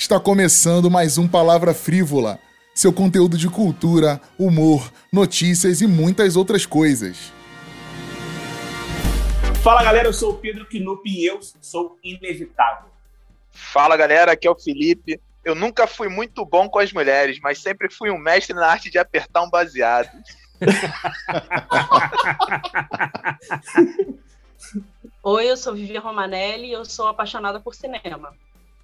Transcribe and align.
Está 0.00 0.18
começando 0.18 0.90
mais 0.90 1.18
um 1.18 1.28
Palavra 1.28 1.74
Frívola, 1.74 2.40
seu 2.74 2.90
conteúdo 2.90 3.36
de 3.36 3.50
cultura, 3.50 4.18
humor, 4.38 4.90
notícias 5.12 5.82
e 5.82 5.86
muitas 5.86 6.36
outras 6.36 6.64
coisas. 6.64 7.30
Fala 9.62 9.82
galera, 9.82 10.08
eu 10.08 10.14
sou 10.14 10.30
o 10.30 10.38
Pedro 10.38 10.64
Knupp 10.64 11.02
e 11.06 11.26
eu 11.26 11.38
sou 11.60 11.98
inevitável. 12.02 12.88
Fala 13.50 13.94
galera, 13.94 14.32
aqui 14.32 14.48
é 14.48 14.50
o 14.50 14.58
Felipe. 14.58 15.20
Eu 15.44 15.54
nunca 15.54 15.86
fui 15.86 16.08
muito 16.08 16.46
bom 16.46 16.66
com 16.66 16.78
as 16.78 16.94
mulheres, 16.94 17.38
mas 17.42 17.58
sempre 17.58 17.92
fui 17.92 18.10
um 18.10 18.16
mestre 18.16 18.56
na 18.56 18.68
arte 18.68 18.90
de 18.90 18.96
apertar 18.96 19.42
um 19.42 19.50
baseado. 19.50 20.08
Oi, 25.22 25.50
eu 25.50 25.58
sou 25.58 25.74
Vivian 25.74 26.00
Romanelli 26.00 26.68
e 26.68 26.72
eu 26.72 26.86
sou 26.86 27.06
apaixonada 27.06 27.60
por 27.60 27.74
cinema. 27.74 28.34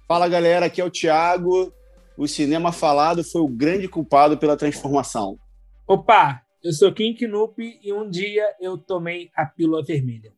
Fala 0.07 0.29
galera, 0.29 0.67
aqui 0.67 0.79
é 0.79 0.85
o 0.85 0.89
Thiago. 0.89 1.73
O 2.17 2.29
cinema 2.29 2.71
falado 2.71 3.25
foi 3.25 3.41
o 3.41 3.47
grande 3.49 3.89
culpado 3.89 4.37
pela 4.37 4.55
transformação. 4.55 5.37
Opa, 5.85 6.41
eu 6.63 6.71
sou 6.71 6.93
Kim 6.93 7.13
Knupp 7.13 7.61
e 7.83 7.91
um 7.91 8.09
dia 8.09 8.55
eu 8.61 8.77
tomei 8.77 9.29
a 9.35 9.45
pílula 9.45 9.83
vermelha. 9.83 10.31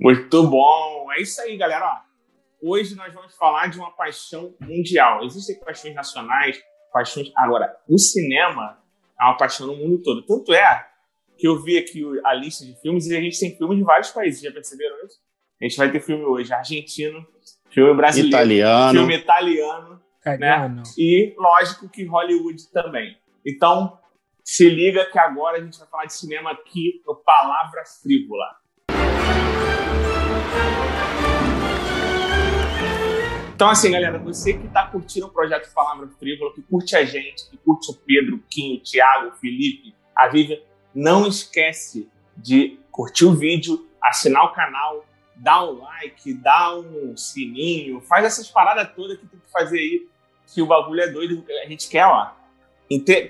Muito 0.00 0.48
bom! 0.48 1.12
É 1.12 1.20
isso 1.20 1.38
aí, 1.42 1.58
galera. 1.58 2.02
Hoje 2.62 2.94
nós 2.94 3.12
vamos 3.12 3.34
falar 3.36 3.66
de 3.66 3.78
uma 3.78 3.90
paixão 3.90 4.54
mundial. 4.58 5.22
Existem 5.24 5.60
paixões 5.60 5.94
nacionais, 5.94 6.58
paixões. 6.90 7.30
Agora, 7.36 7.70
o 7.86 7.98
cinema 7.98 8.82
é 9.20 9.24
uma 9.24 9.36
paixão 9.36 9.66
no 9.66 9.76
mundo 9.76 10.00
todo. 10.02 10.24
Tanto 10.24 10.54
é 10.54 10.86
que 11.36 11.46
eu 11.46 11.62
vi 11.62 11.76
aqui 11.76 12.02
a 12.24 12.32
lista 12.32 12.64
de 12.64 12.74
filmes 12.80 13.06
e 13.08 13.14
a 13.14 13.20
gente 13.20 13.38
tem 13.38 13.54
filmes 13.58 13.76
de 13.76 13.84
vários 13.84 14.10
países. 14.10 14.40
Já 14.40 14.50
perceberam 14.50 14.96
isso? 15.04 15.20
A 15.60 15.64
gente 15.64 15.76
vai 15.76 15.92
ter 15.92 16.00
filme 16.00 16.24
hoje 16.24 16.50
argentino, 16.50 17.26
Filme 17.72 17.94
brasileiro. 17.94 18.28
Italiano. 18.28 18.98
Filme 18.98 19.16
italiano. 19.16 20.00
Né? 20.38 20.82
E, 20.98 21.34
lógico, 21.38 21.88
que 21.88 22.04
Hollywood 22.04 22.70
também. 22.70 23.16
Então, 23.46 23.98
se 24.44 24.68
liga 24.68 25.06
que 25.06 25.18
agora 25.18 25.56
a 25.56 25.60
gente 25.60 25.78
vai 25.78 25.88
falar 25.88 26.04
de 26.04 26.12
cinema 26.12 26.50
aqui 26.50 27.02
no 27.06 27.16
Palavra 27.16 27.82
Frívola. 28.02 28.56
Então, 33.54 33.70
assim, 33.70 33.90
galera, 33.90 34.18
você 34.18 34.52
que 34.52 34.66
está 34.66 34.86
curtindo 34.88 35.26
o 35.26 35.30
projeto 35.30 35.72
Palavra 35.72 36.08
Frívola, 36.18 36.52
que 36.52 36.60
curte 36.60 36.94
a 36.94 37.06
gente, 37.06 37.48
que 37.48 37.56
curte 37.56 37.90
o 37.90 37.94
Pedro, 37.94 38.36
o 38.36 38.42
Quinho, 38.50 38.80
o 38.80 38.82
Thiago, 38.82 39.28
o 39.28 39.32
Felipe, 39.36 39.94
a 40.14 40.28
Vivian, 40.28 40.58
não 40.94 41.26
esquece 41.26 42.10
de 42.36 42.78
curtir 42.90 43.24
o 43.24 43.34
vídeo, 43.34 43.88
assinar 44.02 44.44
o 44.44 44.52
canal, 44.52 45.06
dá 45.42 45.64
um 45.64 45.80
like, 45.80 46.32
dá 46.34 46.78
um 46.78 47.16
sininho, 47.16 48.00
faz 48.02 48.24
essas 48.24 48.48
paradas 48.48 48.94
todas 48.94 49.18
que 49.18 49.26
tem 49.26 49.40
que 49.40 49.50
fazer 49.50 49.76
aí, 49.76 50.08
que 50.46 50.62
o 50.62 50.66
bagulho 50.66 51.00
é 51.00 51.08
doido. 51.08 51.44
A 51.64 51.68
gente 51.68 51.88
quer, 51.88 52.06
ó, 52.06 52.30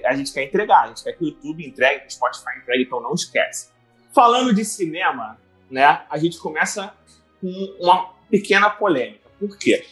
a 0.04 0.14
gente 0.14 0.32
quer 0.32 0.44
entregar, 0.44 0.84
a 0.84 0.88
gente 0.88 1.02
quer 1.02 1.12
que 1.14 1.24
o 1.24 1.28
YouTube 1.28 1.66
entregue, 1.66 2.00
que 2.02 2.08
o 2.08 2.12
Spotify 2.12 2.58
entregue, 2.58 2.84
então 2.84 3.00
não 3.00 3.14
esquece. 3.14 3.70
Falando 4.14 4.54
de 4.54 4.62
cinema, 4.62 5.40
né, 5.70 6.02
a 6.10 6.18
gente 6.18 6.38
começa 6.38 6.94
com 7.40 7.48
uma 7.80 8.12
pequena 8.30 8.68
polêmica. 8.68 9.30
Por 9.38 9.56
quê? 9.56 9.86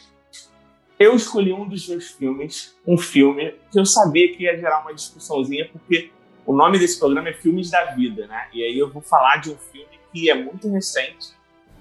Eu 0.99 1.17
escolhi 1.17 1.55
um 1.55 1.67
dos 1.67 1.89
meus 1.89 2.11
filmes, 2.11 2.77
um 2.87 2.99
filme 2.99 3.55
que 3.73 3.81
eu 3.81 3.87
sabia 3.87 4.37
que 4.37 4.43
ia 4.43 4.59
gerar 4.59 4.83
uma 4.83 4.93
discussãozinha, 4.93 5.71
porque 5.73 6.11
o 6.45 6.55
nome 6.55 6.79
desse 6.79 6.99
programa 6.99 7.31
é 7.31 7.33
Filmes 7.33 7.71
da 7.71 7.87
Vida, 7.95 8.27
né? 8.27 8.49
E 8.53 8.63
aí 8.63 8.79
eu 8.79 8.91
vou 8.91 9.01
falar 9.01 9.39
de 9.39 9.51
um 9.51 9.57
filme 9.57 9.99
que 10.13 10.29
é 10.29 10.35
muito 10.35 10.71
recente, 10.71 11.40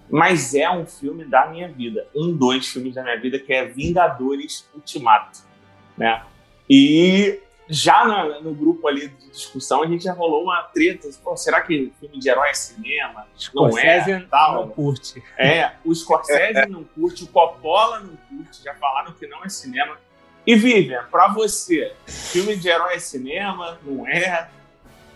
mas 0.10 0.56
é 0.56 0.70
um 0.70 0.86
filme 0.86 1.24
da 1.24 1.48
minha 1.48 1.68
vida, 1.68 2.08
um 2.16 2.36
dos 2.36 2.68
filmes 2.68 2.96
da 2.96 3.04
minha 3.04 3.20
vida 3.20 3.38
que 3.40 3.54
é 3.54 3.66
Vingadores 3.66 4.68
Ultimato, 4.74 5.40
né? 5.98 6.24
E 6.70 7.40
já 7.70 8.04
no, 8.06 8.42
no, 8.42 8.54
grupo 8.54 8.88
ali 8.88 9.08
de 9.10 9.30
discussão 9.30 9.84
a 9.84 9.88
gente 9.88 10.04
já 10.04 10.14
rolou 10.14 10.44
uma 10.44 10.64
treta, 10.64 11.08
pô, 11.24 11.38
será 11.38 11.62
que 11.62 11.94
filme 12.00 12.18
de 12.18 12.28
herói 12.28 12.50
é 12.50 12.54
cinema? 12.54 13.28
Não 13.54 13.78
é, 13.78 14.22
tal. 14.22 14.56
não 14.56 14.70
curte. 14.70 15.24
É, 15.38 15.74
o 15.86 15.94
Scorsese 15.94 16.68
não 16.68 16.84
curte, 16.84 17.24
o 17.24 17.28
Coppola 17.28 18.00
não 18.00 18.16
curte, 18.16 18.64
já 18.64 18.74
falaram 18.76 19.14
que 19.14 19.28
não 19.28 19.44
é 19.44 19.50
cinema. 19.50 19.98
E 20.48 20.56
Vivian, 20.56 21.04
pra 21.12 21.28
você, 21.28 21.94
filme 22.08 22.56
de 22.56 22.70
herói 22.70 22.96
é 22.96 23.00
cinema? 23.00 23.78
Não 23.84 24.08
é? 24.08 24.50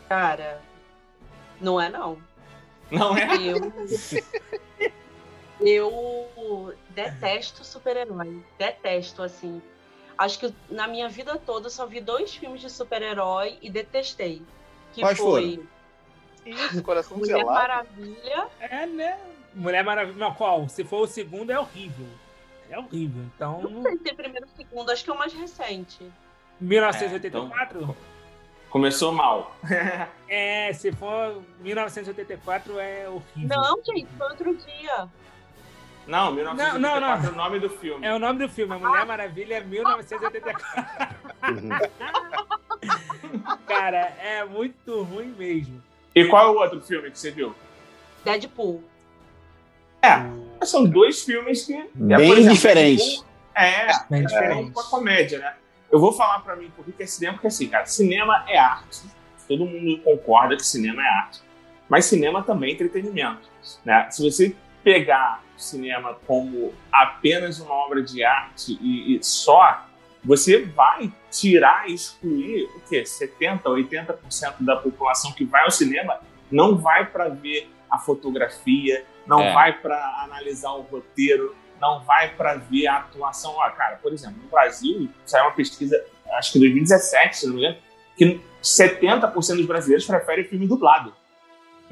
Cara, 0.07 0.61
não 1.59 1.81
é 1.81 1.89
não. 1.89 2.19
Não 2.91 3.17
é? 3.17 3.35
Eu, 3.41 3.73
eu 5.65 6.73
detesto 6.89 7.63
super-herói. 7.63 8.43
Detesto, 8.57 9.23
assim. 9.23 9.61
Acho 10.17 10.39
que 10.39 10.53
na 10.69 10.87
minha 10.87 11.09
vida 11.09 11.37
toda 11.37 11.67
eu 11.67 11.71
só 11.71 11.85
vi 11.85 11.99
dois 11.99 12.35
filmes 12.35 12.61
de 12.61 12.69
super-herói 12.69 13.57
e 13.61 13.69
detestei. 13.69 14.41
Que 14.93 15.01
Quais 15.01 15.17
foi 15.17 15.55
foram? 15.55 15.67
Isso, 16.45 16.83
coração 16.83 17.17
Mulher 17.17 17.39
gelado. 17.39 17.53
Maravilha. 17.53 18.47
É, 18.59 18.85
né? 18.85 19.19
Mulher 19.55 19.83
Maravilha. 19.83 20.17
Não, 20.17 20.33
qual? 20.33 20.67
Se 20.69 20.83
for 20.83 21.01
o 21.01 21.07
segundo, 21.07 21.51
é 21.51 21.59
horrível. 21.59 22.07
É 22.69 22.77
horrível. 22.77 23.23
Então. 23.35 23.61
Não 23.61 23.81
sei 23.81 23.97
se 23.97 24.09
é 24.09 24.13
primeiro 24.13 24.47
ou 24.47 24.55
segundo, 24.55 24.91
acho 24.91 25.03
que 25.03 25.09
é 25.09 25.13
o 25.13 25.17
mais 25.17 25.33
recente. 25.33 26.11
1984? 26.59 27.95
Começou 28.69 29.11
mal. 29.11 29.55
É, 30.35 30.73
se 30.73 30.91
for 30.91 31.43
1984 31.59 32.79
é 32.79 33.07
horrível. 33.07 33.55
Não, 33.55 33.83
gente, 33.83 34.07
foi 34.17 34.27
outro 34.31 34.55
dia. 34.55 35.07
Não, 36.05 36.33
1984 36.33 36.79
Não, 36.79 36.79
não, 36.79 36.99
não. 36.99 37.27
é 37.27 37.31
o 37.31 37.35
nome 37.35 37.59
do 37.59 37.69
filme. 37.69 38.05
É 38.05 38.13
o 38.13 38.19
nome 38.19 38.39
do 38.39 38.49
filme, 38.49 38.73
a 38.73 38.77
Mulher 38.79 39.05
Maravilha 39.05 39.55
é 39.55 39.61
1984. 39.61 40.65
Cara, 43.67 44.13
é 44.21 44.43
muito 44.45 45.01
ruim 45.03 45.33
mesmo. 45.37 45.81
E 46.13 46.25
qual 46.25 46.47
é 46.47 46.49
o 46.49 46.59
outro 46.61 46.81
filme 46.81 47.09
que 47.09 47.17
você 47.19 47.31
viu? 47.31 47.55
Deadpool. 48.23 48.83
É, 50.01 50.65
são 50.65 50.85
dois 50.85 51.23
filmes 51.23 51.65
que... 51.65 51.73
Bem 51.95 52.27
por 52.27 52.37
exemplo, 52.37 52.53
diferentes. 52.55 53.05
Deadpool 53.05 53.25
É, 53.55 53.87
Bem 54.09 54.21
é 54.21 54.25
diferente. 54.25 54.71
uma 54.71 54.83
comédia, 54.83 55.39
né? 55.39 55.53
Eu 55.91 55.99
vou 55.99 56.11
falar 56.11 56.39
pra 56.39 56.55
mim 56.55 56.71
por 56.75 56.85
que 56.85 57.03
é 57.03 57.05
cinema, 57.05 57.33
porque 57.35 57.47
assim, 57.47 57.67
cara, 57.67 57.85
cinema 57.85 58.43
é 58.47 58.57
arte. 58.57 59.01
Todo 59.47 59.65
mundo 59.65 60.01
concorda 60.03 60.55
que 60.55 60.65
cinema 60.65 61.01
é 61.01 61.07
arte. 61.07 61.41
Mas 61.87 62.05
cinema 62.05 62.41
também 62.43 62.71
é 62.71 62.73
entretenimento. 62.73 63.47
Né? 63.85 64.07
Se 64.09 64.23
você 64.23 64.55
pegar 64.83 65.43
o 65.57 65.61
cinema 65.61 66.17
como 66.27 66.73
apenas 66.91 67.59
uma 67.59 67.73
obra 67.73 68.01
de 68.01 68.23
arte 68.23 68.77
e, 68.81 69.15
e 69.15 69.23
só, 69.23 69.85
você 70.23 70.63
vai 70.65 71.11
tirar 71.31 71.89
e 71.89 71.93
excluir 71.93 72.65
o 72.75 72.81
quê? 72.89 73.03
70%, 73.03 73.61
80% 73.63 74.55
da 74.59 74.75
população 74.75 75.31
que 75.31 75.45
vai 75.45 75.63
ao 75.63 75.71
cinema 75.71 76.19
não 76.51 76.77
vai 76.77 77.05
para 77.05 77.29
ver 77.29 77.69
a 77.89 77.97
fotografia, 77.97 79.05
não 79.27 79.41
É. 79.41 79.53
vai 79.53 79.73
para 79.73 80.23
analisar 80.23 80.71
o 80.71 80.81
roteiro, 80.81 81.55
não 81.79 82.01
vai 82.03 82.29
para 82.35 82.55
ver 82.55 82.87
a 82.87 82.97
atuação. 82.97 83.61
Ah, 83.61 83.69
cara, 83.71 83.97
por 83.97 84.11
exemplo, 84.13 84.41
no 84.41 84.49
Brasil 84.49 85.09
saiu 85.25 85.45
uma 85.45 85.51
pesquisa, 85.51 86.03
acho 86.37 86.51
que 86.51 86.57
em 86.57 86.61
2017, 86.61 87.37
se 87.37 87.47
não 87.47 87.55
me 87.55 87.61
engano, 87.61 87.77
que 88.17 88.41
70% 88.61 89.57
dos 89.57 89.65
brasileiros 89.65 90.05
preferem 90.05 90.45
filme 90.45 90.67
dublado. 90.67 91.13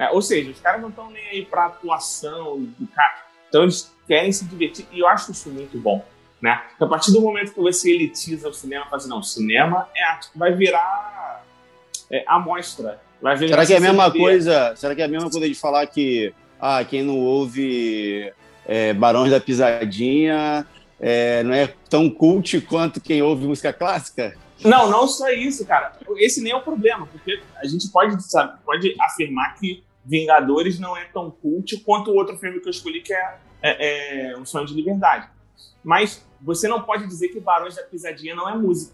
Né? 0.02 0.10
Ou 0.10 0.22
seja, 0.22 0.50
os 0.50 0.60
caras 0.60 0.82
não 0.82 0.90
estão 0.90 1.12
nem 1.12 1.24
aí 1.28 1.46
pra 1.46 1.68
atuação 1.68 2.68
cara. 2.96 3.24
Então 3.48 3.62
eles 3.62 3.94
querem 4.08 4.32
se 4.32 4.46
divertir 4.46 4.88
e 4.92 5.00
eu 5.00 5.08
acho 5.08 5.32
isso 5.32 5.48
muito 5.52 5.78
bom. 5.78 6.04
Né? 6.42 6.60
A 6.80 6.88
partir 6.88 7.12
do 7.12 7.22
momento 7.22 7.54
que 7.54 7.60
você 7.60 7.92
elitiza 7.92 8.50
o 8.50 8.54
cinema, 8.54 8.86
fala 8.86 8.98
assim, 8.98 9.10
não, 9.10 9.22
cinema 9.22 9.88
é 9.96 10.04
arte, 10.04 10.30
vai 10.36 10.56
virar 10.56 11.46
é, 12.10 12.24
amostra. 12.26 13.00
Vai 13.22 13.36
virar 13.36 13.52
Será 13.52 13.66
que 13.68 13.74
é 13.74 13.78
a 13.78 13.80
mesma 13.80 14.12
coisa? 14.12 14.76
Será 14.76 14.96
que 14.96 15.02
é 15.04 15.06
a 15.06 15.08
mesma 15.08 15.30
coisa 15.30 15.48
de 15.48 15.54
falar 15.54 15.86
que 15.86 16.34
ah, 16.60 16.84
quem 16.84 17.04
não 17.04 17.20
ouve 17.20 18.34
é, 18.66 18.94
Barões 18.94 19.30
da 19.30 19.40
Pisadinha 19.40 20.66
é, 21.00 21.44
não 21.44 21.54
é 21.54 21.72
tão 21.88 22.10
cult 22.10 22.60
quanto 22.62 23.00
quem 23.00 23.22
ouve 23.22 23.46
música 23.46 23.72
clássica? 23.72 24.36
Não, 24.64 24.90
não 24.90 25.08
só 25.08 25.30
isso, 25.30 25.64
cara. 25.64 25.94
Esse 26.18 26.42
nem 26.42 26.54
é 26.54 26.56
o 26.56 26.62
problema, 26.62 27.06
porque 27.06 27.40
a 27.58 27.68
gente 27.68 27.88
pode, 27.90 28.20
sabe, 28.24 28.58
pode 28.66 28.96
afirmar 29.00 29.54
que 29.60 29.84
Vingadores 30.06 30.80
não 30.80 30.98
é 30.98 31.06
tão 31.06 31.30
cult 31.30 31.78
quanto 31.84 32.12
o 32.12 32.16
outro 32.16 32.38
filme 32.38 32.60
que 32.60 32.68
eu 32.68 32.72
escolhi, 32.72 33.02
que 33.02 33.14
é, 33.14 33.36
é, 33.62 34.32
é 34.32 34.38
Um 34.38 34.46
Sonho 34.46 34.66
de 34.66 34.74
Liberdade. 34.74 35.30
Mas 35.84 36.26
você 36.42 36.68
não 36.68 36.82
pode 36.82 37.06
dizer 37.08 37.30
que 37.30 37.40
Barões 37.40 37.76
da 37.76 37.84
Pisadinha 37.84 38.34
não 38.36 38.50
é 38.50 38.56
música. 38.56 38.94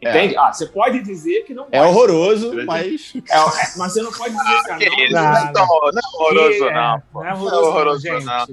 Entende? 0.00 0.36
Ah, 0.36 0.52
você 0.52 0.66
pode 0.66 1.02
dizer 1.02 1.42
que 1.42 1.52
não 1.52 1.66
É 1.72 1.78
pode. 1.80 1.90
horroroso, 1.90 2.52
mas. 2.64 3.12
É, 3.28 3.36
é, 3.36 3.42
mas 3.76 3.92
você 3.92 4.00
não 4.00 4.12
pode 4.12 4.32
dizer, 4.32 4.76
Que 4.78 4.88
não, 4.88 4.98
isso, 5.04 5.14
não, 5.14 5.22
não, 5.22 5.36
é 5.36 5.52
tão- 5.52 5.66
não 5.66 5.88
é 5.88 6.00
horroroso, 6.14 6.58
Que- 6.58 6.70
não. 6.70 6.94
é, 6.96 7.02
pô. 7.12 7.18
Não 7.18 7.24
é 7.24 7.30
Não 7.30 7.30
é 7.30 7.34
horroroso, 7.40 7.68
horroroso, 7.68 8.00
gente. 8.02 8.24
não. 8.24 8.46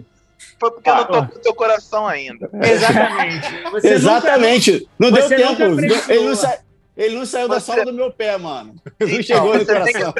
Foi 0.59 0.71
porque 0.71 0.89
Ah, 0.89 0.95
não 0.95 1.05
tocou 1.05 1.39
teu 1.41 1.53
coração 1.53 2.07
ainda. 2.07 2.49
Exatamente. 2.63 3.63
Você 3.71 3.87
Exatamente. 3.93 4.89
não 4.97 5.11
deu 5.11 5.21
você 5.23 5.37
nunca 5.37 5.55
tempo. 5.55 6.11
Ele 6.11 6.25
não, 6.27 6.35
sa- 6.35 6.59
ele 6.97 7.15
não 7.15 7.25
saiu 7.27 7.47
da 7.47 7.59
Você- 7.59 7.65
sola 7.71 7.85
do 7.85 7.93
meu 7.93 8.11
pé, 8.11 8.37
mano. 8.39 8.73
Não 8.99 9.07
Então, 9.07 9.21
chegou 9.23 9.53
no 9.53 9.59
você 9.59 9.65
tem 9.65 9.93
que 9.93 9.99
coração. 9.99 10.13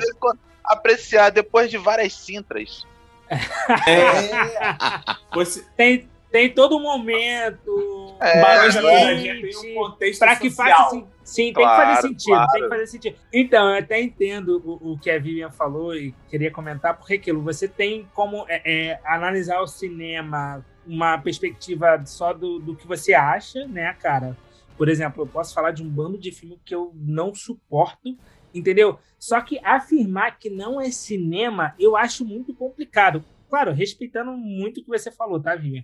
Apreciar 0.68 1.30
depois 1.30 1.70
de 1.70 1.78
várias 1.78 2.14
cintras. 2.14 2.86
É, 3.30 5.16
você, 5.34 5.66
Tem, 5.76 6.08
tem 6.32 6.54
todo 6.54 6.78
um 6.78 6.82
momento. 6.82 8.16
É, 8.22 8.40
é. 8.40 8.66
Pisadinha 8.66 9.42
tem 9.42 9.72
um 9.72 9.76
contexto 9.76 10.20
Para 10.20 10.36
que 10.36 10.50
social. 10.50 10.90
faça 10.90 11.16
Sim, 11.24 11.46
tem 11.46 11.54
que 11.54 11.62
Claro, 11.62 11.96
fazer 11.96 12.08
sentido, 12.08 12.36
claro. 12.36 12.52
tem 12.52 12.62
que 12.62 12.70
fazer 12.70 12.88
sentido. 12.88 13.16
Então, 13.34 13.70
eu 13.70 13.80
até 13.80 14.00
entendo 14.00 14.62
o, 14.64 14.92
o 14.92 15.00
que 15.00 15.10
a 15.10 15.18
Vivian 15.18 15.50
falou 15.50 15.96
e 15.96 16.14
queria 16.30 16.52
comentar, 16.52 16.96
porque 16.96 17.16
aquilo, 17.16 17.42
você 17.42 17.68
tem 17.68 18.08
como 18.14 18.46
é, 18.48 18.62
é, 18.64 19.00
analisar 19.04 19.60
o 19.60 19.66
cinema 19.68 20.64
uma 20.86 21.18
perspectiva 21.18 22.00
só 22.06 22.32
do, 22.32 22.60
do 22.60 22.76
que 22.76 22.86
você 22.86 23.16
acha, 23.16 23.66
né, 23.68 23.92
cara? 24.00 24.38
Por 24.78 24.88
exemplo, 24.88 25.24
eu 25.24 25.28
posso 25.28 25.52
falar 25.54 25.72
de 25.72 25.82
um 25.82 25.90
bando 25.90 26.16
de 26.18 26.32
filme 26.32 26.60
que 26.64 26.76
eu 26.76 26.92
não 26.94 27.34
suporto, 27.34 28.16
entendeu? 28.56 28.98
Só 29.20 29.40
que 29.42 29.60
afirmar 29.64 30.40
que 30.40 30.50
não 30.50 30.80
é 30.82 30.90
cinema, 30.90 31.76
eu 31.80 31.96
acho 31.98 32.26
muito 32.26 32.54
complicado. 32.56 33.24
Claro, 33.50 33.72
respeitando 33.72 34.32
muito 34.32 34.80
o 34.80 34.84
que 34.84 34.90
você 34.90 35.12
falou, 35.12 35.40
tá, 35.40 35.56
Vivian? 35.56 35.84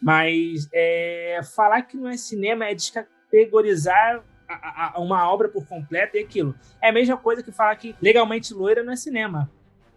Mas 0.00 0.68
é, 0.72 1.40
falar 1.54 1.82
que 1.82 1.96
não 1.96 2.08
é 2.08 2.16
cinema 2.16 2.64
é 2.66 2.74
descategorizar 2.74 4.22
a- 4.48 4.94
a- 4.96 5.00
uma 5.00 5.30
obra 5.30 5.48
por 5.48 5.66
completo 5.66 6.16
e 6.16 6.20
aquilo. 6.20 6.54
É 6.80 6.88
a 6.88 6.92
mesma 6.92 7.16
coisa 7.16 7.42
que 7.42 7.52
falar 7.52 7.74
que 7.76 7.94
legalmente 8.02 8.52
loira 8.54 8.82
não 8.82 8.92
é 8.92 8.96
cinema. 8.96 9.50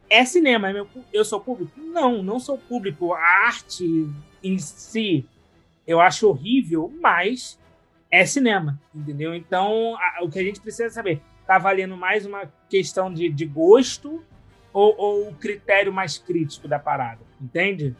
É 0.09 0.23
cinema, 0.23 0.69
é 0.69 0.73
meu, 0.73 0.87
eu 1.11 1.25
sou 1.25 1.39
público? 1.39 1.71
Não, 1.79 2.21
não 2.21 2.39
sou 2.39 2.57
público. 2.57 3.13
A 3.13 3.19
arte 3.47 4.07
em 4.43 4.57
si 4.59 5.25
eu 5.87 5.99
acho 5.99 6.27
horrível, 6.29 6.91
mas 7.01 7.59
é 8.11 8.25
cinema, 8.25 8.79
entendeu? 8.93 9.33
Então, 9.35 9.95
a- 9.97 10.23
o 10.23 10.29
que 10.29 10.39
a 10.39 10.43
gente 10.43 10.61
precisa 10.61 10.89
saber, 10.89 11.21
tá 11.45 11.57
valendo 11.57 11.95
mais 11.95 12.25
uma 12.25 12.51
questão 12.69 13.13
de, 13.13 13.29
de 13.29 13.45
gosto 13.45 14.23
ou, 14.73 14.95
ou 14.97 15.29
o 15.29 15.35
critério 15.35 15.93
mais 15.93 16.17
crítico 16.17 16.67
da 16.67 16.79
parada, 16.79 17.21
entende? 17.41 17.95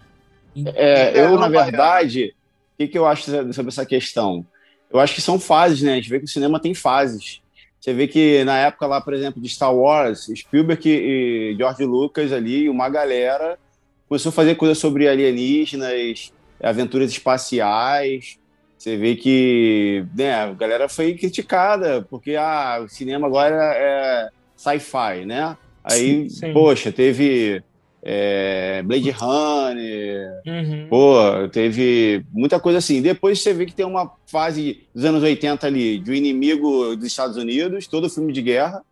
É, 0.74 1.19
eu, 1.19 1.31
Não, 1.31 1.39
na 1.39 1.47
verdade, 1.47 2.33
o 2.74 2.77
que, 2.77 2.88
que 2.88 2.97
eu 2.97 3.06
acho 3.06 3.24
sobre 3.53 3.69
essa 3.69 3.86
questão? 3.86 4.45
Eu 4.92 5.00
acho 5.00 5.13
que 5.13 5.21
são 5.21 5.39
fases, 5.39 5.81
né? 5.81 5.94
A 5.94 5.95
gente 5.95 6.09
vê 6.09 6.19
que 6.19 6.25
o 6.25 6.30
cinema 6.30 6.59
tem 6.59 6.74
fases. 6.74 7.42
Você 7.80 7.94
vê 7.94 8.07
que 8.07 8.44
na 8.45 8.57
época 8.57 8.88
lá, 8.88 9.00
por 9.00 9.13
exemplo, 9.13 9.42
de 9.42 9.50
Star 9.50 9.74
Wars, 9.74 10.30
Spielberg 10.36 10.89
e 10.89 11.56
George 11.57 11.86
Lucas 11.86 12.31
ali, 12.31 12.69
uma 12.69 12.89
galera 12.89 13.59
começou 14.07 14.30
a 14.30 14.33
fazer 14.33 14.56
coisas 14.56 14.77
sobre 14.77 15.07
alienígenas, 15.07 16.33
aventuras 16.62 17.12
espaciais. 17.12 18.39
Você 18.77 18.98
vê 18.98 19.16
que 19.16 20.06
né, 20.16 20.33
a 20.33 20.54
galera 20.54 20.88
foi 20.88 21.13
criticada, 21.16 22.06
porque 22.10 22.36
ah, 22.36 22.81
o 22.83 22.89
cinema 22.89 23.25
agora 23.27 23.56
é 23.75 24.30
sci-fi, 24.56 25.25
né? 25.25 25.57
Aí, 25.83 26.30
Sim. 26.30 26.54
poxa, 26.54 26.92
teve 26.92 27.63
é, 28.04 28.81
Blade 28.83 29.10
Runner, 29.12 30.30
Uhum. 30.45 30.88
Pô, 30.89 31.18
teve 31.51 32.24
muita 32.31 32.60
coisa 32.60 32.77
assim. 32.77 33.01
Depois 33.01 33.42
você 33.42 33.51
vê 33.54 33.66
que 33.66 33.74
tem 33.74 33.86
uma 33.86 34.12
fase 34.27 34.83
dos 34.94 35.04
anos 35.06 35.24
80 35.24 35.66
ali, 35.66 35.98
de 35.98 36.12
um 36.12 36.13
inimigo 36.13 36.95
dos 36.95 37.06
Estados 37.07 37.36
Unidos, 37.38 37.88
todo 37.88 38.10
filme 38.10 38.31
de 38.31 38.42
guerra, 38.44 38.83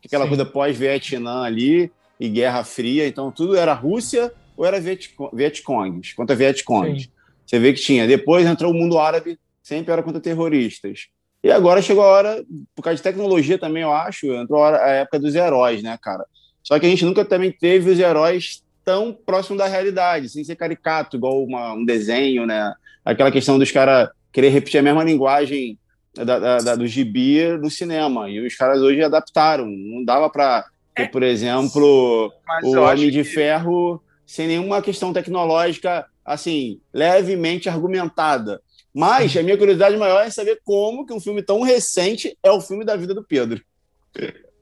que 0.00 0.06
aquela 0.06 0.24
Sim. 0.24 0.28
coisa 0.28 0.44
pós-Vietnã 0.46 1.42
ali, 1.42 1.90
e 2.18 2.28
Guerra 2.28 2.62
Fria, 2.62 3.08
então 3.08 3.32
tudo 3.32 3.56
era 3.56 3.72
Rússia 3.72 4.30
ou 4.56 4.64
era 4.66 4.78
Vietco- 4.78 5.30
Vietcongs, 5.34 6.12
contra 6.14 6.36
Vietcongs. 6.36 7.08
Você 7.50 7.58
vê 7.58 7.72
que 7.72 7.80
tinha. 7.80 8.06
Depois 8.06 8.46
entrou 8.46 8.70
o 8.70 8.74
mundo 8.74 8.96
árabe, 8.96 9.36
sempre 9.60 9.92
era 9.92 10.04
contra 10.04 10.20
terroristas. 10.20 11.08
E 11.42 11.50
agora 11.50 11.82
chegou 11.82 12.04
a 12.04 12.06
hora, 12.06 12.44
por 12.76 12.82
causa 12.82 12.98
de 12.98 13.02
tecnologia 13.02 13.58
também, 13.58 13.82
eu 13.82 13.92
acho, 13.92 14.26
entrou 14.34 14.62
a, 14.62 14.66
hora- 14.68 14.84
a 14.84 14.88
época 14.90 15.18
dos 15.18 15.34
heróis, 15.34 15.82
né, 15.82 15.98
cara? 16.00 16.24
Só 16.62 16.78
que 16.78 16.86
a 16.86 16.88
gente 16.88 17.04
nunca 17.04 17.24
também 17.24 17.50
teve 17.50 17.90
os 17.90 17.98
heróis 17.98 18.62
tão 18.84 19.12
próximo 19.12 19.58
da 19.58 19.66
realidade, 19.66 20.28
sem 20.28 20.44
ser 20.44 20.54
caricato, 20.54 21.16
igual 21.16 21.42
uma- 21.42 21.72
um 21.72 21.84
desenho, 21.84 22.46
né? 22.46 22.72
Aquela 23.04 23.32
questão 23.32 23.58
dos 23.58 23.72
caras 23.72 24.08
querer 24.32 24.50
repetir 24.50 24.78
a 24.78 24.82
mesma 24.82 25.02
linguagem 25.02 25.76
da, 26.14 26.38
da- 26.38 26.58
da- 26.58 26.76
do 26.76 26.86
gibi 26.86 27.56
do 27.58 27.68
cinema. 27.68 28.30
E 28.30 28.38
os 28.46 28.54
caras 28.54 28.80
hoje 28.80 29.02
adaptaram. 29.02 29.66
Não 29.66 30.04
dava 30.04 30.30
para 30.30 30.66
ter, 30.94 31.10
por 31.10 31.24
exemplo, 31.24 32.32
Mas 32.46 32.64
o 32.64 32.70
Homem 32.80 33.10
de 33.10 33.24
que- 33.24 33.28
Ferro 33.28 34.00
sem 34.26 34.46
nenhuma 34.46 34.80
questão 34.80 35.12
tecnológica, 35.12 36.06
assim, 36.24 36.80
levemente 36.92 37.68
argumentada. 37.68 38.60
Mas 38.94 39.36
a 39.36 39.42
minha 39.42 39.56
curiosidade 39.56 39.96
maior 39.96 40.24
é 40.24 40.30
saber 40.30 40.60
como 40.64 41.06
que 41.06 41.12
um 41.12 41.20
filme 41.20 41.42
tão 41.42 41.60
recente 41.62 42.36
é 42.42 42.50
o 42.50 42.60
filme 42.60 42.84
da 42.84 42.96
vida 42.96 43.14
do 43.14 43.22
Pedro. 43.24 43.62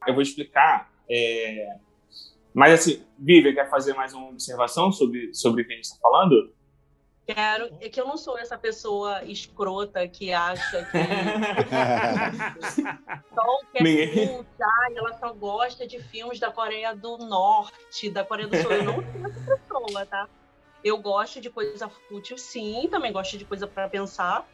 Eu 0.07 0.13
vou 0.13 0.23
explicar. 0.23 0.91
é, 1.11 1.67
Mas 2.53 2.75
assim, 2.75 3.03
Vivian, 3.19 3.55
quer 3.55 3.71
fazer 3.71 3.95
mais 3.95 4.13
uma 4.13 4.29
observação 4.29 4.93
sobre, 4.93 5.33
sobre 5.35 5.63
o 5.63 5.67
que 5.67 5.73
a 5.73 5.77
gente 5.77 5.87
está 5.87 5.97
falando? 6.01 6.53
Quero, 7.27 7.69
é 7.83 7.89
que 7.91 8.01
eu 8.01 8.07
não 8.07 8.17
sou 8.17 8.39
essa 8.39 8.57
pessoa 8.57 9.23
escrota 9.25 10.07
que 10.09 10.33
acha 10.33 10.83
que 10.87 10.99
só 13.35 13.59
quer 13.73 13.83
Ninguém- 13.83 14.13
filtrar 14.29 14.91
e 14.93 14.99
ela 14.99 15.13
só 15.19 15.33
gosta 15.33 15.87
de 15.87 15.99
filmes 16.03 16.39
da 16.41 16.51
Coreia 16.51 16.95
do 16.95 17.19
Norte, 17.19 18.11
da 18.11 18.25
Coreia 18.25 18.49
do 18.49 18.57
Sul. 18.57 18.73
Eu 18.73 18.85
não 18.85 18.95
sou 18.95 19.27
essa 19.27 19.57
pessoa, 19.57 20.07
tá? 20.07 20.29
Eu 20.85 20.99
gosto 20.99 21.41
de 21.41 21.51
coisa 21.51 21.89
fútil, 22.09 22.39
sim, 22.39 22.89
também 22.91 23.13
gosto 23.13 23.37
de 23.37 23.45
coisa 23.45 23.67
pra 23.67 23.89
pensar. 23.89 24.47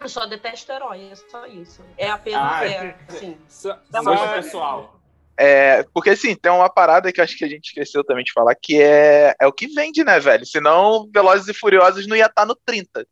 Eu 0.00 0.08
só 0.08 0.24
detesto 0.26 0.70
herói, 0.72 1.10
é 1.10 1.14
só 1.14 1.46
isso. 1.46 1.82
É 1.96 2.10
apenas, 2.10 2.42
Ah, 2.52 2.66
é, 2.66 2.96
assim. 3.08 3.36
Só- 3.48 3.78
É 3.92 4.02
só- 4.02 4.32
pessoal. 4.34 5.00
É, 5.36 5.82
porque 5.94 6.10
assim, 6.10 6.34
tem 6.34 6.52
uma 6.52 6.68
parada 6.68 7.10
que 7.10 7.18
eu 7.20 7.24
acho 7.24 7.36
que 7.36 7.44
a 7.44 7.48
gente 7.48 7.68
esqueceu 7.68 8.04
também 8.04 8.22
de 8.24 8.32
falar, 8.32 8.54
que 8.54 8.80
é, 8.80 9.34
é 9.40 9.46
o 9.46 9.52
que 9.52 9.66
vende, 9.68 10.04
né, 10.04 10.20
velho? 10.20 10.44
Senão 10.44 11.08
Velozes 11.12 11.48
e 11.48 11.54
Furiosos 11.54 12.06
não 12.06 12.14
ia 12.16 12.26
estar 12.26 12.44
no 12.44 12.54
30. 12.54 13.06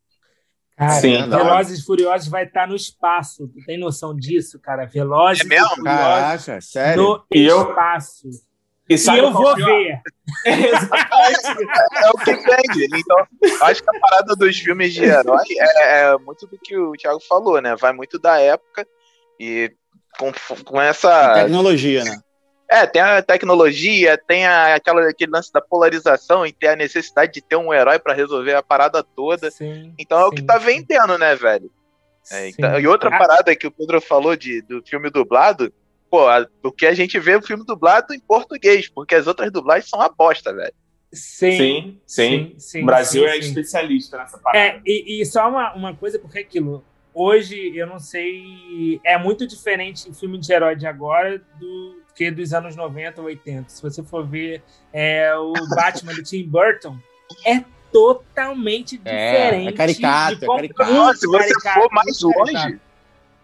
Cara, 0.77 0.91
Sim, 1.01 1.29
Velozes 1.29 1.81
e 1.81 1.85
Furiosos 1.85 2.29
vai 2.29 2.45
estar 2.45 2.69
no 2.69 2.77
espaço. 2.77 3.49
Tu 3.49 3.65
tem 3.65 3.79
noção 3.79 4.15
disso, 4.15 4.61
cara? 4.61 4.85
Velozes 4.87 5.45
É 5.45 5.49
mesmo? 5.49 5.67
e 5.73 5.75
Furiosos 5.77 5.85
Caraca, 6.47 6.61
sério? 6.61 7.03
no 7.03 7.25
E 7.35 7.45
eu- 7.47 7.69
espaço. 7.71 8.29
E, 8.89 8.95
E 8.95 9.19
eu 9.19 9.33
vou 9.33 9.53
é 9.53 9.55
ver. 9.65 10.01
É 10.47 12.11
o 12.11 12.19
que 12.19 12.33
vende. 12.35 12.89
Então, 12.99 13.27
eu 13.43 13.65
acho 13.67 13.83
que 13.83 13.91
a 13.97 14.01
parada 14.01 14.35
dos 14.37 14.59
filmes 14.59 14.95
de 14.95 15.05
herói 15.05 15.45
é, 15.59 16.01
é 16.13 16.19
muito 16.19 16.47
do 16.47 16.59
que 16.59 16.77
o 16.77 16.93
Thiago 16.93 17.21
falou, 17.21 17.61
né? 17.61 17.77
Vai 17.77 17.93
muito 17.93 18.19
da 18.19 18.41
época 18.41 18.87
e 19.39 19.73
com, 20.19 20.33
com 20.65 20.81
essa. 20.81 21.35
Tecnologia, 21.35 22.05
né? 22.05 22.19
É, 22.71 22.87
tem 22.87 23.01
a 23.01 23.23
tecnologia, 23.23 24.19
tem 24.29 24.47
a- 24.47 24.75
aquela, 24.75 25.09
aquele 25.09 25.33
lance 25.33 25.51
da 25.51 25.61
polarização 25.61 26.45
e 26.45 26.53
tem 26.53 26.69
a 26.69 26.77
necessidade 26.77 27.33
de 27.33 27.41
ter 27.41 27.57
um 27.57 27.73
herói 27.73 27.99
pra 27.99 28.13
resolver 28.13 28.55
a 28.55 28.63
parada 28.63 29.03
toda. 29.03 29.51
Sim, 29.51 29.95
Então 29.99 30.21
é 30.21 30.27
o 30.27 30.31
que 30.31 30.41
sim, 30.41 30.47
tá 30.47 30.59
sim. 30.61 30.67
vendendo, 30.67 31.17
né, 31.17 31.35
velho? 31.35 31.71
É, 32.31 32.43
Sim. 32.43 32.49
então- 32.59 32.79
e 32.79 32.87
outra 32.87 33.09
Ah, 33.09 33.19
parada 33.19 33.57
que 33.57 33.67
o 33.67 33.71
Pedro 33.71 34.03
falou 34.03 34.37
de, 34.37 34.61
do 34.61 34.83
filme 34.87 35.09
dublado, 35.09 35.73
pô, 36.11 36.27
a- 36.29 36.47
porque 36.63 36.87
a 36.87 36.95
gente 36.95 37.19
vê 37.19 37.37
o 37.37 37.43
filme 37.43 37.65
dublado 37.65 38.13
em 38.15 38.21
português, 38.21 38.89
porque 38.89 39.15
as 39.15 39.27
outras 39.27 39.51
dublagens 39.53 39.89
são 39.89 39.99
uma 39.99 40.09
bosta, 40.09 40.53
velho. 40.55 40.73
Sim, 41.13 41.57
Sim, 41.57 42.01
sim. 42.07 42.55
sim, 42.59 42.83
o 42.83 42.87
Brasil 42.87 43.23
sim, 43.23 43.29
é 43.29 43.33
sim. 43.33 43.49
especialista 43.49 44.19
nessa 44.19 44.37
parada. 44.39 44.59
É, 44.59 44.81
e, 44.85 45.23
e 45.23 45.27
só 45.27 45.49
uma, 45.49 45.75
uma 45.75 45.95
coisa, 45.97 46.19
porque 46.19 46.39
é 46.39 46.43
aquilo. 46.43 46.85
Hoje, 47.15 47.73
eu 47.75 47.87
não 47.87 47.99
sei. 47.99 49.01
É 49.03 49.17
muito 49.19 49.47
diferente 49.47 50.09
o 50.09 50.15
filme 50.15 50.39
de 50.39 50.53
herói 50.53 50.77
de 50.77 50.87
agora 50.87 51.39
do 51.59 52.03
que 52.15 52.31
dos 52.31 52.53
anos 52.53 52.77
90 52.77 53.21
ou 53.23 53.27
80. 53.29 53.71
Se 53.71 53.81
você 53.83 54.03
for 54.03 54.27
ver 54.27 54.63
é, 54.93 55.35
o 55.35 55.53
Batman 55.75 56.13
do 56.15 56.23
Tim 56.23 56.45
Burton, 56.47 56.99
é 57.47 57.65
totalmente 57.91 59.01
É, 59.05 59.51
diferente. 59.51 59.69
é 59.69 59.73
caricato, 59.73 60.37
de 60.37 60.45
é 60.45 60.47
caricato. 60.49 60.93
Ó, 60.93 61.13
se 61.15 61.27
você 61.27 61.39
caricato, 61.49 61.81
for 61.81 61.89
mais 61.93 62.21
longe, 62.21 62.53
caricato. 62.53 62.81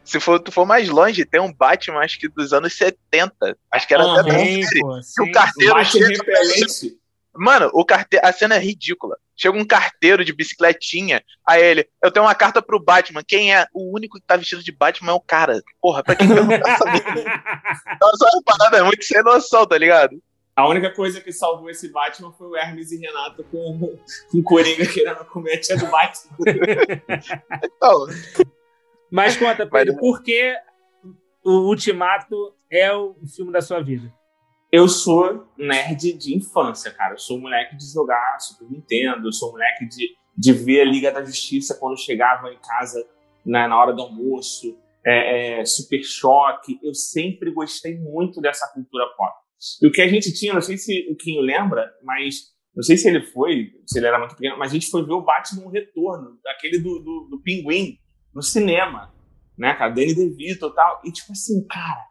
Se 0.04 0.20
for, 0.20 0.38
tu 0.38 0.52
for 0.52 0.66
mais 0.66 0.88
longe, 0.88 1.25
tem 1.25 1.40
um 1.40 1.52
Batman, 1.52 2.00
acho 2.00 2.18
que 2.18 2.28
dos 2.28 2.52
anos 2.52 2.75
70. 2.75 3.56
Acho 3.70 3.88
que 3.88 3.94
era 3.94 4.02
Aham. 4.04 4.20
até 4.20 4.32
da 4.32 4.38
série. 4.38 4.80
pô, 4.80 5.00
Que 5.16 5.23
o 5.23 5.32
carteiro 5.32 5.75
Bate 5.75 5.90
chega- 5.92 6.06
repelente. 6.08 6.99
Mano, 7.37 7.68
o 7.75 7.84
carte... 7.84 8.16
a 8.23 8.32
cena 8.32 8.54
é 8.54 8.58
ridícula. 8.61 9.16
Chega 9.34 9.58
um 9.58 9.64
carteiro 9.64 10.25
de 10.25 10.32
bicicletinha, 10.32 11.20
aí 11.44 11.61
ele, 11.61 11.88
eu 12.00 12.12
tenho 12.12 12.25
uma 12.25 12.34
carta 12.34 12.62
pro 12.62 12.78
Batman. 12.78 13.25
Quem 13.26 13.52
é 13.52 13.66
o 13.75 13.92
único 13.92 14.20
que 14.20 14.25
tá 14.25 14.37
vestido 14.37 14.62
de 14.62 14.70
Batman 14.70 15.11
é 15.11 15.14
o 15.16 15.20
cara. 15.20 15.61
Porra, 15.80 16.04
pra 16.04 16.14
quem 16.14 16.28
perguntar 16.28 16.70
essa 16.70 16.84
merda? 16.84 17.20
Então, 17.96 18.11
essa 18.14 18.42
parada 18.44 18.76
é 18.78 18.82
muito 18.84 19.04
sem 19.04 19.20
noção, 19.25 19.66
tá 19.66 19.76
ligado? 19.76 20.23
A 20.54 20.68
única 20.68 20.88
coisa 20.92 21.20
que 21.20 21.32
salvou 21.32 21.68
esse 21.68 21.88
Batman 21.88 22.32
foi 22.38 22.46
o 22.46 22.56
Hermes 22.56 22.92
e 22.92 22.99
Renato 22.99 23.42
com, 23.50 23.99
com 24.30 24.38
o 24.38 24.42
Coringa 24.44 24.87
querendo 24.87 25.25
comer 25.25 25.54
a 25.54 25.61
tia 25.61 25.76
do 25.76 25.87
Batman. 25.88 26.37
Então, 27.64 28.06
Mas 29.11 29.37
conta, 29.38 29.68
Mas- 29.70 29.84
Pedro, 29.84 29.99
por 30.00 30.23
que 30.23 30.54
o 31.44 31.68
Ultimato 31.68 32.54
é 32.70 32.92
o 32.92 33.14
filme 33.34 33.52
da 33.52 33.61
sua 33.61 33.82
vida? 33.82 34.12
Eu 34.73 34.88
sou 34.88 35.46
nerd 35.56 36.14
de 36.14 36.37
infância, 36.37 36.90
cara. 36.90 37.14
Eu 37.14 37.18
sou 37.18 37.38
moleque 37.38 37.76
de 37.76 37.92
jogar 37.92 38.38
Super 38.40 38.68
Nintendo, 38.68 39.28
eu 39.28 39.32
sou 39.32 39.52
moleque 39.52 39.87
de, 39.87 40.08
de 40.37 40.52
ver 40.52 40.80
a 40.80 40.84
Liga 40.84 41.12
da 41.12 41.23
Justiça 41.23 41.76
quando 41.78 41.96
chegava 41.96 42.52
em 42.52 42.58
casa 42.58 43.06
na, 43.46 43.68
na 43.68 43.78
hora 43.80 43.92
do 43.92 44.02
almoço, 44.02 44.76
é, 45.06 45.61
é, 45.61 45.64
Super 45.64 46.02
Choque. 46.02 46.80
Eu 46.82 46.92
sempre 46.92 47.52
gostei 47.52 47.96
muito 47.99 48.40
dessa 48.40 48.66
cultura 48.75 49.06
pop. 49.16 49.32
E 49.80 49.87
o 49.87 49.92
que 49.92 50.02
a 50.02 50.08
gente 50.08 50.32
tinha, 50.34 50.52
não 50.52 50.61
sei 50.61 50.76
se 50.76 51.06
o 51.08 51.14
Quinho 51.14 51.40
lembra, 51.40 51.88
mas 52.02 52.52
Não 52.75 52.82
sei 52.82 52.96
se 52.96 53.06
ele 53.08 53.23
foi, 53.26 53.70
se 53.87 53.99
ele 54.00 54.06
era 54.08 54.18
muito 54.18 54.34
pequeno, 54.34 54.58
mas 54.58 54.73
a 54.73 54.75
gente 54.75 54.90
foi 54.90 55.04
ver 55.06 55.12
o 55.12 55.23
Batman 55.23 55.70
Retorno, 55.70 56.37
aquele 56.49 56.80
do, 56.80 56.99
do, 56.99 57.28
do 57.30 57.40
Pinguim, 57.40 57.96
no 58.34 58.42
cinema, 58.42 59.12
né, 59.56 59.74
cara? 59.74 59.92
Danny 59.92 60.14
DeVito 60.14 60.66
e 60.66 60.74
tal. 60.74 61.00
E, 61.04 61.12
tipo 61.12 61.32
assim, 61.32 61.64
cara, 61.66 62.04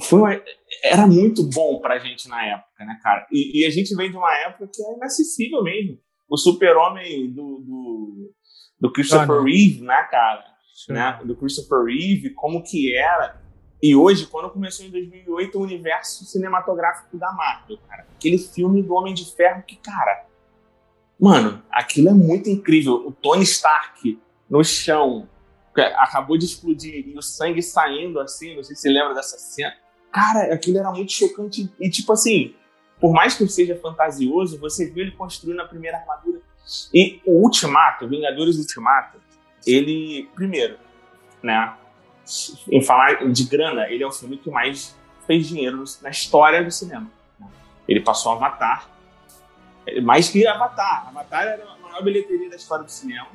foi 0.00 0.18
uma, 0.20 0.42
era 0.82 1.06
muito 1.06 1.42
bom 1.42 1.80
pra 1.80 1.98
gente 1.98 2.28
na 2.28 2.44
época, 2.44 2.84
né, 2.84 2.98
cara? 3.02 3.26
E, 3.32 3.60
e, 3.60 3.66
a 3.66 3.70
gente 3.70 3.94
vem 3.94 4.10
de 4.10 4.16
uma 4.16 4.32
época 4.34 4.68
que 4.72 4.82
é 4.82 4.94
inacessível 4.94 5.62
mesmo. 5.62 5.98
O 6.28 6.36
super-homem 6.36 7.30
do, 7.32 7.58
do, 7.58 8.34
do, 8.80 8.92
Christopher 8.92 9.42
Reeve, 9.42 9.82
né, 9.82 10.02
cara? 10.10 10.44
Né? 10.88 11.20
Do 11.24 11.36
Christopher 11.36 11.84
Reeve, 11.84 12.30
como 12.30 12.62
que 12.62 12.96
era. 12.96 13.40
E 13.82 13.96
hoje, 13.96 14.26
quando 14.26 14.50
começou 14.50 14.86
em 14.86 14.90
2008, 14.90 15.58
o 15.58 15.62
universo 15.62 16.24
cinematográfico 16.24 17.18
da 17.18 17.32
Marvel, 17.32 17.78
cara. 17.88 18.06
Aquele 18.16 18.38
filme 18.38 18.82
do 18.82 18.94
Homem 18.94 19.12
de 19.12 19.24
Ferro 19.34 19.62
que, 19.66 19.76
cara... 19.76 20.26
Mano, 21.18 21.62
aquilo 21.70 22.08
é 22.08 22.14
muito 22.14 22.48
incrível. 22.48 22.94
O 23.06 23.12
Tony 23.12 23.42
Stark 23.42 24.18
no 24.50 24.64
chão, 24.64 25.28
acabou 25.96 26.36
de 26.36 26.44
explodir 26.44 27.08
e 27.08 27.16
o 27.16 27.22
sangue 27.22 27.62
saindo 27.62 28.18
assim, 28.18 28.56
não 28.56 28.64
sei 28.64 28.74
se 28.74 28.82
você 28.82 28.90
lembra 28.90 29.14
dessa 29.14 29.38
cena. 29.38 29.74
Cara, 30.12 30.52
aquilo 30.52 30.78
era 30.78 30.90
muito 30.90 31.12
chocante. 31.12 31.72
E 31.78 31.88
tipo 31.88 32.12
assim, 32.12 32.54
por 33.00 33.12
mais 33.12 33.34
que 33.34 33.46
seja 33.48 33.78
fantasioso, 33.80 34.58
você 34.58 34.90
viu 34.90 35.04
ele 35.04 35.12
construindo 35.12 35.60
a 35.60 35.64
primeira 35.64 35.98
armadura. 35.98 36.40
E 36.92 37.20
o 37.24 37.42
Ultimato, 37.42 38.08
Vingadores 38.08 38.58
Ultimato, 38.58 39.18
ele, 39.66 40.28
primeiro, 40.34 40.78
né, 41.42 41.74
em 42.70 42.82
falar 42.82 43.30
de 43.30 43.44
grana, 43.44 43.88
ele 43.88 44.02
é 44.02 44.06
o 44.06 44.12
filme 44.12 44.36
que 44.36 44.50
mais 44.50 44.96
fez 45.26 45.46
dinheiro 45.46 45.84
na 46.02 46.10
história 46.10 46.62
do 46.62 46.70
cinema. 46.70 47.10
Ele 47.88 48.00
passou 48.00 48.32
Avatar, 48.32 48.88
mais 50.02 50.28
que 50.28 50.46
Avatar. 50.46 51.08
Avatar 51.08 51.44
era 51.44 51.64
a 51.64 51.76
maior 51.78 52.02
bilheteria 52.02 52.50
da 52.50 52.56
história 52.56 52.84
do 52.84 52.90
cinema. 52.90 53.28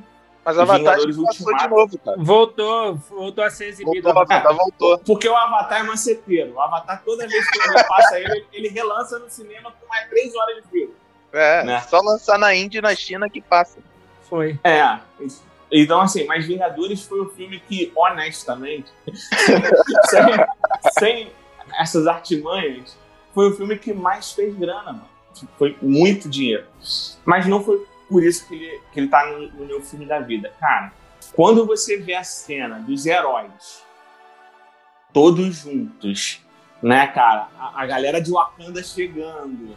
Mas 0.46 0.60
Avatar 0.60 0.96
passou 0.98 1.58
de 1.58 1.68
novo, 1.68 1.98
cara. 1.98 2.18
Voltou, 2.20 2.96
voltou 3.10 3.44
a 3.44 3.50
ser 3.50 3.70
exibido. 3.70 4.04
Voltou, 4.04 4.22
Avatar, 4.22 4.56
voltou. 4.56 4.98
Porque 5.00 5.28
o 5.28 5.36
Avatar 5.36 5.80
é 5.80 5.84
maceteiro. 5.84 6.54
O 6.54 6.62
Avatar, 6.62 7.02
toda 7.04 7.28
vez 7.28 7.50
que 7.50 7.58
ele 7.58 7.84
passa 7.84 8.20
ele, 8.20 8.46
ele 8.54 8.68
relança 8.70 9.18
no 9.18 9.28
cinema 9.28 9.72
com 9.72 9.88
mais 9.88 10.08
três 10.08 10.36
horas 10.36 10.58
de 10.58 10.70
filme. 10.70 10.94
É, 11.34 11.64
né? 11.64 11.82
só 11.82 12.00
lançar 12.00 12.38
na 12.38 12.54
Índia 12.54 12.78
e 12.78 12.82
na 12.82 12.96
China 12.96 13.28
que 13.28 13.42
passa. 13.42 13.80
Foi. 14.30 14.60
É. 14.64 15.00
Então, 15.72 16.00
assim, 16.00 16.26
mas 16.26 16.46
Vingadores 16.46 17.02
foi 17.02 17.22
o 17.22 17.30
filme 17.30 17.60
que, 17.60 17.92
honestamente, 17.96 18.92
sem, 20.06 20.24
sem 21.00 21.32
essas 21.80 22.06
artimanhas, 22.06 22.96
foi 23.34 23.50
o 23.50 23.58
filme 23.58 23.78
que 23.80 23.94
mais 23.94 24.32
fez 24.32 24.56
grana, 24.56 24.94
mano. 24.94 25.10
Foi 25.58 25.76
muito 25.82 26.30
dinheiro. 26.30 26.66
Mas 27.26 27.46
não 27.48 27.62
foi 27.62 27.86
por 28.10 28.24
isso 28.24 28.48
que 28.48 28.56
ele, 28.56 28.82
que 28.92 29.00
ele 29.00 29.08
tá 29.08 29.26
no, 29.28 29.48
no 29.52 29.66
meu 29.66 29.82
filme 29.82 30.06
da 30.06 30.20
vida. 30.20 30.52
Cara, 30.60 30.92
quando 31.34 31.66
você 31.66 31.98
vê 31.98 32.16
a 32.16 32.24
cena 32.24 32.80
dos 32.80 33.06
heróis 33.06 33.84
todos 35.12 35.56
juntos, 35.56 36.42
né, 36.82 37.08
cara? 37.08 37.48
A, 37.58 37.84
a 37.84 37.86
galera 37.86 38.22
de 38.22 38.32
Wakanda 38.32 38.84
chegando. 38.84 39.76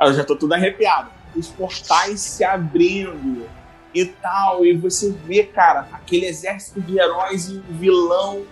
Eu 0.00 0.12
já 0.12 0.24
tô 0.24 0.34
tudo 0.34 0.54
arrepiado. 0.54 1.10
Os 1.36 1.48
portais 1.48 2.20
se 2.20 2.42
abrindo 2.42 3.48
e 3.94 4.04
tal. 4.04 4.64
E 4.64 4.76
você 4.76 5.10
vê, 5.10 5.44
cara, 5.44 5.88
aquele 5.92 6.26
exército 6.26 6.80
de 6.80 6.98
heróis 6.98 7.48
e 7.48 7.58
o 7.58 7.62
vilão. 7.62 8.44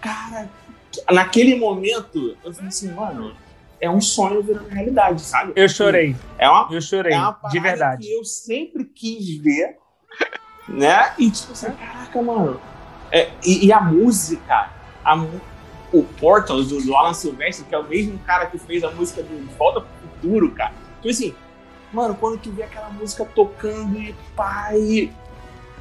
Cara, 0.00 0.50
naquele 1.10 1.56
momento, 1.56 2.36
eu 2.44 2.52
falei 2.52 2.68
assim, 2.68 2.92
mano, 2.92 3.34
é 3.82 3.90
um 3.90 4.00
sonho 4.00 4.40
virando 4.40 4.68
realidade, 4.68 5.20
sabe? 5.20 5.52
Eu 5.56 5.68
chorei. 5.68 6.14
É 6.38 6.48
uma, 6.48 6.68
eu 6.70 6.80
chorei, 6.80 7.12
é 7.12 7.18
uma 7.18 7.36
de 7.50 7.58
verdade. 7.58 8.06
que 8.06 8.12
eu 8.12 8.24
sempre 8.24 8.84
quis 8.84 9.36
ver, 9.38 9.76
né? 10.68 11.12
E 11.18 11.28
tipo 11.28 11.50
assim, 11.50 11.72
caraca, 11.72 12.22
mano. 12.22 12.60
É, 13.10 13.32
e, 13.44 13.66
e, 13.66 13.72
a 13.72 13.80
música, 13.80 14.70
a, 15.04 15.16
o 15.92 16.04
Portals 16.20 16.68
do, 16.68 16.80
do, 16.80 16.96
Alan 16.96 17.12
Silvestre, 17.12 17.66
que 17.66 17.74
é 17.74 17.78
o 17.78 17.82
mesmo 17.82 18.16
cara 18.20 18.46
que 18.46 18.56
fez 18.56 18.84
a 18.84 18.90
música 18.92 19.20
do 19.20 19.50
Volta 19.58 19.80
pro 19.80 20.10
Futuro, 20.10 20.52
cara. 20.52 20.72
Tipo 20.96 21.08
assim, 21.08 21.34
mano, 21.92 22.14
quando 22.14 22.38
tu 22.38 22.52
vê 22.52 22.62
aquela 22.62 22.88
música 22.88 23.24
tocando 23.34 23.98
e 23.98 24.14
pai. 24.36 25.12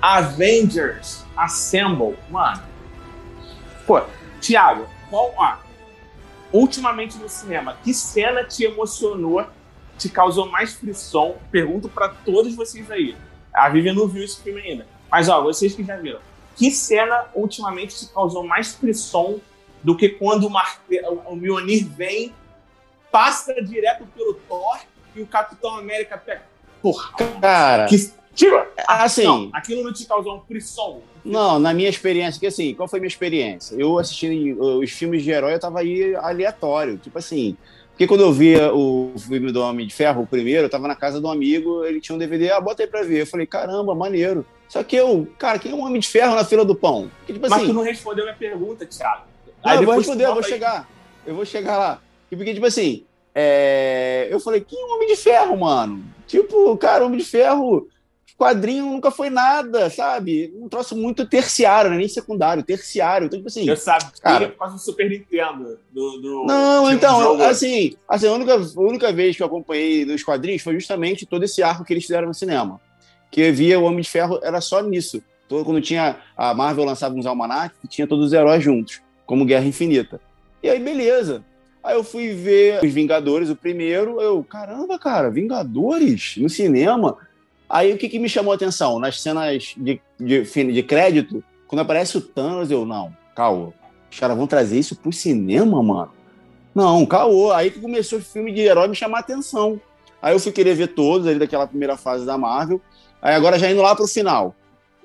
Avengers 0.01 1.23
Assemble, 1.37 2.17
mano. 2.31 2.63
Pô, 3.85 4.01
Thiago, 4.41 4.87
qual. 5.11 5.31
Ah, 5.39 5.59
ultimamente 6.51 7.17
no 7.17 7.29
cinema, 7.29 7.77
que 7.83 7.93
cena 7.93 8.43
te 8.43 8.63
emocionou, 8.63 9.45
te 9.97 10.09
causou 10.09 10.47
mais 10.47 10.73
frisson? 10.73 11.37
Pergunto 11.51 11.87
para 11.89 12.09
todos 12.09 12.55
vocês 12.55 12.89
aí. 12.89 13.15
A 13.53 13.69
Vivian 13.69 13.93
não 13.93 14.07
viu 14.07 14.23
esse 14.23 14.41
filme 14.41 14.61
ainda. 14.61 14.87
Mas, 15.09 15.27
ó, 15.29 15.41
vocês 15.41 15.75
que 15.75 15.83
já 15.83 15.97
viram. 15.97 16.19
Que 16.55 16.71
cena 16.71 17.25
ultimamente 17.33 17.97
te 17.97 18.13
causou 18.13 18.45
mais 18.45 18.75
frisson 18.75 19.39
do 19.83 19.95
que 19.95 20.09
quando 20.09 20.45
o, 20.45 20.49
Marte... 20.49 20.79
o 21.25 21.35
Mjolnir 21.35 21.87
vem, 21.87 22.33
passa 23.11 23.53
direto 23.63 24.05
pelo 24.15 24.33
Thor 24.33 24.79
e 25.15 25.21
o 25.21 25.27
Capitão 25.27 25.75
América 25.75 26.17
pega. 26.17 26.43
Porra. 26.81 27.11
Cara. 27.41 27.85
Que... 27.87 28.13
Tira! 28.41 28.67
Assim. 28.87 29.23
Não, 29.23 29.49
aquilo 29.53 29.83
não 29.83 29.93
te 29.93 30.03
causou 30.05 30.37
um 30.37 30.41
frisson? 30.41 31.01
Não, 31.23 31.59
na 31.59 31.75
minha 31.75 31.89
experiência, 31.89 32.39
que 32.39 32.47
assim, 32.47 32.73
qual 32.73 32.87
foi 32.87 32.97
a 32.97 33.01
minha 33.01 33.07
experiência? 33.07 33.75
Eu 33.75 33.99
assistindo 33.99 34.59
os 34.79 34.89
filmes 34.89 35.23
de 35.23 35.29
herói, 35.29 35.53
eu 35.53 35.59
tava 35.59 35.79
aí 35.79 36.15
aleatório. 36.15 36.97
Tipo 36.97 37.19
assim, 37.19 37.55
porque 37.91 38.07
quando 38.07 38.21
eu 38.21 38.33
via 38.33 38.73
o 38.73 39.13
filme 39.19 39.51
do 39.51 39.61
Homem 39.61 39.85
de 39.85 39.93
Ferro, 39.93 40.23
o 40.23 40.27
primeiro, 40.27 40.65
eu 40.65 40.69
tava 40.71 40.87
na 40.87 40.95
casa 40.95 41.19
de 41.19 41.25
um 41.27 41.29
amigo, 41.29 41.85
ele 41.85 42.01
tinha 42.01 42.15
um 42.15 42.17
DVD, 42.17 42.49
ah, 42.49 42.59
bota 42.59 42.81
aí 42.81 42.87
pra 42.87 43.03
ver. 43.03 43.21
Eu 43.21 43.27
falei, 43.27 43.45
caramba, 43.45 43.93
maneiro. 43.93 44.43
Só 44.67 44.83
que 44.83 44.95
eu, 44.95 45.27
cara, 45.37 45.59
quem 45.59 45.71
é 45.71 45.75
um 45.75 45.85
Homem 45.85 45.99
de 45.99 46.07
Ferro 46.07 46.33
na 46.33 46.43
fila 46.43 46.65
do 46.65 46.73
pão? 46.73 47.11
Porque, 47.19 47.33
tipo, 47.33 47.47
Mas 47.47 47.59
assim, 47.59 47.67
tu 47.67 47.73
não 47.73 47.83
respondeu 47.83 48.23
minha 48.25 48.35
pergunta, 48.35 48.87
Thiago. 48.87 49.25
Não, 49.63 49.73
eu 49.75 49.83
vou 49.83 49.95
responder, 49.95 50.25
eu 50.25 50.33
vou 50.33 50.43
aí. 50.43 50.49
chegar. 50.49 50.89
Eu 51.27 51.35
vou 51.35 51.45
chegar 51.45 51.77
lá. 51.77 52.01
Porque, 52.27 52.55
tipo 52.55 52.65
assim, 52.65 53.03
é... 53.35 54.27
eu 54.31 54.39
falei, 54.39 54.61
quem 54.61 54.81
é 54.81 54.85
um 54.85 54.95
Homem 54.95 55.07
de 55.07 55.15
Ferro, 55.15 55.59
mano? 55.59 56.03
Tipo, 56.25 56.75
cara, 56.77 57.05
Homem 57.05 57.19
de 57.19 57.25
Ferro 57.25 57.87
quadrinho 58.41 58.85
nunca 58.87 59.11
foi 59.11 59.29
nada, 59.29 59.87
sabe? 59.91 60.51
Um 60.59 60.67
troço 60.67 60.95
muito 60.95 61.27
terciário, 61.27 61.91
né? 61.91 61.97
nem 61.97 62.07
secundário, 62.07 62.63
terciário. 62.63 63.27
Então, 63.27 63.37
tipo 63.37 63.47
assim. 63.47 63.69
Eu 63.69 63.77
sabe, 63.77 64.05
cara, 64.19 64.49
por 64.49 64.57
causa 64.57 64.75
do 64.75 64.81
Super 64.81 65.07
Nintendo. 65.07 65.77
Do, 65.91 66.17
do 66.17 66.45
não, 66.47 66.91
então, 66.91 67.37
um 67.37 67.43
assim, 67.43 67.95
assim 68.07 68.25
a, 68.25 68.31
única, 68.31 68.55
a 68.55 68.79
única 68.81 69.13
vez 69.13 69.37
que 69.37 69.43
eu 69.43 69.47
acompanhei 69.47 70.05
nos 70.05 70.23
quadrinhos 70.23 70.63
foi 70.63 70.73
justamente 70.73 71.23
todo 71.23 71.43
esse 71.43 71.61
arco 71.61 71.85
que 71.85 71.93
eles 71.93 72.03
fizeram 72.03 72.27
no 72.27 72.33
cinema. 72.33 72.81
Que 73.29 73.41
eu 73.41 73.53
via 73.53 73.79
o 73.79 73.83
Homem 73.83 74.01
de 74.01 74.09
Ferro, 74.09 74.39
era 74.41 74.59
só 74.59 74.81
nisso. 74.81 75.21
Todo, 75.47 75.63
quando 75.63 75.79
tinha. 75.79 76.17
A 76.35 76.55
Marvel 76.55 76.85
lançava 76.85 77.13
uns 77.13 77.27
almanacs, 77.27 77.77
tinha 77.89 78.07
todos 78.07 78.25
os 78.25 78.33
heróis 78.33 78.63
juntos, 78.63 79.01
como 79.23 79.45
Guerra 79.45 79.65
Infinita. 79.65 80.19
E 80.63 80.69
aí, 80.69 80.79
beleza. 80.79 81.43
Aí 81.83 81.95
eu 81.95 82.03
fui 82.03 82.33
ver 82.33 82.83
Os 82.83 82.93
Vingadores, 82.93 83.49
o 83.49 83.55
primeiro, 83.55 84.21
eu, 84.21 84.43
caramba, 84.43 84.99
cara, 84.99 85.31
Vingadores 85.31 86.35
no 86.37 86.47
cinema? 86.47 87.17
Aí 87.71 87.93
o 87.93 87.97
que, 87.97 88.09
que 88.09 88.19
me 88.19 88.27
chamou 88.27 88.51
a 88.51 88.55
atenção? 88.55 88.99
Nas 88.99 89.21
cenas 89.21 89.73
de, 89.77 90.01
de, 90.19 90.43
de 90.43 90.83
crédito, 90.83 91.41
quando 91.67 91.79
aparece 91.79 92.17
o 92.17 92.21
Thanos, 92.21 92.69
eu, 92.69 92.85
não, 92.85 93.15
caô. 93.33 93.71
Os 94.11 94.19
caras 94.19 94.35
vão 94.35 94.45
trazer 94.45 94.77
isso 94.77 94.93
pro 94.93 95.13
cinema, 95.13 95.81
mano? 95.81 96.11
Não, 96.75 97.05
caô. 97.05 97.53
Aí 97.53 97.71
que 97.71 97.79
começou 97.79 98.19
o 98.19 98.21
filme 98.21 98.51
de 98.51 98.59
herói 98.59 98.89
me 98.89 98.95
chamar 98.95 99.19
a 99.19 99.21
atenção. 99.21 99.79
Aí 100.21 100.35
eu 100.35 100.39
fui 100.39 100.51
querer 100.51 100.75
ver 100.75 100.87
todos 100.87 101.25
ali 101.25 101.39
daquela 101.39 101.65
primeira 101.65 101.95
fase 101.95 102.25
da 102.25 102.37
Marvel. 102.37 102.81
Aí 103.21 103.33
agora 103.33 103.57
já 103.57 103.71
indo 103.71 103.81
lá 103.81 103.95
pro 103.95 104.05
final. 104.05 104.53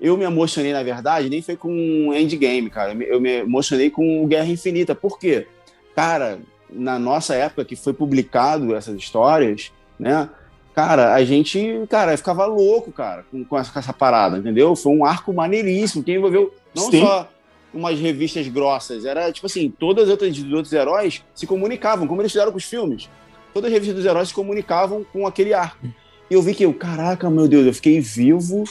Eu 0.01 0.17
me 0.17 0.25
emocionei, 0.25 0.73
na 0.73 0.83
verdade, 0.83 1.31
nem 1.31 1.41
foi 1.41 1.57
com 1.57 2.13
Endgame, 2.13 2.69
cara. 2.69 2.93
Eu 3.05 3.21
me 3.21 3.43
emocionei 3.43 3.91
com 3.91 4.27
Guerra 4.27 4.49
Infinita. 4.49 4.93
Por 4.93 5.21
quê? 5.21 5.47
Cara, 5.95 6.41
na 6.69 6.99
nossa 6.99 7.37
época 7.37 7.65
que 7.65 7.77
foi 7.77 7.93
publicado 7.93 8.75
essas 8.75 8.97
histórias, 8.97 9.73
né? 9.99 10.29
Cara, 10.77 11.15
a 11.15 11.25
gente, 11.25 11.87
cara, 11.89 12.15
ficava 12.19 12.45
louco, 12.45 12.93
cara, 12.93 13.25
com, 13.31 13.43
com, 13.43 13.59
essa, 13.59 13.73
com 13.73 13.79
essa 13.79 13.95
parada, 13.95 14.37
entendeu? 14.37 14.77
Foi 14.77 14.93
um 14.93 15.07
arco 15.07 15.33
maneiríssimo, 15.33 16.05
que 16.05 16.13
envolveu 16.13 16.55
não 16.75 16.91
Sim. 16.91 17.01
só 17.01 17.31
umas 17.73 17.99
revistas 17.99 18.47
grossas, 18.47 19.07
era 19.07 19.33
tipo 19.33 19.47
assim, 19.47 19.71
todas 19.71 20.05
as 20.05 20.11
outras 20.11 20.37
dos 20.37 20.53
outros 20.53 20.75
heróis 20.75 21.25
se 21.35 21.47
comunicavam, 21.47 22.07
como 22.07 22.21
eles 22.21 22.31
fizeram 22.31 22.53
com 22.53 22.59
os 22.59 22.65
filmes. 22.65 23.09
Todas 23.55 23.69
as 23.69 23.73
revistas 23.73 23.97
dos 23.97 24.05
heróis 24.05 24.29
se 24.29 24.35
comunicavam 24.35 25.03
com 25.11 25.27
aquele 25.27 25.55
arco. 25.55 25.87
E 26.29 26.35
eu 26.35 26.43
vi 26.43 26.55
que 26.55 26.67
eu, 26.67 26.75
caraca, 26.75 27.31
meu 27.31 27.49
Deus, 27.49 27.65
eu 27.65 27.73
fiquei 27.73 27.99
vivo 27.99 28.65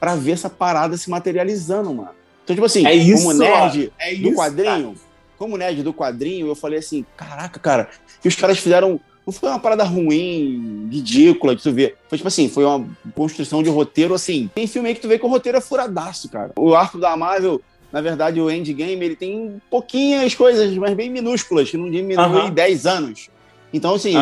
para 0.00 0.14
ver 0.14 0.32
essa 0.32 0.48
parada 0.48 0.96
se 0.96 1.10
materializando, 1.10 1.92
mano. 1.92 2.12
Então, 2.44 2.56
tipo 2.56 2.64
assim, 2.64 2.86
é 2.86 2.94
isso, 2.94 3.24
como 3.26 3.34
nerd 3.34 3.92
é 3.98 4.14
do 4.14 4.28
isso, 4.28 4.36
quadrinho, 4.36 4.94
cara. 4.94 5.06
como 5.36 5.58
nerd 5.58 5.82
do 5.82 5.92
quadrinho, 5.92 6.46
eu 6.46 6.54
falei 6.54 6.78
assim, 6.78 7.04
caraca, 7.14 7.60
cara, 7.60 7.90
que 8.22 8.28
os 8.28 8.36
caras 8.36 8.58
fizeram 8.58 8.98
não 9.26 9.32
foi 9.32 9.48
uma 9.48 9.58
parada 9.58 9.84
ruim, 9.84 10.88
ridícula, 10.90 11.54
que 11.54 11.62
tu 11.62 11.72
vê. 11.72 11.94
Foi 12.08 12.18
tipo 12.18 12.28
assim, 12.28 12.48
foi 12.48 12.64
uma 12.64 12.84
construção 13.14 13.62
de 13.62 13.70
roteiro 13.70 14.14
assim. 14.14 14.50
Tem 14.54 14.66
filme 14.66 14.88
aí 14.88 14.94
que 14.94 15.00
tu 15.00 15.08
vê 15.08 15.18
que 15.18 15.24
o 15.24 15.28
roteiro 15.28 15.58
é 15.58 15.60
furadaço, 15.60 16.28
cara. 16.28 16.50
O 16.56 16.74
arco 16.74 16.98
da 16.98 17.16
Marvel, 17.16 17.60
na 17.92 18.00
verdade, 18.00 18.40
o 18.40 18.50
Endgame, 18.50 19.04
ele 19.04 19.16
tem 19.16 19.60
pouquinhas 19.70 20.34
coisas, 20.34 20.76
mas 20.76 20.94
bem 20.94 21.10
minúsculas, 21.10 21.70
que 21.70 21.76
não 21.76 21.90
diminui 21.90 22.24
uhum. 22.24 22.50
10 22.50 22.86
anos. 22.86 23.28
Então, 23.72 23.94
assim, 23.94 24.14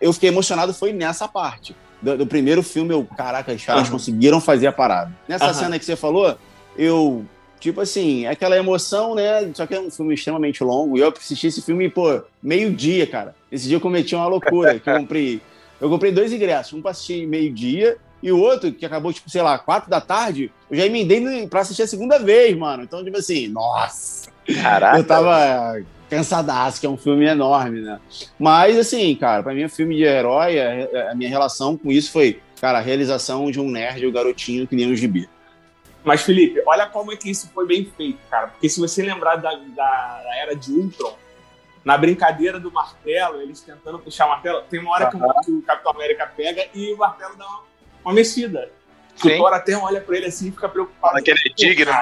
eu 0.00 0.12
fiquei 0.12 0.28
emocionado 0.28 0.72
foi 0.72 0.92
nessa 0.92 1.26
parte. 1.26 1.74
Do, 2.00 2.18
do 2.18 2.26
primeiro 2.26 2.62
filme, 2.62 2.94
eu, 2.94 3.04
caraca, 3.04 3.52
os 3.52 3.64
caras 3.64 3.88
conseguiram 3.88 4.40
fazer 4.40 4.68
a 4.68 4.72
parada. 4.72 5.12
Nessa 5.26 5.52
cena 5.52 5.78
que 5.78 5.84
você 5.84 5.96
falou, 5.96 6.38
eu, 6.76 7.24
tipo 7.58 7.80
assim, 7.80 8.26
aquela 8.26 8.56
emoção, 8.56 9.14
né? 9.14 9.50
Só 9.54 9.66
que 9.66 9.74
é 9.74 9.80
um 9.80 9.90
filme 9.90 10.14
extremamente 10.14 10.62
longo. 10.62 10.96
E 10.96 11.00
eu 11.00 11.08
assisti 11.08 11.46
esse 11.48 11.62
filme, 11.62 11.88
pô, 11.88 12.22
meio-dia, 12.42 13.06
cara. 13.06 13.34
Esse 13.50 13.66
dia 13.66 13.76
eu 13.76 13.80
cometi 13.80 14.14
uma 14.14 14.26
loucura, 14.26 14.78
que 14.78 14.88
eu 14.88 14.98
comprei. 14.98 15.40
Eu 15.80 15.88
comprei 15.88 16.10
dois 16.10 16.32
ingressos, 16.32 16.72
um 16.72 16.82
pra 16.82 16.90
assistir 16.90 17.26
meio-dia 17.26 17.96
e 18.22 18.32
o 18.32 18.38
outro, 18.38 18.72
que 18.72 18.84
acabou, 18.84 19.12
tipo, 19.12 19.30
sei 19.30 19.42
lá, 19.42 19.58
quatro 19.58 19.88
da 19.88 20.00
tarde, 20.00 20.50
eu 20.70 20.76
já 20.76 20.86
emendei 20.86 21.46
pra 21.46 21.60
assistir 21.60 21.82
a 21.82 21.86
segunda 21.86 22.18
vez, 22.18 22.56
mano. 22.56 22.82
Então, 22.82 23.04
tipo 23.04 23.16
assim, 23.16 23.46
nossa. 23.48 24.28
Caraca. 24.60 24.98
Eu 24.98 25.04
tava 25.04 25.80
cansadaço, 26.10 26.80
que 26.80 26.86
é 26.86 26.90
um 26.90 26.96
filme 26.96 27.26
enorme, 27.26 27.80
né? 27.80 28.00
Mas, 28.38 28.76
assim, 28.76 29.14
cara, 29.14 29.42
pra 29.42 29.54
mim, 29.54 29.64
o 29.64 29.70
filme 29.70 29.94
de 29.94 30.02
herói, 30.02 30.58
a, 30.58 31.12
a 31.12 31.14
minha 31.14 31.28
relação 31.30 31.76
com 31.76 31.92
isso 31.92 32.10
foi, 32.10 32.40
cara, 32.60 32.78
a 32.78 32.80
realização 32.82 33.50
de 33.50 33.60
um 33.60 33.70
nerd, 33.70 34.04
o 34.06 34.12
garotinho 34.12 34.66
que 34.66 34.74
nem 34.74 34.90
um 34.90 34.96
gibi. 34.96 35.28
Mas, 36.04 36.22
Felipe, 36.22 36.62
olha 36.66 36.86
como 36.86 37.12
é 37.12 37.16
que 37.16 37.30
isso 37.30 37.50
foi 37.52 37.66
bem 37.66 37.84
feito, 37.84 38.18
cara. 38.30 38.48
Porque 38.48 38.68
se 38.68 38.80
você 38.80 39.02
lembrar 39.02 39.36
da, 39.36 39.54
da, 39.54 40.22
da 40.22 40.36
era 40.36 40.54
de 40.54 40.72
Ultron, 40.72 41.16
na 41.84 41.96
brincadeira 41.96 42.60
do 42.60 42.70
martelo, 42.70 43.40
eles 43.40 43.60
tentando 43.60 43.98
puxar 43.98 44.26
o 44.26 44.30
martelo, 44.30 44.62
tem 44.62 44.80
uma 44.80 44.92
hora 44.92 45.10
que, 45.10 45.16
o, 45.16 45.40
que 45.42 45.50
o 45.50 45.62
Capitão 45.62 45.92
América 45.92 46.26
pega 46.26 46.66
e 46.74 46.92
o 46.92 46.96
martelo 46.98 47.36
dá 47.36 47.46
uma, 47.46 47.62
uma 48.04 48.14
mexida. 48.14 48.70
Sim. 49.16 49.34
O 49.34 49.36
Thor 49.38 49.52
até 49.52 49.76
olha 49.76 50.00
pra 50.00 50.16
ele 50.16 50.26
assim 50.26 50.48
e 50.48 50.50
fica 50.50 50.68
preocupado. 50.68 51.12
Fala 51.12 51.22
que 51.22 51.30
ele 51.30 51.40
é 51.46 51.54
digno. 51.54 51.92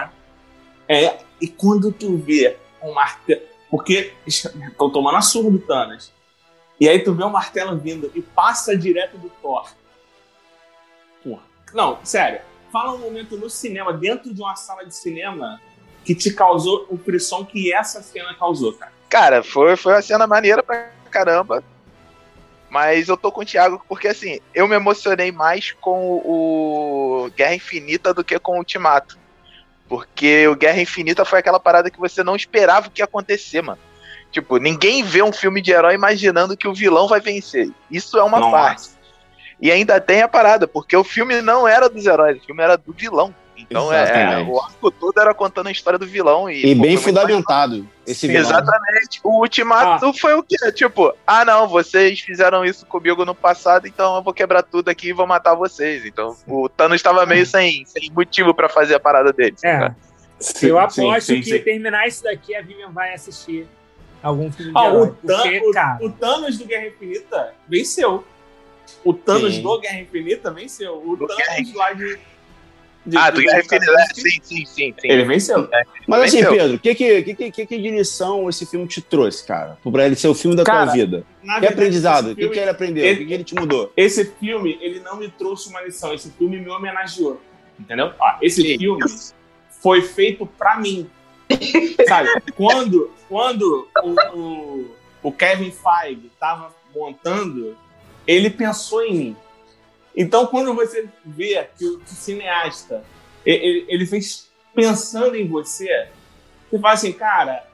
É, 0.89 1.19
e 1.41 1.49
quando 1.49 1.91
tu 1.93 2.17
vê 2.17 2.57
um 2.83 2.93
martelo. 2.93 3.43
Porque 3.71 4.13
estão 4.27 4.91
tomando 4.91 5.17
a 5.17 5.23
surra 5.23 5.51
do 5.51 5.59
Thanos. 5.59 6.13
E 6.79 6.89
aí 6.89 6.99
tu 7.03 7.15
vê 7.15 7.25
o 7.25 7.31
martelo 7.31 7.77
vindo 7.79 8.11
e 8.15 8.21
passa 8.21 8.77
direto 8.77 9.17
do 9.19 9.29
Thor. 9.31 9.71
Porra. 11.25 11.43
Não, 11.73 11.99
sério. 12.05 12.41
Fala 12.73 12.95
um 12.95 12.99
momento 12.99 13.37
no 13.37 13.49
cinema, 13.49 13.93
dentro 13.93 14.35
de 14.35 14.41
uma 14.41 14.57
sala 14.57 14.85
de 14.85 14.95
cinema, 14.95 15.61
que 16.05 16.15
te 16.15 16.33
causou 16.33 16.87
o 16.91 16.97
frisson 16.97 17.45
que 17.45 17.73
essa 17.73 18.03
cena 18.03 18.35
causou, 18.35 18.73
cara. 18.73 18.93
Cara, 19.09 19.43
foi, 19.43 19.77
foi 19.77 19.93
uma 19.95 20.03
cena 20.03 20.27
maneira 20.27 20.63
pra 20.63 20.91
caramba. 21.11 21.63
Mas 22.69 23.09
eu 23.09 23.17
tô 23.17 23.31
com 23.31 23.43
o 23.43 23.45
Thiago 23.45 23.83
porque, 23.89 24.09
assim, 24.09 24.41
eu 24.55 24.67
me 24.67 24.75
emocionei 24.75 25.31
mais 25.31 25.73
com 25.73 26.17
o 26.25 27.31
Guerra 27.37 27.55
Infinita 27.55 28.13
do 28.13 28.25
que 28.25 28.39
com 28.39 28.53
o 28.53 28.59
Ultimato. 28.59 29.19
Porque 29.89 30.47
o 30.49 30.57
Guerra 30.57 30.81
Infinita 30.81 31.25
foi 31.25 31.39
aquela 31.39 31.61
parada 31.61 31.91
que 31.91 31.99
você 31.99 32.25
não 32.25 32.35
esperava 32.35 32.89
o 32.89 32.91
que 32.91 33.01
ia 33.01 33.05
acontecer, 33.05 33.63
mano. 33.63 33.79
Tipo, 34.33 34.59
ninguém 34.59 35.03
vê 35.03 35.23
um 35.23 35.33
filme 35.33 35.63
de 35.63 35.71
herói 35.71 35.95
imaginando 35.95 36.57
que 36.57 36.67
o 36.67 36.75
vilão 36.75 37.07
vai 37.07 37.21
vencer. 37.21 37.71
Isso 37.91 38.19
é 38.19 38.23
uma 38.23 38.41
Nossa. 38.41 38.53
parte. 38.53 38.89
E 39.61 39.71
ainda 39.71 40.01
tem 40.01 40.23
a 40.23 40.29
parada, 40.29 40.67
porque 40.69 40.97
o 40.97 41.03
filme 41.05 41.41
não 41.41 41.67
era 41.67 41.89
dos 41.89 42.05
heróis, 42.05 42.43
o 42.43 42.45
filme 42.47 42.63
era 42.63 42.77
do 42.77 42.93
vilão. 42.93 43.35
Então 43.59 43.91
é, 43.91 44.35
é, 44.35 44.39
o 44.43 44.61
arco 44.61 44.91
todo 44.91 45.19
era 45.19 45.33
contando 45.33 45.69
a 45.69 45.71
história 45.73 45.99
do 45.99 46.07
vilão. 46.07 46.49
E, 46.51 46.67
E 46.67 46.77
pô, 46.77 46.83
bem 46.83 46.97
fundamentado 46.99 47.89
esse 48.07 48.21
Sim, 48.21 48.29
vilão. 48.29 48.43
Exatamente. 48.43 49.19
O 49.25 49.41
ultimato 49.41 50.13
foi 50.13 50.35
o 50.35 50.43
quê? 50.43 50.57
Tipo, 50.73 51.15
ah 51.27 51.43
não, 51.43 51.67
vocês 51.67 52.21
fizeram 52.21 52.67
isso 52.67 52.85
comigo 52.85 53.25
no 53.25 53.35
passado, 53.35 53.87
então 53.89 54.15
eu 54.17 54.23
vou 54.23 54.35
quebrar 54.35 54.63
tudo 54.63 54.91
aqui 54.91 55.09
e 55.09 55.13
vou 55.15 55.27
matar 55.27 55.55
vocês. 55.55 56.05
Então 56.05 56.37
o 56.47 56.69
Thanos 56.69 56.97
estava 56.97 57.25
meio 57.25 57.47
sem, 57.47 57.83
sem 57.87 58.11
motivo 58.13 58.53
pra 58.53 58.69
fazer 58.69 58.95
a 58.95 59.01
parada 59.01 59.33
dele. 59.33 59.57
É, 59.65 59.79
saca? 59.81 59.97
eu 60.63 60.79
aposto 60.79 61.23
Sim, 61.23 61.37
sim, 61.37 61.41
que 61.41 61.57
sim. 61.57 61.65
terminar 61.65 62.07
isso 62.07 62.23
daqui, 62.25 62.55
a 62.55 62.61
Vivian 62.61 62.91
vai 62.91 63.15
assistir 63.15 63.67
algum 64.23 64.53
filme 64.53 64.71
de 64.73 64.79
Ah, 64.79 64.85
herói. 64.89 65.09
o, 65.09 65.13
Porque, 65.15 65.63
o- 65.65 66.07
o 66.07 66.11
Thanos 66.13 66.59
do 66.59 66.67
Guerra 66.67 66.89
Infinita 66.89 67.55
venceu. 67.67 68.23
O 69.05 69.13
Thanos 69.15 69.55
Sim. 69.55 69.63
do 69.63 69.81
Guerra 69.81 70.01
Infinita 70.01 70.51
venceu. 70.51 71.03
O 71.05 71.17
Do 71.17 71.27
Thanos 71.27 71.45
Guerra 71.45 71.63
lá 71.75 71.93
de. 71.93 72.19
de- 73.07 73.17
Ah, 73.17 73.31
do 73.31 73.41
Guerra 73.41 73.61
Infinita, 73.61 73.93
é, 73.93 74.15
sim, 74.15 74.23
sim, 74.43 74.65
sim, 74.67 74.67
sim. 74.67 74.93
Ele 75.05 75.25
venceu. 75.25 75.69
Mas 76.09 76.23
assim, 76.23 76.39
Venceu. 76.39 76.53
Pedro, 76.53 76.77
o 76.77 76.79
que 76.81 76.95
que, 76.95 77.23
que, 77.23 77.35
que, 77.35 77.51
que, 77.51 77.67
que 77.67 77.79
de 77.79 77.91
lição 77.91 78.49
esse 78.49 78.67
filme 78.67 78.87
te 78.87 79.01
trouxe, 79.01 79.47
cara? 79.47 79.79
Pra 79.83 80.07
ele 80.07 80.17
ser 80.17 80.29
o 80.29 80.35
filme 80.35 80.57
da 80.57 80.65
Cara, 80.65 80.85
tua 80.87 80.95
vida. 80.95 81.25
Que 81.61 81.67
aprendizado? 81.67 82.31
O 82.33 82.37
que, 82.37 82.43
ele 82.45 82.71
aprendeu? 82.71 83.13
O 83.13 83.17
que, 83.17 83.25
que 83.25 83.33
ele 83.35 83.45
te 83.45 83.55
mudou? 83.55 83.93
Esse 83.97 84.25
filme, 84.25 84.77
ele 84.81 85.01
não 85.01 85.17
me 85.17 85.29
trouxe 85.29 85.69
uma 85.69 85.81
lição. 85.83 86.13
Esse 86.13 86.31
filme 86.33 86.59
me 86.59 86.69
homenageou. 86.69 87.41
Entendeu? 87.79 88.13
Ó, 88.19 88.39
esse 88.43 88.63
Sim. 88.63 88.79
filme 88.79 89.05
foi 89.83 90.03
feito 90.03 90.47
pra 90.47 90.79
mim. 90.81 91.09
Sabe? 92.09 92.29
Quando, 92.57 93.11
quando 93.29 93.87
o, 94.03 94.37
o, 94.37 94.91
o 95.23 95.33
Kevin 95.33 95.71
Feige 95.71 96.31
tava 96.41 96.75
montando, 96.95 97.77
ele 98.27 98.51
pensou 98.51 99.03
em 99.05 99.15
mim. 99.15 99.37
Então, 100.17 100.47
quando 100.47 100.75
você 100.75 101.09
vê 101.25 101.69
que 101.79 101.85
o, 101.85 102.01
cineasta 102.07 103.05
ele, 103.45 103.85
ele 103.89 104.07
fez 104.07 104.49
pensando 104.75 105.37
em 105.37 105.47
você, 105.47 106.09
você 106.71 106.79
fala 106.79 106.95
assim, 106.95 107.13
cara, 107.13 107.65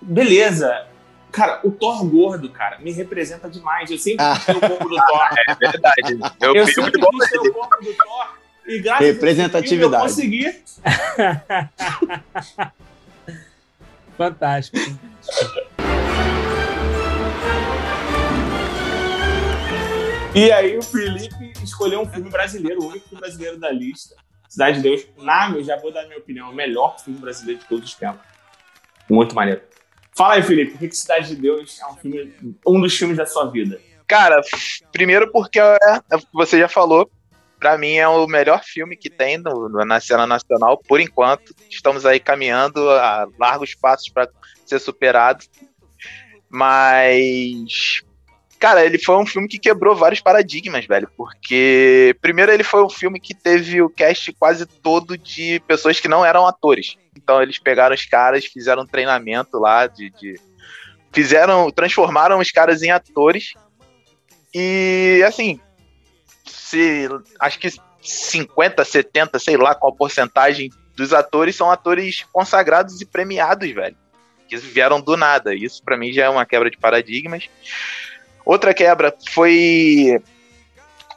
beleza. 0.00 0.86
Cara, 1.30 1.60
o 1.64 1.70
Thor 1.70 2.04
gordo, 2.06 2.50
cara, 2.50 2.78
me 2.78 2.92
representa 2.92 3.48
demais. 3.48 3.90
Eu 3.90 3.96
sempre 3.98 4.22
Ah. 4.22 4.34
quis 4.36 4.44
ter 4.44 4.56
o 4.56 4.60
corpo 4.60 4.88
do 4.88 4.96
Thor. 4.96 5.28
É 5.48 5.54
verdade. 5.54 6.18
Eu, 6.40 6.54
Eu 6.54 6.66
sempre 6.66 6.82
muito 6.82 7.00
bom 7.00 7.08
quis 7.18 7.30
ter 7.30 7.38
o 7.38 7.52
corpo 7.54 7.82
do 7.82 7.94
Thor. 7.94 8.36
E 8.66 8.78
graças 8.80 9.06
a 9.06 9.08
esse 9.08 9.18
filme 9.18 9.82
eu 9.82 9.90
Representatividade. 9.90 10.02
consegui. 10.02 10.62
fantástico. 14.16 14.78
E 20.34 20.50
aí 20.50 20.78
o 20.78 20.82
Felipe 20.82 21.52
escolheu 21.62 22.00
um 22.00 22.08
filme 22.10 22.30
brasileiro, 22.30 22.82
o 22.82 22.88
único 22.88 23.14
brasileiro 23.14 23.58
da 23.58 23.70
lista. 23.70 24.16
Cidade 24.48 24.78
de 24.78 24.82
Deus, 24.82 25.06
na, 25.18 25.60
já 25.62 25.76
vou 25.78 25.92
dar 25.92 26.06
minha 26.06 26.18
opinião, 26.18 26.50
o 26.50 26.54
melhor 26.54 26.98
filme 26.98 27.18
brasileiro 27.18 27.60
de 27.60 27.66
todos 27.66 27.90
os 27.90 27.94
tempos. 27.94 28.20
Muito 29.10 29.34
maneiro. 29.34 29.62
Fala 30.16 30.34
aí, 30.34 30.42
Felipe, 30.42 30.72
por 30.72 30.78
que 30.80 30.92
Cidade 30.94 31.28
de 31.28 31.36
Deus 31.36 31.80
é 31.80 31.86
um, 31.86 31.96
filme, 31.96 32.34
um 32.66 32.80
dos 32.80 32.96
filmes 32.96 33.16
da 33.16 33.26
sua 33.26 33.50
vida? 33.50 33.80
Cara, 34.06 34.40
primeiro 34.90 35.30
porque 35.30 35.58
é, 35.58 35.74
é 35.74 36.18
você 36.32 36.58
já 36.58 36.68
falou, 36.68 37.10
pra 37.58 37.78
mim 37.78 37.94
é 37.94 38.08
o 38.08 38.26
melhor 38.26 38.62
filme 38.62 38.96
que 38.96 39.08
tem 39.08 39.38
no- 39.38 39.68
na 39.86 40.00
cena 40.00 40.26
nacional, 40.26 40.78
por 40.86 41.00
enquanto. 41.00 41.54
Estamos 41.70 42.04
aí 42.04 42.20
caminhando 42.20 42.90
a 42.90 43.26
largos 43.38 43.74
passos 43.74 44.08
pra 44.10 44.28
ser 44.66 44.78
superado. 44.78 45.44
Mas. 46.50 48.02
Cara, 48.62 48.86
ele 48.86 48.96
foi 48.96 49.16
um 49.16 49.26
filme 49.26 49.48
que 49.48 49.58
quebrou 49.58 49.96
vários 49.96 50.20
paradigmas, 50.20 50.86
velho. 50.86 51.10
Porque, 51.16 52.16
primeiro, 52.22 52.52
ele 52.52 52.62
foi 52.62 52.80
um 52.84 52.88
filme 52.88 53.18
que 53.18 53.34
teve 53.34 53.82
o 53.82 53.90
cast 53.90 54.32
quase 54.34 54.64
todo 54.66 55.18
de 55.18 55.58
pessoas 55.66 55.98
que 55.98 56.06
não 56.06 56.24
eram 56.24 56.46
atores. 56.46 56.96
Então, 57.16 57.42
eles 57.42 57.58
pegaram 57.58 57.92
os 57.92 58.06
caras, 58.06 58.44
fizeram 58.44 58.84
um 58.84 58.86
treinamento 58.86 59.58
lá 59.58 59.88
de. 59.88 60.10
de- 60.10 60.38
fizeram. 61.12 61.72
transformaram 61.72 62.38
os 62.38 62.52
caras 62.52 62.84
em 62.84 62.92
atores. 62.92 63.52
E, 64.54 65.20
assim. 65.26 65.58
Se, 66.46 67.08
acho 67.40 67.58
que 67.58 67.68
50, 68.00 68.84
70, 68.84 69.40
sei 69.40 69.56
lá 69.56 69.74
qual 69.74 69.92
porcentagem 69.92 70.70
dos 70.94 71.12
atores 71.12 71.56
são 71.56 71.68
atores 71.68 72.24
consagrados 72.32 73.00
e 73.00 73.06
premiados, 73.06 73.68
velho. 73.72 73.96
Que 74.46 74.56
vieram 74.56 75.00
do 75.00 75.16
nada. 75.16 75.52
Isso, 75.52 75.82
pra 75.82 75.96
mim, 75.96 76.12
já 76.12 76.26
é 76.26 76.28
uma 76.28 76.46
quebra 76.46 76.70
de 76.70 76.78
paradigmas. 76.78 77.50
Outra 78.44 78.74
quebra 78.74 79.14
foi 79.30 80.20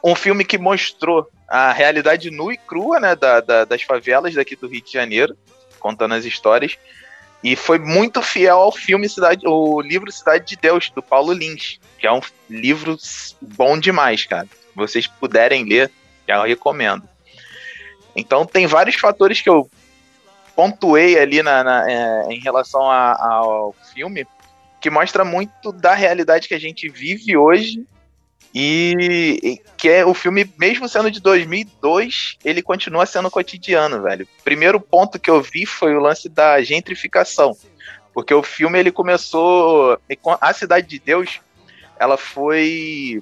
um 0.02 0.14
filme 0.14 0.44
que 0.44 0.58
mostrou 0.58 1.28
a 1.48 1.72
realidade 1.72 2.30
nua 2.30 2.54
e 2.54 2.56
crua 2.56 3.00
né, 3.00 3.14
da- 3.16 3.40
da- 3.40 3.64
das 3.64 3.82
favelas 3.82 4.34
daqui 4.34 4.56
do 4.56 4.68
Rio 4.68 4.82
de 4.82 4.92
Janeiro, 4.92 5.36
contando 5.80 6.14
as 6.14 6.24
histórias. 6.24 6.76
E 7.42 7.54
foi 7.54 7.78
muito 7.78 8.22
fiel 8.22 8.58
ao 8.58 8.72
filme 8.72 9.08
Cidade, 9.08 9.46
o 9.46 9.80
livro 9.80 10.10
Cidade 10.10 10.46
de 10.46 10.56
Deus, 10.56 10.90
do 10.90 11.02
Paulo 11.02 11.32
Lins, 11.32 11.78
que 11.98 12.06
é 12.06 12.12
um 12.12 12.20
livro 12.48 12.96
bom 13.40 13.78
demais, 13.78 14.24
cara. 14.24 14.46
Se 14.46 14.74
vocês 14.74 15.06
puderem 15.06 15.64
ler, 15.64 15.90
já 16.26 16.44
recomendo. 16.44 17.08
Então 18.14 18.44
tem 18.46 18.66
vários 18.66 18.96
fatores 18.96 19.40
que 19.40 19.48
eu 19.50 19.70
pontuei 20.56 21.18
ali 21.18 21.42
na, 21.42 21.62
na- 21.62 21.90
é, 21.90 22.22
em 22.30 22.40
relação 22.40 22.90
a- 22.90 23.16
ao 23.22 23.74
filme 23.94 24.26
que 24.86 24.90
mostra 24.90 25.24
muito 25.24 25.72
da 25.72 25.94
realidade 25.94 26.46
que 26.46 26.54
a 26.54 26.60
gente 26.60 26.88
vive 26.88 27.36
hoje 27.36 27.84
e, 28.54 29.60
que 29.76 29.88
é 29.88 30.06
o 30.06 30.14
filme, 30.14 30.48
mesmo 30.56 30.88
sendo 30.88 31.10
de 31.10 31.20
2002, 31.20 32.38
ele 32.44 32.62
continua 32.62 33.04
sendo 33.04 33.28
cotidiano, 33.28 34.00
velho. 34.00 34.28
Primeiro 34.44 34.80
ponto 34.80 35.18
que 35.18 35.28
eu 35.28 35.42
vi 35.42 35.66
foi 35.66 35.92
o 35.96 35.98
lance 35.98 36.28
da 36.28 36.62
gentrificação, 36.62 37.56
porque 38.14 38.32
o 38.32 38.44
filme 38.44 38.78
ele 38.78 38.92
começou 38.92 39.98
com 40.22 40.38
a 40.40 40.52
Cidade 40.52 40.86
de 40.86 41.00
Deus, 41.00 41.40
ela 41.98 42.16
foi 42.16 43.20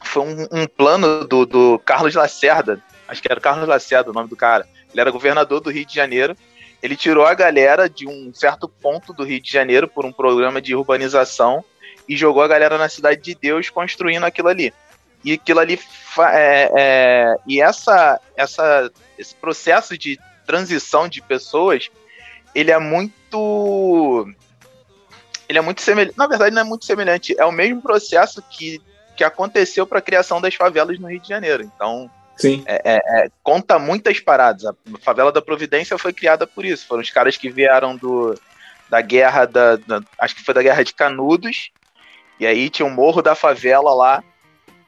foi 0.00 0.22
um, 0.22 0.62
um 0.62 0.66
plano 0.66 1.26
do, 1.26 1.44
do 1.44 1.78
Carlos 1.80 2.14
Lacerda, 2.14 2.82
acho 3.06 3.20
que 3.20 3.30
era 3.30 3.42
Carlos 3.42 3.68
Lacerda 3.68 4.10
o 4.10 4.14
nome 4.14 4.30
do 4.30 4.36
cara. 4.36 4.66
Ele 4.90 5.02
era 5.02 5.10
governador 5.10 5.60
do 5.60 5.70
Rio 5.70 5.84
de 5.84 5.94
Janeiro 5.94 6.34
ele 6.82 6.96
tirou 6.96 7.26
a 7.26 7.34
galera 7.34 7.88
de 7.88 8.06
um 8.06 8.32
certo 8.32 8.68
ponto 8.68 9.12
do 9.12 9.24
Rio 9.24 9.40
de 9.40 9.50
Janeiro 9.50 9.88
por 9.88 10.04
um 10.04 10.12
programa 10.12 10.60
de 10.60 10.74
urbanização 10.74 11.64
e 12.08 12.16
jogou 12.16 12.42
a 12.42 12.48
galera 12.48 12.78
na 12.78 12.88
Cidade 12.88 13.20
de 13.20 13.34
Deus 13.34 13.68
construindo 13.68 14.24
aquilo 14.24 14.48
ali. 14.48 14.72
E 15.24 15.32
aquilo 15.32 15.60
ali. 15.60 15.78
É, 16.32 16.70
é, 16.76 17.36
e 17.46 17.60
essa, 17.60 18.20
essa, 18.36 18.90
esse 19.18 19.34
processo 19.34 19.98
de 19.98 20.18
transição 20.46 21.08
de 21.08 21.20
pessoas, 21.20 21.90
ele 22.54 22.70
é 22.70 22.78
muito. 22.78 24.26
Ele 25.48 25.58
é 25.58 25.62
muito 25.62 25.82
semelhante. 25.82 26.16
Na 26.16 26.26
verdade, 26.26 26.54
não 26.54 26.62
é 26.62 26.64
muito 26.64 26.84
semelhante. 26.84 27.34
É 27.38 27.44
o 27.44 27.52
mesmo 27.52 27.82
processo 27.82 28.40
que, 28.42 28.80
que 29.16 29.24
aconteceu 29.24 29.86
para 29.86 29.98
a 29.98 30.02
criação 30.02 30.40
das 30.40 30.54
favelas 30.54 30.98
no 30.98 31.10
Rio 31.10 31.20
de 31.20 31.28
Janeiro. 31.28 31.64
Então, 31.64 32.08
Sim. 32.38 32.62
é, 32.66 32.80
é, 32.84 32.96
é, 32.96 33.28
conta 33.42 33.78
muitas 33.78 34.20
paradas. 34.20 34.64
A 34.64 34.74
favela 35.02 35.32
da 35.32 35.42
Providência 35.42 35.98
foi 35.98 36.12
criada 36.12 36.46
por 36.46 36.64
isso. 36.64 36.86
Foram 36.86 37.02
os 37.02 37.10
caras 37.10 37.36
que 37.36 37.50
vieram 37.50 37.96
do, 37.96 38.34
da 38.88 39.00
guerra 39.00 39.44
da, 39.44 39.76
da, 39.76 40.00
Acho 40.18 40.36
que 40.36 40.44
foi 40.44 40.54
da 40.54 40.62
guerra 40.62 40.84
de 40.84 40.94
Canudos. 40.94 41.70
E 42.38 42.46
aí 42.46 42.70
tinha 42.70 42.86
o 42.86 42.90
morro 42.90 43.20
da 43.20 43.34
favela 43.34 43.92
lá. 43.92 44.22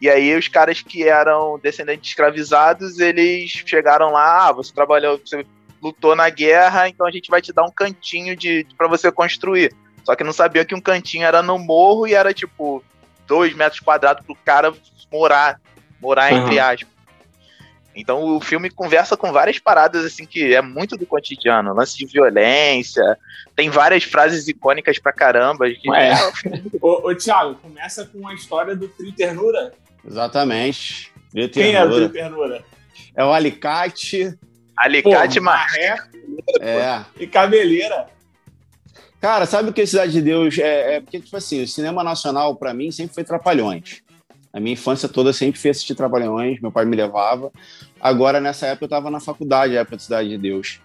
E 0.01 0.09
aí 0.09 0.35
os 0.35 0.49
caras 0.49 0.81
que 0.81 1.07
eram 1.07 1.59
descendentes 1.59 2.11
escravizados, 2.11 2.99
eles 2.99 3.51
chegaram 3.51 4.13
lá, 4.13 4.49
ah, 4.49 4.53
você 4.53 4.73
trabalhou, 4.73 5.19
você 5.19 5.45
lutou 5.83 6.17
na 6.17 6.31
guerra, 6.31 6.89
então 6.89 7.07
a 7.07 7.11
gente 7.11 7.31
vai 7.31 7.43
te 7.43 7.53
dar 7.53 7.65
um 7.65 7.71
cantinho 7.71 8.35
de, 8.35 8.65
de 8.65 8.75
para 8.75 8.89
você 8.89 9.13
construir. 9.13 9.75
Só 10.05 10.15
que 10.15 10.25
não 10.25 10.33
sabia 10.33 10.65
que 10.65 10.75
um 10.75 10.81
cantinho 10.81 11.25
era 11.25 11.43
no 11.43 11.59
morro 11.59 12.07
e 12.07 12.15
era 12.15 12.33
tipo 12.33 12.83
dois 13.27 13.55
metros 13.55 13.81
quadrados 13.81 14.25
pro 14.25 14.35
cara 14.37 14.73
morar, 15.13 15.61
morar 16.01 16.33
Uhum. 16.33 16.39
entre 16.39 16.59
aspas. 16.59 16.89
Então 18.01 18.37
o 18.37 18.41
filme 18.41 18.71
conversa 18.71 19.17
com 19.17 19.31
várias 19.33 19.59
paradas 19.59 20.05
assim 20.05 20.25
que 20.25 20.55
é 20.55 20.63
muito 20.63 20.97
do 20.97 21.05
cotidiano, 21.07 21.75
lance 21.75 21.97
de 21.97 22.07
violência, 22.07 23.19
tem 23.55 23.69
várias 23.71 24.05
frases 24.05 24.49
icônicas 24.49 24.99
pra 24.99 25.13
caramba. 25.13 25.69
que- 25.71 25.93
É. 25.95 26.15
Ô, 26.81 27.11
ô 27.11 27.15
Thiago, 27.15 27.55
começa 27.57 28.07
com 28.07 28.27
a 28.27 28.35
história 28.35 28.75
do 28.75 28.89
Trio 28.89 29.13
Ternura. 29.13 29.73
Exatamente. 30.07 31.13
Trio 31.31 31.49
Quem 31.51 31.75
é 31.75 31.85
o. 31.85 31.91
Trio 31.91 32.09
Ternura? 32.09 32.65
É 33.15 33.25
o 33.25 33.33
alicate. 33.33 34.35
Alicate 34.77 35.39
Pô, 35.39 35.45
Marré. 35.45 35.97
É. 36.61 37.05
E 37.19 37.27
Cabeleira. 37.27 38.07
Cara, 39.21 39.45
sabe 39.45 39.69
o 39.69 39.73
que 39.73 39.83
é 39.83 39.87
Cidade 39.87 40.13
de 40.13 40.23
Deus? 40.23 40.59
É, 40.59 40.95
é 40.95 41.01
porque, 41.01 41.21
tipo 41.21 41.37
assim, 41.37 41.63
o 41.63 41.69
cinema 41.69 42.03
nacional, 42.03 42.57
pra 42.57 42.73
mim, 42.73 42.91
sempre 42.91 43.15
foi 43.15 43.23
Trapalhões. 43.23 44.01
A 44.53 44.59
minha 44.59 44.73
infância 44.73 45.09
toda 45.09 45.29
eu 45.29 45.35
sempre 45.35 45.61
fui 45.61 45.71
assistir 45.71 45.95
Trapalhões, 45.95 46.59
meu 46.61 46.73
pai 46.73 46.85
me 46.87 46.97
levava. 46.97 47.53
Agora, 48.01 48.41
nessa 48.41 48.67
época, 48.69 48.87
eu 48.87 48.89
tava 48.89 49.11
na 49.11 49.21
faculdade, 49.21 49.77
a 49.77 49.81
época 49.81 49.97
de 49.97 50.03
Cidade 50.05 50.29
de 50.29 50.39
Deus. 50.39 50.81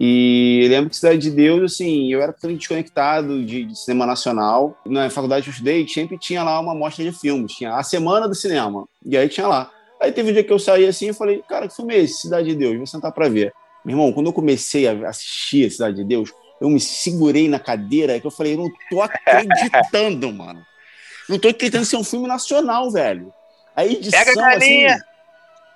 E 0.00 0.66
lembro 0.68 0.90
que 0.90 0.96
Cidade 0.96 1.18
de 1.18 1.30
Deus, 1.30 1.72
assim, 1.72 2.12
eu 2.12 2.22
era 2.22 2.32
totalmente 2.32 2.60
desconectado 2.60 3.44
de, 3.44 3.64
de 3.64 3.78
cinema 3.78 4.06
nacional. 4.06 4.78
Na 4.86 5.10
faculdade 5.10 5.44
que 5.44 5.48
eu 5.48 5.52
estudei, 5.52 5.88
sempre 5.88 6.18
tinha 6.18 6.42
lá 6.42 6.60
uma 6.60 6.74
mostra 6.74 7.04
de 7.04 7.10
filmes. 7.10 7.52
Tinha 7.52 7.74
a 7.74 7.82
Semana 7.82 8.28
do 8.28 8.34
Cinema. 8.34 8.86
E 9.04 9.16
aí 9.16 9.28
tinha 9.28 9.46
lá. 9.46 9.70
Aí 10.00 10.12
teve 10.12 10.30
um 10.30 10.32
dia 10.32 10.44
que 10.44 10.52
eu 10.52 10.58
saí 10.58 10.86
assim 10.86 11.08
e 11.08 11.12
falei, 11.12 11.42
cara, 11.48 11.66
que 11.66 11.74
filme 11.74 11.94
é 11.94 11.98
esse? 11.98 12.20
Cidade 12.20 12.48
de 12.48 12.54
Deus, 12.54 12.76
vou 12.76 12.86
sentar 12.86 13.10
pra 13.10 13.28
ver. 13.28 13.52
Meu 13.84 13.94
irmão, 13.94 14.12
quando 14.12 14.26
eu 14.26 14.32
comecei 14.32 14.86
a 14.86 15.08
assistir 15.08 15.66
a 15.66 15.70
Cidade 15.70 15.96
de 15.96 16.04
Deus, 16.04 16.32
eu 16.60 16.70
me 16.70 16.78
segurei 16.78 17.48
na 17.48 17.58
cadeira 17.58 18.20
que 18.20 18.26
eu 18.26 18.30
falei, 18.30 18.56
não 18.56 18.70
tô 18.88 19.02
acreditando, 19.02 20.30
mano. 20.34 20.64
Não 21.28 21.38
tô 21.38 21.48
acreditando 21.48 21.84
ser 21.84 21.96
um 21.96 22.04
filme 22.04 22.28
nacional, 22.28 22.90
velho. 22.90 23.32
A 23.74 23.84
edição, 23.84 24.18
Pega 24.18 24.30
a 24.30 24.34
galinha. 24.34 24.94
assim... 24.94 25.07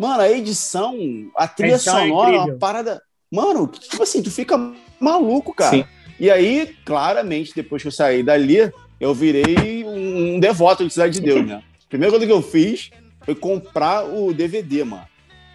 Mano, 0.02 0.20
a 0.20 0.28
edição, 0.28 0.96
a 1.36 1.46
trilha 1.46 1.74
edição 1.74 1.96
é 1.96 2.08
sonora, 2.08 2.30
incrível. 2.30 2.54
uma 2.54 2.58
parada... 2.58 3.02
Mano, 3.30 3.68
tipo 3.68 4.02
assim, 4.02 4.20
tu 4.20 4.32
fica 4.32 4.58
maluco, 4.98 5.54
cara. 5.54 5.70
Sim. 5.70 5.84
E 6.18 6.28
aí, 6.28 6.74
claramente, 6.84 7.54
depois 7.54 7.82
que 7.82 7.86
eu 7.86 7.92
saí 7.92 8.20
dali, 8.20 8.68
eu 8.98 9.14
virei 9.14 9.84
um, 9.84 10.34
um 10.34 10.40
devoto 10.40 10.84
de 10.84 10.92
Cidade 10.92 11.14
de 11.14 11.20
Deus, 11.20 11.46
né? 11.46 11.62
Primeira 11.88 12.10
coisa 12.10 12.26
que 12.26 12.32
eu 12.32 12.42
fiz 12.42 12.90
foi 13.24 13.36
comprar 13.36 14.04
o 14.04 14.34
DVD, 14.34 14.82
mano. 14.82 15.06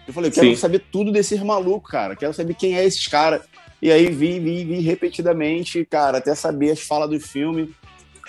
Eu 0.06 0.14
falei, 0.14 0.30
eu 0.30 0.34
quero 0.34 0.46
Sim. 0.46 0.56
saber 0.56 0.82
tudo 0.90 1.12
desses 1.12 1.42
malucos, 1.42 1.90
cara. 1.90 2.16
Quero 2.16 2.32
saber 2.32 2.54
quem 2.54 2.74
é 2.74 2.82
esses 2.86 3.06
caras. 3.06 3.42
E 3.82 3.92
aí 3.92 4.06
vi, 4.06 4.40
vi, 4.40 4.64
vi 4.64 4.80
repetidamente, 4.80 5.84
cara, 5.84 6.18
até 6.18 6.34
saber 6.34 6.70
as 6.70 6.80
falas 6.80 7.10
do 7.10 7.20
filme. 7.20 7.70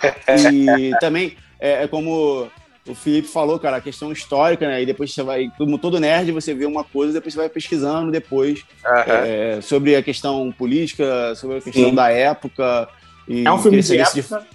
E 0.53 0.91
também, 0.99 1.37
é, 1.59 1.83
é 1.83 1.87
como 1.87 2.49
o 2.87 2.95
Felipe 2.95 3.27
falou, 3.27 3.59
cara, 3.59 3.77
a 3.77 3.81
questão 3.81 4.11
histórica, 4.11 4.67
né? 4.67 4.81
E 4.81 4.85
depois 4.85 5.13
você 5.13 5.21
vai, 5.21 5.51
como 5.57 5.77
todo 5.77 5.99
nerd, 5.99 6.31
você 6.31 6.53
vê 6.53 6.65
uma 6.65 6.83
coisa, 6.83 7.13
depois 7.13 7.33
você 7.33 7.39
vai 7.39 7.49
pesquisando 7.49 8.11
depois 8.11 8.63
é, 9.07 9.59
sobre 9.61 9.95
a 9.95 10.01
questão 10.03 10.51
política, 10.51 11.35
sobre 11.35 11.57
a 11.57 11.61
questão 11.61 11.89
Sim. 11.89 11.95
da 11.95 12.09
época. 12.09 12.87
E 13.27 13.45
É 13.45 13.51
um 13.51 13.59
filme 13.59 13.77
de 13.77 13.83
saber 13.83 14.05
se- 14.07 14.19
época. 14.19 14.47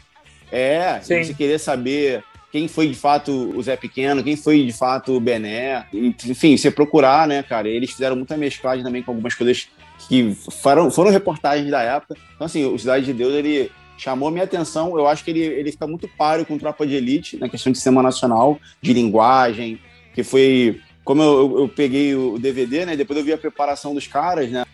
É, 0.51 1.01
Sim. 1.03 1.23
você 1.25 1.35
querer 1.35 1.59
saber 1.59 2.23
quem 2.53 2.69
foi 2.69 2.87
de 2.89 2.95
fato 2.95 3.33
o 3.57 3.63
Zé 3.63 3.77
Pequeno, 3.77 4.23
quem 4.23 4.37
foi 4.37 4.65
de 4.65 4.73
fato 4.73 5.13
o 5.17 5.21
Bené. 5.21 5.87
Enfim, 5.93 6.57
você 6.57 6.71
procurar, 6.71 7.27
né, 7.27 7.43
cara? 7.43 7.69
Eles 7.69 7.91
fizeram 7.91 8.15
muita 8.17 8.37
mesclagem 8.37 8.85
também 8.85 9.03
com 9.03 9.11
algumas 9.11 9.35
coisas 9.35 9.69
que 10.09 10.35
foram, 10.63 10.91
foram 10.91 11.11
reportagens 11.11 11.71
da 11.71 11.83
época. 11.83 12.17
Então, 12.35 12.45
assim, 12.47 12.65
o 12.65 12.79
Cidade 12.79 13.05
de 13.07 13.13
Deus, 13.13 13.33
ele 13.35 13.71
chamou 13.97 14.31
minha 14.31 14.45
atenção. 14.45 14.97
Eu 14.99 15.07
acho 15.07 15.25
que 15.25 15.31
ele, 15.31 15.41
ele 15.41 15.73
fica 15.73 15.87
muito 15.87 16.09
páreo 16.09 16.45
com 16.47 16.59
Tropa 16.59 16.87
de 16.87 16.95
Elite, 16.95 17.37
na 17.39 17.49
questão 17.49 17.71
de 17.73 17.79
cinema 17.79 18.03
nacional, 18.03 18.59
de 18.81 18.93
linguagem, 18.93 19.79
que 20.15 20.23
foi... 20.23 20.81
Como 21.05 21.23
eu, 21.23 21.33
eu- 21.39 21.59
eu 21.61 21.69
peguei 21.69 22.15
o 22.15 22.39
DVD, 22.39 22.87
né? 22.87 22.97
Depois 22.97 23.19
eu 23.19 23.25
vi 23.25 23.33
a 23.33 23.39
preparação 23.39 23.93
dos 23.95 24.07
caras, 24.07 24.51
né? 24.51 24.65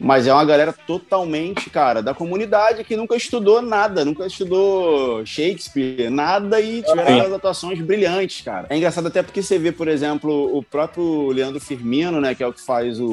Mas 0.00 0.26
é 0.28 0.32
uma 0.32 0.44
galera 0.44 0.72
totalmente, 0.72 1.68
cara, 1.70 2.00
da 2.02 2.14
comunidade 2.14 2.84
que 2.84 2.94
nunca 2.94 3.16
estudou 3.16 3.60
nada, 3.60 4.04
nunca 4.04 4.26
estudou 4.26 5.26
Shakespeare, 5.26 6.08
nada 6.08 6.60
e 6.60 6.82
tiveram 6.82 7.34
atuações 7.34 7.80
brilhantes, 7.80 8.42
cara. 8.44 8.66
É 8.70 8.76
engraçado 8.76 9.08
até 9.08 9.22
porque 9.24 9.42
você 9.42 9.58
vê, 9.58 9.72
por 9.72 9.88
exemplo, 9.88 10.56
o 10.56 10.62
próprio 10.62 11.30
Leandro 11.30 11.58
Firmino, 11.58 12.20
né, 12.20 12.32
que 12.34 12.44
é 12.44 12.46
o 12.46 12.52
que 12.52 12.60
faz 12.64 13.00
o, 13.00 13.06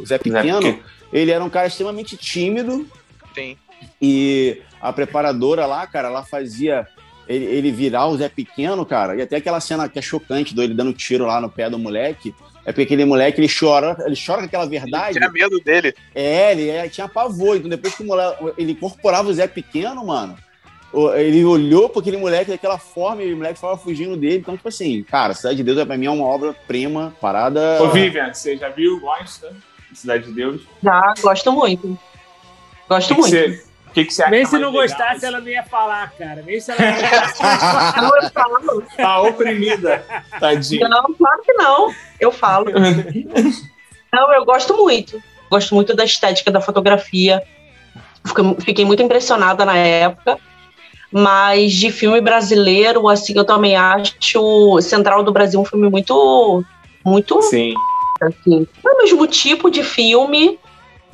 o 0.00 0.02
Zé 0.06 0.18
Pequeno, 0.18 0.58
Pequeno. 0.60 0.78
ele 1.12 1.30
era 1.30 1.44
um 1.44 1.50
cara 1.50 1.68
extremamente 1.68 2.16
tímido 2.16 2.88
Sim. 3.34 3.56
E 4.00 4.60
a 4.80 4.92
preparadora 4.92 5.66
lá, 5.66 5.86
cara, 5.86 6.08
ela 6.08 6.22
fazia 6.22 6.86
ele, 7.28 7.44
ele 7.44 7.72
virar 7.72 8.06
o 8.06 8.16
Zé 8.16 8.28
Pequeno, 8.28 8.84
cara, 8.84 9.16
e 9.16 9.22
até 9.22 9.36
aquela 9.36 9.60
cena 9.60 9.88
que 9.88 9.98
é 9.98 10.02
chocante 10.02 10.54
do 10.54 10.62
ele 10.62 10.74
dando 10.74 10.92
tiro 10.92 11.26
lá 11.26 11.40
no 11.40 11.50
pé 11.50 11.68
do 11.68 11.78
moleque, 11.78 12.34
é 12.64 12.72
porque 12.72 12.82
aquele 12.82 13.04
moleque, 13.04 13.40
ele 13.40 13.52
chora, 13.52 13.96
ele 14.04 14.16
chora 14.16 14.40
com 14.40 14.46
aquela 14.46 14.66
verdade, 14.66 15.18
Tinha 15.18 15.30
medo 15.30 15.60
dele. 15.60 15.94
é, 16.14 16.52
ele 16.52 16.68
é, 16.68 16.88
tinha 16.88 17.08
pavor. 17.08 17.56
Então, 17.56 17.70
depois 17.70 17.94
que 17.94 18.02
o 18.02 18.06
moleque, 18.06 18.44
ele 18.58 18.72
incorporava 18.72 19.28
o 19.28 19.34
Zé 19.34 19.46
pequeno, 19.46 20.04
mano, 20.04 20.36
ele 21.14 21.44
olhou 21.44 21.88
para 21.88 22.00
aquele 22.00 22.16
moleque 22.16 22.50
daquela 22.50 22.78
forma 22.78 23.22
e 23.22 23.32
o 23.32 23.36
moleque 23.36 23.54
estava 23.54 23.76
fugindo 23.76 24.16
dele. 24.16 24.38
Então, 24.38 24.56
tipo 24.56 24.68
assim, 24.68 25.04
cara, 25.04 25.34
Cidade 25.34 25.56
de 25.56 25.62
Deus 25.62 25.78
é 25.78 25.84
pra 25.84 25.96
mim 25.96 26.06
é 26.06 26.10
uma 26.10 26.24
obra-prima, 26.24 27.14
parada. 27.20 27.80
Ô, 27.82 27.90
Vivian, 27.90 28.34
você 28.34 28.56
já 28.56 28.68
viu? 28.68 28.98
Gosta? 28.98 29.54
de 29.90 29.98
Cidade 29.98 30.24
de 30.24 30.32
Deus? 30.32 30.62
Já 30.82 31.14
gosto 31.20 31.52
muito. 31.52 31.98
Gosto 32.88 33.08
que, 33.08 33.14
que 33.14 33.20
muito. 33.20 33.30
você, 33.30 33.65
que, 33.96 34.04
que 34.04 34.12
você 34.12 34.22
acha 34.24 34.30
Nem 34.30 34.44
se 34.44 34.52
mais 34.52 34.62
não 34.62 34.72
gostasse, 34.72 35.24
ela 35.24 35.40
não 35.40 35.48
ia 35.48 35.62
falar, 35.62 36.12
cara. 36.18 36.42
Nem 36.44 36.60
se 36.60 36.70
ela 36.70 36.80
não 38.02 38.16
eu 38.16 38.30
falo. 38.30 38.82
Tá 38.94 39.20
oprimida, 39.22 40.04
tadinha. 40.38 40.86
Não, 40.86 41.14
claro 41.14 41.42
que 41.42 41.52
não. 41.54 41.94
Eu 42.20 42.30
falo. 42.30 42.66
Não, 44.12 44.34
eu 44.34 44.44
gosto 44.44 44.76
muito. 44.76 45.22
Gosto 45.50 45.74
muito 45.74 45.96
da 45.96 46.04
estética 46.04 46.50
da 46.50 46.60
fotografia. 46.60 47.42
Fiquei- 48.60 48.84
muito 48.84 49.02
impressionada 49.02 49.64
na 49.64 49.76
época. 49.78 50.38
Mas 51.10 51.72
de 51.72 51.90
filme 51.90 52.20
brasileiro, 52.20 53.08
assim, 53.08 53.32
eu 53.34 53.44
também 53.44 53.76
acho 53.76 54.78
Central 54.82 55.22
do 55.22 55.32
Brasil 55.32 55.58
um 55.58 55.64
filme 55.64 55.88
muito. 55.88 56.62
Muito. 57.02 57.40
Sim. 57.42 57.72
Assim, 58.20 58.66
é 58.84 58.90
o 58.90 58.98
mesmo 58.98 59.26
tipo 59.26 59.70
de 59.70 59.82
filme, 59.82 60.58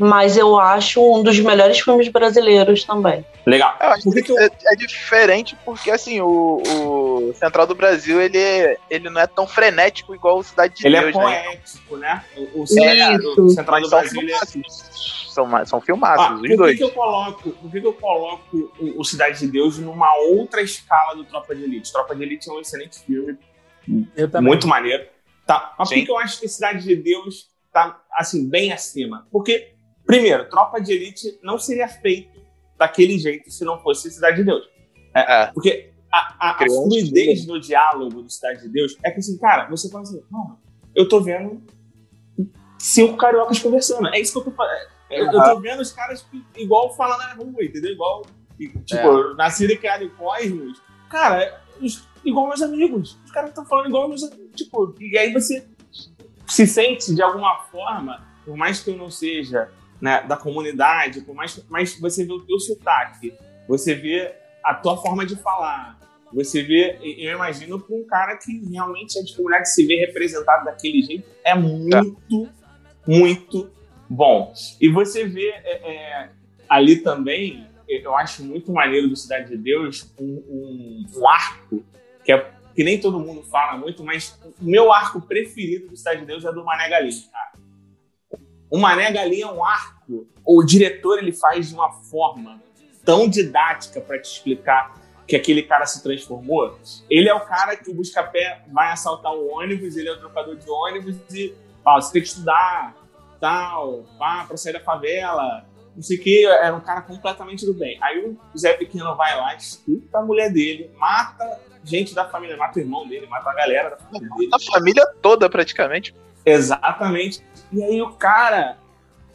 mas 0.02 0.36
eu 0.36 0.58
acho 0.58 1.00
um 1.00 1.22
dos 1.22 1.38
melhores 1.38 1.78
filmes 1.80 2.08
brasileiros 2.08 2.84
também. 2.84 3.24
Legal. 3.46 3.76
Eu 3.80 4.12
Por 4.12 4.40
é, 4.40 4.50
é 4.66 4.76
diferente 4.76 5.56
porque, 5.64 5.90
assim, 5.90 6.20
o, 6.20 6.62
o 7.30 7.34
Central 7.34 7.66
do 7.66 7.74
Brasil, 7.74 8.20
ele, 8.20 8.38
ele 8.90 9.08
não 9.10 9.20
é 9.20 9.26
tão 9.26 9.46
frenético 9.46 10.14
igual 10.14 10.38
o 10.38 10.42
Cidade 10.42 10.74
de 10.74 10.86
Ele 10.86 10.96
é 10.96 11.00
Deus, 11.02 11.14
né? 11.16 11.42
poético, 11.42 11.96
né? 11.96 12.24
O, 12.36 12.62
o 12.62 12.66
Central- 12.66 13.48
Central 13.50 13.80
do 13.80 13.88
Brasil 13.90 14.20
ele 14.22 14.32
é 14.32 14.38
filmaços. 14.46 15.12
São, 15.32 15.66
são 15.66 15.80
filmaços, 15.80 16.26
Ah, 16.26 16.34
os 16.34 16.40
por 16.40 16.48
que, 16.48 16.56
dois. 16.56 16.76
que 16.76 16.84
eu 16.84 16.90
coloco, 16.90 17.50
por 17.52 17.70
que, 17.70 17.80
que 17.80 17.86
eu 17.86 17.92
coloco 17.94 18.72
o, 18.78 19.00
o 19.00 19.04
Cidade 19.04 19.38
de 19.38 19.46
Deus 19.46 19.78
numa 19.78 20.14
outra 20.16 20.60
escala 20.60 21.14
do 21.16 21.24
Tropa 21.24 21.54
de 21.54 21.62
Elite? 21.64 21.90
Tropa 21.90 22.14
de 22.14 22.22
Elite 22.22 22.50
é 22.50 22.52
um 22.52 22.60
excelente 22.60 22.98
filme, 23.00 23.38
Eu 24.14 24.30
também. 24.30 24.48
muito 24.48 24.68
maneiro. 24.68 25.04
Tá, 25.46 25.74
mas 25.78 25.88
por 25.88 25.94
que, 25.94 26.00
Sim. 26.00 26.06
que 26.06 26.12
eu 26.12 26.18
acho 26.18 26.38
que 26.38 26.46
Cidade 26.48 26.84
de 26.84 26.94
Deus 26.94 27.46
tá 27.72 27.98
assim 28.12 28.46
bem 28.48 28.72
acima? 28.72 29.26
Porque 29.32 29.71
primeiro, 30.12 30.48
Tropa 30.48 30.81
de 30.81 30.92
Elite 30.92 31.38
não 31.42 31.59
seria 31.59 31.88
feito 31.88 32.40
daquele 32.77 33.18
jeito 33.18 33.51
se 33.51 33.64
não 33.64 33.79
fosse 33.81 34.11
Cidade 34.11 34.37
de 34.37 34.44
Deus. 34.44 34.68
É. 35.14 35.46
Porque 35.46 35.90
a, 36.12 36.37
a, 36.38 36.51
a 36.51 36.66
fluidez 36.66 37.46
do 37.46 37.59
diálogo 37.59 38.22
do 38.22 38.31
Cidade 38.31 38.62
de 38.62 38.68
Deus 38.68 38.96
é 39.03 39.11
que 39.11 39.20
assim, 39.20 39.38
cara, 39.38 39.68
você 39.68 39.90
fala 39.90 40.03
assim, 40.03 40.22
mano, 40.31 40.59
eu 40.94 41.09
tô 41.09 41.20
vendo 41.20 41.62
cinco 42.79 43.16
cariocas 43.16 43.59
conversando. 43.59 44.09
É 44.09 44.20
isso 44.20 44.33
que 44.33 44.38
eu 44.38 44.44
tô 44.44 44.51
falando. 44.51 44.92
Eu, 45.09 45.27
eu 45.27 45.33
tô 45.33 45.61
vendo 45.61 45.81
os 45.81 45.92
caras 45.92 46.27
igual 46.57 46.94
falam 46.94 47.18
na 47.18 47.35
rua, 47.35 47.62
entendeu? 47.62 47.92
Igual, 47.92 48.22
tipo, 48.59 49.33
É. 49.33 49.35
nascido 49.35 49.72
e 49.72 49.77
criado 49.77 50.05
em 50.05 50.11
Cosmos. 50.11 50.81
Cara, 51.09 51.62
igual 52.25 52.48
meus 52.48 52.62
amigos. 52.62 53.18
Os 53.25 53.31
caras 53.31 53.51
estão 53.51 53.64
falando 53.64 53.88
igual 53.88 54.09
meus 54.09 54.22
amigos. 54.22 54.51
Tipo, 54.55 54.94
e 55.01 55.16
aí 55.16 55.33
você 55.33 55.66
se 56.46 56.66
sente 56.66 57.14
de 57.14 57.22
alguma 57.22 57.62
forma, 57.64 58.27
por 58.44 58.57
mais 58.57 58.81
que 58.81 58.90
eu 58.90 58.96
não 58.96 59.11
seja 59.11 59.70
né, 60.02 60.20
da 60.26 60.36
comunidade, 60.36 61.20
por 61.20 61.32
mais 61.32 61.64
mas 61.70 61.96
você 62.00 62.26
vê 62.26 62.32
o 62.32 62.40
teu 62.40 62.58
sotaque, 62.58 63.32
você 63.68 63.94
vê 63.94 64.34
a 64.64 64.74
tua 64.74 64.96
forma 64.96 65.24
de 65.24 65.36
falar, 65.36 65.96
você 66.32 66.60
vê, 66.64 66.98
eu 67.00 67.34
imagino 67.34 67.78
para 67.78 67.94
um 67.94 68.04
cara 68.04 68.36
que 68.36 68.68
realmente 68.68 69.16
é 69.16 69.22
de 69.22 69.36
comunidade 69.36 69.72
se 69.72 69.86
vê 69.86 70.04
representado 70.04 70.64
daquele 70.64 71.02
jeito, 71.02 71.28
é 71.44 71.54
muito, 71.54 72.48
muito 73.06 73.70
bom. 74.08 74.52
E 74.80 74.88
você 74.88 75.24
vê 75.24 75.50
é, 75.50 75.92
é, 75.92 76.30
ali 76.68 76.96
também, 76.96 77.64
eu 77.86 78.16
acho 78.16 78.42
muito 78.42 78.72
maneiro 78.72 79.08
do 79.08 79.14
Cidade 79.14 79.50
de 79.50 79.56
Deus, 79.56 80.12
um, 80.18 80.42
um, 80.48 81.06
um 81.16 81.28
arco 81.28 81.84
que 82.24 82.32
é 82.32 82.50
que 82.74 82.82
nem 82.82 82.98
todo 82.98 83.20
mundo 83.20 83.42
fala 83.42 83.76
muito, 83.76 84.02
mas 84.02 84.40
o 84.58 84.64
meu 84.64 84.90
arco 84.90 85.20
preferido 85.20 85.88
do 85.88 85.96
Cidade 85.96 86.20
de 86.20 86.26
Deus 86.26 86.44
é 86.44 86.52
do 86.52 86.64
Mané 86.64 86.88
Galinha, 86.88 87.22
cara. 87.30 87.52
O 88.72 88.78
Mané 88.78 89.12
Galinha 89.12 89.44
é 89.44 89.52
um 89.52 89.62
arco, 89.62 90.26
o 90.46 90.64
diretor 90.64 91.18
ele 91.18 91.30
faz 91.30 91.68
de 91.68 91.74
uma 91.74 91.92
forma 91.92 92.58
tão 93.04 93.28
didática 93.28 94.00
para 94.00 94.18
te 94.18 94.32
explicar 94.32 94.94
que 95.28 95.37
aquele 95.37 95.62
cara 95.62 95.85
se 95.85 96.02
transformou. 96.02 96.78
Ele 97.11 97.28
é 97.28 97.35
o 97.35 97.40
cara 97.40 97.76
que 97.76 97.90
o 97.90 97.94
busca-pé 97.94 98.62
vai 98.72 98.90
assaltar 98.90 99.30
o 99.30 99.46
ônibus, 99.46 99.94
ele 99.94 100.08
é 100.08 100.12
o 100.12 100.18
trocador 100.18 100.56
de 100.56 100.70
ônibus 100.70 101.16
e 101.35 101.54
ó, 101.85 102.00
você 102.00 102.14
tem 102.14 102.22
que 102.22 102.28
estudar, 102.28 102.96
tal, 103.38 104.06
pá, 104.18 104.46
pra 104.48 104.56
sair 104.56 104.72
da 104.72 104.80
favela, 104.80 105.66
não 105.94 106.02
sei 106.02 106.16
o 106.16 106.22
que, 106.22 106.46
era 106.46 106.74
um 106.74 106.80
cara 106.80 107.02
completamente 107.02 107.66
do 107.66 107.74
bem. 107.74 107.98
Aí 108.02 108.24
o 108.24 108.38
Zé 108.58 108.72
Pequeno 108.72 109.14
vai 109.14 109.37
lá, 109.37 109.54
escuta 109.54 110.16
a 110.16 110.22
mulher 110.22 110.50
dele, 110.50 110.90
mata 110.96 111.61
gente 111.85 112.14
da 112.14 112.24
família, 112.26 112.56
mata 112.56 112.78
o 112.78 112.82
irmão 112.82 113.06
dele, 113.06 113.26
mata 113.26 113.50
a 113.50 113.54
galera 113.54 113.90
da 113.90 113.96
família 113.98 114.30
dele. 114.35 114.50
A 114.50 114.58
família 114.58 115.06
toda, 115.20 115.50
praticamente. 115.50 116.14
Exatamente. 116.44 117.42
E 117.72 117.82
aí 117.82 118.02
o 118.02 118.11
cara, 118.12 118.78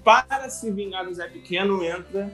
para 0.04 0.50
se 0.50 0.72
vingar 0.72 1.06
do 1.06 1.14
Zé 1.14 1.28
Pequeno, 1.28 1.84
entra 1.84 2.32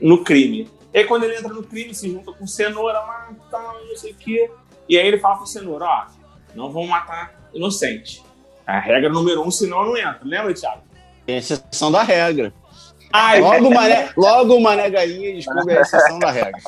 no 0.00 0.22
crime. 0.22 0.70
E 0.92 0.98
aí 0.98 1.04
quando 1.04 1.24
ele 1.24 1.36
entra 1.36 1.52
no 1.52 1.62
crime, 1.62 1.94
se 1.94 2.10
junta 2.10 2.32
com 2.32 2.46
Cenoura, 2.46 3.00
mata, 3.06 3.58
não 3.88 3.96
sei 3.96 4.12
o 4.12 4.16
quê. 4.16 4.50
E 4.88 4.98
aí 4.98 5.06
ele 5.06 5.18
fala 5.18 5.36
pro 5.36 5.46
Cenoura, 5.46 5.84
ó, 5.86 6.06
não 6.54 6.70
vão 6.70 6.86
matar 6.86 7.34
inocente. 7.54 8.22
A 8.66 8.78
regra 8.78 9.08
número 9.08 9.42
um, 9.42 9.50
senão 9.50 9.84
não 9.84 9.96
entra. 9.96 10.20
Lembra, 10.22 10.52
Thiago? 10.54 10.82
Tem 11.26 11.36
exceção 11.36 11.90
da 11.90 12.02
regra. 12.02 12.52
Ai, 13.12 13.40
logo, 13.40 13.68
o 13.68 13.74
mané, 13.74 14.10
logo 14.16 14.54
o 14.54 14.60
Mané 14.60 14.88
Galinha 14.88 15.34
descobre 15.34 15.76
a 15.76 15.82
exceção 15.82 16.18
da 16.18 16.30
regra. 16.30 16.60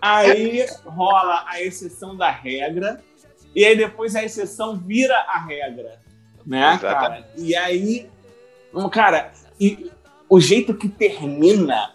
Aí 0.00 0.66
rola 0.84 1.44
a 1.46 1.60
exceção 1.60 2.16
da 2.16 2.30
regra, 2.30 3.02
e 3.54 3.64
aí 3.64 3.76
depois 3.76 4.14
a 4.14 4.24
exceção 4.24 4.76
vira 4.76 5.16
a 5.16 5.38
regra, 5.44 6.00
né, 6.46 6.78
cara? 6.78 7.28
E 7.36 7.54
aí, 7.54 8.08
cara, 8.90 9.32
e 9.60 9.90
o 10.28 10.40
jeito 10.40 10.74
que 10.74 10.88
termina, 10.88 11.94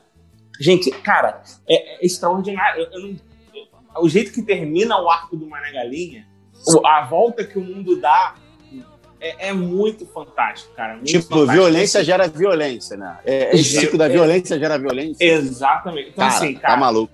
gente, 0.59 0.91
cara, 0.91 1.41
é, 1.67 1.95
é 1.95 2.05
extraordinário. 2.05 2.83
Eu, 2.83 2.91
eu 2.91 3.07
não, 3.07 3.15
o 3.99 4.09
jeito 4.09 4.31
que 4.31 4.41
termina 4.41 5.01
o 5.01 5.09
arco 5.09 5.35
do 5.35 5.47
Mané 5.47 5.71
Galinha, 5.71 6.27
a 6.85 7.05
volta 7.05 7.43
que 7.43 7.57
o 7.57 7.63
mundo 7.63 7.99
dá 7.99 8.35
é, 9.19 9.49
é, 9.49 9.53
muito 9.53 10.05
fantástico, 10.05 10.73
cara. 10.75 10.93
Muito 10.93 11.07
tipo, 11.07 11.23
fantástico. 11.27 11.53
violência 11.53 12.03
gera 12.03 12.27
violência, 12.27 12.97
né? 12.97 13.17
É, 13.25 13.55
esse 13.55 13.79
ciclo 13.79 13.97
da 13.97 14.07
violência 14.07 14.59
gera 14.59 14.77
violência. 14.77 15.23
Exatamente. 15.23 16.09
Então, 16.09 16.27
cara, 16.27 16.37
assim, 16.37 16.53
cara. 16.53 16.73
Tá 16.73 16.79
maluco. 16.79 17.13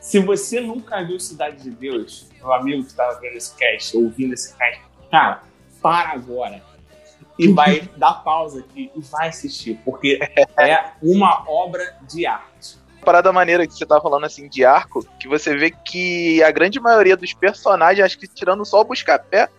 Se 0.00 0.18
você 0.20 0.60
nunca 0.60 1.02
viu 1.02 1.18
Cidade 1.18 1.62
de 1.62 1.70
Deus, 1.70 2.28
meu 2.38 2.52
amigo 2.52 2.82
que 2.82 2.90
estava 2.90 3.18
vendo 3.20 3.36
esse 3.36 3.54
cast, 3.56 3.96
ouvindo 3.96 4.34
esse 4.34 4.54
cast, 4.56 4.82
cara, 5.10 5.42
para 5.84 6.12
agora. 6.12 6.62
E 7.38 7.48
vai 7.52 7.82
dar 7.98 8.14
pausa 8.24 8.60
aqui 8.60 8.90
e 8.96 9.00
vai 9.02 9.28
assistir, 9.28 9.78
porque 9.84 10.18
é 10.58 10.84
uma 11.02 11.44
obra 11.46 11.94
de 12.08 12.24
arte. 12.24 12.78
Parada 13.04 13.30
maneira 13.34 13.66
que 13.66 13.74
você 13.74 13.84
tá 13.84 14.00
falando 14.00 14.24
assim 14.24 14.48
de 14.48 14.64
arco, 14.64 15.06
que 15.20 15.28
você 15.28 15.54
vê 15.54 15.70
que 15.70 16.42
a 16.42 16.50
grande 16.50 16.80
maioria 16.80 17.18
dos 17.18 17.34
personagens, 17.34 18.02
acho 18.02 18.18
que 18.18 18.26
tirando 18.26 18.64
só 18.64 18.80
o 18.80 18.84
Buscapé, 18.84 19.50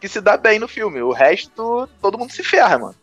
que 0.00 0.08
se 0.08 0.18
dá 0.18 0.38
bem 0.38 0.58
no 0.58 0.66
filme. 0.66 1.02
O 1.02 1.12
resto, 1.12 1.86
todo 2.00 2.16
mundo 2.16 2.32
se 2.32 2.42
ferra, 2.42 2.78
mano. 2.78 2.94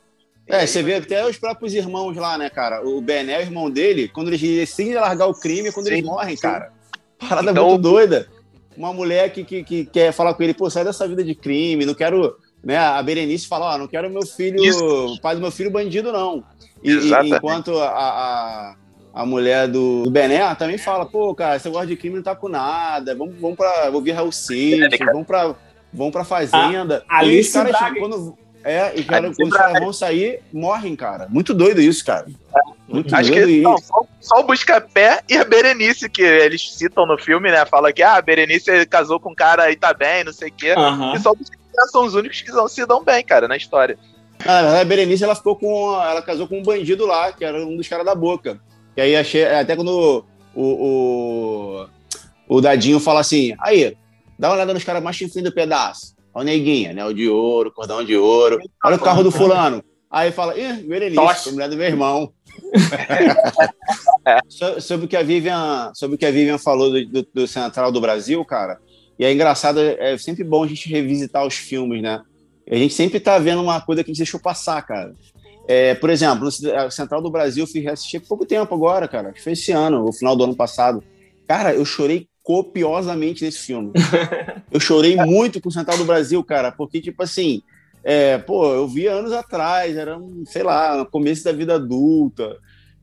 É, 0.48 0.66
você 0.66 0.82
vê 0.82 0.96
até 0.96 1.24
os 1.26 1.38
próprios 1.38 1.76
irmãos 1.76 2.18
lá, 2.18 2.40
né, 2.40 2.50
cara? 2.50 2.84
O 2.86 3.00
Bené, 3.02 3.38
o 3.38 3.42
irmão 3.42 3.70
dele, 3.70 4.08
quando 4.08 4.30
eles 4.30 4.42
decidem 4.42 4.96
largar 4.96 5.28
o 5.28 5.34
crime, 5.40 5.70
é 5.70 5.72
quando 5.72 5.86
Sim, 5.88 5.94
eles 5.94 6.06
morrem, 6.06 6.36
sim. 6.36 6.42
cara. 6.42 6.72
Parada 7.30 7.52
Então- 7.52 7.70
muito 7.70 7.82
doida. 7.84 8.28
Uma 8.76 8.92
mulher 8.92 9.32
que, 9.32 9.44
que, 9.44 9.64
que 9.64 9.86
quer 9.86 10.12
falar 10.12 10.34
com 10.34 10.42
ele, 10.42 10.56
pô, 10.56 10.68
sai 10.72 10.84
dessa 10.84 11.08
vida 11.08 11.24
de 11.24 11.36
crime, 11.36 11.86
não 11.86 11.94
quero. 11.94 12.36
Né, 12.64 12.78
a 12.78 13.04
Berenice 13.04 13.46
fala, 13.48 13.74
ó, 13.76 13.78
não 13.78 13.88
quero 13.88 14.10
meu 14.10 14.26
filho, 14.26 14.64
Isso. 14.64 15.20
pai 15.22 15.36
do 15.36 15.42
meu 15.42 15.52
filho 15.52 15.70
bandido, 15.70 16.14
não. 16.14 16.44
E, 16.82 16.92
Exatamente. 16.92 17.36
enquanto 17.36 17.78
a, 17.78 17.90
a, 17.90 18.76
a 19.14 19.26
mulher 19.26 19.68
do, 19.68 20.04
do 20.04 20.10
Bené 20.10 20.56
também 20.56 20.78
fala, 20.78 21.06
pô, 21.06 21.36
cara, 21.36 21.58
esse 21.58 21.66
negócio 21.68 21.88
de 21.90 21.98
crime 21.98 22.16
não 22.18 22.24
tá 22.24 22.34
com 22.36 22.48
nada, 22.48 23.14
vamos, 23.16 23.36
vamos 23.40 23.58
pra 23.58 23.90
ouvir 23.92 24.12
Raul 24.12 24.32
Seixas, 24.32 24.98
vamos 25.12 25.28
pra, 25.28 25.54
vamos 25.94 26.14
pra 26.14 26.24
fazenda. 26.24 27.04
A- 27.10 27.26
e 27.26 27.42
os 27.42 27.50
caras, 27.52 27.76
quando, 28.00 28.38
é, 28.64 28.94
e 28.98 29.04
cara, 29.04 29.30
quando 29.34 29.50
os 29.52 29.58
caras 29.58 29.80
vão 29.82 29.92
sair, 29.92 30.40
morrem, 30.54 30.96
cara. 30.96 31.28
Muito 31.30 31.54
doido 31.54 31.82
isso, 31.82 32.06
cara. 32.06 32.28
Muito 32.88 33.14
Acho 33.14 33.30
doido. 33.32 33.48
que 33.48 33.62
não, 33.62 33.78
só, 33.78 34.06
só 34.22 34.40
o 34.40 34.44
Buscapé 34.44 35.22
e 35.30 35.36
a 35.36 35.44
Berenice, 35.44 36.08
que 36.10 36.22
eles 36.22 36.76
citam 36.78 37.06
no 37.06 37.18
filme, 37.18 37.52
né? 37.52 37.66
Fala 37.66 37.92
que 37.92 38.02
ah, 38.04 38.16
a 38.16 38.22
Berenice 38.22 38.86
casou 38.86 39.20
com 39.20 39.32
um 39.32 39.36
cara 39.36 39.70
e 39.70 39.76
tá 39.76 39.94
bem, 39.94 40.24
não 40.24 40.32
sei 40.32 40.48
o 40.50 40.54
quê. 40.54 40.74
E 41.14 41.20
só 41.20 41.32
o 41.32 41.36
Buscapé 41.36 41.63
são 41.92 42.06
os 42.06 42.14
únicos 42.16 42.42
que 42.42 42.52
não 42.52 42.68
se 42.68 42.86
dão 42.86 43.04
bem, 43.04 43.24
cara, 43.24 43.48
na 43.48 43.58
história. 43.58 43.98
Ah, 44.46 44.46
na 44.46 44.62
verdade, 44.62 44.82
a 44.82 44.86
Berenice 44.86 45.24
ela 45.24 45.36
ficou 45.36 45.56
com. 45.56 45.94
Ela 46.02 46.22
casou 46.22 46.48
com 46.48 46.60
um 46.60 46.64
bandido 46.64 47.06
lá, 47.06 47.32
que 47.32 47.46
era 47.46 47.66
um 47.66 47.78
dos 47.78 47.88
caras 47.88 48.06
da 48.06 48.14
boca. 48.16 48.60
E 48.98 49.02
aí 49.02 49.16
achei. 49.16 49.46
Até 49.46 49.76
quando 49.76 50.26
o, 50.56 50.64
o, 50.64 51.88
o 52.58 52.62
Dadinho 52.62 53.00
fala 53.00 53.20
assim: 53.22 53.56
aí, 53.60 53.96
dá 54.38 54.50
uma 54.50 54.56
olhada 54.56 54.74
nos 54.74 54.84
caras 54.84 55.02
mais 55.04 55.16
chifrinhos 55.16 55.50
do 55.50 55.54
pedaço. 55.56 56.14
Olha 56.34 56.42
o 56.44 56.46
neguinha, 56.46 56.94
né? 56.94 57.06
O 57.06 57.14
de 57.14 57.30
ouro, 57.30 57.72
cordão 57.72 58.04
de 58.04 58.18
ouro. 58.18 58.60
Olha 58.84 58.96
o 58.96 59.00
carro 59.00 59.24
do 59.24 59.32
fulano. 59.32 59.84
Aí 60.10 60.32
fala, 60.32 60.58
ih, 60.58 60.74
Berenice, 60.84 61.52
mulher 61.52 61.70
do 61.70 61.76
meu 61.78 61.86
irmão. 61.88 62.32
So- 64.48 64.80
sobre 64.82 65.06
o 65.06 65.10
que 65.10 65.18
a 65.18 65.24
Vivian, 65.24 65.92
sobre 65.94 66.16
o 66.16 66.18
que 66.20 66.26
a 66.26 66.32
Vivian 66.32 66.58
falou 66.58 66.90
do, 66.92 67.06
do- 67.06 67.28
do 67.34 67.48
Central 67.48 67.92
do 67.92 68.00
Brasil, 68.02 68.44
cara. 68.46 68.80
E 69.18 69.26
é 69.26 69.32
engraçado, 69.32 69.80
é 69.80 70.18
sempre 70.18 70.44
bom 70.44 70.64
a 70.64 70.68
gente 70.68 70.90
revisitar 70.90 71.46
os 71.46 71.56
filmes, 71.56 72.02
né? 72.02 72.22
A 72.70 72.76
gente 72.76 72.94
sempre 72.94 73.20
tá 73.20 73.38
vendo 73.38 73.62
uma 73.62 73.82
coisa 73.82 74.04
que 74.04 74.10
a 74.10 74.14
gente 74.14 74.24
deixou 74.24 74.40
passar, 74.40 74.82
cara. 74.82 75.14
É, 75.68 75.96
por 75.96 76.10
exemplo, 76.10 76.46
no 76.46 76.92
Central 76.92 77.22
do 77.22 77.32
Brasil, 77.32 77.64
eu 77.64 77.68
fui 77.68 77.82
reassistir 77.82 78.22
há 78.22 78.28
pouco 78.28 78.46
tempo 78.46 78.74
agora, 78.74 79.08
cara. 79.08 79.30
Acho 79.30 79.36
que 79.36 79.44
foi 79.44 79.54
esse 79.54 79.72
ano, 79.72 80.06
o 80.06 80.14
final 80.14 80.36
do 80.36 80.44
ano 80.44 80.56
passado. 80.56 81.04
Cara, 81.48 81.74
eu 81.74 81.86
chorei 81.86 82.28
copiosamente 82.42 83.44
nesse 83.44 83.60
filme. 83.60 83.92
eu 84.72 84.80
chorei 84.80 85.16
muito 85.24 85.62
com 85.62 85.70
o 85.70 85.72
Central 85.72 85.98
do 85.98 86.06
Brasil, 86.06 86.44
cara, 86.44 86.72
porque, 86.72 87.00
tipo 87.00 87.24
assim, 87.24 87.62
é, 88.04 88.38
pô, 88.38 88.74
eu 88.74 88.88
vi 88.88 89.08
anos 89.08 89.32
atrás, 89.32 89.96
era, 89.96 90.18
um, 90.18 90.44
sei 90.46 90.64
lá, 90.64 90.98
no 90.98 91.06
começo 91.06 91.44
da 91.44 91.54
vida 91.54 91.76
adulta, 91.76 92.58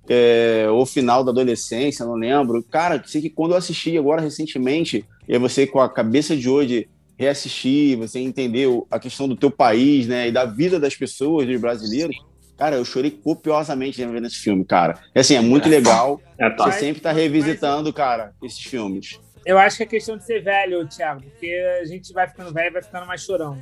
é, 0.09 0.67
ou 0.71 0.85
final 0.85 1.25
da 1.25 1.31
adolescência, 1.31 2.05
não 2.05 2.15
lembro. 2.15 2.63
Cara, 2.63 3.03
sei 3.07 3.23
que 3.23 3.31
quando 3.31 3.53
eu 3.53 3.59
assisti 3.59 3.97
agora 3.97 4.21
recentemente, 4.21 5.07
e 5.31 5.35
aí 5.35 5.39
você 5.39 5.65
com 5.65 5.79
a 5.79 5.89
cabeça 5.89 6.37
de 6.37 6.49
hoje 6.49 6.89
reassistir, 7.17 7.97
você 7.97 8.19
entender 8.19 8.67
a 8.91 8.99
questão 8.99 9.29
do 9.29 9.37
teu 9.37 9.49
país, 9.49 10.09
né, 10.09 10.27
e 10.27 10.33
da 10.33 10.45
vida 10.45 10.81
das 10.81 10.97
pessoas, 10.97 11.47
dos 11.47 11.61
brasileiros, 11.61 12.17
cara, 12.59 12.75
eu 12.75 12.85
chorei 12.85 13.13
copiosamente 13.13 14.05
vendo 14.05 14.27
esse 14.27 14.39
filme, 14.39 14.65
cara. 14.65 14.99
E 15.15 15.21
assim, 15.21 15.37
é 15.37 15.41
muito 15.41 15.69
legal, 15.69 16.21
É 16.37 16.51
top. 16.51 16.73
você 16.73 16.81
sempre 16.81 17.01
tá 17.01 17.13
revisitando, 17.13 17.93
cara, 17.93 18.33
esses 18.43 18.59
filmes. 18.59 19.21
Eu 19.47 19.57
acho 19.57 19.77
que 19.77 19.85
é 19.85 19.87
questão 19.87 20.17
de 20.17 20.27
ser 20.27 20.43
velho, 20.43 20.85
Thiago, 20.89 21.23
porque 21.23 21.55
a 21.81 21.85
gente 21.85 22.13
vai 22.13 22.27
ficando 22.29 22.53
velho 22.53 22.67
e 22.67 22.73
vai 22.73 22.83
ficando 22.83 23.07
mais 23.07 23.23
chorão. 23.23 23.57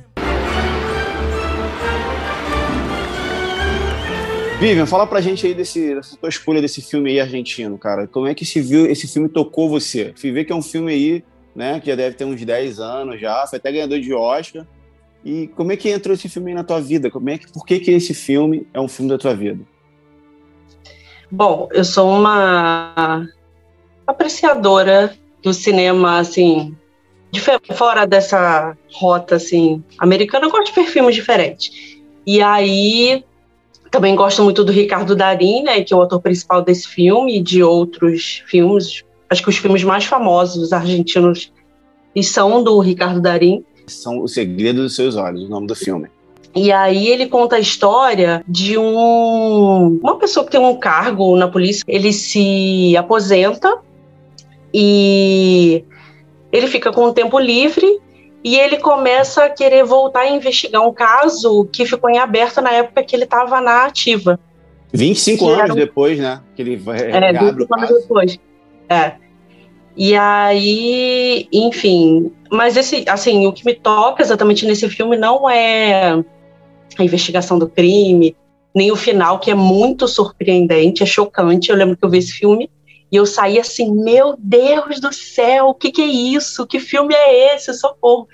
Vivian, 4.59 4.87
fala 4.87 5.05
pra 5.05 5.21
gente 5.21 5.45
aí 5.45 5.53
desse, 5.53 5.93
dessa 5.93 6.17
tua 6.17 6.29
escolha 6.29 6.61
desse 6.61 6.81
filme 6.81 7.11
aí 7.11 7.19
argentino, 7.19 7.77
cara. 7.77 8.07
Como 8.07 8.25
é 8.25 8.33
que 8.33 8.43
esse, 8.43 8.59
viu, 8.59 8.87
esse 8.87 9.07
filme 9.07 9.29
tocou 9.29 9.69
você? 9.69 10.13
Fui 10.17 10.31
ver 10.31 10.45
que 10.45 10.51
é 10.51 10.55
um 10.55 10.63
filme 10.63 10.91
aí, 10.91 11.23
né, 11.55 11.79
que 11.79 11.87
já 11.87 11.95
deve 11.95 12.15
ter 12.15 12.25
uns 12.25 12.43
10 12.43 12.79
anos 12.79 13.19
já, 13.19 13.45
foi 13.47 13.57
até 13.57 13.71
ganhador 13.71 13.99
de 13.99 14.13
Oscar. 14.13 14.65
E 15.23 15.47
como 15.47 15.71
é 15.71 15.77
que 15.77 15.89
entrou 15.89 16.13
esse 16.13 16.29
filme 16.29 16.53
na 16.53 16.63
tua 16.63 16.79
vida? 16.79 17.11
Como 17.11 17.29
é 17.29 17.37
que, 17.37 17.51
por 17.51 17.65
que 17.65 17.79
que 17.79 17.91
esse 17.91 18.13
filme 18.13 18.67
é 18.73 18.79
um 18.79 18.87
filme 18.87 19.11
da 19.11 19.17
tua 19.17 19.35
vida? 19.35 19.63
Bom, 21.29 21.67
eu 21.71 21.83
sou 21.83 22.09
uma 22.09 23.27
apreciadora 24.07 25.13
do 25.43 25.53
cinema, 25.53 26.19
assim, 26.19 26.75
de 27.31 27.39
fora 27.39 28.07
dessa 28.07 28.75
rota, 28.93 29.35
assim, 29.35 29.83
americana. 29.99 30.45
Eu 30.45 30.51
gosto 30.51 30.73
de 30.73 30.89
filmes 30.89 31.15
diferentes. 31.15 31.99
E 32.25 32.41
aí, 32.41 33.23
também 33.91 34.15
gosto 34.15 34.43
muito 34.43 34.63
do 34.63 34.71
Ricardo 34.71 35.15
Darín, 35.15 35.63
né, 35.63 35.83
que 35.83 35.93
é 35.93 35.97
o 35.97 36.01
ator 36.01 36.21
principal 36.21 36.61
desse 36.61 36.87
filme 36.87 37.37
e 37.37 37.41
de 37.41 37.63
outros 37.63 38.43
filmes. 38.47 39.03
Acho 39.29 39.43
que 39.43 39.49
os 39.49 39.57
filmes 39.57 39.83
mais 39.83 40.05
famosos 40.05 40.73
argentinos 40.73 41.51
e 42.15 42.23
são 42.23 42.63
do 42.63 42.79
Ricardo 42.79 43.21
Darim. 43.21 43.63
São 43.87 44.19
O 44.21 44.27
Segredo 44.27 44.81
dos 44.83 44.95
Seus 44.95 45.15
Olhos, 45.15 45.43
o 45.43 45.49
nome 45.49 45.67
do 45.67 45.75
filme. 45.75 46.07
E 46.55 46.71
aí 46.71 47.07
ele 47.07 47.27
conta 47.27 47.57
a 47.57 47.59
história 47.59 48.43
de 48.47 48.75
um 48.77 49.99
uma 50.01 50.17
pessoa 50.17 50.43
que 50.45 50.51
tem 50.51 50.59
um 50.59 50.75
cargo 50.79 51.35
na 51.35 51.47
polícia. 51.47 51.83
Ele 51.87 52.11
se 52.11 52.95
aposenta 52.97 53.77
e 54.73 55.83
ele 56.51 56.67
fica 56.67 56.91
com 56.91 57.05
o 57.05 57.13
tempo 57.13 57.37
livre 57.39 57.99
e 58.43 58.55
ele 58.55 58.77
começa 58.77 59.45
a 59.45 59.49
querer 59.49 59.83
voltar 59.83 60.21
a 60.21 60.29
investigar 60.31 60.81
um 60.87 60.93
caso 60.93 61.65
que 61.71 61.85
ficou 61.85 62.09
em 62.09 62.17
aberto 62.17 62.61
na 62.61 62.71
época 62.71 63.03
que 63.03 63.15
ele 63.15 63.25
estava 63.25 63.59
na 63.61 63.85
ativa. 63.85 64.39
25 64.91 65.45
Que 65.45 65.51
anos 65.51 65.71
um- 65.71 65.75
depois, 65.75 66.17
né? 66.17 66.41
Que 66.55 66.61
ele 66.63 66.77
vai 66.77 66.99
É, 66.99 67.29
abre 67.29 67.63
o 67.63 67.67
25 67.67 67.75
anos 67.75 68.01
depois. 68.01 68.39
É. 68.89 69.13
E 69.95 70.15
aí, 70.15 71.47
enfim. 71.51 72.31
Mas 72.51 72.77
esse, 72.77 73.03
assim, 73.07 73.45
o 73.45 73.53
que 73.53 73.65
me 73.65 73.75
toca 73.75 74.23
exatamente 74.23 74.65
nesse 74.65 74.89
filme 74.89 75.17
não 75.17 75.49
é 75.49 76.23
a 76.97 77.03
investigação 77.03 77.59
do 77.59 77.67
crime, 77.69 78.35
nem 78.73 78.91
o 78.91 78.95
final, 78.95 79.39
que 79.39 79.51
é 79.51 79.55
muito 79.55 80.07
surpreendente, 80.07 81.03
é 81.03 81.05
chocante. 81.05 81.69
Eu 81.69 81.75
lembro 81.75 81.97
que 81.97 82.05
eu 82.05 82.09
vi 82.09 82.17
esse 82.17 82.31
filme 82.31 82.69
e 83.11 83.15
eu 83.15 83.25
saí 83.25 83.59
assim, 83.59 83.91
meu 83.91 84.35
Deus 84.37 84.99
do 84.99 85.13
céu, 85.13 85.67
o 85.67 85.73
que, 85.73 85.91
que 85.91 86.01
é 86.01 86.05
isso? 86.05 86.65
Que 86.65 86.79
filme 86.79 87.13
é 87.13 87.55
esse? 87.55 87.73
Socorro. 87.73 88.27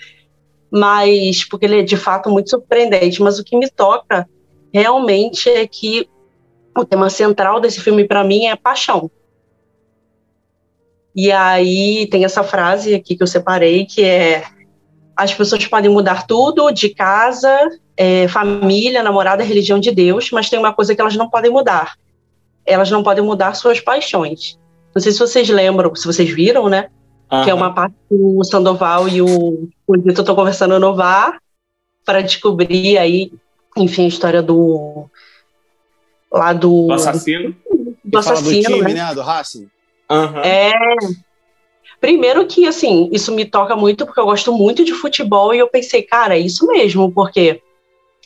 Mas, 0.70 1.44
porque 1.48 1.66
ele 1.66 1.80
é 1.80 1.84
de 1.84 1.96
fato 1.96 2.30
muito 2.30 2.50
surpreendente. 2.50 3.22
Mas 3.22 3.40
o 3.40 3.44
que 3.44 3.58
me 3.58 3.70
toca 3.70 4.28
realmente 4.74 5.50
é 5.50 5.66
que 5.66 6.10
o 6.78 6.84
tema 6.84 7.10
central 7.10 7.62
desse 7.62 7.80
filme 7.80 8.06
para 8.06 8.24
mim 8.24 8.48
é 8.48 8.56
paixão. 8.56 9.10
E 11.16 11.32
aí 11.32 12.08
tem 12.08 12.26
essa 12.26 12.44
frase 12.44 12.94
aqui 12.94 13.16
que 13.16 13.24
eu 13.24 13.28
separei 13.28 13.86
que 13.86 14.04
é 14.04 14.44
as 15.16 15.34
pessoas 15.34 15.66
podem 15.66 15.90
mudar 15.90 16.28
tudo 16.28 16.70
de 16.72 16.90
casa, 16.90 17.50
é, 17.96 18.28
família, 18.28 19.02
namorada, 19.02 19.44
religião 19.44 19.80
de 19.80 19.90
Deus, 19.90 20.30
mas 20.30 20.50
tem 20.50 20.60
uma 20.60 20.74
coisa 20.74 20.94
que 20.94 21.00
elas 21.00 21.16
não 21.16 21.30
podem 21.30 21.50
mudar. 21.50 21.96
Elas 22.66 22.92
não 22.92 23.02
podem 23.02 23.24
mudar 23.24 23.54
suas 23.54 23.80
paixões. 23.80 24.60
Não 24.94 25.02
sei 25.02 25.14
se 25.14 25.20
vocês 25.20 25.48
lembram, 25.48 25.96
se 25.96 26.06
vocês 26.06 26.30
viram, 26.30 26.68
né? 26.68 26.90
Que 27.44 27.50
é 27.50 27.54
uma 27.54 27.74
parte 27.74 27.96
que 28.10 28.16
o 28.16 28.44
Sandoval 28.44 29.08
e 29.08 29.22
o, 29.22 29.70
o 29.88 29.94
Vitor 29.94 30.20
estão 30.20 30.36
conversando 30.36 30.80
no 30.80 30.96
VAR 30.96 31.40
para 32.06 32.22
descobrir 32.22 32.98
aí, 32.98 33.32
enfim, 33.78 34.06
a 34.06 34.10
história 34.10 34.42
do 34.44 35.10
lá 36.32 36.52
do, 36.54 36.88
Do 36.88 36.94
assassino. 36.94 37.56
do 37.74 37.96
do 38.04 38.18
assassino, 38.20 38.70
time, 38.70 38.94
né? 38.94 38.94
né? 38.94 39.16
Do 39.16 39.22
Racing. 39.22 39.68
Aham. 40.10 40.42
É. 40.42 40.74
Primeiro 42.00 42.46
que, 42.46 42.68
assim, 42.68 43.10
isso 43.12 43.34
me 43.34 43.46
toca 43.46 43.76
muito 43.76 44.06
porque 44.06 44.20
eu 44.20 44.26
gosto 44.26 44.54
muito 44.54 44.84
de 44.84 44.94
futebol 44.94 45.54
e 45.54 45.60
eu 45.60 45.68
pensei, 45.68 46.04
cara, 46.04 46.38
é 46.38 46.40
isso 46.40 46.68
mesmo, 46.68 47.12
porque 47.12 47.62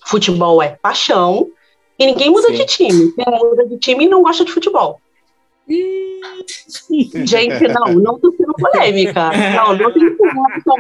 futebol 0.06 0.62
é 0.62 0.78
paixão 0.82 1.50
e 1.98 2.06
ninguém 2.06 2.30
muda 2.30 2.48
Sim. 2.48 2.54
de 2.56 2.66
time. 2.66 3.12
Quem 3.14 3.26
muda 3.28 3.66
de 3.68 3.78
time 3.78 4.08
não 4.08 4.24
gosta 4.24 4.44
de 4.44 4.52
futebol. 4.52 5.00
Gente, 7.26 7.68
não, 7.68 7.94
não 7.94 8.20
tô 8.20 8.32
sendo 8.32 8.54
polêmica. 8.54 9.30
Não, 9.56 9.76
não 9.76 9.94
tem 9.94 10.16
como 10.18 10.32
uma 10.40 10.50
pessoa, 10.54 10.78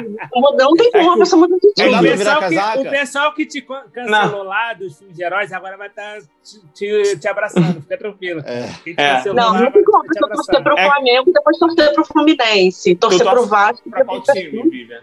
não 0.58 0.73
tem 0.75 0.91
como 0.91 1.06
uma 1.08 1.17
pessoa 1.17 1.47
de 1.47 1.54
É 1.82 1.88
O 1.99 2.02
pessoal, 2.02 2.39
que, 2.49 2.80
o 2.80 2.89
pessoal 2.89 3.34
que 3.34 3.45
te 3.45 3.62
can- 3.62 3.86
cancelou 3.93 4.43
lá 4.43 4.73
dos 4.73 4.97
filmes 4.97 5.15
de 5.15 5.23
heróis 5.23 5.52
agora 5.52 5.78
vai 5.78 5.88
estar 5.88 6.19
te, 6.43 6.60
te- 6.73 7.19
te 7.19 7.28
abraçando, 7.28 7.82
fica 7.82 7.97
tranquilo. 7.97 8.41
É. 8.45 8.69
É. 8.97 9.34
Não, 9.34 9.54
lá 9.54 9.62
não 9.62 9.71
tem 9.71 9.84
como 9.84 9.99
a 9.99 10.02
te 10.02 10.08
pessoa 10.10 10.30
torcer 10.32 10.63
pro 10.63 10.78
É. 10.78 10.86
Flamengo 10.86 11.30
e 11.30 11.34
depois 11.34 11.58
torcer 11.58 11.93
pro 11.93 12.06
Fluminense. 12.06 12.95
Torcer 12.95 13.19
torce 13.23 13.34
pro 13.39 13.45
Vasco 13.47 13.88
e 13.88 13.91
Pra 13.91 14.06
qual 14.06 14.21
time, 14.23 14.69
Vivian? 14.69 15.02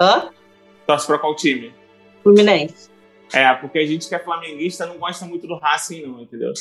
Hã? 0.00 0.30
Torce 0.86 1.06
pra 1.06 1.18
qual 1.18 1.34
time? 1.36 1.74
Fluminense. 2.22 2.90
É, 3.32 3.52
porque 3.54 3.78
a 3.78 3.86
gente 3.86 4.08
que 4.08 4.14
é 4.14 4.18
flamenguista 4.18 4.86
não 4.86 4.96
gosta 4.98 5.26
muito 5.26 5.46
do 5.46 5.56
Racing, 5.58 6.02
não, 6.06 6.22
entendeu? 6.22 6.52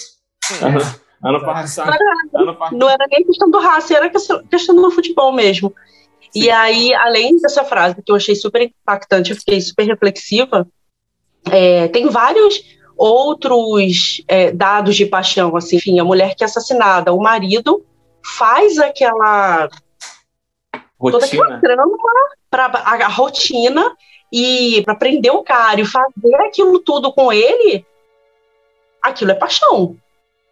Ano, 0.62 0.80
ano 1.24 1.44
passado. 1.44 1.92
Ano 2.34 2.56
passado. 2.56 2.78
Não 2.78 2.90
era 2.90 3.06
nem 3.10 3.24
questão 3.24 3.50
do 3.50 3.60
raça, 3.60 3.96
era 3.96 4.10
questão 4.10 4.76
do 4.76 4.92
futebol 4.92 5.32
mesmo. 5.32 5.74
E 6.36 6.44
Sim. 6.44 6.50
aí, 6.50 6.94
além 6.94 7.38
dessa 7.38 7.64
frase 7.64 8.02
que 8.04 8.12
eu 8.12 8.16
achei 8.16 8.36
super 8.36 8.62
impactante, 8.62 9.32
eu 9.32 9.38
fiquei 9.38 9.60
super 9.62 9.86
reflexiva, 9.86 10.68
é, 11.50 11.88
tem 11.88 12.10
vários 12.10 12.62
outros 12.98 14.24
é, 14.28 14.52
dados 14.52 14.96
de 14.96 15.06
paixão, 15.06 15.56
assim, 15.56 15.78
enfim, 15.78 16.00
a 16.00 16.04
mulher 16.04 16.36
que 16.36 16.44
é 16.44 16.46
assassinada, 16.46 17.14
o 17.14 17.22
marido 17.22 17.86
faz 18.24 18.78
aquela 18.78 19.70
toda 21.00 21.26
aquela 21.26 21.46
Rotina. 21.46 21.62
trama 21.62 21.98
para 22.50 22.66
a, 22.66 23.06
a 23.06 23.08
rotina 23.08 23.96
e 24.32 24.82
para 24.84 24.96
prender 24.96 25.32
o 25.32 25.44
cara 25.44 25.80
e 25.80 25.86
fazer 25.86 26.36
aquilo 26.48 26.80
tudo 26.80 27.14
com 27.14 27.32
ele, 27.32 27.86
aquilo 29.02 29.32
é 29.32 29.36
paixão. 29.36 29.96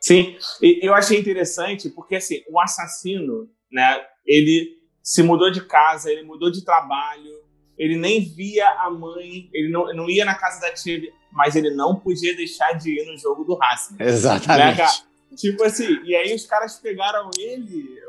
Sim, 0.06 0.38
e 0.62 0.86
eu 0.86 0.94
achei 0.94 1.20
interessante 1.20 1.90
porque 1.90 2.18
assim, 2.18 2.44
o 2.48 2.60
assassino, 2.60 3.50
né, 3.72 4.06
ele 4.24 4.78
se 5.02 5.24
mudou 5.24 5.50
de 5.50 5.66
casa, 5.66 6.12
ele 6.12 6.22
mudou 6.22 6.52
de 6.52 6.64
trabalho, 6.64 7.32
ele 7.76 7.98
nem 7.98 8.22
via 8.22 8.70
a 8.70 8.88
mãe, 8.92 9.50
ele 9.52 9.72
não, 9.72 9.92
não 9.96 10.08
ia 10.08 10.24
na 10.24 10.36
casa 10.36 10.62
da 10.62 10.72
tia, 10.72 11.12
mas 11.32 11.56
ele 11.56 11.72
não 11.72 11.96
podia 11.96 12.36
deixar 12.36 12.74
de 12.74 12.92
ir 12.92 13.12
no 13.12 13.18
jogo 13.18 13.44
do 13.44 13.56
Racing. 13.56 13.96
Né, 13.98 14.06
Exatamente. 14.08 14.78
cara? 14.78 14.92
Tipo 15.36 15.64
assim, 15.64 16.00
e 16.04 16.16
aí 16.16 16.36
os 16.36 16.46
caras 16.46 16.76
pegaram 16.76 17.32
ele 17.40 18.00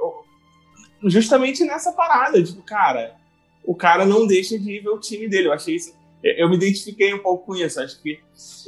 justamente 1.05 1.65
nessa 1.65 1.93
parada, 1.93 2.43
tipo, 2.43 2.63
cara, 2.63 3.17
o 3.65 3.75
cara 3.75 4.05
não 4.05 4.27
deixa 4.27 4.59
de 4.59 4.71
ir 4.71 4.81
ver 4.81 4.91
o 4.91 5.01
time 5.01 5.29
dele. 5.29 5.49
Eu 5.49 5.55
achei 5.55 5.77
isso. 5.77 5.96
Eu 6.39 6.49
me 6.49 6.57
identifiquei 6.57 7.13
um 7.15 7.19
pouco 7.19 7.47
com 7.47 7.57
isso. 7.57 7.81
Acho 7.81 8.01
que. 8.03 8.19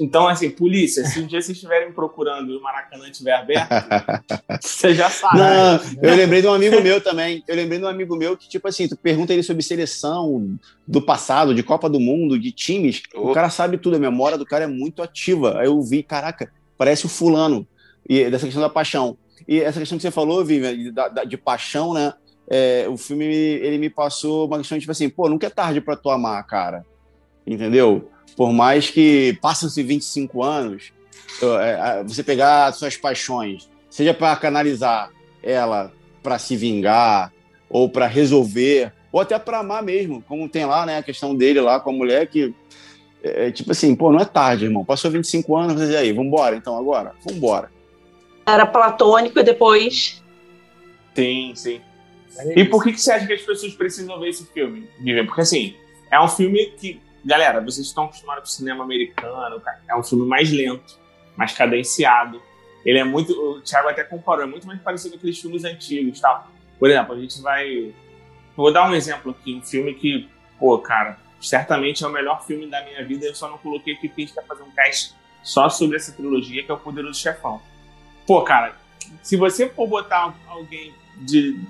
Então, 0.00 0.28
assim, 0.28 0.50
polícia, 0.50 1.04
se 1.04 1.18
um 1.20 1.26
dia 1.26 1.40
vocês 1.40 1.56
estiverem 1.56 1.92
procurando 1.92 2.52
e 2.52 2.56
o 2.56 2.62
Maracanã 2.62 3.08
estiver 3.08 3.32
aberto, 3.34 3.68
você 4.60 4.94
já 4.94 5.10
sabe. 5.10 5.38
Não, 5.38 5.80
eu 6.02 6.14
lembrei 6.16 6.40
de 6.40 6.46
um 6.48 6.52
amigo 6.54 6.80
meu 6.80 7.00
também. 7.00 7.42
Eu 7.46 7.56
lembrei 7.56 7.78
de 7.78 7.84
um 7.84 7.88
amigo 7.88 8.16
meu 8.16 8.36
que, 8.36 8.48
tipo 8.48 8.66
assim, 8.68 8.88
tu 8.88 8.96
pergunta 8.96 9.32
ele 9.32 9.42
sobre 9.42 9.62
seleção 9.62 10.56
do 10.86 11.02
passado, 11.02 11.54
de 11.54 11.62
Copa 11.62 11.88
do 11.88 11.98
Mundo, 12.00 12.38
de 12.38 12.52
times. 12.52 13.02
O 13.14 13.28
Oh. 13.30 13.32
cara 13.32 13.50
sabe 13.50 13.76
tudo, 13.78 13.96
a 13.96 14.00
memória 14.00 14.38
do 14.38 14.46
cara 14.46 14.64
é 14.64 14.68
muito 14.68 15.02
ativa. 15.02 15.58
Aí 15.60 15.66
eu 15.66 15.80
vi, 15.82 16.02
caraca, 16.02 16.50
parece 16.76 17.06
o 17.06 17.08
fulano. 17.08 17.66
E 18.08 18.30
dessa 18.30 18.44
questão 18.46 18.62
da 18.62 18.70
paixão. 18.70 19.18
E 19.46 19.60
essa 19.60 19.78
questão 19.78 19.98
que 19.98 20.02
você 20.02 20.10
falou, 20.10 20.44
Vivian, 20.44 20.74
de, 20.76 20.92
de 21.26 21.36
paixão, 21.36 21.92
né? 21.92 22.14
É, 22.50 22.86
o 22.88 22.96
filme 22.96 23.26
ele 23.26 23.76
me 23.76 23.90
passou 23.90 24.46
uma 24.46 24.56
questão 24.58 24.78
tipo 24.78 24.90
assim, 24.90 25.10
pô, 25.10 25.28
nunca 25.28 25.46
é 25.46 25.50
tarde 25.50 25.82
pra 25.82 25.94
tu 25.96 26.08
amar, 26.08 26.42
cara. 26.46 26.84
Entendeu? 27.52 28.10
Por 28.36 28.52
mais 28.52 28.90
que 28.90 29.36
passam-se 29.40 29.82
25 29.82 30.42
anos, 30.42 30.92
é, 31.60 32.02
você 32.04 32.22
pegar 32.22 32.66
as 32.66 32.76
suas 32.76 32.96
paixões, 32.96 33.68
seja 33.88 34.12
para 34.12 34.36
canalizar 34.36 35.10
ela 35.42 35.92
para 36.22 36.38
se 36.38 36.56
vingar 36.56 37.32
ou 37.70 37.88
para 37.88 38.06
resolver 38.06 38.92
ou 39.10 39.20
até 39.20 39.38
para 39.38 39.60
amar 39.60 39.82
mesmo, 39.82 40.22
como 40.28 40.48
tem 40.48 40.66
lá, 40.66 40.84
né, 40.84 40.98
a 40.98 41.02
questão 41.02 41.34
dele 41.34 41.60
lá 41.60 41.80
com 41.80 41.90
a 41.90 41.92
mulher 41.92 42.26
que 42.26 42.54
é, 43.22 43.48
é 43.48 43.50
tipo 43.50 43.72
assim, 43.72 43.94
pô, 43.96 44.12
não 44.12 44.20
é 44.20 44.24
tarde, 44.24 44.66
irmão. 44.66 44.84
Passou 44.84 45.10
25 45.10 45.56
anos, 45.56 45.90
e 45.90 45.96
aí, 45.96 46.12
vambora 46.12 46.54
então 46.54 46.76
agora? 46.76 47.14
Vambora. 47.24 47.70
Era 48.46 48.66
platônico 48.66 49.38
e 49.38 49.42
depois 49.42 50.22
Sim, 51.18 51.52
sim. 51.56 51.80
E 52.54 52.64
por 52.64 52.84
que, 52.84 52.92
que 52.92 53.00
você 53.00 53.10
acha 53.10 53.26
que 53.26 53.32
as 53.32 53.42
pessoas 53.42 53.74
precisam 53.74 54.20
ver 54.20 54.28
esse 54.28 54.46
filme, 54.52 54.88
Vivian? 55.00 55.26
Porque, 55.26 55.40
assim, 55.40 55.74
é 56.12 56.20
um 56.20 56.28
filme 56.28 56.66
que, 56.78 57.00
galera, 57.24 57.60
vocês 57.60 57.86
estão 57.86 58.04
acostumados 58.04 58.42
com 58.44 58.48
o 58.48 58.52
cinema 58.52 58.84
americano, 58.84 59.62
é 59.88 59.96
um 59.96 60.02
filme 60.02 60.26
mais 60.26 60.50
lento, 60.50 60.98
mais 61.36 61.52
cadenciado. 61.52 62.40
Ele 62.84 62.98
é 62.98 63.04
muito. 63.04 63.32
O 63.32 63.60
Thiago 63.60 63.88
até 63.88 64.04
comparou, 64.04 64.44
é 64.44 64.46
muito 64.46 64.66
mais 64.66 64.80
parecido 64.80 65.10
com 65.12 65.18
aqueles 65.18 65.38
filmes 65.38 65.64
antigos 65.64 66.20
tal. 66.20 66.48
Por 66.78 66.88
exemplo, 66.88 67.14
a 67.14 67.20
gente 67.20 67.40
vai. 67.42 67.92
Vou 68.56 68.72
dar 68.72 68.88
um 68.88 68.94
exemplo 68.94 69.32
aqui, 69.32 69.54
um 69.54 69.62
filme 69.62 69.94
que, 69.94 70.28
pô, 70.58 70.78
cara, 70.78 71.18
certamente 71.40 72.02
é 72.02 72.06
o 72.06 72.10
melhor 72.10 72.44
filme 72.44 72.66
da 72.66 72.82
minha 72.84 73.04
vida, 73.04 73.26
eu 73.26 73.34
só 73.34 73.48
não 73.48 73.58
coloquei 73.58 73.94
aqui 73.94 74.08
porque 74.08 74.22
a 74.22 74.26
gente 74.26 74.46
fazer 74.46 74.62
um 74.62 74.70
cast 74.70 75.14
só 75.42 75.68
sobre 75.68 75.96
essa 75.96 76.12
trilogia, 76.12 76.64
que 76.64 76.70
é 76.70 76.74
o 76.74 76.78
Poderoso 76.78 77.20
Chefão. 77.20 77.60
Pô, 78.26 78.42
cara, 78.42 78.76
se 79.22 79.36
você 79.36 79.68
for 79.68 79.86
botar 79.86 80.34
alguém 80.48 80.92
de 81.16 81.60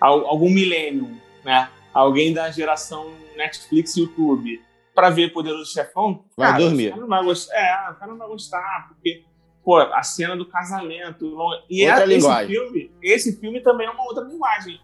al- 0.00 0.26
algum 0.26 0.50
milênio, 0.50 1.20
né? 1.44 1.68
Alguém 1.92 2.32
da 2.32 2.50
geração 2.50 3.12
Netflix 3.36 3.96
e 3.96 4.00
YouTube 4.00 4.62
pra 4.94 5.10
ver 5.10 5.32
Poderoso 5.32 5.72
Chefão, 5.72 6.24
Vai 6.36 6.52
cara, 6.52 6.62
dormir. 6.62 6.88
O 6.88 6.90
cara 6.90 7.00
não 7.00 7.08
vai 7.08 7.24
gostar, 7.24 7.54
é, 7.56 7.90
o 7.90 7.94
cara 7.94 8.10
não 8.10 8.18
vai 8.18 8.28
gostar, 8.28 8.88
porque 8.88 9.24
pô, 9.64 9.76
a 9.78 10.02
cena 10.02 10.36
do 10.36 10.46
casamento, 10.46 11.24
e 11.70 11.86
Outra 11.86 12.00
é, 12.00 12.04
esse 12.04 12.14
linguagem. 12.14 12.54
filme, 12.54 12.92
esse 13.02 13.40
filme 13.40 13.60
também 13.60 13.86
é 13.86 13.90
uma 13.90 14.04
outra 14.04 14.24
linguagem. 14.24 14.78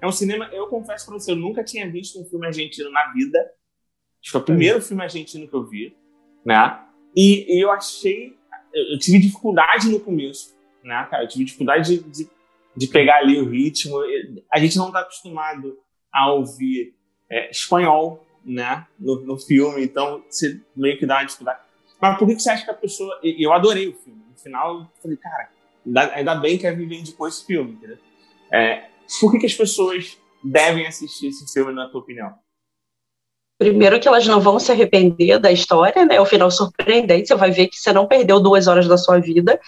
É 0.00 0.06
um 0.06 0.12
cinema, 0.12 0.46
eu 0.52 0.66
confesso 0.66 1.06
pra 1.06 1.14
você, 1.14 1.30
eu 1.30 1.36
nunca 1.36 1.62
tinha 1.62 1.88
visto 1.90 2.20
um 2.20 2.24
filme 2.24 2.46
argentino 2.46 2.90
na 2.90 3.12
vida. 3.12 3.38
Acho 3.38 4.24
que 4.24 4.30
foi 4.30 4.40
o 4.40 4.44
primeiro 4.44 4.80
filme 4.80 5.02
argentino 5.02 5.46
que 5.46 5.54
eu 5.54 5.64
vi, 5.64 5.96
né? 6.44 6.80
E, 7.14 7.56
e 7.56 7.64
eu 7.64 7.70
achei, 7.70 8.36
eu 8.74 8.92
eu 8.92 8.98
tive 8.98 9.18
dificuldade 9.18 9.88
no 9.88 10.00
começo, 10.00 10.56
né, 10.82 11.06
cara? 11.10 11.24
Eu 11.24 11.28
tive 11.28 11.44
dificuldade 11.44 11.98
de, 11.98 12.10
de, 12.10 12.30
de 12.76 12.86
pegar 12.88 13.18
ali 13.18 13.40
o 13.40 13.48
ritmo. 13.48 13.96
A 14.52 14.58
gente 14.58 14.76
não 14.76 14.88
está 14.88 15.00
acostumado 15.00 15.78
a 16.12 16.32
ouvir 16.32 16.94
é, 17.30 17.50
espanhol, 17.50 18.26
né, 18.44 18.86
no, 18.98 19.20
no, 19.20 19.38
filme, 19.38 19.84
então 19.84 20.22
você 20.28 20.60
meio 20.74 20.98
que 20.98 21.06
dá 21.06 21.16
uma 21.16 21.24
dificuldade. 21.24 21.60
Mas 22.00 22.18
por 22.18 22.26
que 22.26 22.38
você 22.38 22.50
acha 22.50 22.64
que 22.64 22.70
a 22.70 22.74
pessoa. 22.74 23.18
Eu 23.22 23.52
adorei 23.52 23.88
o 23.88 23.94
filme. 23.94 24.22
No 24.28 24.36
final, 24.36 24.80
eu 24.80 24.88
falei, 25.00 25.16
cara, 25.16 25.50
ainda, 26.14 26.34
bem 26.34 26.58
que 26.58 26.66
a 26.66 26.72
Vivi 26.72 26.96
indicou 26.96 27.28
esse 27.28 27.44
filme, 27.46 27.72
entendeu? 27.72 27.98
É, 28.52 28.88
por 29.20 29.30
que, 29.32 29.38
que 29.38 29.46
as 29.46 29.54
pessoas 29.54 30.18
devem 30.42 30.86
assistir 30.86 31.28
esse 31.28 31.50
filme, 31.52 31.72
na 31.72 31.88
tua 31.88 32.00
opinião? 32.00 32.34
Primeiro 33.58 34.00
que 34.00 34.08
elas 34.08 34.26
não 34.26 34.40
vão 34.40 34.58
se 34.58 34.72
arrepender 34.72 35.38
da 35.38 35.52
história, 35.52 36.04
né? 36.04 36.16
É 36.16 36.20
o 36.20 36.26
final 36.26 36.50
surpreendente, 36.50 37.28
você 37.28 37.34
vai 37.36 37.52
ver 37.52 37.68
que 37.68 37.76
você 37.76 37.92
não 37.92 38.08
perdeu 38.08 38.40
duas 38.40 38.66
horas 38.66 38.88
da 38.88 38.96
sua 38.96 39.20
vida. 39.20 39.60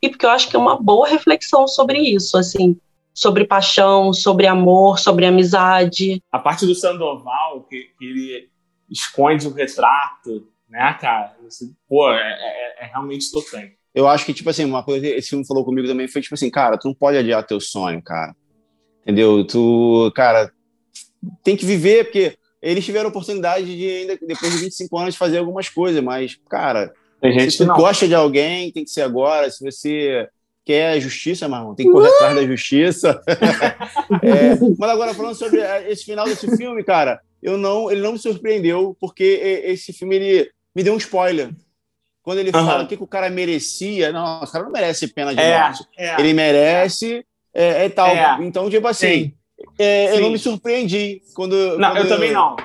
E 0.00 0.08
porque 0.08 0.24
eu 0.24 0.30
acho 0.30 0.48
que 0.48 0.56
é 0.56 0.58
uma 0.58 0.80
boa 0.80 1.08
reflexão 1.08 1.66
sobre 1.66 1.98
isso, 1.98 2.38
assim, 2.38 2.78
sobre 3.12 3.46
paixão, 3.46 4.12
sobre 4.12 4.46
amor, 4.46 4.98
sobre 4.98 5.26
amizade. 5.26 6.22
A 6.30 6.38
parte 6.38 6.66
do 6.66 6.74
Sandoval, 6.74 7.66
que, 7.68 7.90
que 7.98 8.04
ele 8.04 8.50
esconde 8.88 9.46
o 9.46 9.52
retrato, 9.52 10.48
né, 10.68 10.96
cara? 11.00 11.36
Assim, 11.46 11.74
pô, 11.88 12.10
é, 12.12 12.16
é, 12.18 12.84
é, 12.84 12.86
realmente 12.86 13.30
tocante. 13.30 13.76
Eu 13.94 14.08
acho 14.08 14.24
que, 14.24 14.32
tipo 14.32 14.48
assim, 14.48 14.64
uma 14.64 14.84
coisa 14.84 15.00
que 15.00 15.12
esse 15.12 15.30
filme 15.30 15.46
falou 15.46 15.64
comigo 15.64 15.88
também 15.88 16.06
foi, 16.06 16.22
tipo 16.22 16.34
assim, 16.34 16.50
cara, 16.50 16.78
tu 16.78 16.88
não 16.88 16.94
pode 16.94 17.18
adiar 17.18 17.46
teu 17.46 17.60
sonho, 17.60 18.00
cara. 18.02 18.34
Entendeu? 19.02 19.44
Tu, 19.44 20.12
cara, 20.14 20.52
tem 21.42 21.56
que 21.56 21.66
viver, 21.66 22.04
porque 22.04 22.38
eles 22.62 22.84
tiveram 22.84 23.06
a 23.06 23.10
oportunidade 23.10 23.64
de 23.64 23.88
ainda, 23.88 24.18
depois 24.20 24.52
de 24.52 24.58
25 24.58 24.98
anos, 24.98 25.16
fazer 25.16 25.38
algumas 25.38 25.68
coisas, 25.68 26.02
mas, 26.02 26.38
cara, 26.48 26.92
se 27.50 27.58
tu 27.58 27.66
gosta 27.66 28.06
de 28.06 28.14
alguém, 28.14 28.70
tem 28.70 28.84
que 28.84 28.90
ser 28.90 29.02
agora. 29.02 29.50
Se 29.50 29.64
você 29.64 30.28
quer 30.64 31.00
justiça, 31.00 31.46
irmão, 31.46 31.74
tem 31.74 31.86
que 31.86 31.92
correr 31.92 32.08
atrás 32.08 32.36
da 32.36 32.46
justiça. 32.46 33.20
é, 34.22 34.56
mas 34.78 34.90
agora, 34.90 35.14
falando 35.14 35.34
sobre 35.34 35.60
é, 35.60 35.90
esse 35.90 36.04
final 36.04 36.24
desse 36.26 36.56
filme, 36.56 36.84
cara, 36.84 37.20
eu 37.42 37.56
não, 37.56 37.90
ele 37.90 38.02
não 38.02 38.12
me 38.12 38.18
surpreendeu, 38.18 38.96
porque 39.00 39.62
esse 39.64 39.92
filme 39.92 40.16
ele 40.16 40.50
me 40.74 40.82
deu 40.82 40.94
um 40.94 40.98
spoiler. 40.98 41.50
Quando 42.22 42.38
ele 42.38 42.50
uhum. 42.50 42.66
fala 42.66 42.84
o 42.84 42.86
que, 42.86 42.96
que, 42.96 43.02
o 43.02 43.08
cara 43.08 43.30
merecia, 43.30 44.12
não, 44.12 44.42
o 44.42 44.46
cara 44.46 44.64
não 44.64 44.72
merece 44.72 45.08
pena 45.08 45.34
de 45.34 45.40
é, 45.40 45.58
morte. 45.58 45.84
É, 45.96 46.20
ele 46.20 46.34
merece 46.34 47.24
é, 47.54 47.86
é 47.86 47.88
tal. 47.88 48.08
É. 48.08 48.38
Então, 48.42 48.68
tipo 48.68 48.86
assim, 48.86 49.32
é, 49.78 50.16
eu 50.16 50.20
não 50.20 50.30
me 50.30 50.38
surpreendi 50.38 51.22
quando. 51.34 51.78
Não, 51.78 51.90
quando 51.90 52.04
eu 52.04 52.08
também 52.08 52.32
não. 52.32 52.56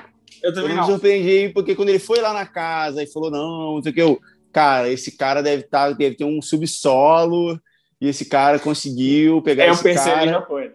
Eu 0.42 0.52
também 0.52 0.70
eu 0.70 0.76
não. 0.76 0.82
me 0.84 0.90
surpreendi, 0.90 1.52
porque 1.52 1.74
quando 1.74 1.88
ele 1.88 1.98
foi 1.98 2.20
lá 2.20 2.32
na 2.32 2.46
casa 2.46 3.02
e 3.02 3.06
falou, 3.06 3.30
não, 3.30 3.76
não 3.76 3.82
sei 3.82 3.92
o 3.92 3.94
que, 3.94 4.02
eu, 4.02 4.20
cara, 4.52 4.90
esse 4.90 5.16
cara 5.16 5.42
deve, 5.42 5.64
tá, 5.64 5.90
deve 5.90 6.14
ter 6.14 6.24
um 6.24 6.40
subsolo, 6.40 7.58
e 8.00 8.08
esse 8.08 8.24
cara 8.26 8.58
conseguiu 8.58 9.40
pegar 9.42 9.64
é, 9.64 9.70
esse 9.70 9.80
eu 9.80 9.82
percebi, 9.82 10.14
cara. 10.14 10.30
Já 10.30 10.42
foi. 10.42 10.72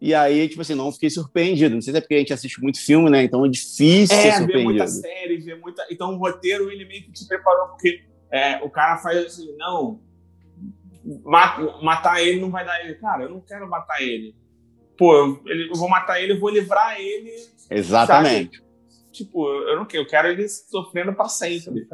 E 0.00 0.14
aí, 0.14 0.48
tipo 0.48 0.60
assim, 0.60 0.74
não 0.74 0.92
fiquei 0.92 1.08
surpreendido. 1.08 1.74
Não 1.74 1.80
sei 1.80 1.92
se 1.92 1.98
é 1.98 2.00
porque 2.00 2.14
a 2.14 2.18
gente 2.18 2.32
assiste 2.32 2.60
muito 2.60 2.78
filme, 2.78 3.08
né? 3.08 3.22
Então 3.22 3.44
é 3.44 3.48
difícil 3.48 4.16
é, 4.16 4.22
ser 4.22 4.32
surpreendido. 4.34 4.58
Ver 4.58 4.64
muita 4.64 4.86
série, 4.86 5.36
ver 5.38 5.60
muita. 5.60 5.86
Então 5.90 6.14
o 6.14 6.18
roteiro 6.18 6.70
ele 6.70 6.84
meio 6.84 7.04
que 7.04 7.12
te 7.12 7.26
preparou, 7.26 7.68
porque 7.68 8.02
é, 8.30 8.62
o 8.62 8.68
cara 8.68 8.98
faz 8.98 9.18
assim, 9.26 9.56
não. 9.56 10.00
Matar 11.82 12.22
ele 12.22 12.40
não 12.40 12.50
vai 12.50 12.64
dar 12.64 12.82
ele. 12.84 12.94
Cara, 12.94 13.24
eu 13.24 13.30
não 13.30 13.40
quero 13.40 13.68
matar 13.68 14.02
ele 14.02 14.34
pô, 14.96 15.14
eu, 15.14 15.42
eu 15.46 15.74
vou 15.74 15.88
matar 15.88 16.20
ele, 16.20 16.32
eu 16.32 16.40
vou 16.40 16.50
livrar 16.50 16.98
ele. 16.98 17.32
Exatamente. 17.70 18.56
Sabe? 18.58 18.63
Tipo, 19.14 19.48
eu 19.48 19.76
não 19.76 19.86
quero, 19.86 20.02
eu 20.02 20.06
quero 20.08 20.28
ele 20.28 20.48
sofrendo 20.48 21.14
para 21.14 21.28
sempre. 21.28 21.86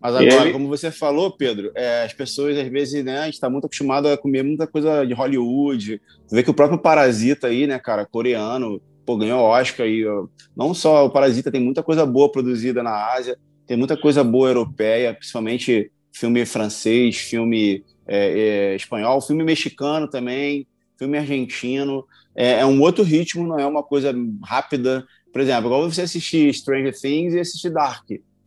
Mas 0.00 0.14
agora, 0.14 0.44
ele... 0.44 0.52
como 0.52 0.66
você 0.68 0.90
falou, 0.90 1.30
Pedro, 1.30 1.70
é, 1.74 2.02
as 2.02 2.14
pessoas 2.14 2.56
às 2.56 2.66
vezes, 2.68 3.04
né, 3.04 3.18
a 3.18 3.24
gente 3.26 3.38
tá 3.38 3.50
muito 3.50 3.66
acostumado 3.66 4.08
a 4.08 4.16
comer 4.16 4.42
muita 4.42 4.66
coisa 4.66 5.04
de 5.04 5.12
Hollywood. 5.12 6.00
Você 6.26 6.34
vê 6.34 6.42
que 6.42 6.50
o 6.50 6.54
próprio 6.54 6.78
Parasita 6.78 7.48
aí, 7.48 7.66
né, 7.66 7.78
cara, 7.78 8.06
coreano, 8.06 8.80
pô, 9.04 9.18
ganhou 9.18 9.40
Oscar 9.40 9.84
aí. 9.84 10.06
Ó. 10.06 10.26
Não 10.56 10.72
só 10.72 11.04
o 11.04 11.10
Parasita, 11.10 11.52
tem 11.52 11.60
muita 11.60 11.82
coisa 11.82 12.06
boa 12.06 12.32
produzida 12.32 12.82
na 12.82 13.12
Ásia, 13.12 13.38
tem 13.66 13.76
muita 13.76 13.96
coisa 13.96 14.24
boa 14.24 14.48
europeia, 14.48 15.12
principalmente 15.12 15.92
filme 16.10 16.46
francês, 16.46 17.18
filme 17.18 17.84
é, 18.06 18.72
é, 18.72 18.76
espanhol, 18.76 19.20
filme 19.20 19.44
mexicano 19.44 20.08
também, 20.08 20.66
filme 20.96 21.18
argentino 21.18 22.04
é, 22.34 22.60
é, 22.60 22.66
um 22.66 22.80
outro 22.80 23.04
ritmo, 23.04 23.46
não 23.46 23.58
é 23.58 23.66
uma 23.66 23.82
coisa 23.82 24.14
rápida. 24.42 25.06
Por 25.32 25.40
exemplo, 25.40 25.66
igual 25.66 25.90
você 25.90 26.02
assistir 26.02 26.52
Stranger 26.52 26.92
Things 26.92 27.32
e 27.32 27.40
assistir 27.40 27.70
Dark. 27.70 28.04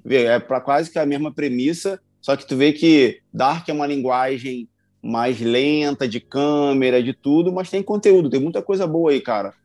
É 0.08 0.40
para 0.40 0.62
quase 0.62 0.92
que 0.92 1.00
a 1.00 1.06
mesma 1.06 1.34
premissa, 1.34 2.00
só 2.22 2.36
que 2.36 2.46
tu 2.46 2.56
vê 2.56 2.72
que 2.72 3.22
Dark 3.34 3.68
é 3.68 3.74
uma 3.74 3.88
linguagem 3.88 4.70
mais 5.02 5.42
lenta, 5.42 6.08
de 6.08 6.20
câmera, 6.20 7.02
de 7.02 7.12
tudo, 7.12 7.52
mas 7.52 7.72
tem 7.72 7.82
conteúdo, 7.82 8.30
tem 8.30 8.40
muita 8.40 8.62
coisa 8.62 8.86
boa 8.86 9.10
aí, 9.10 9.20
cara. 9.20 9.56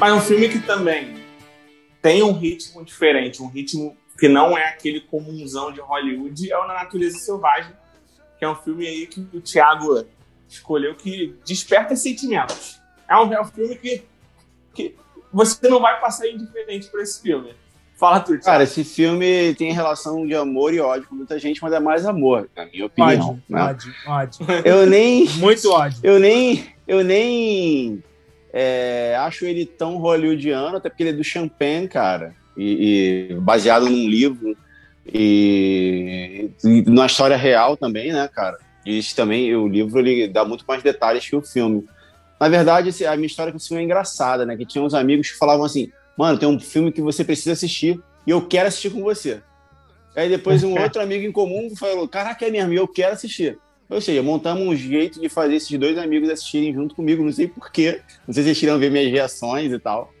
Mas 0.00 0.12
um 0.14 0.20
filme 0.20 0.48
que 0.48 0.60
também 0.60 1.16
tem 2.00 2.22
um 2.22 2.32
ritmo 2.32 2.82
diferente, 2.82 3.42
um 3.42 3.48
ritmo 3.48 3.94
que 4.18 4.26
não 4.26 4.56
é 4.56 4.68
aquele 4.68 5.02
comunzão 5.02 5.70
de 5.70 5.80
Hollywood, 5.80 6.50
é 6.50 6.56
o 6.56 6.66
Na 6.66 6.74
Natureza 6.74 7.18
Selvagem, 7.18 7.72
que 8.38 8.44
é 8.44 8.48
um 8.48 8.56
filme 8.56 8.86
aí 8.86 9.06
que 9.06 9.20
o 9.34 9.40
Thiago 9.40 10.06
escolheu 10.48 10.94
que 10.94 11.34
desperta 11.44 11.94
sentimentos. 11.94 12.80
É 13.08 13.16
um, 13.16 13.32
é 13.32 13.40
um 13.40 13.44
filme 13.44 13.74
que, 13.76 14.02
que 14.74 14.94
você 15.32 15.68
não 15.68 15.80
vai 15.80 16.00
passar 16.00 16.26
indiferente 16.28 16.88
por 16.88 17.00
esse 17.00 17.20
filme. 17.20 17.54
Fala 17.96 18.20
tu, 18.20 18.28
Thiago. 18.28 18.44
Cara, 18.44 18.62
esse 18.62 18.84
filme 18.84 19.54
tem 19.56 19.72
relação 19.72 20.24
de 20.26 20.34
amor 20.34 20.72
e 20.72 20.80
ódio 20.80 21.08
com 21.08 21.16
muita 21.16 21.38
gente, 21.38 21.60
mas 21.60 21.72
é 21.72 21.80
mais 21.80 22.06
amor, 22.06 22.48
na 22.56 22.66
minha 22.66 22.86
opinião. 22.86 23.30
Ódio, 23.30 23.42
né? 23.48 23.62
ódio, 23.62 23.94
ódio. 24.06 24.46
Eu 24.64 24.86
nem... 24.86 25.28
Muito 25.38 25.70
ódio. 25.70 25.98
Eu 26.02 26.20
nem... 26.20 26.64
Eu 26.86 27.02
nem... 27.02 28.02
É, 28.52 29.16
acho 29.20 29.44
ele 29.44 29.66
tão 29.66 29.96
hollywoodiano, 29.98 30.76
até 30.76 30.88
porque 30.88 31.02
ele 31.02 31.10
é 31.10 31.12
do 31.12 31.24
Champagne, 31.24 31.88
cara. 31.88 32.34
E, 32.56 33.30
e 33.30 33.34
baseado 33.34 33.86
num 33.86 34.08
livro 34.08 34.56
e, 35.12 36.50
e 36.64 36.82
na 36.82 37.06
história 37.06 37.36
real 37.36 37.76
também, 37.76 38.12
né, 38.12 38.28
cara? 38.28 38.58
Isso 38.88 39.14
também, 39.14 39.54
o 39.54 39.68
livro 39.68 40.00
ele 40.00 40.26
dá 40.28 40.46
muito 40.46 40.64
mais 40.66 40.82
detalhes 40.82 41.28
que 41.28 41.36
o 41.36 41.42
filme. 41.42 41.84
Na 42.40 42.48
verdade, 42.48 43.04
a 43.04 43.16
minha 43.16 43.26
história 43.26 43.52
com 43.52 43.58
o 43.58 43.60
filme 43.60 43.82
é 43.82 43.84
engraçada, 43.84 44.46
né? 44.46 44.56
Que 44.56 44.64
tinha 44.64 44.82
uns 44.82 44.94
amigos 44.94 45.30
que 45.30 45.36
falavam 45.36 45.66
assim: 45.66 45.92
mano, 46.16 46.38
tem 46.38 46.48
um 46.48 46.58
filme 46.58 46.90
que 46.90 47.02
você 47.02 47.22
precisa 47.22 47.52
assistir 47.52 48.00
e 48.26 48.30
eu 48.30 48.46
quero 48.46 48.68
assistir 48.68 48.90
com 48.90 49.02
você. 49.02 49.42
Aí 50.16 50.30
depois 50.30 50.64
um 50.64 50.72
outro 50.80 51.02
amigo 51.02 51.26
em 51.26 51.32
comum 51.32 51.70
falou: 51.76 52.08
caraca, 52.08 52.46
é 52.46 52.50
mesmo, 52.50 52.72
eu 52.72 52.88
quero 52.88 53.12
assistir. 53.12 53.58
Ou 53.90 54.00
seja, 54.00 54.22
montamos 54.22 54.66
um 54.66 54.74
jeito 54.74 55.20
de 55.20 55.28
fazer 55.28 55.56
esses 55.56 55.78
dois 55.78 55.98
amigos 55.98 56.30
assistirem 56.30 56.72
junto 56.72 56.94
comigo, 56.94 57.22
não 57.22 57.32
sei 57.32 57.48
porquê. 57.48 58.00
Não 58.26 58.32
sei 58.32 58.42
se 58.42 58.48
vocês 58.48 58.60
queriam 58.60 58.78
ver 58.78 58.90
minhas 58.90 59.10
reações 59.10 59.70
e 59.70 59.78
tal. 59.78 60.12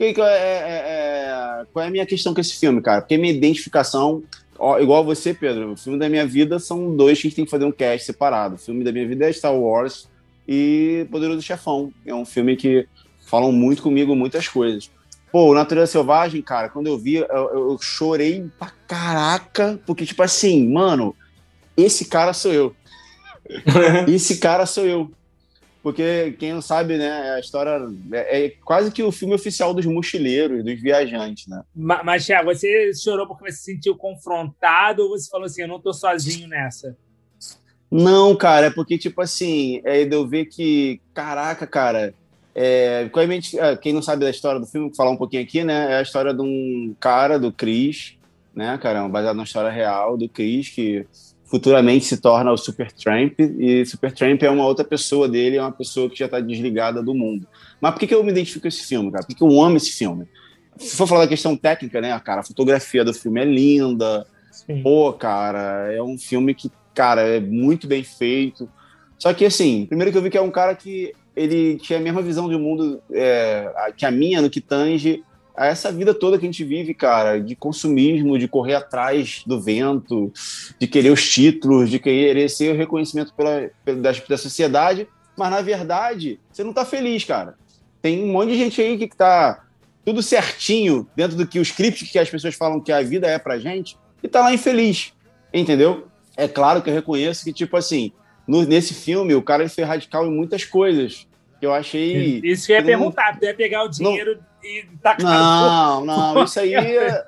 E, 0.00 0.04
é, 0.04 0.20
é, 0.20 0.22
é, 0.22 1.66
qual 1.72 1.84
é 1.84 1.88
a 1.88 1.90
minha 1.90 2.06
questão 2.06 2.34
com 2.34 2.40
esse 2.40 2.58
filme, 2.58 2.82
cara? 2.82 3.00
Porque 3.00 3.16
minha 3.16 3.32
identificação, 3.32 4.22
ó, 4.62 4.78
igual 4.78 5.04
você, 5.04 5.34
Pedro, 5.34 5.72
o 5.72 5.76
filme 5.76 5.98
da 5.98 6.08
minha 6.08 6.24
vida 6.24 6.60
são 6.60 6.96
dois 6.96 7.20
que 7.20 7.26
a 7.26 7.28
gente 7.28 7.36
tem 7.36 7.44
que 7.44 7.50
fazer 7.50 7.64
um 7.64 7.72
cast 7.72 8.06
separado. 8.06 8.54
O 8.54 8.58
filme 8.58 8.84
da 8.84 8.92
minha 8.92 9.06
vida 9.06 9.28
é 9.28 9.32
Star 9.32 9.54
Wars 9.54 10.08
e 10.46 11.04
Poderoso 11.10 11.42
Chefão. 11.42 11.92
É 12.06 12.14
um 12.14 12.24
filme 12.24 12.56
que 12.56 12.86
falam 13.26 13.50
muito 13.50 13.82
comigo 13.82 14.14
muitas 14.14 14.46
coisas. 14.46 14.88
Pô, 15.32 15.52
Natureza 15.52 15.90
Selvagem, 15.90 16.40
cara, 16.42 16.68
quando 16.68 16.86
eu 16.86 16.96
vi, 16.96 17.16
eu, 17.16 17.26
eu 17.28 17.78
chorei 17.80 18.48
pra 18.56 18.70
caraca, 18.86 19.80
porque, 19.84 20.06
tipo 20.06 20.22
assim, 20.22 20.68
mano, 20.70 21.16
esse 21.76 22.04
cara 22.04 22.32
sou 22.32 22.52
eu. 22.52 22.76
esse 24.06 24.38
cara 24.38 24.64
sou 24.64 24.84
eu. 24.84 25.10
Porque 25.82 26.36
quem 26.38 26.52
não 26.52 26.62
sabe, 26.62 26.96
né, 26.96 27.32
a 27.32 27.40
história 27.40 27.80
é, 28.12 28.44
é, 28.44 28.50
quase 28.64 28.92
que 28.92 29.02
o 29.02 29.10
filme 29.10 29.34
oficial 29.34 29.74
dos 29.74 29.84
mochileiros, 29.84 30.64
dos 30.64 30.80
viajantes, 30.80 31.48
né? 31.48 31.62
Mas, 31.74 32.04
mas 32.04 32.24
Thiago, 32.24 32.54
você 32.54 32.92
chorou 32.94 33.26
porque 33.26 33.50
você 33.50 33.56
se 33.56 33.64
sentiu 33.64 33.96
confrontado 33.96 35.02
ou 35.02 35.10
você 35.10 35.28
falou 35.28 35.46
assim, 35.46 35.62
eu 35.62 35.68
não 35.68 35.80
tô 35.80 35.92
sozinho 35.92 36.46
nessa? 36.46 36.96
Não, 37.90 38.34
cara, 38.36 38.66
é 38.66 38.70
porque, 38.70 38.96
tipo 38.96 39.20
assim, 39.20 39.82
é 39.84 40.04
de 40.04 40.14
eu 40.14 40.26
ver 40.26 40.46
que, 40.46 41.00
caraca, 41.12 41.66
cara, 41.66 42.14
é, 42.54 43.10
é 43.58 43.76
quem 43.76 43.92
não 43.92 44.00
sabe 44.00 44.24
da 44.24 44.30
história 44.30 44.60
do 44.60 44.66
filme, 44.66 44.86
vou 44.86 44.96
falar 44.96 45.10
um 45.10 45.16
pouquinho 45.16 45.42
aqui, 45.42 45.64
né, 45.64 45.94
é 45.94 45.96
a 45.96 46.02
história 46.02 46.32
de 46.32 46.42
um 46.42 46.94
cara, 47.00 47.40
do 47.40 47.52
Chris, 47.52 48.16
né, 48.54 48.78
cara, 48.78 49.08
baseado 49.08 49.36
na 49.36 49.42
história 49.42 49.70
real 49.70 50.16
do 50.16 50.28
Chris, 50.28 50.68
que 50.68 51.04
futuramente 51.52 52.06
se 52.06 52.16
torna 52.16 52.50
o 52.50 52.56
Supertramp, 52.56 53.38
e 53.38 53.84
Supertramp 53.84 54.42
é 54.42 54.48
uma 54.48 54.64
outra 54.64 54.82
pessoa 54.82 55.28
dele, 55.28 55.58
é 55.58 55.60
uma 55.60 55.70
pessoa 55.70 56.08
que 56.08 56.18
já 56.18 56.24
está 56.24 56.40
desligada 56.40 57.02
do 57.02 57.14
mundo. 57.14 57.46
Mas 57.78 57.92
por 57.92 58.00
que, 58.00 58.06
que 58.06 58.14
eu 58.14 58.24
me 58.24 58.30
identifico 58.30 58.62
com 58.62 58.68
esse 58.68 58.86
filme, 58.86 59.12
cara? 59.12 59.22
Por 59.22 59.28
que, 59.28 59.34
que 59.34 59.44
eu 59.44 59.60
amo 59.60 59.76
esse 59.76 59.92
filme? 59.92 60.24
Se 60.78 60.96
for 60.96 61.06
falar 61.06 61.24
da 61.24 61.28
questão 61.28 61.54
técnica, 61.54 62.00
né, 62.00 62.18
cara, 62.20 62.40
a 62.40 62.42
fotografia 62.42 63.04
do 63.04 63.12
filme 63.12 63.42
é 63.42 63.44
linda, 63.44 64.26
Sim. 64.50 64.82
pô, 64.82 65.12
cara, 65.12 65.92
é 65.92 66.02
um 66.02 66.16
filme 66.16 66.54
que, 66.54 66.72
cara, 66.94 67.20
é 67.20 67.38
muito 67.38 67.86
bem 67.86 68.02
feito. 68.02 68.66
Só 69.18 69.34
que, 69.34 69.44
assim, 69.44 69.84
primeiro 69.84 70.10
que 70.10 70.16
eu 70.16 70.22
vi 70.22 70.30
que 70.30 70.38
é 70.38 70.42
um 70.42 70.50
cara 70.50 70.74
que 70.74 71.12
ele 71.36 71.76
tinha 71.76 71.98
a 71.98 72.02
mesma 72.02 72.22
visão 72.22 72.48
de 72.48 72.56
mundo 72.56 73.02
é, 73.12 73.70
que 73.94 74.06
a 74.06 74.10
minha, 74.10 74.40
no 74.40 74.48
que 74.48 74.62
tange 74.62 75.22
a 75.56 75.66
essa 75.66 75.92
vida 75.92 76.14
toda 76.14 76.38
que 76.38 76.44
a 76.44 76.48
gente 76.50 76.64
vive, 76.64 76.94
cara, 76.94 77.38
de 77.38 77.54
consumismo, 77.54 78.38
de 78.38 78.48
correr 78.48 78.74
atrás 78.74 79.42
do 79.46 79.60
vento, 79.60 80.32
de 80.78 80.86
querer 80.86 81.10
os 81.10 81.28
títulos, 81.28 81.90
de 81.90 81.98
querer 81.98 82.48
ser 82.48 82.74
o 82.74 82.76
reconhecimento 82.76 83.34
pela, 83.34 83.70
pela 83.84 84.00
da, 84.00 84.12
da 84.12 84.38
sociedade, 84.38 85.06
mas 85.36 85.50
na 85.50 85.60
verdade, 85.60 86.40
você 86.50 86.64
não 86.64 86.72
tá 86.72 86.84
feliz, 86.84 87.24
cara. 87.24 87.54
Tem 88.00 88.22
um 88.22 88.32
monte 88.32 88.50
de 88.50 88.58
gente 88.58 88.80
aí 88.80 88.96
que 88.96 89.08
tá 89.08 89.64
tudo 90.04 90.22
certinho 90.22 91.06
dentro 91.14 91.36
do 91.36 91.46
que 91.46 91.60
os 91.60 91.68
scripts 91.68 92.10
que 92.10 92.18
as 92.18 92.28
pessoas 92.28 92.54
falam 92.54 92.80
que 92.80 92.90
a 92.90 93.02
vida 93.02 93.26
é 93.26 93.38
pra 93.38 93.58
gente 93.58 93.96
e 94.22 94.28
tá 94.28 94.40
lá 94.40 94.52
infeliz, 94.52 95.12
entendeu? 95.52 96.08
É 96.36 96.48
claro 96.48 96.82
que 96.82 96.90
eu 96.90 96.94
reconheço 96.94 97.44
que, 97.44 97.52
tipo 97.52 97.76
assim, 97.76 98.12
no, 98.46 98.64
nesse 98.64 98.94
filme, 98.94 99.34
o 99.34 99.42
cara 99.42 99.62
ele 99.62 99.70
foi 99.70 99.84
radical 99.84 100.26
em 100.26 100.30
muitas 100.30 100.64
coisas. 100.64 101.26
Que 101.60 101.66
eu 101.66 101.72
achei. 101.72 102.40
Isso 102.42 102.66
que 102.66 102.72
eu 102.72 102.76
ia 102.76 102.84
perguntar, 102.84 103.38
tu 103.38 103.44
ia 103.44 103.54
pegar 103.54 103.84
o 103.84 103.88
dinheiro 103.88 104.36
não, 104.36 104.51
e 104.62 104.84
tacar 105.02 105.24
Não, 105.24 106.04
não, 106.04 106.44
isso 106.44 106.60
aí. 106.60 106.74
É, 106.74 107.24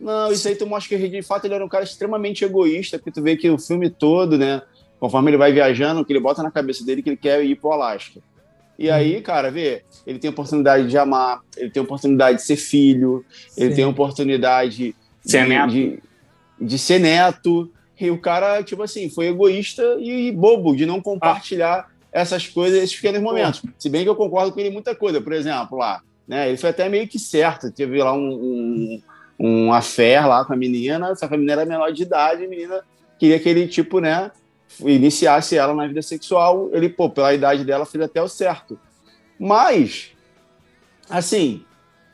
não, 0.00 0.32
isso 0.32 0.48
aí 0.48 0.56
tu 0.56 0.66
mostra 0.66 0.96
que 0.96 1.08
de 1.08 1.22
fato 1.22 1.44
ele 1.44 1.54
era 1.54 1.64
um 1.64 1.68
cara 1.68 1.84
extremamente 1.84 2.44
egoísta, 2.44 2.98
porque 2.98 3.10
tu 3.10 3.22
vê 3.22 3.36
que 3.36 3.50
o 3.50 3.58
filme 3.58 3.90
todo, 3.90 4.38
né? 4.38 4.62
Conforme 4.98 5.30
ele 5.30 5.36
vai 5.36 5.52
viajando, 5.52 6.04
que 6.04 6.12
ele 6.12 6.20
bota 6.20 6.42
na 6.42 6.50
cabeça 6.50 6.84
dele 6.84 7.02
que 7.02 7.10
ele 7.10 7.16
quer 7.16 7.44
ir 7.44 7.56
pro 7.56 7.72
Alasca. 7.72 8.20
E 8.78 8.88
uhum. 8.88 8.94
aí, 8.94 9.20
cara, 9.20 9.50
vê, 9.50 9.82
ele 10.06 10.18
tem 10.18 10.28
a 10.28 10.32
oportunidade 10.32 10.88
de 10.88 10.96
amar, 10.96 11.40
ele 11.54 11.70
tem 11.70 11.82
a 11.82 11.84
oportunidade 11.84 12.38
de 12.38 12.44
ser 12.44 12.56
filho, 12.56 13.24
Sim. 13.48 13.64
ele 13.64 13.74
tem 13.74 13.84
a 13.84 13.88
oportunidade 13.88 14.94
ser 15.22 15.46
de, 15.46 15.66
de, 15.68 16.02
de, 16.58 16.78
ser 16.78 16.98
neto. 16.98 17.70
E 18.00 18.10
o 18.10 18.18
cara, 18.18 18.62
tipo 18.62 18.82
assim, 18.82 19.10
foi 19.10 19.26
egoísta 19.26 19.82
e 20.00 20.32
bobo 20.32 20.74
de 20.74 20.86
não 20.86 21.02
compartilhar 21.02 21.90
ah. 21.90 21.92
essas 22.10 22.48
coisas, 22.48 22.82
esses 22.82 22.96
pequenos 22.96 23.20
momentos. 23.20 23.60
Pô. 23.60 23.68
Se 23.78 23.90
bem 23.90 24.02
que 24.02 24.08
eu 24.08 24.16
concordo 24.16 24.50
com 24.50 24.60
ele 24.60 24.70
em 24.70 24.72
muita 24.72 24.94
coisa. 24.94 25.20
Por 25.20 25.34
exemplo, 25.34 25.76
lá, 25.76 26.00
né? 26.26 26.48
Ele 26.48 26.56
foi 26.56 26.70
até 26.70 26.88
meio 26.88 27.08
que 27.08 27.18
certo. 27.18 27.70
Teve 27.70 28.02
lá 28.02 28.12
um, 28.12 28.18
um, 28.18 29.02
um 29.38 29.72
affair 29.72 30.26
lá 30.26 30.44
com 30.44 30.52
a 30.52 30.56
menina, 30.56 31.14
só 31.14 31.26
que 31.26 31.34
a 31.34 31.36
menina 31.36 31.62
era 31.62 31.66
menor 31.66 31.92
de 31.92 32.02
idade, 32.02 32.44
a 32.44 32.48
menina 32.48 32.82
queria 33.18 33.38
que 33.38 33.48
ele, 33.48 33.68
tipo, 33.68 34.00
né, 34.00 34.30
iniciasse 34.80 35.56
ela 35.56 35.74
na 35.74 35.86
vida 35.86 36.02
sexual. 36.02 36.70
Ele, 36.72 36.88
pô, 36.88 37.10
pela 37.10 37.34
idade 37.34 37.64
dela, 37.64 37.84
fez 37.84 38.04
até 38.04 38.22
o 38.22 38.28
certo. 38.28 38.78
Mas, 39.38 40.12
assim, 41.08 41.64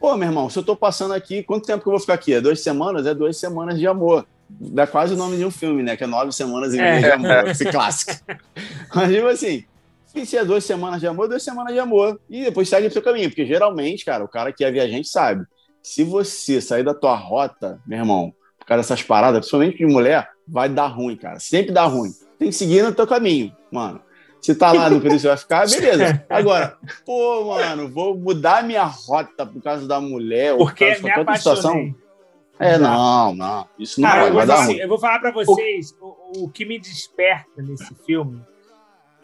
pô, 0.00 0.16
meu 0.16 0.28
irmão, 0.28 0.48
se 0.50 0.58
eu 0.58 0.62
tô 0.62 0.74
passando 0.76 1.14
aqui, 1.14 1.42
quanto 1.42 1.66
tempo 1.66 1.82
que 1.82 1.88
eu 1.88 1.92
vou 1.92 2.00
ficar 2.00 2.14
aqui? 2.14 2.34
É 2.34 2.40
duas 2.40 2.60
semanas? 2.60 3.06
É 3.06 3.14
duas 3.14 3.36
semanas 3.36 3.78
de 3.78 3.86
amor 3.86 4.26
dá 4.48 4.86
quase 4.86 5.14
o 5.14 5.16
nome 5.16 5.36
de 5.36 5.44
um 5.44 5.50
filme, 5.50 5.82
né? 5.82 5.96
Que 5.96 6.04
é 6.04 6.06
Nove 6.06 6.32
Semanas 6.32 6.72
em 6.74 6.80
é. 6.80 7.00
de 7.00 7.10
Amor, 7.10 7.48
esse 7.48 7.64
clássico. 7.66 8.12
Mas, 8.94 9.12
tipo 9.12 9.26
assim, 9.26 9.64
se 10.24 10.36
é 10.36 10.44
duas 10.44 10.64
semanas 10.64 11.00
de 11.00 11.06
amor, 11.06 11.28
duas 11.28 11.42
semanas 11.42 11.72
de 11.72 11.78
amor. 11.78 12.20
E 12.30 12.44
depois 12.44 12.68
segue 12.68 12.86
pro 12.86 12.92
seu 12.92 13.02
caminho. 13.02 13.28
Porque 13.28 13.44
geralmente, 13.44 14.04
cara, 14.04 14.24
o 14.24 14.28
cara 14.28 14.52
que 14.52 14.64
é 14.64 14.70
viajante 14.70 15.08
sabe. 15.08 15.44
Se 15.82 16.02
você 16.02 16.60
sair 16.60 16.82
da 16.82 16.94
tua 16.94 17.14
rota, 17.14 17.80
meu 17.86 17.98
irmão, 17.98 18.32
por 18.58 18.66
causa 18.66 18.82
dessas 18.82 19.02
paradas, 19.02 19.40
principalmente 19.40 19.78
de 19.78 19.86
mulher, 19.86 20.28
vai 20.46 20.68
dar 20.68 20.86
ruim, 20.86 21.16
cara. 21.16 21.38
Sempre 21.38 21.72
dá 21.72 21.84
ruim. 21.84 22.10
Tem 22.38 22.48
que 22.48 22.54
seguir 22.54 22.82
no 22.82 22.92
teu 22.92 23.06
caminho, 23.06 23.54
mano. 23.70 24.00
Se 24.40 24.54
tá 24.54 24.70
lá 24.70 24.88
no 24.88 25.00
período 25.00 25.20
você 25.20 25.28
vai 25.28 25.36
ficar, 25.36 25.66
beleza. 25.68 26.24
Agora, 26.28 26.76
pô, 27.04 27.46
mano, 27.46 27.88
vou 27.88 28.16
mudar 28.16 28.62
minha 28.62 28.84
rota 28.84 29.44
por 29.44 29.60
causa 29.62 29.88
da 29.88 30.00
mulher, 30.00 30.56
Porque 30.56 30.84
ou 30.84 30.94
por 31.00 31.10
causa 31.10 31.32
de 31.32 31.38
situação. 31.38 31.94
É, 32.58 32.78
não, 32.78 33.34
não. 33.34 33.66
Isso 33.78 34.00
não 34.00 34.08
Cara, 34.08 34.32
vai, 34.32 34.46
dar 34.46 34.62
assim, 34.62 34.76
Eu 34.76 34.88
vou 34.88 34.98
falar 34.98 35.18
para 35.18 35.30
vocês 35.30 35.94
o, 36.00 36.44
o 36.44 36.48
que 36.48 36.64
me 36.64 36.78
desperta 36.78 37.62
nesse 37.62 37.94
filme. 38.06 38.40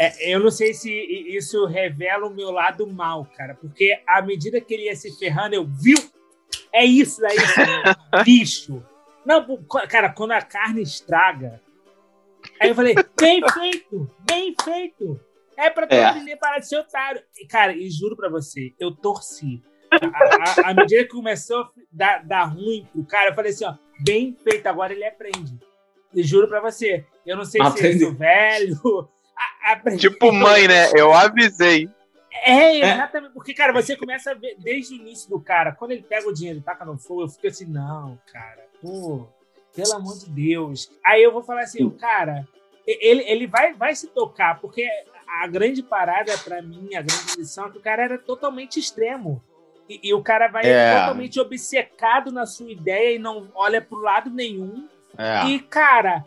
É, 0.03 0.35
eu 0.35 0.41
não 0.41 0.51
sei 0.51 0.75
se 0.75 0.91
isso 0.91 1.65
revela 1.65 2.27
o 2.27 2.35
meu 2.35 2.51
lado 2.51 2.85
mal, 2.89 3.25
cara, 3.37 3.55
porque 3.55 4.03
à 4.05 4.21
medida 4.21 4.61
que 4.61 4.75
ele 4.75 4.87
ia 4.87 4.97
se 4.97 5.17
ferrando, 5.17 5.55
eu 5.55 5.65
viu? 5.65 5.97
É 6.73 6.85
isso 6.85 7.21
daí, 7.21 7.37
bicho. 8.25 8.85
Não, 9.25 9.47
cara, 9.89 10.13
quando 10.13 10.33
a 10.33 10.43
carne 10.43 10.83
estraga, 10.83 11.63
aí 12.61 12.71
eu 12.71 12.75
falei, 12.75 12.97
bem 13.17 13.41
feito, 13.49 14.11
bem 14.29 14.53
feito. 14.65 15.21
É 15.57 15.71
pra 15.71 15.87
todo 15.87 16.29
é. 16.29 16.37
parar 16.37 16.59
de 16.59 16.67
ser 16.67 16.79
otário. 16.79 17.23
E, 17.39 17.47
cara, 17.47 17.73
e 17.73 17.89
juro 17.89 18.17
pra 18.17 18.29
você, 18.29 18.75
eu 18.81 18.91
torci 18.91 19.63
à 20.65 20.75
medida 20.75 21.05
que 21.05 21.11
começou 21.11 21.61
a 21.61 21.71
dar, 21.93 22.25
dar 22.25 22.45
ruim 22.47 22.89
pro 22.93 23.05
cara, 23.05 23.31
eu 23.31 23.35
falei 23.35 23.53
assim, 23.53 23.67
ó, 23.67 23.75
bem 24.01 24.37
feito, 24.43 24.67
agora 24.67 24.93
ele 24.93 25.05
aprende. 25.05 25.57
E 26.13 26.25
juro 26.25 26.49
pra 26.49 26.61
você, 26.61 27.05
eu 27.25 27.37
não 27.37 27.45
sei 27.45 27.61
Aprendi. 27.61 27.99
se 27.99 28.05
eu 28.05 28.77
sou 28.77 29.09
Tipo 29.99 30.33
mãe, 30.33 30.67
né? 30.67 30.91
Eu 30.95 31.13
avisei. 31.13 31.89
É, 32.45 32.79
exatamente. 32.79 33.33
Porque, 33.33 33.55
cara, 33.55 33.73
você 33.73 33.97
começa 33.97 34.33
a 34.33 34.35
ver 34.35 34.57
desde 34.59 34.95
o 34.95 34.97
início 34.97 35.29
do 35.31 35.41
cara, 35.41 35.73
quando 35.73 35.93
ele 35.93 36.03
pega 36.03 36.29
o 36.29 36.35
dinheiro 36.35 36.59
e 36.59 36.63
taca 36.63 36.85
no 36.85 36.99
fogo, 36.99 37.23
eu 37.23 37.29
fico 37.29 37.47
assim, 37.47 37.67
não, 37.67 38.19
cara, 38.33 38.67
pô, 38.81 39.29
pelo 39.75 39.95
amor 39.95 40.19
de 40.19 40.29
Deus. 40.29 40.91
Aí 41.05 41.23
eu 41.23 41.33
vou 41.33 41.43
falar 41.43 41.63
assim, 41.63 41.85
o 41.85 41.91
cara, 41.91 42.47
ele, 42.87 43.23
ele 43.23 43.47
vai, 43.47 43.75
vai 43.75 43.95
se 43.95 44.09
tocar, 44.09 44.61
porque 44.61 44.89
a 45.41 45.47
grande 45.47 45.83
parada 45.83 46.37
para 46.39 46.61
mim, 46.61 46.95
a 46.95 47.03
grande 47.03 47.37
lição 47.39 47.67
é 47.67 47.71
que 47.71 47.79
o 47.79 47.83
cara 47.83 48.03
era 48.03 48.19
totalmente 48.19 48.79
extremo. 48.79 49.43
E, 49.89 50.01
e 50.03 50.15
o 50.15 50.23
cara 50.23 50.49
vai 50.49 50.65
é. 50.65 50.99
totalmente 50.99 51.41
obcecado 51.41 52.31
na 52.31 52.47
sua 52.47 52.71
ideia 52.71 53.17
e 53.17 53.19
não 53.19 53.49
olha 53.55 53.81
pro 53.81 54.01
lado 54.01 54.31
nenhum. 54.31 54.89
É. 55.17 55.47
E, 55.47 55.59
cara, 55.61 56.25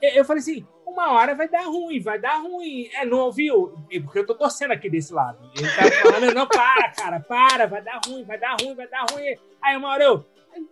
eu 0.00 0.24
falei 0.24 0.40
assim, 0.40 0.66
uma 0.96 1.12
hora 1.12 1.34
vai 1.34 1.48
dar 1.48 1.64
ruim, 1.64 2.00
vai 2.00 2.18
dar 2.18 2.38
ruim. 2.38 2.88
É, 2.94 3.04
não 3.04 3.18
ouviu? 3.18 3.74
Porque 4.02 4.18
eu 4.18 4.26
tô 4.26 4.34
torcendo 4.34 4.72
aqui 4.72 4.88
desse 4.88 5.12
lado. 5.12 5.38
Ele 5.56 5.68
tá 5.68 6.10
falando, 6.10 6.34
não, 6.34 6.46
para, 6.46 6.90
cara, 6.90 7.20
para, 7.20 7.66
vai 7.66 7.82
dar 7.82 8.00
ruim, 8.06 8.24
vai 8.24 8.38
dar 8.38 8.56
ruim, 8.60 8.74
vai 8.74 8.88
dar 8.88 9.06
ruim. 9.10 9.36
Aí 9.62 9.76
uma 9.76 9.90
hora 9.90 10.04
eu, 10.04 10.24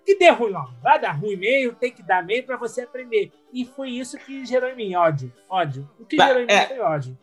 que 0.04 0.16
dê 0.16 0.30
ruim 0.30 0.52
não, 0.52 0.66
vai 0.82 0.98
dar 0.98 1.12
ruim 1.12 1.36
mesmo, 1.36 1.74
tem 1.74 1.92
que 1.92 2.02
dar 2.02 2.24
meio 2.24 2.44
para 2.44 2.56
você 2.56 2.82
aprender. 2.82 3.30
E 3.52 3.64
foi 3.64 3.90
isso 3.90 4.18
que 4.18 4.46
gerou 4.46 4.70
em 4.70 4.76
mim 4.76 4.94
ódio, 4.94 5.32
ódio. 5.48 5.88
O 6.00 6.06
que 6.06 6.16
gerou 6.16 6.42
em 6.42 6.46
é, 6.48 6.60
mim 6.60 6.66
foi 6.68 6.80
ódio. 6.80 7.18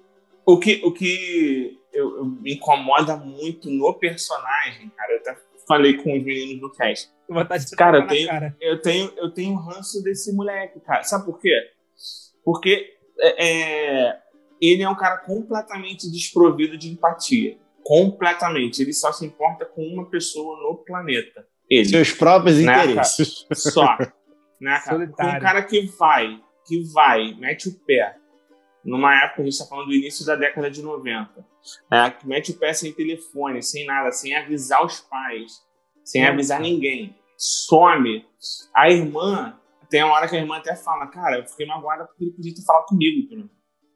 O 0.45 0.59
que, 0.59 0.81
o 0.83 0.91
que 0.91 1.79
eu, 1.91 2.17
eu, 2.17 2.25
me 2.25 2.53
incomoda 2.53 3.17
muito 3.17 3.69
no 3.69 3.93
personagem, 3.93 4.89
cara. 4.89 5.13
Eu 5.13 5.17
até 5.19 5.37
falei 5.67 5.97
com 5.97 6.15
os 6.15 6.23
meninos 6.23 6.59
do 6.59 6.71
cast. 6.71 7.09
Cara, 7.75 7.99
eu 7.99 8.07
tenho, 8.07 8.27
cara. 8.27 8.57
eu 8.59 8.81
tenho, 8.81 9.13
eu 9.17 9.31
tenho 9.31 9.55
ranço 9.55 10.03
desse 10.03 10.33
moleque, 10.33 10.79
cara. 10.81 11.03
Sabe 11.03 11.25
por 11.25 11.39
quê? 11.39 11.71
Porque 12.43 12.93
é, 13.19 13.47
é, 13.47 14.19
ele 14.61 14.83
é 14.83 14.89
um 14.89 14.95
cara 14.95 15.17
completamente 15.17 16.09
desprovido 16.11 16.77
de 16.77 16.89
empatia. 16.89 17.57
Completamente. 17.83 18.81
Ele 18.81 18.93
só 18.93 19.11
se 19.11 19.25
importa 19.25 19.65
com 19.65 19.81
uma 19.81 20.09
pessoa 20.09 20.57
no 20.61 20.77
planeta. 20.77 21.45
Ele. 21.69 21.89
Seus 21.89 22.11
próprios 22.11 22.57
né, 22.57 22.63
interesses. 22.63 23.43
Cara? 23.43 23.55
Só. 23.55 23.97
Né, 24.59 24.79
cara? 24.85 25.37
Um 25.37 25.39
cara 25.39 25.63
que 25.63 25.81
vai, 25.97 26.39
que 26.67 26.83
vai, 26.93 27.33
mete 27.33 27.69
o 27.69 27.79
pé, 27.79 28.15
numa 28.83 29.23
época, 29.23 29.41
a 29.41 29.45
gente 29.45 29.53
está 29.53 29.65
falando 29.65 29.87
do 29.87 29.93
início 29.93 30.25
da 30.25 30.35
década 30.35 30.69
de 30.69 30.81
90, 30.81 31.45
é, 31.91 32.09
que 32.09 32.27
mete 32.27 32.51
o 32.51 32.57
pé 32.57 32.73
sem 32.73 32.91
telefone, 32.91 33.61
sem 33.61 33.85
nada, 33.85 34.11
sem 34.11 34.35
avisar 34.35 34.83
os 34.83 34.99
pais, 34.99 35.63
sem 36.03 36.25
avisar 36.25 36.59
ninguém, 36.59 37.15
some. 37.37 38.25
A 38.75 38.89
irmã, 38.89 39.59
tem 39.91 40.03
uma 40.05 40.13
hora 40.13 40.27
que 40.27 40.37
a 40.37 40.39
irmã 40.39 40.57
até 40.57 40.73
fala, 40.73 41.05
cara, 41.07 41.39
eu 41.39 41.45
fiquei 41.45 41.65
magoada 41.65 42.05
porque 42.05 42.23
ele 42.23 42.31
podia 42.31 42.55
ter 42.55 42.63
falado 42.63 42.85
comigo, 42.85 43.49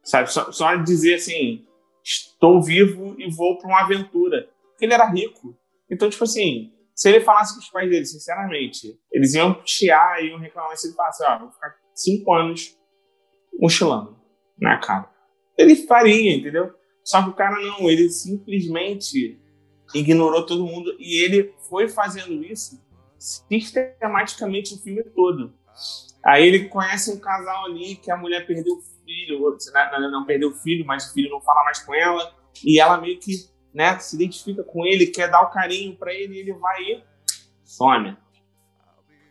sabe? 0.03 0.29
Só, 0.29 0.51
só 0.51 0.75
dizer 0.75 1.15
assim, 1.15 1.65
estou 2.03 2.61
vivo 2.61 3.15
e 3.17 3.31
vou 3.31 3.57
para 3.57 3.69
uma 3.69 3.79
aventura. 3.79 4.49
Porque 4.71 4.83
ele 4.83 4.93
era 4.93 5.09
rico. 5.09 5.57
Então, 5.89 6.09
tipo 6.09 6.25
assim, 6.25 6.73
se 6.93 7.07
ele 7.07 7.21
falasse 7.21 7.53
com 7.53 7.61
os 7.61 7.69
pais 7.69 7.89
dele, 7.89 8.05
sinceramente, 8.05 8.99
eles 9.09 9.33
iam 9.35 9.61
chiar 9.65 10.21
e 10.21 10.27
iam 10.27 10.37
reclamar 10.37 10.75
se 10.75 10.87
ele 10.87 10.95
falasse, 10.95 11.23
ó, 11.23 11.39
vou 11.39 11.51
ficar 11.51 11.73
cinco 11.93 12.33
anos 12.33 12.77
mochilando 13.57 14.19
na 14.59 14.77
cara. 14.77 15.09
Ele 15.57 15.77
faria, 15.87 16.35
entendeu? 16.35 16.75
Só 17.05 17.23
que 17.23 17.29
o 17.29 17.33
cara 17.33 17.55
não, 17.61 17.89
ele 17.89 18.09
simplesmente 18.09 19.39
ignorou 19.93 20.45
todo 20.45 20.65
mundo 20.65 20.93
e 20.99 21.23
ele 21.23 21.53
foi 21.69 21.87
fazendo 21.87 22.43
isso 22.43 22.83
sistematicamente 23.17 24.73
o 24.73 24.77
filme 24.77 25.03
todo. 25.15 25.53
Aí 26.23 26.45
ele 26.45 26.67
conhece 26.67 27.11
um 27.11 27.19
casal 27.19 27.65
ali 27.65 27.95
que 27.95 28.09
a 28.09 28.17
mulher 28.17 28.47
perdeu 28.47 28.73
o 28.73 28.82
filho, 29.05 29.57
não, 29.91 30.11
não 30.11 30.26
perdeu 30.26 30.49
o 30.49 30.55
filho, 30.55 30.86
mas 30.86 31.09
o 31.09 31.13
filho 31.13 31.30
não 31.30 31.39
fala 31.39 31.63
mais 31.63 31.80
com 31.80 31.93
ela, 31.93 32.34
e 32.63 32.80
ela 32.80 32.97
meio 32.97 33.19
que 33.19 33.34
né, 33.73 33.99
se 33.99 34.15
identifica 34.15 34.63
com 34.63 34.86
ele, 34.86 35.07
quer 35.07 35.30
dar 35.30 35.41
o 35.41 35.51
carinho 35.51 35.95
para 35.95 36.13
ele, 36.13 36.36
e 36.36 36.39
ele 36.39 36.53
vai 36.53 36.82
e 36.82 37.03
some. 37.63 38.17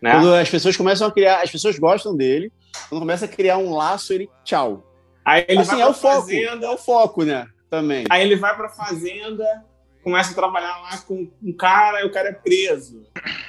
Né? 0.00 0.12
Quando 0.12 0.34
as 0.34 0.50
pessoas 0.50 0.76
começam 0.76 1.08
a 1.08 1.10
criar, 1.12 1.42
as 1.42 1.50
pessoas 1.50 1.78
gostam 1.78 2.16
dele, 2.16 2.52
quando 2.88 3.00
começa 3.00 3.24
a 3.24 3.28
criar 3.28 3.58
um 3.58 3.74
laço, 3.74 4.12
ele 4.12 4.28
tchau. 4.44 4.84
Aí 5.24 5.44
ele 5.48 5.60
assim, 5.60 5.70
vai 5.70 5.80
é 5.80 5.86
o 5.86 5.94
foco, 5.94 6.20
fazenda, 6.20 6.66
é 6.66 6.70
o 6.70 6.76
foco, 6.76 7.24
né? 7.24 7.46
Também. 7.70 8.04
Aí 8.10 8.22
ele 8.22 8.36
vai 8.36 8.54
pra 8.54 8.68
fazenda, 8.68 9.44
começa 10.04 10.32
a 10.32 10.34
trabalhar 10.34 10.82
lá 10.82 10.98
com 10.98 11.28
um 11.42 11.52
cara 11.52 12.02
e 12.02 12.06
o 12.06 12.12
cara 12.12 12.28
é 12.28 12.32
preso, 12.32 13.02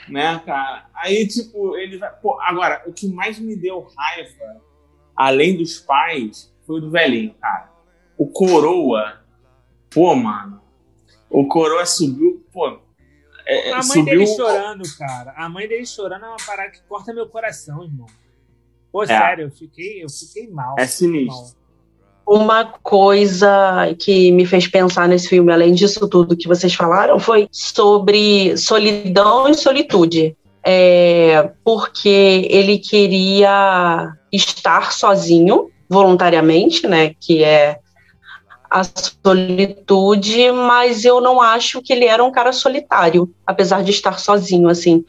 né, 0.08 0.42
cara? 0.46 0.90
Aí, 0.96 1.28
tipo, 1.28 1.76
ele 1.76 1.98
vai... 1.98 2.10
Pô, 2.22 2.40
agora, 2.42 2.82
o 2.88 2.94
que 2.94 3.08
mais 3.10 3.38
me 3.38 3.58
deu 3.58 3.86
raiva, 3.96 4.62
além 5.14 5.58
dos 5.58 5.80
pais, 5.80 6.52
foi 6.66 6.78
o 6.78 6.82
do 6.82 6.90
velhinho, 6.90 7.36
cara. 7.36 7.70
O 8.18 8.28
Coroa, 8.28 9.22
pô, 9.94 10.16
mano, 10.16 10.62
o 11.30 11.46
Coroa 11.46 11.86
subiu, 11.86 12.44
pô... 12.52 12.80
É, 13.48 13.74
a 13.74 13.76
mãe 13.76 13.84
subiu... 13.84 14.06
dele 14.06 14.28
chorando, 14.28 14.98
cara. 14.98 15.34
A 15.38 15.48
mãe 15.48 15.68
dele 15.68 15.86
chorando 15.86 16.26
é 16.26 16.30
uma 16.30 16.38
parada 16.44 16.72
que 16.72 16.82
corta 16.84 17.14
meu 17.14 17.30
coração, 17.30 17.84
irmão. 17.84 18.08
Pô, 18.92 19.04
é. 19.04 19.08
sério, 19.08 19.46
eu 19.46 19.52
fiquei, 19.52 20.04
eu 20.04 20.10
fiquei 20.10 20.50
mal. 20.50 20.76
É 20.80 20.88
sinistro. 20.88 21.36
Mal. 21.36 21.65
Uma 22.28 22.66
coisa 22.66 23.94
que 24.00 24.32
me 24.32 24.46
fez 24.46 24.68
pensar 24.68 25.08
nesse 25.08 25.30
filme, 25.30 25.54
além 25.54 25.74
disso 25.74 26.08
tudo 26.10 26.36
que 26.36 26.48
vocês 26.48 26.74
falaram, 26.74 27.20
foi 27.20 27.48
sobre 27.52 28.58
solidão 28.58 29.48
e 29.48 29.54
solitude. 29.54 30.36
É, 30.68 31.52
porque 31.64 32.48
ele 32.50 32.80
queria 32.80 34.12
estar 34.34 34.92
sozinho 34.92 35.70
voluntariamente, 35.88 36.88
né? 36.88 37.14
Que 37.20 37.44
é 37.44 37.78
a 38.70 38.82
solitude, 38.84 40.52
mas 40.52 41.06
eu 41.06 41.22
não 41.22 41.40
acho 41.40 41.82
que 41.82 41.94
ele 41.94 42.06
era 42.06 42.24
um 42.24 42.32
cara 42.32 42.52
solitário, 42.52 43.30
apesar 43.46 43.84
de 43.84 43.92
estar 43.92 44.20
sozinho, 44.20 44.68
assim. 44.68 45.06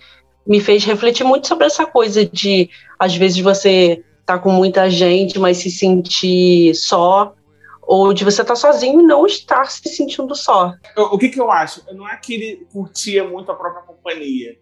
Me 0.46 0.60
fez 0.60 0.84
refletir 0.84 1.24
muito 1.24 1.48
sobre 1.48 1.66
essa 1.66 1.86
coisa 1.86 2.24
de, 2.24 2.68
às 2.98 3.16
vezes, 3.16 3.40
você 3.40 4.04
tá 4.26 4.38
com 4.38 4.50
muita 4.50 4.90
gente, 4.90 5.38
mas 5.38 5.58
se 5.58 5.70
sentir 5.70 6.74
só, 6.74 7.34
ou 7.80 8.12
de 8.12 8.24
você 8.24 8.42
estar 8.42 8.54
tá 8.54 8.60
sozinho 8.60 9.00
e 9.00 9.04
não 9.04 9.24
estar 9.24 9.70
se 9.70 9.88
sentindo 9.88 10.34
só. 10.34 10.74
O 10.96 11.16
que, 11.16 11.28
que 11.28 11.40
eu 11.40 11.50
acho? 11.50 11.82
Não 11.94 12.08
é 12.08 12.16
que 12.16 12.34
ele 12.34 12.66
curtia 12.72 13.26
muito 13.26 13.50
a 13.52 13.54
própria 13.54 13.82
companhia. 13.84 14.58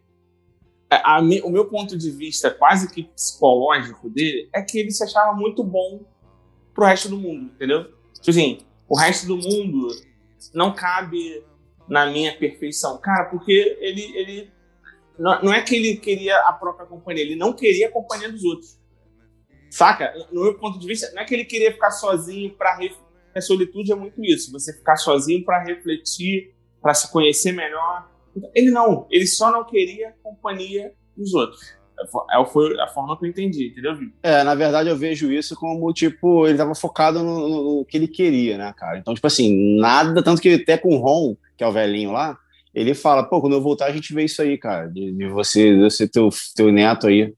É, 0.91 0.97
a, 0.97 1.17
a, 1.17 1.21
o 1.21 1.51
meu 1.51 1.65
ponto 1.65 1.97
de 1.97 2.11
vista, 2.11 2.51
quase 2.51 2.93
que 2.93 3.05
psicológico 3.05 4.11
dele, 4.11 4.51
é 4.55 4.61
que 4.61 4.79
ele 4.79 4.91
se 4.91 5.03
achava 5.03 5.33
muito 5.33 5.65
bom 5.65 6.03
pro 6.75 6.85
resto 6.85 7.09
do 7.09 7.17
mundo, 7.17 7.51
entendeu? 7.55 7.85
Tipo 8.15 8.31
assim, 8.31 8.59
o 8.87 8.97
resto 8.97 9.27
do 9.27 9.37
mundo 9.37 9.89
não 10.53 10.75
cabe 10.75 11.43
na 11.89 12.07
minha 12.07 12.37
perfeição. 12.37 12.99
Cara, 12.99 13.31
porque 13.31 13.79
ele, 13.81 14.03
ele 14.17 14.51
não 15.19 15.53
é 15.53 15.63
que 15.63 15.75
ele 15.75 15.97
queria 15.97 16.37
a 16.41 16.53
própria 16.53 16.87
companhia, 16.87 17.23
ele 17.23 17.37
não 17.37 17.55
queria 17.55 17.89
a 17.89 17.91
companhia 17.91 18.31
dos 18.31 18.45
outros. 18.45 18.79
Saca? 19.75 20.15
No 20.31 20.45
meu 20.45 20.55
ponto 20.55 20.79
de 20.79 20.87
vista, 20.87 21.11
não 21.13 21.23
é 21.23 21.25
que 21.25 21.35
ele 21.35 21.45
queria 21.45 21.73
ficar 21.73 21.91
sozinho 21.91 22.55
para 22.57 22.77
ref... 22.77 22.95
a 23.35 23.41
solitude 23.41 23.91
é 23.91 23.97
muito 23.97 24.25
isso, 24.25 24.53
você 24.53 24.73
ficar 24.73 24.95
sozinho 24.95 25.45
para 25.45 25.65
refletir, 25.65 26.55
para 26.81 26.95
se 26.95 27.11
conhecer 27.11 27.51
melhor. 27.51 28.09
Ele 28.55 28.71
não, 28.71 29.05
ele 29.11 29.27
só 29.27 29.51
não 29.51 29.65
queria 29.65 30.15
companhia 30.23 30.93
dos 31.17 31.35
outros. 31.35 31.61
É, 32.01 32.45
foi 32.47 32.81
a 32.81 32.87
forma 32.87 33.19
que 33.19 33.27
eu 33.27 33.31
entendi, 33.31 33.67
entendeu, 33.73 33.97
Vitor? 33.97 34.15
É, 34.23 34.45
na 34.45 34.55
verdade 34.55 34.89
eu 34.89 34.97
vejo 34.97 35.33
isso 35.33 35.57
como, 35.57 35.93
tipo, 35.93 36.47
ele 36.47 36.57
tava 36.57 36.77
focado 36.77 37.25
no, 37.25 37.49
no, 37.49 37.79
no, 37.79 37.85
que 37.85 37.97
ele 37.97 38.07
queria, 38.07 38.57
né, 38.57 38.73
cara? 38.77 38.99
Então, 38.99 39.13
tipo 39.13 39.27
assim, 39.27 39.77
nada, 39.81 40.23
tanto 40.23 40.41
que 40.41 40.55
até 40.55 40.79
com 40.79 40.95
o 40.95 40.99
Ron, 40.99 41.37
que 41.57 41.65
é 41.65 41.67
o 41.67 41.73
velhinho 41.73 42.13
lá, 42.13 42.39
ele 42.73 42.95
fala, 42.95 43.25
pô, 43.25 43.41
quando 43.41 43.55
eu 43.55 43.61
voltar 43.61 43.87
a 43.87 43.93
gente 43.93 44.15
vê 44.15 44.25
isso 44.25 44.41
aí, 44.41 44.57
cara, 44.57 44.87
de, 44.87 45.13
de 45.13 45.29
você, 45.31 45.75
de 45.75 45.83
você 45.83 46.07
teu, 46.07 46.29
teu 46.55 46.71
neto 46.71 47.09
aí, 47.09 47.35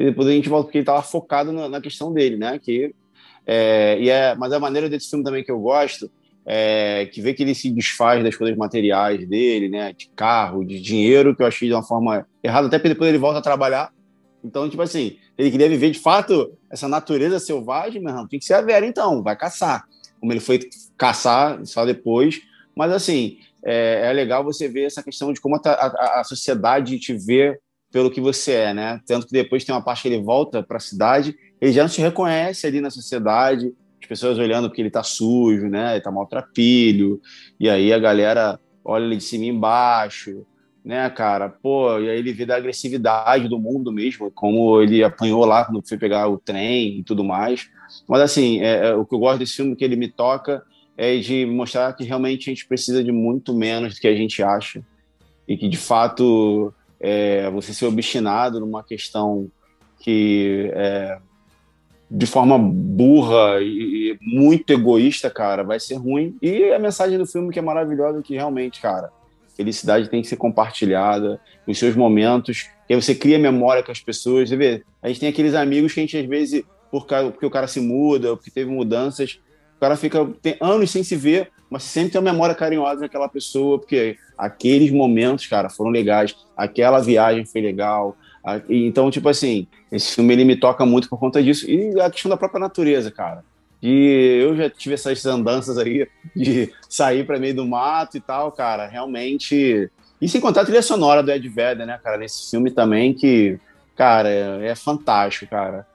e 0.00 0.04
depois 0.04 0.26
a 0.26 0.30
gente 0.30 0.48
volta, 0.48 0.64
porque 0.64 0.78
ele 0.78 0.82
estava 0.82 1.02
focado 1.02 1.52
na, 1.52 1.68
na, 1.68 1.78
questão 1.78 2.10
dele, 2.10 2.38
né? 2.38 2.58
Que, 2.58 2.94
é, 3.46 3.98
e 4.00 4.08
é, 4.08 4.34
mas 4.34 4.50
a 4.50 4.58
maneira 4.58 4.88
desse 4.88 5.10
filme 5.10 5.22
também 5.22 5.44
que 5.44 5.50
eu 5.50 5.60
gosto 5.60 6.10
é 6.46 7.04
que 7.12 7.20
vê 7.20 7.34
que 7.34 7.42
ele 7.42 7.54
se 7.54 7.70
desfaz 7.70 8.24
das 8.24 8.34
coisas 8.34 8.56
materiais 8.56 9.28
dele, 9.28 9.68
né? 9.68 9.92
De 9.92 10.08
carro, 10.16 10.64
de 10.64 10.80
dinheiro, 10.80 11.36
que 11.36 11.42
eu 11.42 11.46
achei 11.46 11.68
de 11.68 11.74
uma 11.74 11.82
forma 11.82 12.26
errada, 12.42 12.66
até 12.66 12.78
porque 12.78 12.94
depois 12.94 13.10
ele 13.10 13.18
volta 13.18 13.40
a 13.40 13.42
trabalhar. 13.42 13.92
Então, 14.42 14.70
tipo 14.70 14.80
assim, 14.80 15.18
ele 15.36 15.50
queria 15.50 15.68
viver 15.68 15.90
de 15.90 15.98
fato 15.98 16.50
essa 16.70 16.88
natureza 16.88 17.38
selvagem, 17.38 18.02
irmão, 18.02 18.26
tem 18.26 18.38
que 18.38 18.46
ser 18.46 18.54
a 18.54 18.62
Vera, 18.62 18.86
então, 18.86 19.22
vai 19.22 19.36
caçar. 19.36 19.84
Como 20.18 20.32
ele 20.32 20.40
foi 20.40 20.60
caçar 20.96 21.60
só 21.66 21.84
depois. 21.84 22.40
Mas, 22.74 22.90
assim, 22.90 23.36
é, 23.62 24.08
é 24.08 24.12
legal 24.14 24.42
você 24.42 24.66
ver 24.66 24.84
essa 24.84 25.02
questão 25.02 25.30
de 25.30 25.42
como 25.42 25.56
a, 25.56 25.60
a, 25.68 26.20
a 26.20 26.24
sociedade 26.24 26.98
te 26.98 27.12
vê 27.12 27.60
pelo 27.90 28.10
que 28.10 28.20
você 28.20 28.52
é, 28.52 28.74
né? 28.74 29.00
Tanto 29.06 29.26
que 29.26 29.32
depois 29.32 29.64
tem 29.64 29.74
uma 29.74 29.82
parte 29.82 30.02
que 30.02 30.08
ele 30.08 30.22
volta 30.22 30.62
para 30.62 30.76
a 30.76 30.80
cidade, 30.80 31.34
ele 31.60 31.72
já 31.72 31.82
não 31.82 31.88
se 31.88 32.00
reconhece 32.00 32.66
ali 32.66 32.80
na 32.80 32.90
sociedade, 32.90 33.72
as 34.00 34.06
pessoas 34.06 34.38
olhando 34.38 34.68
porque 34.68 34.80
ele 34.80 34.90
tá 34.90 35.02
sujo, 35.02 35.68
né? 35.68 35.94
Ele 35.94 36.00
tá 36.00 36.10
maltrapilho, 36.10 37.20
e 37.58 37.68
aí 37.68 37.92
a 37.92 37.98
galera 37.98 38.58
olha 38.84 39.04
ele 39.04 39.16
de 39.16 39.24
cima 39.24 39.44
embaixo, 39.44 40.46
né, 40.84 41.08
cara? 41.10 41.48
Pô, 41.48 41.98
e 41.98 42.08
aí 42.08 42.18
ele 42.18 42.32
vê 42.32 42.46
da 42.46 42.56
agressividade 42.56 43.48
do 43.48 43.58
mundo 43.58 43.92
mesmo, 43.92 44.30
como 44.30 44.80
ele 44.80 45.04
apanhou 45.04 45.44
lá 45.44 45.64
quando 45.64 45.86
foi 45.86 45.98
pegar 45.98 46.28
o 46.28 46.38
trem 46.38 46.98
e 46.98 47.04
tudo 47.04 47.22
mais. 47.22 47.68
Mas, 48.08 48.22
assim, 48.22 48.60
é, 48.60 48.88
é, 48.88 48.94
o 48.94 49.04
que 49.04 49.14
eu 49.14 49.18
gosto 49.18 49.38
desse 49.40 49.56
filme 49.56 49.76
que 49.76 49.84
ele 49.84 49.96
me 49.96 50.08
toca 50.08 50.62
é 50.96 51.16
de 51.16 51.46
mostrar 51.46 51.92
que 51.94 52.04
realmente 52.04 52.48
a 52.48 52.52
gente 52.52 52.66
precisa 52.66 53.02
de 53.02 53.12
muito 53.12 53.54
menos 53.54 53.94
do 53.94 54.00
que 54.00 54.08
a 54.08 54.14
gente 54.14 54.42
acha 54.42 54.82
e 55.46 55.56
que, 55.56 55.68
de 55.68 55.76
fato, 55.76 56.72
é, 57.00 57.48
você 57.50 57.72
ser 57.72 57.86
obstinado 57.86 58.60
numa 58.60 58.82
questão 58.82 59.50
que 59.98 60.70
é, 60.74 61.18
de 62.10 62.26
forma 62.26 62.58
burra 62.58 63.60
e, 63.60 64.12
e, 64.12 64.18
muito 64.20 64.72
egoísta, 64.72 65.30
cara, 65.30 65.62
vai 65.62 65.78
ser 65.78 65.94
ruim. 65.94 66.36
E 66.42 66.72
a 66.72 66.78
mensagem 66.78 67.16
do 67.16 67.26
filme 67.26 67.52
que 67.52 67.58
é 67.58 67.62
maravilhosa 67.62 68.22
que 68.22 68.34
realmente, 68.34 68.80
cara, 68.80 69.10
felicidade 69.56 70.08
tem 70.08 70.22
que 70.22 70.28
ser 70.28 70.36
compartilhada, 70.36 71.40
os 71.66 71.78
seus 71.78 71.94
momentos, 71.94 72.68
que 72.86 72.94
aí 72.94 73.00
você 73.00 73.14
cria 73.14 73.38
memória 73.38 73.82
com 73.82 73.92
as 73.92 74.00
pessoas. 74.00 74.48
Você 74.48 74.56
vê, 74.56 74.82
a 75.00 75.08
gente 75.08 75.20
tem 75.20 75.28
aqueles 75.28 75.54
amigos 75.54 75.92
que 75.94 76.00
a 76.00 76.02
gente 76.02 76.16
às 76.16 76.26
vezes, 76.26 76.64
por 76.90 77.06
causa, 77.06 77.30
porque 77.30 77.46
o 77.46 77.50
cara 77.50 77.68
se 77.68 77.80
muda, 77.80 78.34
porque 78.36 78.50
teve 78.50 78.70
mudanças, 78.70 79.38
o 79.76 79.80
cara 79.80 79.96
fica 79.96 80.26
tem 80.42 80.56
anos 80.60 80.90
sem 80.90 81.02
se 81.02 81.14
ver, 81.14 81.50
mas 81.70 81.84
sempre 81.84 82.10
tem 82.10 82.20
uma 82.20 82.32
memória 82.32 82.54
carinhosa 82.54 83.02
daquela 83.02 83.28
pessoa, 83.28 83.78
porque 83.78 84.18
aqueles 84.36 84.90
momentos, 84.90 85.46
cara, 85.46 85.70
foram 85.70 85.90
legais, 85.90 86.36
aquela 86.56 87.00
viagem 87.00 87.46
foi 87.46 87.60
legal. 87.60 88.16
Então, 88.68 89.10
tipo 89.10 89.28
assim, 89.28 89.66
esse 89.92 90.14
filme 90.14 90.32
ele 90.32 90.44
me 90.44 90.56
toca 90.56 90.84
muito 90.84 91.08
por 91.08 91.18
conta 91.18 91.42
disso. 91.42 91.70
E 91.70 92.00
a 92.00 92.10
questão 92.10 92.28
da 92.28 92.36
própria 92.36 92.60
natureza, 92.60 93.10
cara. 93.10 93.44
E 93.82 94.40
eu 94.42 94.56
já 94.56 94.68
tive 94.68 94.94
essas 94.94 95.24
andanças 95.24 95.78
aí 95.78 96.08
de 96.34 96.72
sair 96.88 97.24
para 97.24 97.38
meio 97.38 97.54
do 97.54 97.66
mato 97.66 98.16
e 98.16 98.20
tal, 98.20 98.50
cara. 98.50 98.86
Realmente. 98.86 99.90
E 100.20 100.28
sem 100.28 100.40
contar 100.40 100.62
a 100.62 100.64
trilha 100.64 100.82
sonora 100.82 101.22
do 101.22 101.30
Ed 101.30 101.48
Vedder, 101.48 101.86
né, 101.86 101.98
cara, 102.02 102.18
nesse 102.18 102.50
filme 102.50 102.70
também, 102.70 103.14
que, 103.14 103.58
cara, 103.96 104.28
é, 104.28 104.66
é 104.68 104.74
fantástico, 104.74 105.50
cara. 105.50 105.86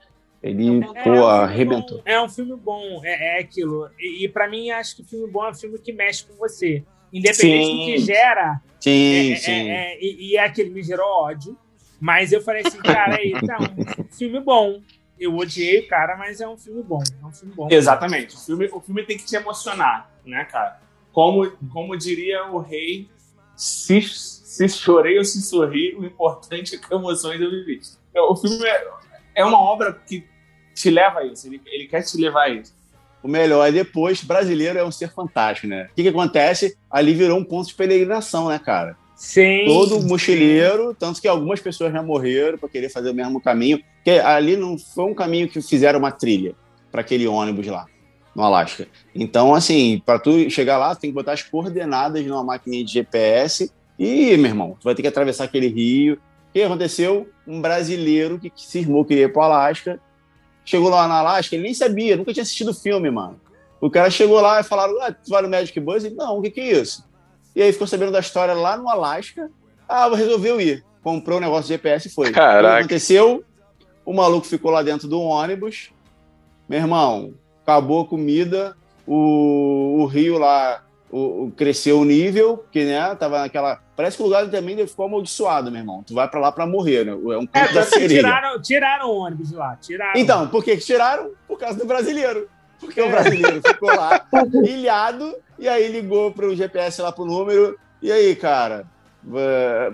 Ele, 0.46 0.84
é, 0.84 1.04
pô, 1.04 1.10
é 1.10 1.22
um 1.22 1.28
arrebentou. 1.28 1.98
Bom, 1.98 2.04
é 2.06 2.22
um 2.22 2.30
filme 2.30 2.56
bom, 2.56 3.02
é, 3.04 3.38
é 3.38 3.40
aquilo. 3.40 3.90
E, 4.00 4.26
e 4.26 4.30
para 4.30 4.48
mim, 4.48 4.70
acho 4.70 4.96
que 4.96 5.04
filme 5.04 5.28
bom 5.28 5.44
é 5.44 5.50
um 5.50 5.56
filme 5.56 5.80
que 5.80 5.92
mexe 5.92 6.24
com 6.24 6.36
você. 6.36 6.84
Independente 7.12 7.66
sim. 7.66 7.80
do 7.80 7.86
que 7.86 7.98
gera. 7.98 8.62
Sim, 8.80 8.92
é, 8.92 9.32
é 9.32 9.36
sim. 9.38 9.70
É, 9.70 10.00
e, 10.00 10.30
e 10.30 10.38
é 10.38 10.46
aquele 10.46 10.70
me 10.70 10.84
gerou 10.84 11.08
ódio. 11.08 11.58
Mas 12.00 12.32
eu 12.32 12.42
falei 12.44 12.62
assim, 12.64 12.78
cara, 12.78 13.18
então, 13.26 13.58
filme 14.16 14.40
bom. 14.40 14.82
Eu 15.20 15.36
odiei 15.36 15.80
o 15.80 15.88
cara, 15.88 16.16
mas 16.16 16.40
é 16.40 16.48
um 16.48 16.58
filme 16.58 16.84
bom. 16.84 17.02
É 17.24 17.26
um 17.26 17.32
filme 17.32 17.56
bom. 17.56 17.68
Exatamente. 17.72 18.36
O 18.36 18.40
filme, 18.40 18.70
o 18.72 18.80
filme 18.80 19.02
tem 19.04 19.18
que 19.18 19.26
te 19.26 19.36
emocionar, 19.36 20.12
né, 20.24 20.46
cara? 20.46 20.80
Como, 21.12 21.50
como 21.74 21.98
diria 21.98 22.46
o 22.52 22.60
rei, 22.60 23.10
se, 23.56 24.00
se 24.02 24.70
chorei 24.70 25.18
ou 25.18 25.24
se 25.24 25.42
sorri, 25.42 25.96
o 25.96 26.06
importante 26.06 26.76
é 26.76 26.78
que 26.78 26.94
emoções 26.94 27.42
eu 27.42 27.50
vivi. 27.50 27.80
O 28.14 28.36
filme 28.36 28.64
é, 28.66 28.88
é 29.36 29.46
uma 29.46 29.60
obra 29.60 29.94
que 29.94 30.35
te 30.76 30.90
leva 30.92 31.20
a 31.20 31.26
isso, 31.26 31.48
ele, 31.48 31.62
ele 31.66 31.88
quer 31.88 32.04
te 32.04 32.18
levar 32.18 32.44
a 32.44 32.50
isso. 32.50 32.74
O 33.24 33.28
melhor 33.28 33.68
é 33.68 33.72
depois, 33.72 34.24
brasileiro 34.24 34.78
é 34.78 34.86
um 34.86 34.92
ser 34.92 35.12
fantástico, 35.12 35.66
né? 35.66 35.88
O 35.92 35.96
que, 35.96 36.04
que 36.04 36.10
acontece? 36.10 36.78
Ali 36.92 37.14
virou 37.16 37.40
um 37.40 37.44
ponto 37.44 37.68
de 37.68 37.74
peregrinação, 37.74 38.50
né, 38.50 38.60
cara? 38.60 38.96
Sim. 39.16 39.66
Todo 39.66 40.02
mochileiro, 40.02 40.94
tanto 40.94 41.20
que 41.20 41.28
algumas 41.28 41.60
pessoas 41.60 41.92
já 41.92 42.04
morreram 42.04 42.58
para 42.58 42.70
querer 42.70 42.90
fazer 42.90 43.10
o 43.10 43.16
mesmo 43.16 43.42
caminho, 43.42 43.82
porque 43.96 44.12
ali 44.20 44.56
não 44.56 44.78
foi 44.78 45.06
um 45.06 45.16
caminho 45.16 45.48
que 45.48 45.60
fizeram 45.62 45.98
uma 45.98 46.12
trilha 46.12 46.54
para 46.92 47.02
aquele 47.02 47.26
ônibus 47.26 47.66
lá 47.66 47.88
no 48.36 48.44
Alasca. 48.44 48.88
Então, 49.16 49.56
assim, 49.56 50.02
para 50.06 50.20
tu 50.20 50.50
chegar 50.50 50.78
lá, 50.78 50.94
tu 50.94 51.02
tem 51.02 51.10
que 51.10 51.16
botar 51.16 51.32
as 51.32 51.42
coordenadas 51.42 52.24
numa 52.26 52.44
máquina 52.44 52.84
de 52.84 52.92
GPS 52.92 53.72
e, 53.98 54.36
meu 54.38 54.52
irmão, 54.52 54.78
tu 54.80 54.84
vai 54.84 54.94
ter 54.94 55.02
que 55.02 55.08
atravessar 55.08 55.46
aquele 55.46 55.68
rio. 55.68 56.16
O 56.50 56.54
que 56.54 56.62
aconteceu? 56.62 57.28
Um 57.48 57.62
brasileiro 57.62 58.38
que 58.38 58.52
cismou 58.56 59.06
que 59.06 59.16
ia 59.16 59.30
para 59.30 59.42
o 59.42 59.46
Alasca 59.46 60.00
Chegou 60.66 60.90
lá 60.90 61.08
na 61.08 61.20
Alaska, 61.20 61.56
ele 61.56 61.64
nem 61.64 61.74
sabia, 61.74 62.18
nunca 62.18 62.34
tinha 62.34 62.42
assistido 62.42 62.72
o 62.72 62.74
filme, 62.74 63.10
mano. 63.12 63.40
O 63.80 63.90
cara 63.90 64.10
chegou 64.10 64.42
lá 64.42 64.60
e 64.60 64.64
falaram: 64.64 65.00
ah, 65.02 65.12
tu 65.12 65.30
vai 65.30 65.42
no 65.44 65.50
Magic 65.50 65.80
Bus? 65.80 66.04
Ele, 66.04 66.16
não, 66.16 66.40
o 66.40 66.42
que, 66.42 66.50
que 66.50 66.62
é 66.62 66.82
isso? 66.82 67.08
E 67.56 67.62
aí 67.62 67.72
ficou 67.72 67.88
sabendo 67.88 68.12
da 68.12 68.20
história 68.20 68.54
lá 68.54 68.76
no 68.76 68.90
Alasca. 68.90 69.50
Ah, 69.88 70.10
resolveu 70.14 70.60
ir. 70.60 70.84
Comprou 71.04 71.38
o 71.38 71.40
um 71.40 71.44
negócio 71.44 71.64
de 71.64 71.70
GPS 71.70 72.08
e 72.08 72.12
foi. 72.12 72.32
Caraca. 72.32 72.68
O 72.68 72.78
que 72.78 72.80
aconteceu? 72.80 73.44
O 74.04 74.14
maluco 74.14 74.48
ficou 74.48 74.72
lá 74.72 74.82
dentro 74.82 75.08
do 75.08 75.22
ônibus. 75.22 75.92
Meu 76.68 76.80
irmão, 76.80 77.36
acabou 77.62 78.02
a 78.02 78.08
comida, 78.08 78.76
o, 79.06 80.00
o 80.00 80.06
rio 80.06 80.40
lá 80.40 80.84
o, 81.16 81.46
o, 81.46 81.52
cresceu 81.52 82.00
o 82.00 82.06
nível, 82.06 82.58
porque, 82.58 82.84
né, 82.84 83.16
tava 83.16 83.40
naquela... 83.40 83.80
Parece 83.96 84.18
que 84.18 84.24
o 84.24 84.26
lugar 84.26 84.50
também 84.50 84.86
ficou 84.86 85.06
amaldiçoado, 85.06 85.72
meu 85.72 85.80
irmão. 85.80 86.04
Tu 86.04 86.14
vai 86.14 86.28
pra 86.28 86.42
lá 86.42 86.52
pra 86.52 86.68
morrer, 86.68 87.06
né? 87.06 87.14
É 87.14 87.38
um 87.38 87.48
é, 87.54 87.74
da 87.74 87.84
sereia. 87.84 88.22
Tiraram, 88.22 88.62
tiraram 88.62 89.10
o 89.10 89.16
ônibus 89.20 89.52
lá, 89.54 89.78
tiraram. 89.82 90.20
Então, 90.20 90.48
por 90.50 90.64
que 90.64 90.76
tiraram? 90.76 91.32
Por 91.48 91.58
causa 91.58 91.80
do 91.80 91.86
brasileiro. 91.86 92.50
Porque 92.80 93.00
é. 93.00 93.08
o 93.08 93.10
brasileiro 93.10 93.62
ficou 93.66 93.90
lá, 93.96 94.26
ilhado, 94.66 95.34
e 95.58 95.70
aí 95.70 95.88
ligou 95.88 96.32
pro 96.32 96.54
GPS 96.54 97.02
lá 97.02 97.12
pro 97.12 97.24
número, 97.24 97.80
e 98.02 98.12
aí, 98.12 98.36
cara, 98.36 98.86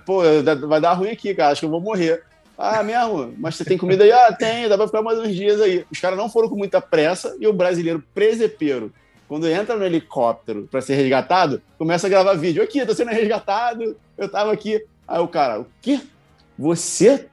pô, 0.06 0.22
vai 0.68 0.82
dar 0.82 0.94
ruim 0.94 1.12
aqui, 1.12 1.36
cara, 1.36 1.52
acho 1.52 1.62
que 1.62 1.66
eu 1.66 1.72
vou 1.72 1.80
morrer. 1.80 2.24
Ah, 2.58 2.84
mesmo? 2.84 3.34
Mas 3.38 3.56
você 3.56 3.66
tem 3.66 3.78
comida 3.78 4.04
aí? 4.04 4.12
Ah, 4.12 4.34
tem, 4.34 4.68
dá 4.68 4.78
pra 4.78 4.88
ficar 4.88 5.02
mais 5.02 5.18
uns 5.18 5.34
dias 5.34 5.60
aí. 5.62 5.86
Os 5.92 6.00
caras 6.00 6.18
não 6.18 6.30
foram 6.30 6.50
com 6.50 6.56
muita 6.56 6.80
pressa 6.82 7.36
e 7.40 7.48
o 7.48 7.54
brasileiro 7.54 8.04
presepeiro, 8.14 8.94
quando 9.32 9.48
entra 9.48 9.78
no 9.78 9.86
helicóptero 9.86 10.68
para 10.70 10.82
ser 10.82 10.96
resgatado, 10.96 11.62
começa 11.78 12.06
a 12.06 12.10
gravar 12.10 12.34
vídeo. 12.34 12.62
Aqui, 12.62 12.86
tô 12.86 12.94
sendo 12.94 13.12
resgatado, 13.12 13.96
eu 14.18 14.30
tava 14.30 14.52
aqui. 14.52 14.86
Aí 15.08 15.22
o 15.22 15.28
cara, 15.30 15.62
o 15.62 15.68
quê? 15.82 16.02
Você 16.60 17.30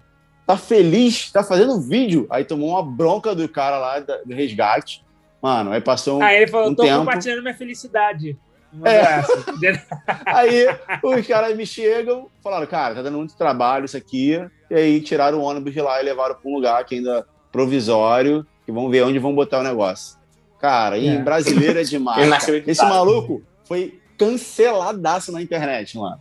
tá 0.47 0.57
feliz, 0.57 1.33
tá 1.33 1.43
fazendo 1.43 1.81
vídeo? 1.81 2.29
Aí 2.31 2.45
tomou 2.45 2.69
uma 2.69 2.85
bronca 2.85 3.35
do 3.35 3.49
cara 3.49 3.79
lá 3.79 3.99
do 3.99 4.33
resgate. 4.33 5.05
Mano, 5.43 5.73
aí 5.73 5.81
passou 5.81 6.21
um, 6.21 6.23
Aí 6.23 6.37
ele 6.37 6.47
falou, 6.47 6.71
um 6.71 6.75
tô 6.77 6.85
tempo. 6.85 7.01
compartilhando 7.01 7.43
minha 7.43 7.57
felicidade. 7.57 8.39
É. 8.85 9.83
Aí 10.25 10.67
os 11.03 11.27
caras 11.27 11.57
me 11.57 11.67
chegam, 11.67 12.29
falaram, 12.45 12.69
cara, 12.69 12.95
tá 12.95 13.03
dando 13.03 13.19
muito 13.19 13.37
trabalho 13.37 13.87
isso 13.87 13.97
aqui. 13.97 14.41
E 14.71 14.75
aí 14.75 15.01
tiraram 15.01 15.39
o 15.39 15.43
ônibus 15.43 15.73
de 15.73 15.81
lá 15.81 16.01
e 16.01 16.05
levaram 16.05 16.37
pra 16.37 16.49
um 16.49 16.55
lugar 16.55 16.85
que 16.85 16.95
ainda 16.95 17.27
provisório, 17.51 18.47
que 18.65 18.71
vão 18.71 18.89
ver 18.89 19.03
onde 19.03 19.19
vão 19.19 19.35
botar 19.35 19.59
o 19.59 19.65
negócio. 19.65 20.18
Cara, 20.61 20.99
em 20.99 21.17
É. 21.17 21.19
brasileiro 21.19 21.79
é 21.79 21.83
demais. 21.83 22.49
Esse 22.67 22.85
maluco 22.85 23.43
foi 23.65 24.01
canceladaço 24.19 25.31
na 25.33 25.41
internet, 25.41 25.97
mano. 25.97 26.21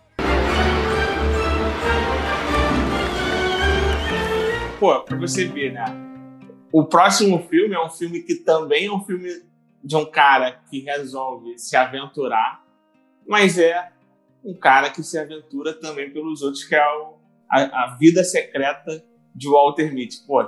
Pô, 4.80 5.00
pra 5.02 5.18
você 5.18 5.46
ver, 5.46 5.74
né? 5.74 5.86
O 6.72 6.86
próximo 6.86 7.40
filme 7.50 7.74
é 7.74 7.84
um 7.84 7.90
filme 7.90 8.22
que 8.22 8.36
também 8.36 8.86
é 8.86 8.92
um 8.92 9.04
filme 9.04 9.30
de 9.84 9.96
um 9.96 10.06
cara 10.06 10.60
que 10.70 10.82
resolve 10.82 11.58
se 11.58 11.76
aventurar, 11.76 12.62
mas 13.28 13.58
é 13.58 13.90
um 14.44 14.54
cara 14.54 14.90
que 14.92 15.02
se 15.02 15.18
aventura 15.18 15.74
também 15.74 16.12
pelos 16.12 16.42
outros, 16.44 16.64
que 16.64 16.76
é 16.76 16.86
o- 16.86 17.16
a, 17.50 17.86
a 17.86 17.96
vida 17.98 18.24
secreta 18.24 19.04
de 19.34 19.50
Walter 19.50 19.92
Mitty. 19.94 20.18
Pô, 20.28 20.44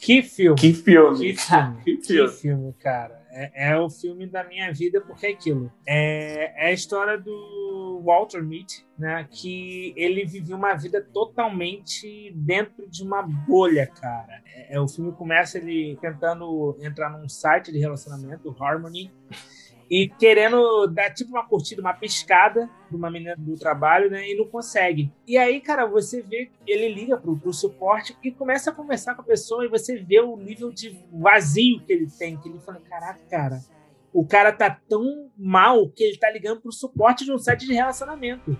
Que 0.00 0.22
filme. 0.22 0.58
que 0.58 0.72
filme, 0.72 1.18
Que 1.18 1.36
filme, 1.36 1.82
que 1.84 1.96
que 1.98 2.06
filme. 2.06 2.28
filme, 2.32 2.72
cara. 2.80 3.20
É, 3.32 3.70
é 3.70 3.78
o 3.78 3.88
filme 3.88 4.26
da 4.26 4.42
minha 4.42 4.72
vida, 4.72 5.00
porque 5.00 5.26
é 5.26 5.30
aquilo. 5.30 5.70
É, 5.86 6.66
é 6.66 6.70
a 6.70 6.72
história 6.72 7.16
do 7.16 8.02
Walter 8.04 8.42
Mitty, 8.42 8.84
né? 8.98 9.28
Que 9.30 9.92
ele 9.96 10.24
vivia 10.24 10.56
uma 10.56 10.74
vida 10.74 11.00
totalmente 11.00 12.32
dentro 12.34 12.88
de 12.88 13.04
uma 13.04 13.22
bolha, 13.22 13.86
cara. 13.86 14.42
É, 14.46 14.74
é, 14.74 14.80
o 14.80 14.88
filme 14.88 15.12
começa 15.12 15.58
ele 15.58 15.96
tentando 16.00 16.76
entrar 16.80 17.10
num 17.10 17.28
site 17.28 17.70
de 17.70 17.78
relacionamento, 17.78 18.56
Harmony, 18.60 19.12
e 19.90 20.08
querendo 20.08 20.86
dar 20.86 21.12
tipo 21.12 21.30
uma 21.30 21.44
curtida, 21.44 21.80
uma 21.80 21.92
piscada 21.92 22.70
de 22.88 22.96
uma 22.96 23.10
menina 23.10 23.34
do 23.36 23.56
trabalho, 23.56 24.08
né? 24.08 24.30
E 24.30 24.36
não 24.36 24.44
consegue. 24.44 25.12
E 25.26 25.36
aí, 25.36 25.60
cara, 25.60 25.84
você 25.84 26.22
vê, 26.22 26.48
ele 26.64 26.94
liga 26.94 27.16
pro, 27.16 27.36
pro 27.36 27.52
suporte 27.52 28.16
e 28.22 28.30
começa 28.30 28.70
a 28.70 28.72
conversar 28.72 29.16
com 29.16 29.22
a 29.22 29.24
pessoa 29.24 29.64
e 29.64 29.68
você 29.68 29.96
vê 29.96 30.20
o 30.20 30.36
nível 30.36 30.70
de 30.70 30.96
vazio 31.12 31.80
que 31.80 31.92
ele 31.92 32.06
tem. 32.06 32.36
Que 32.36 32.48
ele 32.48 32.60
fala, 32.60 32.80
caraca, 32.88 33.20
cara, 33.28 33.60
o 34.12 34.24
cara 34.24 34.52
tá 34.52 34.78
tão 34.88 35.28
mal 35.36 35.88
que 35.88 36.04
ele 36.04 36.16
tá 36.16 36.30
ligando 36.30 36.60
pro 36.60 36.70
suporte 36.70 37.24
de 37.24 37.32
um 37.32 37.38
site 37.38 37.66
de 37.66 37.74
relacionamento. 37.74 38.56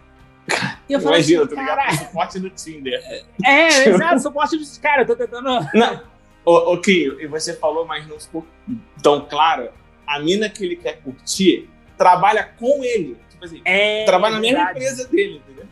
E 0.88 0.92
eu 0.92 1.00
falo 1.00 1.14
Imagina, 1.14 1.44
assim, 1.44 1.54
tu 1.54 1.54
pro 1.54 2.06
suporte 2.06 2.40
do 2.40 2.50
Tinder. 2.50 3.26
É, 3.46 3.88
exato, 3.88 4.20
suporte 4.20 4.56
dos 4.56 4.78
caras, 4.78 5.08
eu 5.08 5.16
tô 5.16 5.24
tentando. 5.24 5.48
Não, 5.72 6.02
ô, 6.44 6.72
ô 6.72 6.80
Crio, 6.80 7.20
e 7.20 7.26
você 7.28 7.54
falou, 7.54 7.86
mas 7.86 8.04
não 8.08 8.18
ficou 8.18 8.44
tão 9.00 9.24
claro. 9.28 9.70
A 10.16 10.18
mina 10.20 10.48
que 10.48 10.64
ele 10.64 10.76
quer 10.76 11.00
curtir 11.02 11.68
trabalha 11.96 12.44
com 12.44 12.82
ele. 12.82 13.16
Tipo 13.30 13.44
assim, 13.44 13.62
É, 13.64 14.04
trabalha 14.04 14.34
na 14.36 14.40
mesma 14.40 14.70
empresa 14.70 15.06
dele, 15.08 15.36
entendeu? 15.36 15.66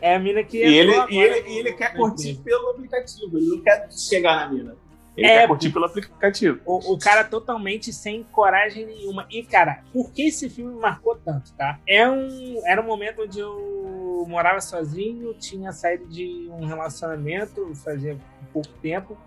É 0.00 0.14
a 0.14 0.18
mina 0.18 0.42
que. 0.42 0.58
E 0.58 0.78
ele, 0.78 0.92
e, 1.10 1.18
ele, 1.18 1.48
e 1.48 1.58
ele 1.58 1.72
quer 1.72 1.94
curtir 1.94 2.34
pelo 2.44 2.70
aplicativo, 2.70 3.36
ele 3.36 3.46
não 3.46 3.60
quer 3.60 3.88
chegar 3.90 4.36
na 4.36 4.52
mina. 4.52 4.76
Ele 5.16 5.26
É, 5.26 5.40
quer 5.40 5.48
curtir 5.48 5.70
pelo 5.70 5.84
aplicativo. 5.86 6.60
O, 6.64 6.92
o 6.94 6.98
cara 6.98 7.24
totalmente 7.24 7.92
sem 7.92 8.22
coragem 8.22 8.86
nenhuma. 8.86 9.26
E, 9.28 9.42
cara, 9.42 9.82
por 9.92 10.12
que 10.12 10.28
esse 10.28 10.48
filme 10.48 10.74
me 10.74 10.80
marcou 10.80 11.16
tanto, 11.16 11.52
tá? 11.54 11.80
É 11.88 12.08
um, 12.08 12.62
era 12.64 12.80
um 12.80 12.86
momento 12.86 13.22
onde 13.22 13.40
eu 13.40 14.24
morava 14.28 14.60
sozinho, 14.60 15.34
tinha 15.34 15.72
saído 15.72 16.06
de 16.06 16.48
um 16.52 16.64
relacionamento 16.64 17.74
fazia 17.74 18.16
pouco 18.52 18.68
tempo. 18.80 19.18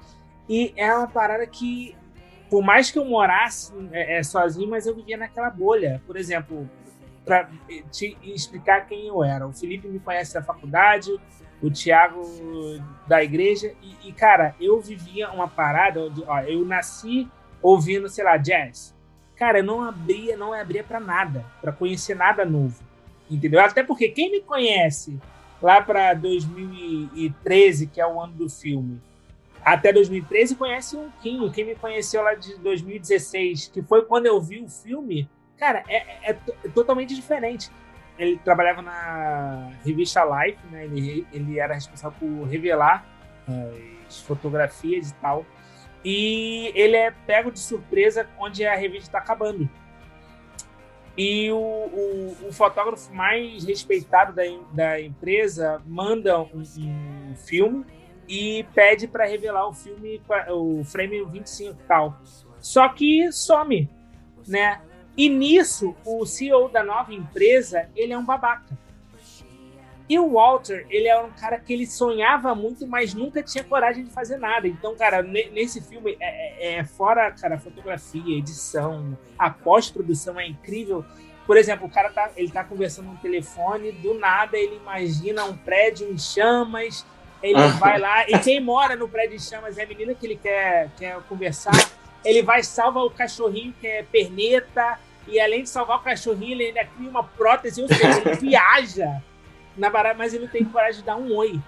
E 0.48 0.74
é 0.78 0.94
uma 0.94 1.08
parada 1.08 1.46
que, 1.46 1.94
por 2.52 2.62
mais 2.62 2.92
que 2.92 3.00
eu 3.00 3.06
morasse 3.06 3.72
é, 3.94 4.18
é, 4.18 4.24
sozinho, 4.24 4.70
mas 4.70 4.86
eu 4.86 4.94
vivia 4.94 5.16
naquela 5.16 5.50
bolha. 5.50 6.02
Por 6.06 6.18
exemplo, 6.18 6.70
para 7.24 7.50
te 7.90 8.18
explicar 8.22 8.86
quem 8.88 9.08
eu 9.08 9.24
era. 9.24 9.48
O 9.48 9.54
Felipe 9.54 9.88
me 9.88 10.02
conhece 10.02 10.34
da 10.34 10.44
faculdade, 10.44 11.10
o 11.62 11.72
Thiago 11.72 12.22
da 13.08 13.24
igreja. 13.24 13.74
E, 13.82 14.10
e, 14.10 14.12
cara, 14.12 14.54
eu 14.60 14.82
vivia 14.82 15.32
uma 15.32 15.48
parada 15.48 16.02
onde, 16.02 16.26
ó, 16.28 16.42
eu 16.42 16.66
nasci 16.66 17.26
ouvindo, 17.62 18.10
sei 18.10 18.26
lá, 18.26 18.36
jazz. 18.36 18.94
Cara, 19.38 19.60
eu 19.60 19.64
não 19.64 19.82
abria, 19.82 20.36
não 20.36 20.52
abria 20.52 20.84
para 20.84 21.00
nada, 21.00 21.46
para 21.62 21.72
conhecer 21.72 22.18
nada 22.18 22.44
novo. 22.44 22.84
Entendeu? 23.30 23.62
Até 23.62 23.82
porque 23.82 24.10
quem 24.10 24.30
me 24.30 24.42
conhece 24.42 25.18
lá 25.62 25.82
para 25.82 26.14
2013, 26.16 27.88
que 27.88 28.02
é 28.02 28.06
o 28.06 28.20
ano 28.20 28.34
do 28.34 28.50
filme, 28.50 29.00
até 29.64 29.94
2013 29.94 30.56
conhece 30.56 30.98
um 30.98 31.10
Quinho. 31.22 31.52
Quem 31.52 31.66
me 31.66 31.76
conheceu 31.76 32.22
lá 32.24 32.34
de 32.34 32.58
2016, 32.58 33.68
que 33.68 33.82
foi 33.82 34.04
quando 34.04 34.26
eu 34.26 34.42
vi 34.42 34.62
o 34.62 34.68
filme, 34.68 35.30
cara, 35.58 35.84
é, 35.88 36.32
é- 36.32 36.38
é 36.64 36.68
totalmente 36.70 37.16
diferente. 37.16 37.70
Ele 38.18 38.38
trabalhava 38.44 38.82
na 38.82 39.72
revista 39.84 40.24
Life, 40.24 40.60
né? 40.72 40.86
Ele, 40.86 41.26
ele 41.32 41.60
era 41.60 41.74
responsável 41.74 42.18
por 42.20 42.48
revelar 42.48 43.06
as 44.08 44.22
fotografias 44.22 45.12
e 45.12 45.14
tal. 45.16 45.46
E 46.04 46.72
ele 46.76 46.96
é 46.96 47.12
pego 47.12 47.52
de 47.52 47.60
surpresa 47.60 48.28
onde 48.40 48.66
a 48.66 48.76
revista 48.76 49.10
está 49.10 49.20
acabando. 49.20 49.70
E 51.18 51.52
o, 51.52 51.58
o, 51.58 52.38
o 52.50 52.54
fotógrafo 52.54 53.14
mais 53.14 53.64
respeitado 53.66 54.34
da, 54.34 54.44
da 54.74 55.02
empresa 55.02 55.82
manda 55.86 56.40
um, 56.42 56.64
um 56.78 57.36
filme 57.36 57.86
e 58.28 58.64
pede 58.74 59.08
para 59.08 59.26
revelar 59.26 59.68
o 59.68 59.74
filme, 59.74 60.22
o 60.50 60.84
frame 60.84 61.24
25 61.26 61.72
e 61.80 61.88
tal. 61.88 62.18
Só 62.60 62.88
que 62.90 63.32
some, 63.32 63.90
né? 64.48 64.82
E 65.18 65.28
nisso, 65.30 65.96
o 66.06 66.26
CEO 66.26 66.70
da 66.70 66.84
nova 66.84 67.14
empresa, 67.14 67.90
ele 67.96 68.14
é 68.14 68.18
um 68.18 68.24
babaca. 68.26 68.78
E 70.08 70.20
o 70.20 70.34
Walter, 70.34 70.86
ele 70.90 71.08
é 71.08 71.18
um 71.22 71.32
cara 71.32 71.58
que 71.58 71.72
ele 71.72 71.88
sonhava 71.88 72.54
muito, 72.54 72.86
mas 72.86 73.14
nunca 73.14 73.42
tinha 73.42 73.64
coragem 73.64 74.04
de 74.04 74.10
fazer 74.12 74.38
nada. 74.38 74.68
Então, 74.68 74.94
cara, 74.96 75.22
ne- 75.24 75.50
nesse 75.52 75.80
filme, 75.80 76.18
é, 76.20 76.74
é- 76.76 76.80
é 76.80 76.84
fora, 76.84 77.32
cara, 77.32 77.58
fotografia, 77.58 78.38
edição, 78.38 79.18
a 79.38 79.50
pós-produção 79.50 80.38
é 80.40 80.48
incrível. 80.48 81.06
Por 81.48 81.56
exemplo, 81.56 81.88
o 81.88 81.90
cara 81.90 82.10
tá, 82.10 82.30
ele 82.36 82.52
tá 82.52 82.62
conversando 82.64 83.08
no 83.10 83.18
telefone, 83.18 83.92
do 83.94 84.14
nada 84.14 84.58
ele 84.58 84.76
imagina 84.76 85.46
um 85.46 85.56
prédio 85.56 86.12
em 86.12 86.18
chamas, 86.18 87.06
ele 87.42 87.60
Ah. 87.60 87.68
vai 87.68 88.00
lá, 88.00 88.30
e 88.30 88.38
quem 88.40 88.60
mora 88.60 88.96
no 88.96 89.08
prédio 89.08 89.36
em 89.36 89.40
chamas 89.40 89.78
é 89.78 89.84
a 89.84 89.88
menina 89.88 90.14
que 90.14 90.26
ele 90.26 90.36
quer, 90.36 90.90
quer 90.98 91.20
conversar, 91.30 91.72
ele 92.24 92.42
vai 92.44 92.62
salvar 92.64 93.04
o 93.04 93.10
cachorrinho 93.10 93.74
que 93.80 93.88
é 93.88 94.04
perneta, 94.04 95.00
e 95.28 95.40
além 95.40 95.64
de 95.64 95.70
salvar 95.70 95.98
o 95.98 96.02
cachorrinho, 96.02 96.54
ele 96.54 96.66
ainda 96.68 96.86
cria 96.86 97.10
uma 97.10 97.24
prótese, 97.24 97.82
ou 97.82 97.88
seja, 97.88 98.22
ele 98.22 98.36
viaja 98.42 99.22
na 99.78 99.90
barata, 99.90 100.16
mas 100.18 100.34
ele 100.34 100.46
não 100.46 100.52
tem 100.52 100.64
coragem 100.66 101.00
de 101.02 101.06
dar 101.06 101.16
um 101.16 101.34
oi. 101.36 101.60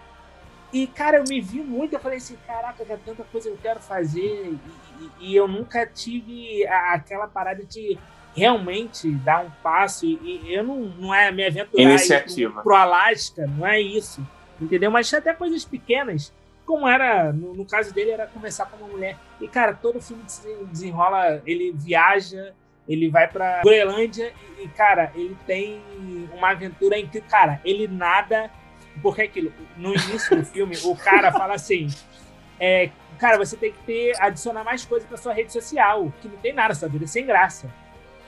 E, 0.72 0.88
cara, 0.88 1.18
eu 1.18 1.24
me 1.30 1.40
vi 1.40 1.60
muito, 1.62 1.94
eu 1.94 2.00
falei 2.00 2.18
assim, 2.18 2.36
caraca, 2.48 2.84
cara, 2.84 3.00
tanta 3.06 3.24
coisa 3.24 3.48
que 3.50 3.56
eu 3.56 3.60
quero 3.62 3.80
fazer, 3.80 4.20
e, 4.20 4.60
e- 5.00 5.30
e 5.32 5.36
eu 5.36 5.48
nunca 5.48 5.86
tive 5.86 6.66
a- 6.68 6.94
aquela 6.94 7.28
parada 7.28 7.64
de 7.64 7.98
realmente 8.36 9.12
dar 9.12 9.46
um 9.46 9.52
passo, 9.62 10.06
e, 10.06 10.18
e 10.46 10.54
eu 10.54 10.64
não, 10.64 10.80
não 10.80 11.14
é 11.14 11.32
me 11.32 11.46
aventurar 11.46 11.82
ir 11.84 11.90
Iniciativa. 11.90 12.54
pro, 12.56 12.64
pro 12.64 12.76
Alasca, 12.76 13.46
não 13.46 13.66
é 13.66 13.80
isso, 13.80 14.26
entendeu? 14.64 14.90
Mas 14.90 15.14
até 15.14 15.34
coisas 15.34 15.66
pequenas, 15.66 16.34
como 16.66 16.88
era, 16.88 17.32
no, 17.32 17.54
no 17.54 17.66
caso 17.66 17.94
dele, 17.94 18.12
era 18.12 18.28
conversar 18.28 18.66
com 18.66 18.78
uma 18.78 18.88
mulher. 18.88 19.18
E, 19.40 19.48
cara, 19.48 19.74
todo 19.74 20.02
filme 20.02 20.24
se 20.28 20.48
desenrola, 20.66 21.42
ele 21.46 21.74
viaja, 21.76 22.54
ele 22.88 23.10
vai 23.10 23.28
pra 23.28 23.62
Groenlândia 23.62 24.34
e, 24.58 24.64
e, 24.64 24.68
cara, 24.70 25.12
ele 25.16 25.38
tem 25.46 25.82
uma 26.34 26.52
aventura 26.52 26.98
em 26.98 27.08
que, 27.08 27.22
cara, 27.22 27.62
ele 27.64 27.88
nada. 27.88 28.50
Porque 29.02 29.22
é 29.24 29.26
aquilo, 29.26 29.52
no 29.76 29.90
início 29.90 30.36
do 30.36 30.46
filme, 30.46 30.78
o 30.84 30.96
cara 30.96 31.32
fala 31.32 31.56
assim: 31.56 31.88
é, 32.60 32.92
cara, 33.18 33.38
você 33.38 33.58
tem 33.58 33.72
que 33.72 33.80
ter, 33.80 34.14
adicionar 34.22 34.64
mais 34.64 34.86
coisas 34.86 35.08
pra 35.08 35.18
sua 35.18 35.34
rede 35.34 35.52
social, 35.52 36.14
que 36.22 36.28
não 36.28 36.38
tem 36.38 36.54
nada, 36.54 36.76
sua 36.76 36.88
vida 36.88 37.06
é 37.06 37.08
sem 37.08 37.26
graça. 37.26 37.70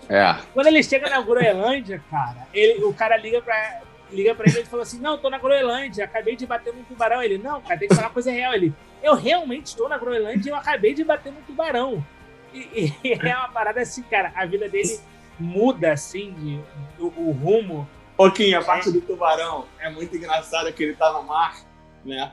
É. 0.09 0.36
Quando 0.53 0.67
ele 0.67 0.83
chega 0.83 1.09
na 1.09 1.21
Groenlândia, 1.21 2.01
cara, 2.09 2.47
ele, 2.53 2.83
o 2.83 2.93
cara 2.93 3.17
liga 3.17 3.41
pra, 3.41 3.81
liga 4.12 4.34
pra 4.36 4.47
ele 4.47 4.62
e 4.62 4.66
fala 4.66 4.84
assim: 4.84 4.99
Não, 4.99 5.18
tô 5.18 5.30
na 5.30 5.38
Groenlândia, 5.38 6.06
acabei 6.06 6.36
de 6.36 6.45
bater 6.45 6.74
num 6.74 6.84
tubarão. 6.84 7.22
Ele, 7.22 7.38
não, 7.38 7.62
cara, 7.62 7.80
tem 7.80 7.88
que 7.88 7.95
falar 7.95 8.08
uma 8.08 8.14
coisa 8.14 8.32
real. 8.32 8.53
Ele, 8.53 8.74
eu 9.01 9.16
realmente 9.16 9.68
estou 9.68 9.89
na 9.89 9.97
Groenlândia 9.97 10.49
e 10.49 10.51
eu 10.51 10.56
acabei 10.56 10.93
de 10.93 11.03
bater 11.03 11.32
num 11.32 11.41
tubarão. 11.41 12.06
E, 12.53 12.93
e 13.03 13.14
é 13.28 13.36
uma 13.36 13.49
parada 13.49 13.82
assim, 13.82 14.03
cara, 14.03 14.32
a 14.36 14.45
vida 14.45 14.70
dele 14.70 14.99
muda 15.39 15.91
assim, 15.91 16.34
de, 16.34 16.60
o, 16.99 17.08
o 17.18 17.32
rumo. 17.32 17.88
Pouquinho, 18.16 18.58
a 18.58 18.64
parte 18.64 18.89
do 18.91 19.01
tubarão 19.01 19.66
é 19.78 19.89
muito 19.89 20.16
engraçada 20.16 20.72
que 20.72 20.82
ele 20.82 20.95
tá 20.95 21.12
no 21.12 21.24
mar 21.24 21.66
né? 22.06 22.32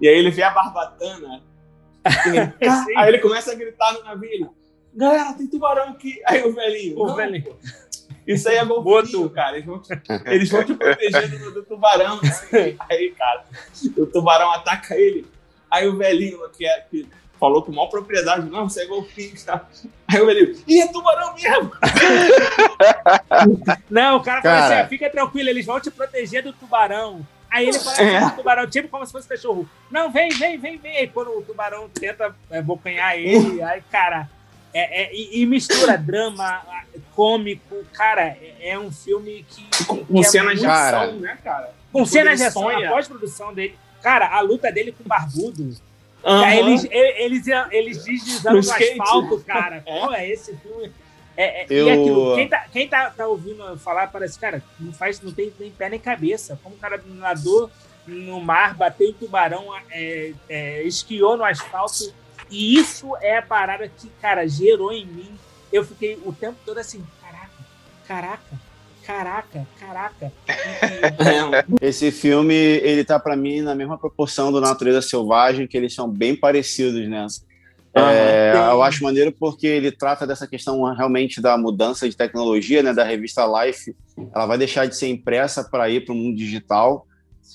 E 0.00 0.06
aí 0.06 0.14
ele 0.14 0.30
vê 0.30 0.42
a 0.42 0.50
barbatana. 0.50 1.42
aí 2.96 3.08
ele 3.08 3.18
começa 3.18 3.50
a 3.50 3.54
gritar 3.54 3.94
no 3.94 4.04
navio. 4.04 4.54
Galera, 4.94 5.32
tem 5.32 5.48
tubarão 5.48 5.90
aqui. 5.90 6.20
Aí 6.26 6.42
o 6.42 6.54
velhinho. 6.54 6.98
O 6.98 7.06
"Não, 7.06 7.16
velhinho. 7.16 7.44
pô, 7.44 7.56
Isso 8.26 8.48
aí 8.48 8.56
é 8.56 8.64
golfinho, 8.64 9.28
cara. 9.30 9.56
Eles 9.56 9.66
vão, 9.66 9.78
te- 9.80 10.00
eles 10.26 10.50
vão 10.50 10.64
te 10.64 10.74
proteger 10.74 11.30
do, 11.38 11.52
do 11.52 11.62
tubarão. 11.62 12.18
assim. 12.22 12.76
Aí, 12.90 13.14
cara, 13.16 13.44
o 13.96 14.06
tubarão 14.06 14.50
ataca 14.50 14.96
ele. 14.96 15.26
Aí 15.70 15.86
o 15.86 15.96
velhinho 15.96 16.38
que, 16.56 16.66
é, 16.66 16.80
que 16.90 17.06
falou 17.38 17.62
com 17.62 17.70
maior 17.72 17.88
propriedade, 17.88 18.48
não, 18.50 18.68
você 18.68 18.82
é 18.82 18.86
golfinho. 18.86 19.32
Tá? 19.44 19.66
Aí 20.08 20.20
o 20.20 20.26
velhinho, 20.26 20.56
ih, 20.66 20.80
é 20.80 20.88
tubarão 20.88 21.34
mesmo. 21.34 21.70
Não, 23.90 24.16
o 24.16 24.22
cara, 24.22 24.42
fala 24.42 24.54
Cara. 24.60 24.74
assim: 24.74 24.82
"Ah, 24.84 24.88
fica 24.88 25.10
tranquilo, 25.10 25.48
eles 25.48 25.66
vão 25.66 25.80
te 25.80 25.90
proteger 25.90 26.42
do 26.42 26.52
tubarão. 26.52 27.26
Aí 27.50 27.68
ele 27.68 27.78
fala 27.78 27.96
É. 28.02 28.16
assim, 28.16 28.28
do 28.30 28.36
tubarão, 28.36 28.66
tipo 28.68 28.88
como 28.88 29.06
se 29.06 29.12
fosse 29.12 29.28
cachorro. 29.28 29.68
Não, 29.90 30.10
vem, 30.10 30.30
vem, 30.30 30.58
vem, 30.58 30.76
vem. 30.78 30.96
Aí 30.96 31.08
quando 31.08 31.30
o 31.38 31.42
tubarão 31.42 31.88
tenta 31.88 32.34
é, 32.50 32.60
bocanhar 32.60 33.16
ele, 33.16 33.62
aí, 33.62 33.82
cara. 33.90 34.28
É, 34.74 35.04
é- 35.04 35.14
e, 35.14 35.40
e 35.42 35.46
mistura 35.46 35.96
drama, 35.96 36.60
cômico, 37.16 37.82
cara, 37.94 38.22
é, 38.26 38.54
é 38.70 38.78
um 38.78 38.92
filme 38.92 39.44
que. 39.48 39.84
Com, 39.86 40.04
que 40.04 40.18
é 40.20 40.22
cenas 40.22 40.60
de 40.60 40.66
Cara. 40.66 41.02
ação, 41.04 41.16
né, 41.18 41.38
cara? 41.42 41.66
Com 41.90 42.00
Quando 42.00 42.06
cenas 42.06 42.38
de 42.38 42.44
ação, 42.44 42.68
a 42.68 42.88
pós-produção 42.88 43.54
dele. 43.54 43.76
Cara, 44.02 44.28
a 44.28 44.40
luta 44.42 44.70
dele 44.70 44.92
com 44.92 45.02
o 45.02 45.08
barbudo. 45.08 45.74
Aham. 46.22 46.44
Aí 46.44 46.58
eles, 46.58 46.86
eles, 46.90 47.46
eles 47.70 48.04
deslizando 48.04 48.48
No 48.50 48.54
no 48.54 48.60
skate. 48.60 49.00
asfalto, 49.00 49.44
cara. 49.46 49.82
É. 49.86 50.00
Pô, 50.06 50.12
é 50.12 50.28
esse 50.28 50.54
filme. 50.56 50.92
É, 51.36 51.62
é, 51.62 51.66
Eu- 51.70 51.86
E 51.86 51.90
aquilo, 51.90 52.34
quem, 52.34 52.48
tá, 52.48 52.66
quem 52.72 52.88
tá, 52.88 53.10
tá 53.10 53.26
ouvindo 53.26 53.76
falar, 53.78 54.06
parece, 54.08 54.38
cara, 54.38 54.62
não 54.78 54.92
faz, 54.92 55.20
não 55.20 55.32
tem 55.32 55.52
nem 55.58 55.70
pé 55.70 55.88
nem 55.88 55.98
cabeça. 56.00 56.58
Como 56.62 56.74
o 56.74 56.78
cara 56.78 57.00
nadou 57.06 57.70
no 58.06 58.40
mar, 58.40 58.74
bateu 58.74 59.08
em 59.08 59.12
tubarão, 59.12 59.66
é, 59.90 60.32
é, 60.48 60.82
esquiou 60.82 61.36
no 61.36 61.44
asfalto. 61.44 62.12
E 62.50 62.76
isso 62.78 63.16
é 63.20 63.38
a 63.38 63.42
parada 63.42 63.88
que, 63.88 64.08
cara, 64.20 64.46
gerou 64.46 64.92
em 64.92 65.04
mim. 65.04 65.30
Eu 65.72 65.84
fiquei 65.84 66.18
o 66.24 66.32
tempo 66.32 66.56
todo 66.64 66.78
assim, 66.78 67.02
caraca, 67.20 67.50
caraca, 68.06 68.58
caraca, 69.04 69.66
caraca. 69.78 70.32
Esse 71.80 72.10
filme, 72.10 72.54
ele 72.54 73.04
tá 73.04 73.18
pra 73.18 73.36
mim 73.36 73.60
na 73.60 73.74
mesma 73.74 73.98
proporção 73.98 74.50
do 74.50 74.60
Natureza 74.60 75.02
Selvagem, 75.02 75.66
que 75.66 75.76
eles 75.76 75.94
são 75.94 76.08
bem 76.08 76.34
parecidos, 76.36 77.08
né? 77.08 77.26
É, 77.98 78.52
eu 78.54 78.82
acho 78.82 79.02
maneiro 79.02 79.32
porque 79.32 79.66
ele 79.66 79.90
trata 79.90 80.26
dessa 80.26 80.46
questão 80.46 80.82
realmente 80.92 81.40
da 81.40 81.56
mudança 81.56 82.06
de 82.06 82.14
tecnologia, 82.14 82.82
né? 82.82 82.92
Da 82.92 83.04
revista 83.04 83.46
Life, 83.46 83.96
ela 84.34 84.44
vai 84.44 84.58
deixar 84.58 84.86
de 84.86 84.94
ser 84.94 85.08
impressa 85.08 85.64
para 85.64 85.88
ir 85.88 86.04
para 86.04 86.12
o 86.12 86.16
mundo 86.16 86.36
digital 86.36 87.06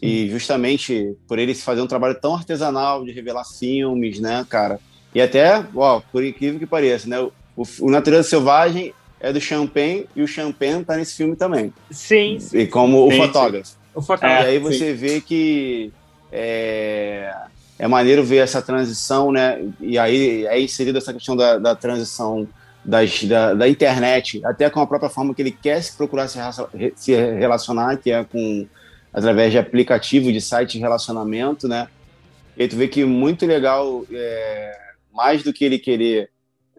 e 0.02 0.28
justamente 0.30 1.16
por 1.28 1.38
ele 1.38 1.54
fazer 1.54 1.82
um 1.82 1.88
trabalho 1.88 2.20
tão 2.20 2.34
artesanal 2.34 3.06
de 3.06 3.12
revelar 3.12 3.46
filmes, 3.46 4.20
né, 4.20 4.44
cara? 4.50 4.80
E 5.14 5.22
até, 5.22 5.64
ó, 5.76 6.02
por 6.12 6.24
incrível 6.24 6.60
que 6.60 6.66
pareça, 6.66 7.08
né? 7.08 7.18
O, 7.62 7.88
o 7.88 7.92
Natureza 7.92 8.28
Selvagem 8.28 8.94
é 9.20 9.32
do 9.32 9.40
Champagne 9.40 10.08
e 10.16 10.24
o 10.24 10.28
Champagne 10.28 10.84
tá 10.84 10.98
nesse 10.98 11.16
filme 11.16 11.36
também, 11.36 11.72
sim, 11.92 12.40
sim, 12.40 12.58
e 12.58 12.68
como 12.68 13.06
o 13.06 13.12
Sim, 13.12 13.18
sim. 13.18 13.28
fotógrafo. 13.28 13.72
o 13.94 14.02
fotógrafo. 14.02 14.44
E 14.44 14.48
aí 14.48 14.58
sim. 14.58 14.64
você 14.64 14.94
vê 14.94 15.22
que 15.22 15.94
é, 16.32 17.32
é 17.78 17.88
maneiro 17.88 18.24
ver 18.24 18.38
essa 18.38 18.62
transição, 18.62 19.32
né? 19.32 19.64
E 19.80 20.00
aí 20.00 20.46
é 20.48 20.60
inserida 20.60 20.98
essa 20.98 21.14
questão 21.14 21.36
da, 21.36 21.60
da 21.60 21.76
transição 21.76 22.48
das, 22.84 23.24
da, 23.24 23.54
da 23.54 23.70
internet, 23.70 24.42
até 24.44 24.68
com 24.70 24.80
a 24.80 24.88
própria 24.88 25.10
forma 25.10 25.36
que 25.36 25.42
ele 25.44 25.52
quer 25.52 25.84
se 25.84 25.96
procurar 25.96 26.28
se, 26.28 26.40
se 26.96 27.14
relacionar, 27.14 27.98
que 27.98 28.12
é 28.12 28.24
com 28.24 28.68
através 29.14 29.52
de 29.52 29.60
aplicativo, 29.60 30.32
de 30.32 30.42
site 30.42 30.74
de 30.74 30.80
relacionamento, 30.80 31.68
né? 31.68 31.88
E 32.58 32.64
aí 32.64 32.68
tu 32.68 32.76
vê 32.76 32.88
que 32.88 33.06
muito 33.06 33.46
legal, 33.46 34.04
é, 34.12 34.80
mais 35.14 35.44
do 35.44 35.54
que 35.54 35.64
ele 35.64 35.78
querer 35.78 36.30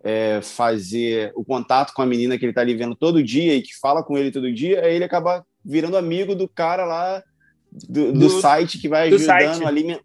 é, 0.03 0.41
fazer 0.43 1.33
o 1.35 1.45
contato 1.45 1.93
com 1.95 2.03
a 2.03 2.07
menina 2.07 2.39
que 2.39 2.45
ele 2.45 2.53
tá 2.53 2.61
ali 2.61 2.75
vendo 2.75 2.95
todo 2.95 3.23
dia 3.23 3.55
e 3.55 3.63
que 3.63 3.77
fala 3.79 4.03
com 4.03 4.19
ele 4.19 4.31
todo 4.31 4.53
dia, 4.53 4.85
aí 4.85 4.95
ele 4.97 5.05
acaba 5.05 5.45
virando 5.65 5.97
amigo 5.97 6.35
do 6.35 6.49
cara 6.49 6.85
lá 6.85 7.23
do, 7.71 8.13
do 8.13 8.19
Do- 8.19 8.41
site 8.41 8.79
que 8.79 8.89
vai 8.89 9.09
do 9.09 9.17
ajudando, 9.17 10.01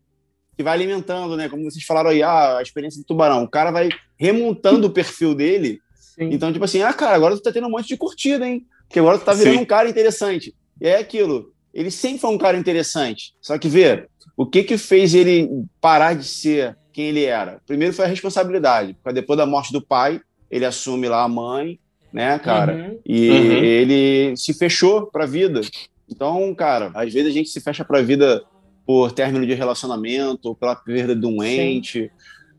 que 0.55 0.63
vai 0.63 0.73
alimentando, 0.73 1.35
né? 1.35 1.49
Como 1.49 1.63
vocês 1.63 1.83
falaram 1.83 2.09
aí, 2.09 2.23
ah, 2.23 2.57
a 2.57 2.61
experiência 2.61 2.99
do 2.99 3.05
tubarão. 3.05 3.43
O 3.43 3.49
cara 3.49 3.69
vai 3.69 3.89
remontando 4.17 4.87
o 4.87 4.91
perfil 4.91 5.35
dele. 5.35 5.79
Sim. 5.93 6.29
Então, 6.31 6.51
tipo 6.51 6.65
assim, 6.65 6.81
ah, 6.81 6.93
cara, 6.93 7.15
agora 7.15 7.35
tu 7.35 7.41
tá 7.41 7.51
tendo 7.51 7.67
um 7.67 7.71
monte 7.71 7.87
de 7.87 7.97
curtida, 7.97 8.47
hein? 8.47 8.65
Porque 8.87 8.99
agora 8.99 9.19
tu 9.19 9.25
tá 9.25 9.33
virando 9.33 9.57
Sim. 9.57 9.61
um 9.61 9.65
cara 9.65 9.87
interessante. 9.89 10.55
E 10.81 10.87
é 10.87 10.97
aquilo. 10.97 11.53
Ele 11.73 11.91
sempre 11.91 12.19
foi 12.19 12.31
um 12.31 12.37
cara 12.37 12.57
interessante. 12.57 13.35
Só 13.39 13.57
que 13.57 13.67
vê, 13.67 14.07
o 14.35 14.45
que 14.47 14.63
que 14.63 14.77
fez 14.77 15.13
ele 15.13 15.47
parar 15.79 16.15
de 16.15 16.25
ser 16.25 16.75
quem 16.97 17.09
ele 17.09 17.25
era? 17.25 17.61
Primeiro 17.67 17.93
foi 17.93 18.05
a 18.05 18.07
responsabilidade. 18.07 18.95
Porque 19.03 19.13
depois 19.13 19.37
da 19.37 19.45
morte 19.45 19.71
do 19.71 19.79
pai, 19.79 20.19
ele 20.49 20.65
assume 20.65 21.07
lá 21.07 21.21
a 21.21 21.29
mãe, 21.29 21.77
né, 22.11 22.39
cara? 22.39 22.73
Uhum. 22.73 22.99
E 23.05 23.29
Uhum. 23.29 23.63
ele 23.63 24.35
se 24.35 24.51
fechou 24.51 25.05
para 25.05 25.25
a 25.25 25.27
vida. 25.27 25.61
Então, 26.09 26.55
cara, 26.55 26.89
às 26.95 27.13
vezes 27.13 27.29
a 27.29 27.33
gente 27.33 27.49
se 27.49 27.61
fecha 27.61 27.85
para 27.85 27.99
a 27.99 28.01
vida 28.01 28.41
por 28.83 29.11
término 29.11 29.45
de 29.45 29.53
relacionamento, 29.53 30.47
ou 30.47 30.55
pela 30.55 30.75
perda 30.75 31.15
de 31.15 31.23
um 31.27 31.39
Sim. 31.39 32.09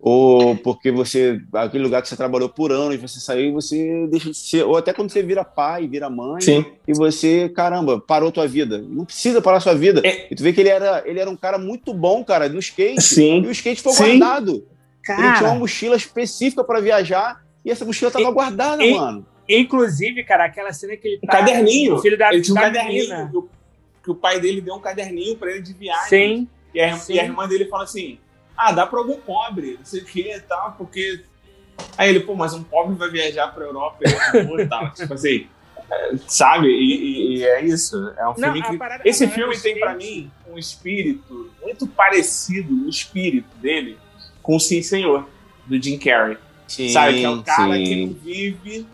Ou 0.01 0.57
porque 0.57 0.91
você, 0.93 1.41
aquele 1.53 1.83
lugar 1.83 2.01
que 2.03 2.09
você 2.09 2.17
trabalhou 2.17 2.49
por 2.49 2.71
anos, 2.71 3.01
você 3.01 3.19
saiu 3.19 3.49
e 3.49 3.53
você 3.53 4.07
deixa 4.11 4.31
de 4.31 4.37
ser, 4.37 4.63
ou 4.65 4.77
até 4.77 4.93
quando 4.93 5.11
você 5.11 5.23
vira 5.23 5.45
pai, 5.45 5.89
vira 5.89 6.09
mãe, 6.09 6.41
Sim. 6.41 6.65
e 6.87 6.93
você, 6.95 7.49
caramba, 7.49 8.01
parou 8.01 8.31
tua 8.31 8.47
vida. 8.47 8.79
Não 8.79 9.05
precisa 9.05 9.43
parar 9.43 9.59
sua 9.61 9.75
vida. 9.75 10.01
É. 10.05 10.29
E 10.31 10.35
tu 10.37 10.43
vê 10.43 10.53
que 10.53 10.61
ele 10.61 10.69
era, 10.69 11.03
ele 11.05 11.19
era 11.19 11.29
um 11.29 11.37
cara 11.37 11.59
muito 11.59 11.93
bom, 11.93 12.23
cara, 12.25 12.49
no 12.49 12.59
skate. 12.61 13.03
Sim. 13.03 13.43
E 13.43 13.47
o 13.47 13.51
skate 13.51 13.83
foi 13.83 13.93
Sim. 13.93 14.19
guardado. 14.19 14.53
Ele 14.53 15.17
tinha 15.17 15.17
uma 15.31 15.33
Cara, 15.41 15.55
mochila 15.55 15.97
específica 15.97 16.63
para 16.63 16.81
viajar, 16.81 17.43
e 17.65 17.71
essa 17.71 17.85
mochila 17.85 18.11
tava 18.11 18.29
E- 18.29 18.33
guardada, 18.33 18.85
e- 18.85 18.95
mano. 18.95 19.27
inclusive, 19.49 20.23
cara, 20.23 20.45
aquela 20.45 20.73
cena 20.73 20.97
que 20.97 21.09
ele 21.09 21.21
Um 21.25 21.27
tá... 21.27 21.39
caderninho. 21.39 21.95
O 21.95 21.99
filho 21.99 22.17
da, 22.19 22.33
Ele 22.33 22.43
tinha 22.43 22.53
um 22.53 22.55
da 22.55 22.61
caderninho 22.63 23.09
menina. 23.09 23.29
que 23.31 23.37
o, 23.37 23.49
que 24.05 24.11
o 24.11 24.15
pai 24.15 24.39
dele 24.39 24.61
deu 24.61 24.75
um 24.75 24.81
caderninho 24.81 25.37
pra 25.37 25.51
ele 25.51 25.63
de 25.63 25.73
viagem. 25.73 26.09
Sim, 26.09 26.49
E 26.75 26.81
a, 26.81 26.95
Sim. 26.97 27.15
e 27.15 27.21
a 27.21 27.25
irmã 27.25 27.49
dele 27.49 27.65
fala 27.65 27.85
assim: 27.85 28.19
Ah, 28.59 28.73
dá 28.73 28.87
pra 28.87 28.99
algum 28.99 29.19
pobre, 29.21 29.77
não 29.79 29.85
sei 29.87 30.01
o 30.01 30.05
que 30.05 30.21
e 30.33 30.41
tal, 30.41 30.73
porque. 30.77 31.25
Aí 31.97 32.11
ele, 32.11 32.21
pô, 32.21 32.35
mas 32.35 32.53
um 32.55 32.63
pobre 32.65 32.97
vai 32.97 33.09
viajar 33.09 33.49
pra 33.55 33.65
Europa 33.65 33.99
e 34.05 34.63
e 34.63 34.67
tal. 34.67 34.91
tipo 34.95 35.15
assim, 35.15 35.47
é, 35.89 36.15
sabe? 36.27 36.67
E, 36.67 36.95
e- 36.97 37.37
e 37.39 37.45
é 37.45 37.65
isso. 37.65 37.97
É 38.19 38.25
um 38.25 38.35
Não, 38.37 38.53
filme 38.53 38.61
a 38.61 38.71
que. 38.71 38.77
parada- 38.77 39.03
Esse 39.09 39.29
filme 39.29 39.57
tem 39.57 39.79
pra 39.79 39.93
skate- 39.93 40.05
mim 40.13 40.31
um 40.51 40.59
espírito 40.59 41.51
muito 41.63 41.87
parecido, 41.87 42.85
o 42.85 42.89
espírito 42.89 43.49
dele, 43.59 43.97
com 44.43 44.57
o 44.57 44.61
Sim 44.61 44.83
Senhor, 44.83 45.29
do 45.67 45.81
Jim 45.81 45.99
Carrey. 45.99 46.37
Sim, 46.67 46.89
sabe? 46.91 47.19
Que 47.21 47.25
é 47.25 47.31
o 47.31 47.43
cara 47.45 47.75
sim. 47.75 47.85
que 47.85 48.07
não 48.07 48.13
vive, 48.15 48.87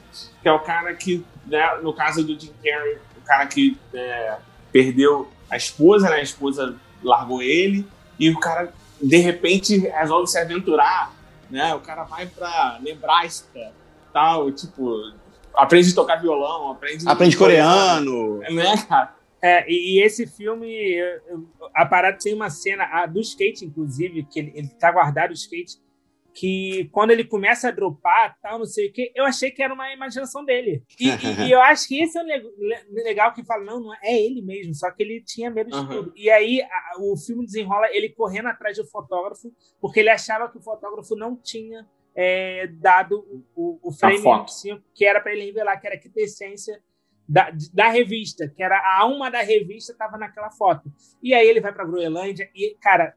que 0.42 0.48
é 0.48 0.52
o 0.52 0.60
cara 0.60 0.94
que, 0.94 1.24
né, 1.46 1.78
no 1.82 1.92
caso 1.94 2.22
do 2.22 2.38
Jim 2.38 2.52
Carrey, 2.62 2.98
o 3.16 3.20
cara 3.24 3.46
que 3.46 3.76
é, 3.94 4.36
perdeu 4.70 5.32
a 5.50 5.56
esposa, 5.56 6.10
né? 6.10 6.16
A 6.16 6.22
esposa 6.22 6.76
largou 7.02 7.42
ele, 7.42 7.86
e 8.18 8.28
o 8.30 8.38
cara, 8.38 8.72
de 9.08 9.16
repente, 9.18 9.78
resolve 9.78 10.26
se 10.26 10.38
aventurar, 10.38 11.12
né? 11.50 11.74
O 11.74 11.80
cara 11.80 12.04
vai 12.04 12.26
pra 12.26 12.78
Nebraska, 12.80 13.72
tal, 14.12 14.50
tipo, 14.50 15.12
aprende 15.54 15.90
a 15.90 15.94
tocar 15.94 16.16
violão, 16.16 16.70
aprende... 16.70 17.08
Aprende 17.08 17.36
coreano. 17.36 18.38
Né, 18.38 18.74
cara? 18.88 19.14
É, 19.42 19.70
e, 19.70 19.96
e 19.96 20.02
esse 20.02 20.26
filme, 20.26 20.98
a 21.74 21.84
parada 21.84 22.16
tem 22.18 22.32
uma 22.32 22.48
cena, 22.48 22.84
a 22.84 23.04
do 23.04 23.20
skate, 23.20 23.66
inclusive, 23.66 24.24
que 24.24 24.38
ele, 24.38 24.52
ele 24.54 24.68
tá 24.68 24.90
guardado 24.90 25.32
o 25.32 25.34
skate, 25.34 25.76
que 26.34 26.88
quando 26.92 27.12
ele 27.12 27.24
começa 27.24 27.68
a 27.68 27.70
dropar, 27.70 28.36
tal, 28.42 28.58
não 28.58 28.66
sei 28.66 28.88
o 28.88 28.92
quê, 28.92 29.12
eu 29.14 29.24
achei 29.24 29.50
que 29.52 29.62
era 29.62 29.72
uma 29.72 29.92
imaginação 29.92 30.44
dele. 30.44 30.82
E, 30.98 31.08
e- 31.08 31.46
e 31.46 31.52
eu 31.52 31.60
acho 31.62 31.86
que 31.86 32.02
esse 32.02 32.18
é 32.18 32.22
o 32.22 32.26
le- 32.26 32.52
le- 32.58 33.02
legal 33.04 33.32
que 33.32 33.44
fala, 33.44 33.64
não, 33.64 33.80
não 33.80 33.94
é, 33.94 33.98
é 34.02 34.20
ele 34.20 34.42
mesmo, 34.42 34.74
só 34.74 34.90
que 34.90 35.02
ele 35.02 35.22
tinha 35.22 35.48
medo 35.48 35.70
de 35.70 35.76
Aham. 35.76 35.88
tudo. 35.88 36.12
E 36.16 36.28
aí 36.28 36.60
a- 36.60 36.92
o 37.00 37.16
filme 37.16 37.44
desenrola 37.46 37.86
ele 37.92 38.08
correndo 38.08 38.48
atrás 38.48 38.76
do 38.76 38.84
fotógrafo, 38.86 39.52
porque 39.80 40.00
ele 40.00 40.10
achava 40.10 40.48
que 40.50 40.58
o 40.58 40.62
fotógrafo 40.62 41.14
não 41.14 41.36
tinha 41.36 41.86
é, 42.16 42.66
dado 42.68 43.24
o, 43.56 43.78
o, 43.82 43.92
frame 43.92 44.18
foto. 44.18 44.50
cinco, 44.52 44.82
que 44.94 45.04
era 45.04 45.20
para 45.20 45.32
ele 45.32 45.46
revelar 45.46 45.76
que 45.80 45.86
era 45.86 45.96
a 45.96 46.00
quintessência 46.00 46.80
da, 47.28 47.50
da 47.72 47.88
revista, 47.90 48.48
que 48.48 48.62
era 48.62 48.76
a 48.78 49.00
alma 49.00 49.30
da 49.30 49.40
revista 49.40 49.92
estava 49.92 50.16
naquela 50.18 50.50
foto. 50.50 50.92
E 51.22 51.32
aí 51.34 51.46
ele 51.48 51.60
vai 51.60 51.72
para 51.72 51.84
Groenlândia 51.84 52.48
e, 52.54 52.76
cara, 52.80 53.14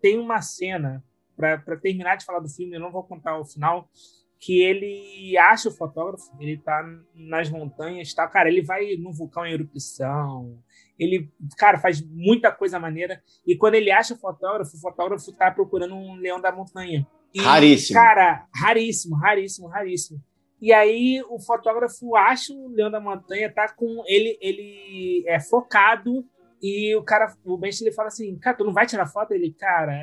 tem 0.00 0.18
uma 0.18 0.42
cena, 0.42 1.02
para 1.38 1.76
terminar 1.80 2.16
de 2.16 2.24
falar 2.24 2.40
do 2.40 2.48
filme, 2.48 2.74
eu 2.74 2.80
não 2.80 2.92
vou 2.92 3.04
contar 3.04 3.38
o 3.38 3.44
final, 3.44 3.88
que 4.40 4.60
ele 4.60 5.38
acha 5.38 5.68
o 5.68 5.72
fotógrafo, 5.72 6.30
ele 6.38 6.58
tá 6.58 6.84
nas 7.14 7.48
montanhas, 7.48 8.12
tá, 8.12 8.28
cara, 8.28 8.48
ele 8.48 8.62
vai 8.62 8.96
num 8.96 9.12
vulcão 9.12 9.46
em 9.46 9.52
erupção, 9.52 10.58
ele, 10.98 11.30
cara, 11.56 11.78
faz 11.78 12.00
muita 12.02 12.52
coisa 12.52 12.78
maneira, 12.78 13.22
e 13.46 13.56
quando 13.56 13.74
ele 13.74 13.90
acha 13.90 14.14
o 14.14 14.18
fotógrafo, 14.18 14.76
o 14.76 14.80
fotógrafo 14.80 15.32
tá 15.32 15.50
procurando 15.50 15.94
um 15.94 16.16
leão 16.16 16.40
da 16.40 16.52
montanha. 16.52 17.06
E, 17.32 17.40
Raríssimo. 17.40 17.98
Cara, 17.98 18.46
raríssimo, 18.54 19.16
raríssimo, 19.16 19.68
raríssimo. 19.68 20.20
E 20.60 20.72
aí 20.72 21.22
o 21.28 21.38
fotógrafo 21.38 22.16
acha 22.16 22.52
o 22.52 22.68
Leão 22.68 22.90
da 22.90 23.00
Montanha, 23.00 23.52
tá 23.52 23.72
com 23.72 24.02
ele, 24.06 24.36
ele 24.40 25.24
é 25.26 25.38
focado 25.38 26.24
E 26.60 26.94
o 26.96 27.02
cara, 27.02 27.32
o 27.44 27.56
Ben 27.56 27.70
Stiller 27.70 27.94
fala 27.94 28.08
assim, 28.08 28.36
cara, 28.38 28.56
tu 28.56 28.64
não 28.64 28.72
vai 28.72 28.86
tirar 28.86 29.06
foto? 29.06 29.32
Ele, 29.32 29.52
cara, 29.52 29.94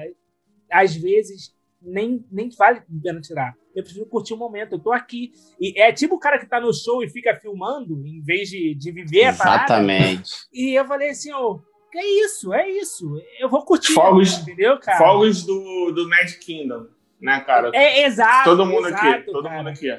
às 0.71 0.95
vezes 0.95 1.53
nem, 1.81 2.25
nem 2.31 2.49
vale 2.57 2.79
a 2.79 2.83
pena 3.03 3.21
tirar. 3.21 3.55
Eu 3.75 3.83
preciso 3.83 4.05
curtir 4.05 4.33
o 4.33 4.37
momento, 4.37 4.73
eu 4.73 4.79
tô 4.79 4.91
aqui. 4.91 5.31
E 5.59 5.79
é 5.79 5.91
tipo 5.91 6.15
o 6.15 6.19
cara 6.19 6.39
que 6.39 6.47
tá 6.47 6.59
no 6.59 6.73
show 6.73 7.03
e 7.03 7.09
fica 7.09 7.35
filmando, 7.35 8.05
em 8.07 8.21
vez 8.21 8.49
de, 8.49 8.73
de 8.73 8.91
viver 8.91 9.25
a 9.25 9.33
parada. 9.33 9.63
Exatamente. 9.65 10.31
E 10.53 10.73
eu 10.73 10.85
falei 10.85 11.09
assim, 11.09 11.31
ó, 11.33 11.59
é 11.93 12.05
isso, 12.25 12.53
é 12.53 12.69
isso. 12.69 13.21
Eu 13.39 13.49
vou 13.49 13.63
curtir, 13.63 13.93
Fogos- 13.93 14.39
entendeu, 14.39 14.79
cara? 14.79 14.97
Fogos 14.97 15.43
do, 15.45 15.91
do 15.91 16.09
Magic 16.09 16.39
Kingdom, 16.39 16.87
né, 17.21 17.39
cara? 17.41 17.71
É 17.73 18.03
exato. 18.05 18.49
todo 18.49 18.65
mundo 18.65 18.87
exato, 18.87 19.07
aqui, 19.07 19.25
todo 19.31 19.43
cara. 19.43 19.57
mundo 19.57 19.69
aqui. 19.69 19.89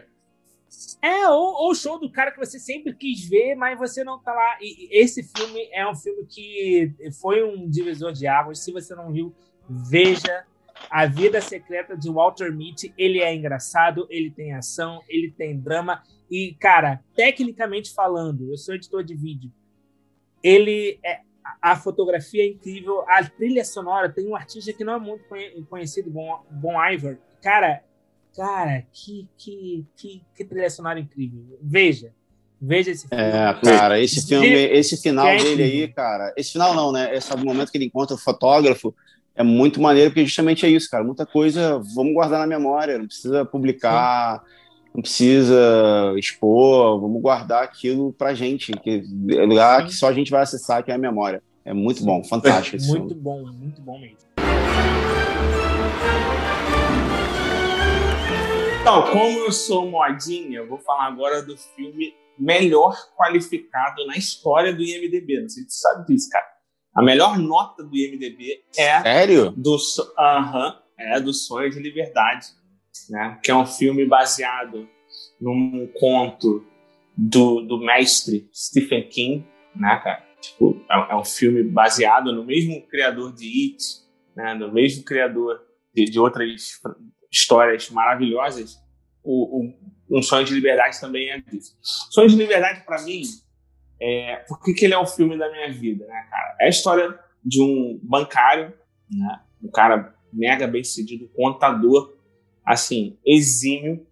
É, 1.00 1.28
ou, 1.28 1.54
ou 1.54 1.70
o 1.70 1.74
show 1.74 1.98
do 1.98 2.10
cara 2.10 2.32
que 2.32 2.38
você 2.38 2.58
sempre 2.58 2.92
quis 2.94 3.28
ver, 3.28 3.54
mas 3.54 3.78
você 3.78 4.02
não 4.02 4.18
tá 4.18 4.32
lá. 4.32 4.58
E 4.60 4.88
esse 4.90 5.22
filme 5.22 5.68
é 5.72 5.88
um 5.88 5.94
filme 5.94 6.26
que 6.26 6.92
foi 7.20 7.42
um 7.42 7.68
divisor 7.68 8.12
de 8.12 8.26
águas. 8.26 8.58
Se 8.64 8.72
você 8.72 8.94
não 8.94 9.12
viu, 9.12 9.34
veja. 9.68 10.44
A 10.90 11.06
Vida 11.06 11.40
Secreta 11.40 11.96
de 11.96 12.10
Walter 12.10 12.52
Mitty. 12.52 12.92
Ele 12.96 13.20
é 13.20 13.34
engraçado, 13.34 14.06
ele 14.10 14.30
tem 14.30 14.52
ação, 14.52 15.02
ele 15.08 15.30
tem 15.30 15.58
drama. 15.58 16.02
E, 16.30 16.54
cara, 16.60 17.00
tecnicamente 17.14 17.92
falando, 17.94 18.50
eu 18.50 18.56
sou 18.56 18.74
editor 18.74 19.02
de 19.04 19.14
vídeo. 19.14 19.52
Ele 20.42 20.98
é. 21.04 21.20
A 21.62 21.76
fotografia 21.76 22.42
é 22.42 22.48
incrível, 22.48 23.04
a 23.08 23.22
trilha 23.24 23.64
sonora. 23.64 24.08
Tem 24.08 24.26
um 24.26 24.34
artista 24.34 24.72
que 24.72 24.82
não 24.82 24.94
é 24.94 24.98
muito 24.98 25.24
conhe- 25.28 25.64
conhecido, 25.70 26.10
Bon, 26.10 26.40
bon 26.50 26.72
Iver. 26.84 27.20
Cara, 27.40 27.84
Cara, 28.36 28.84
que, 28.92 29.26
que, 29.38 29.86
que, 29.96 30.22
que 30.34 30.44
trilha 30.44 30.68
sonora 30.68 31.00
incrível. 31.00 31.58
Veja. 31.62 32.12
Veja 32.60 32.90
esse 32.90 33.08
filme. 33.08 33.22
É, 33.24 33.54
cara, 33.64 33.98
esse 34.00 34.26
filme, 34.26 34.46
esse 34.46 35.00
final 35.00 35.26
é 35.26 35.38
dele 35.38 35.62
aí, 35.62 35.88
cara. 35.88 36.34
Esse 36.36 36.52
final 36.52 36.74
não, 36.74 36.92
né? 36.92 37.14
Esse 37.14 37.34
momento 37.34 37.70
que 37.72 37.78
ele 37.78 37.86
encontra 37.86 38.14
o 38.14 38.18
fotógrafo 38.18 38.94
é 39.36 39.42
muito 39.42 39.80
maneiro, 39.80 40.10
porque 40.10 40.24
justamente 40.24 40.64
é 40.64 40.68
isso, 40.70 40.88
cara. 40.90 41.04
Muita 41.04 41.26
coisa 41.26 41.78
vamos 41.94 42.14
guardar 42.14 42.40
na 42.40 42.46
memória, 42.46 42.98
não 42.98 43.06
precisa 43.06 43.44
publicar, 43.44 44.42
não 44.94 45.02
precisa 45.02 46.14
expor, 46.16 46.98
vamos 47.00 47.20
guardar 47.20 47.62
aquilo 47.62 48.12
pra 48.14 48.34
gente, 48.34 48.72
que 48.72 49.02
é 49.30 49.44
lugar 49.44 49.82
Sim. 49.82 49.86
que 49.88 49.94
só 49.94 50.08
a 50.08 50.12
gente 50.12 50.30
vai 50.30 50.42
acessar, 50.42 50.82
que 50.82 50.90
é 50.90 50.94
a 50.94 50.98
memória. 50.98 51.42
É 51.64 51.74
muito 51.74 52.02
bom, 52.02 52.24
fantástico 52.24 52.76
esse 52.76 52.88
Muito 52.96 53.08
filme. 53.08 53.22
bom, 53.22 53.44
muito 53.52 53.82
bom 53.82 53.98
mesmo. 53.98 54.16
Então, 58.80 59.02
como 59.10 59.40
eu 59.40 59.52
sou 59.52 59.90
modinha, 59.90 60.60
eu 60.60 60.68
vou 60.68 60.78
falar 60.78 61.08
agora 61.08 61.42
do 61.42 61.56
filme 61.56 62.14
melhor 62.38 62.94
qualificado 63.16 64.06
na 64.06 64.16
história 64.16 64.72
do 64.72 64.80
IMDB. 64.82 65.42
Não 65.42 65.48
sei 65.48 65.64
se 65.64 65.70
você 65.70 65.80
sabe 65.80 66.06
disso, 66.06 66.30
cara. 66.30 66.55
A 66.96 67.02
melhor 67.02 67.38
nota 67.38 67.82
do 67.84 67.94
IMDB 67.96 68.64
é 68.76 69.02
Sério? 69.02 69.50
do, 69.56 69.78
so- 69.78 70.12
Aham, 70.18 70.78
é 70.98 71.20
do 71.20 71.32
Sonho 71.32 71.70
de 71.70 71.78
Liberdade, 71.78 72.46
né? 73.10 73.38
Que 73.42 73.50
é 73.50 73.54
um 73.54 73.66
filme 73.66 74.06
baseado 74.06 74.88
num 75.40 75.86
conto 75.98 76.64
do, 77.16 77.60
do 77.60 77.78
mestre 77.78 78.48
Stephen 78.54 79.08
King, 79.08 79.46
né, 79.74 80.00
cara? 80.02 80.24
Tipo, 80.40 80.80
é, 80.90 81.12
é 81.12 81.16
um 81.16 81.24
filme 81.24 81.62
baseado 81.62 82.32
no 82.32 82.44
mesmo 82.44 82.80
criador 82.88 83.32
de 83.34 83.46
It, 83.46 83.84
né? 84.34 84.54
No 84.54 84.72
mesmo 84.72 85.04
criador 85.04 85.60
de, 85.94 86.04
de 86.06 86.18
outras 86.18 86.80
histórias 87.30 87.90
maravilhosas. 87.90 88.76
O, 89.22 89.66
o 89.66 89.74
Um 90.18 90.22
Sonho 90.22 90.44
de 90.46 90.54
Liberdade 90.54 91.00
também 91.00 91.30
é 91.30 91.40
disso. 91.40 91.76
Sonho 92.10 92.28
de 92.28 92.36
Liberdade, 92.36 92.84
para 92.86 93.02
mim, 93.02 93.22
é, 94.00 94.36
por 94.48 94.62
que, 94.62 94.74
que 94.74 94.84
ele 94.84 94.94
é 94.94 94.98
o 94.98 95.06
filme 95.06 95.36
da 95.38 95.50
minha 95.50 95.72
vida, 95.72 96.06
né, 96.06 96.26
cara? 96.30 96.56
É 96.60 96.66
a 96.66 96.68
história 96.68 97.18
de 97.44 97.62
um 97.62 97.98
bancário, 98.02 98.72
né? 99.10 99.40
Um 99.62 99.70
cara 99.70 100.14
mega 100.32 100.66
bem 100.66 100.84
sucedido, 100.84 101.28
contador, 101.34 102.14
assim, 102.64 103.18
exímio, 103.24 104.06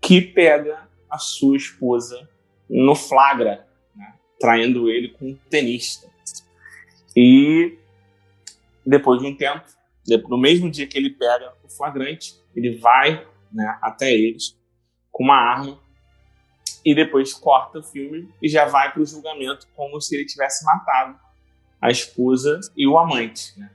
que 0.00 0.20
pega 0.20 0.88
a 1.10 1.18
sua 1.18 1.56
esposa 1.56 2.28
no 2.68 2.94
flagra, 2.94 3.66
né? 3.94 4.14
traindo 4.38 4.88
ele 4.90 5.08
com 5.08 5.26
um 5.30 5.38
tenista. 5.50 6.08
E 7.16 7.78
depois 8.84 9.20
de 9.20 9.26
um 9.26 9.36
tempo, 9.36 9.64
no 10.28 10.38
mesmo 10.38 10.70
dia 10.70 10.86
que 10.86 10.96
ele 10.96 11.10
pega 11.10 11.52
o 11.64 11.68
flagrante, 11.68 12.34
ele 12.54 12.76
vai 12.76 13.26
né, 13.52 13.78
até 13.82 14.12
eles 14.12 14.56
com 15.10 15.24
uma 15.24 15.36
arma 15.36 15.80
e 16.86 16.94
depois 16.94 17.34
corta 17.34 17.80
o 17.80 17.82
filme 17.82 18.32
e 18.40 18.48
já 18.48 18.64
vai 18.66 18.92
para 18.92 19.02
o 19.02 19.04
julgamento 19.04 19.66
como 19.74 20.00
se 20.00 20.14
ele 20.14 20.24
tivesse 20.24 20.64
matado 20.64 21.18
a 21.82 21.90
esposa 21.90 22.60
e 22.76 22.86
o 22.86 22.96
amante, 22.96 23.58
né? 23.58 23.68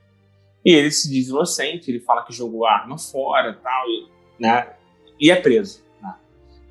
E 0.65 0.71
ele 0.73 0.89
se 0.91 1.09
diz 1.11 1.27
inocente, 1.27 1.91
ele 1.91 1.99
fala 1.99 2.23
que 2.23 2.31
jogou 2.33 2.65
a 2.65 2.71
arma 2.73 2.97
fora, 2.97 3.53
tal, 3.61 3.85
e, 3.89 4.07
né? 4.39 4.73
E 5.19 5.29
é 5.29 5.35
preso. 5.35 5.83
né? 6.01 6.15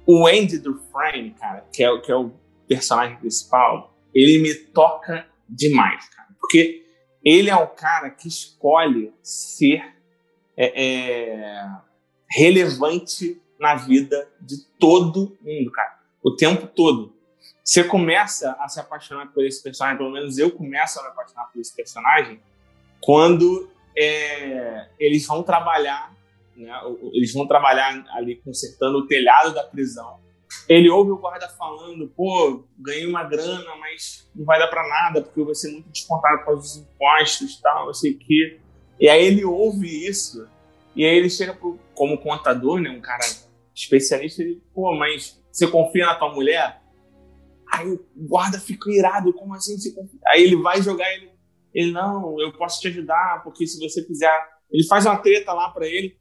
O 0.07 0.27
Andy 0.27 0.59
Dufresne, 0.59 1.33
cara, 1.33 1.65
que 1.73 1.83
é, 1.85 1.91
o- 1.91 2.01
que 2.01 2.11
é 2.11 2.17
o 2.17 2.33
personagem 2.67 3.17
principal, 3.19 3.95
ele 4.15 4.39
me 4.43 4.55
toca 4.55 5.27
demais, 5.49 6.09
cara, 6.09 6.29
porque 6.41 6.87
ele 7.23 7.51
é 7.51 7.57
um 7.57 7.67
cara 7.67 8.09
que 8.11 8.29
escolhe 8.29 9.13
ser 9.23 9.85
é, 10.57 10.85
é, 10.85 11.71
relevante 12.31 13.41
na 13.59 13.75
vida 13.75 14.27
de 14.41 14.57
todo 14.79 15.37
mundo, 15.43 15.71
cara, 15.71 16.00
o 16.23 16.35
tempo 16.35 16.67
todo. 16.67 17.15
Você 17.63 17.85
começa 17.85 18.53
a 18.59 18.69
se 18.69 18.81
apaixonar 18.81 19.33
por 19.33 19.45
esse 19.45 19.63
personagem, 19.63 19.99
pelo 19.99 20.11
menos 20.11 20.39
eu 20.39 20.51
começo 20.51 20.99
a 20.99 21.03
me 21.03 21.09
apaixonar 21.09 21.45
por 21.53 21.61
esse 21.61 21.75
personagem, 21.75 22.41
quando 23.01 23.71
é, 23.97 24.89
eles 24.99 25.27
vão 25.27 25.43
trabalhar, 25.43 26.15
né, 26.57 26.73
eles 27.13 27.33
vão 27.33 27.47
trabalhar 27.47 28.05
ali 28.11 28.37
consertando 28.37 28.99
o 28.99 29.07
telhado 29.07 29.55
da 29.55 29.63
prisão. 29.63 30.19
Ele 30.69 30.91
ouve 30.91 31.13
o 31.13 31.17
guarda 31.17 31.49
falando, 31.49 32.09
pô, 32.09 32.65
ganhei 32.79 33.07
uma 33.07 33.23
grana, 33.23 33.77
mas 33.77 34.29
não 34.35 34.45
vai 34.45 34.59
dar 34.59 34.67
pra 34.67 34.87
nada, 34.87 35.23
porque 35.23 35.41
eu 35.41 35.45
vou 35.45 35.55
ser 35.55 35.71
muito 35.71 35.89
descontado 35.91 36.39
por 36.39 36.47
causa 36.47 36.61
dos 36.61 36.77
impostos 36.77 37.55
e 37.55 37.63
tal, 37.63 37.87
não 37.87 37.95
sei 37.95 38.13
o 38.13 38.19
quê. 38.19 38.59
E 38.99 39.09
aí 39.09 39.25
ele 39.25 39.45
ouve 39.45 40.09
isso, 40.09 40.49
e 40.95 41.05
aí 41.05 41.17
ele 41.17 41.31
chega 41.31 41.55
pro, 41.55 41.79
como 41.95 42.19
contador, 42.19 42.81
né, 42.81 42.91
um 42.91 43.01
cara 43.01 43.25
especialista, 43.75 44.43
ele, 44.43 44.61
pô, 44.75 44.95
mas 44.95 45.40
você 45.51 45.67
confia 45.67 46.07
na 46.07 46.15
tua 46.15 46.33
mulher? 46.33 46.81
Aí 47.73 47.91
o 47.91 48.05
guarda 48.17 48.59
fica 48.59 48.91
irado, 48.91 49.33
como 49.33 49.55
assim? 49.55 49.77
Aí 50.27 50.43
ele 50.43 50.57
vai 50.57 50.83
jogar 50.83 51.13
ele, 51.13 51.31
ele, 51.73 51.93
não, 51.93 52.41
eu 52.41 52.53
posso 52.53 52.81
te 52.81 52.89
ajudar, 52.89 53.43
porque 53.45 53.67
se 53.67 53.79
você 53.79 54.05
fizer. 54.05 54.31
Ele 54.71 54.87
faz 54.87 55.05
uma 55.07 55.17
treta 55.17 55.53
lá 55.53 55.71
pra 55.71 55.87
ele, 55.87 56.17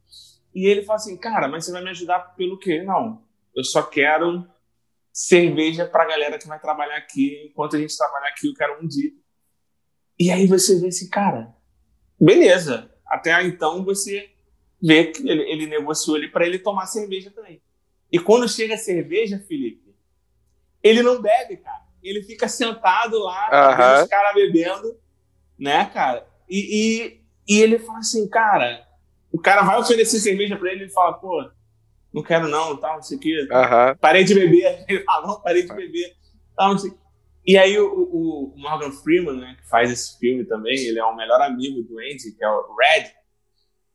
e 0.54 0.66
ele 0.66 0.82
fala 0.82 0.96
assim, 0.96 1.16
cara, 1.16 1.48
mas 1.48 1.64
você 1.64 1.72
vai 1.72 1.82
me 1.82 1.90
ajudar 1.90 2.34
pelo 2.34 2.58
quê? 2.58 2.82
Não, 2.82 3.24
eu 3.54 3.62
só 3.64 3.82
quero 3.82 4.44
cerveja 5.12 5.86
pra 5.86 6.06
galera 6.06 6.38
que 6.38 6.48
vai 6.48 6.58
trabalhar 6.58 6.96
aqui. 6.96 7.48
Enquanto 7.50 7.76
a 7.76 7.78
gente 7.78 7.96
trabalhar 7.96 8.28
aqui, 8.28 8.48
eu 8.48 8.54
quero 8.54 8.82
um 8.82 8.86
dia. 8.86 9.10
E 10.18 10.30
aí 10.30 10.46
você 10.46 10.78
vê 10.80 10.88
assim, 10.88 11.08
cara, 11.08 11.54
beleza. 12.20 12.92
Até 13.06 13.42
então 13.44 13.84
você 13.84 14.30
vê 14.82 15.06
que 15.06 15.28
ele, 15.28 15.42
ele 15.42 15.66
negociou 15.66 16.16
ali 16.16 16.30
pra 16.30 16.46
ele 16.46 16.58
tomar 16.58 16.86
cerveja 16.86 17.30
também. 17.30 17.62
E 18.12 18.18
quando 18.18 18.48
chega 18.48 18.74
a 18.74 18.78
cerveja, 18.78 19.38
Felipe, 19.46 19.94
ele 20.82 21.02
não 21.02 21.20
bebe, 21.20 21.56
cara. 21.58 21.82
Ele 22.02 22.22
fica 22.22 22.48
sentado 22.48 23.18
lá, 23.18 23.48
vendo 23.70 24.02
os 24.02 24.08
caras 24.08 24.34
bebendo, 24.34 24.98
né, 25.58 25.84
cara? 25.92 26.26
E, 26.48 26.58
e, 27.46 27.56
e 27.56 27.60
ele 27.62 27.78
fala 27.78 27.98
assim, 27.98 28.28
cara, 28.28 28.86
o 29.30 29.38
cara 29.38 29.62
vai 29.62 29.78
oferecer 29.78 30.18
cerveja 30.18 30.56
pra 30.56 30.70
ele 30.72 30.80
e 30.80 30.84
ele 30.84 30.92
fala, 30.92 31.12
pô, 31.12 31.50
não 32.12 32.22
quero 32.22 32.48
não, 32.48 32.76
tal, 32.76 32.96
não 32.96 33.02
sei 33.02 33.16
o 33.18 33.20
quê. 33.20 33.46
Aham. 33.52 33.96
Parei 34.00 34.24
de 34.24 34.34
beber. 34.34 34.84
Ele 34.88 35.04
fala, 35.04 35.26
não, 35.28 35.40
parei 35.40 35.62
de 35.62 35.72
beber. 35.72 36.16
Tal, 36.56 36.70
não 36.70 36.78
sei. 36.78 36.92
E 37.46 37.56
aí 37.56 37.78
o- 37.78 37.88
o 37.88 38.54
Morgan 38.56 38.90
Freeman, 38.90 39.36
né, 39.36 39.56
que 39.60 39.68
faz 39.68 39.90
esse 39.92 40.18
filme 40.18 40.44
também, 40.44 40.76
ele 40.76 40.98
é 40.98 41.04
o 41.04 41.14
melhor 41.14 41.40
amigo 41.40 41.82
do 41.84 41.98
Andy, 42.00 42.32
que 42.36 42.42
é 42.44 42.48
o 42.50 42.74
Red. 42.74 43.12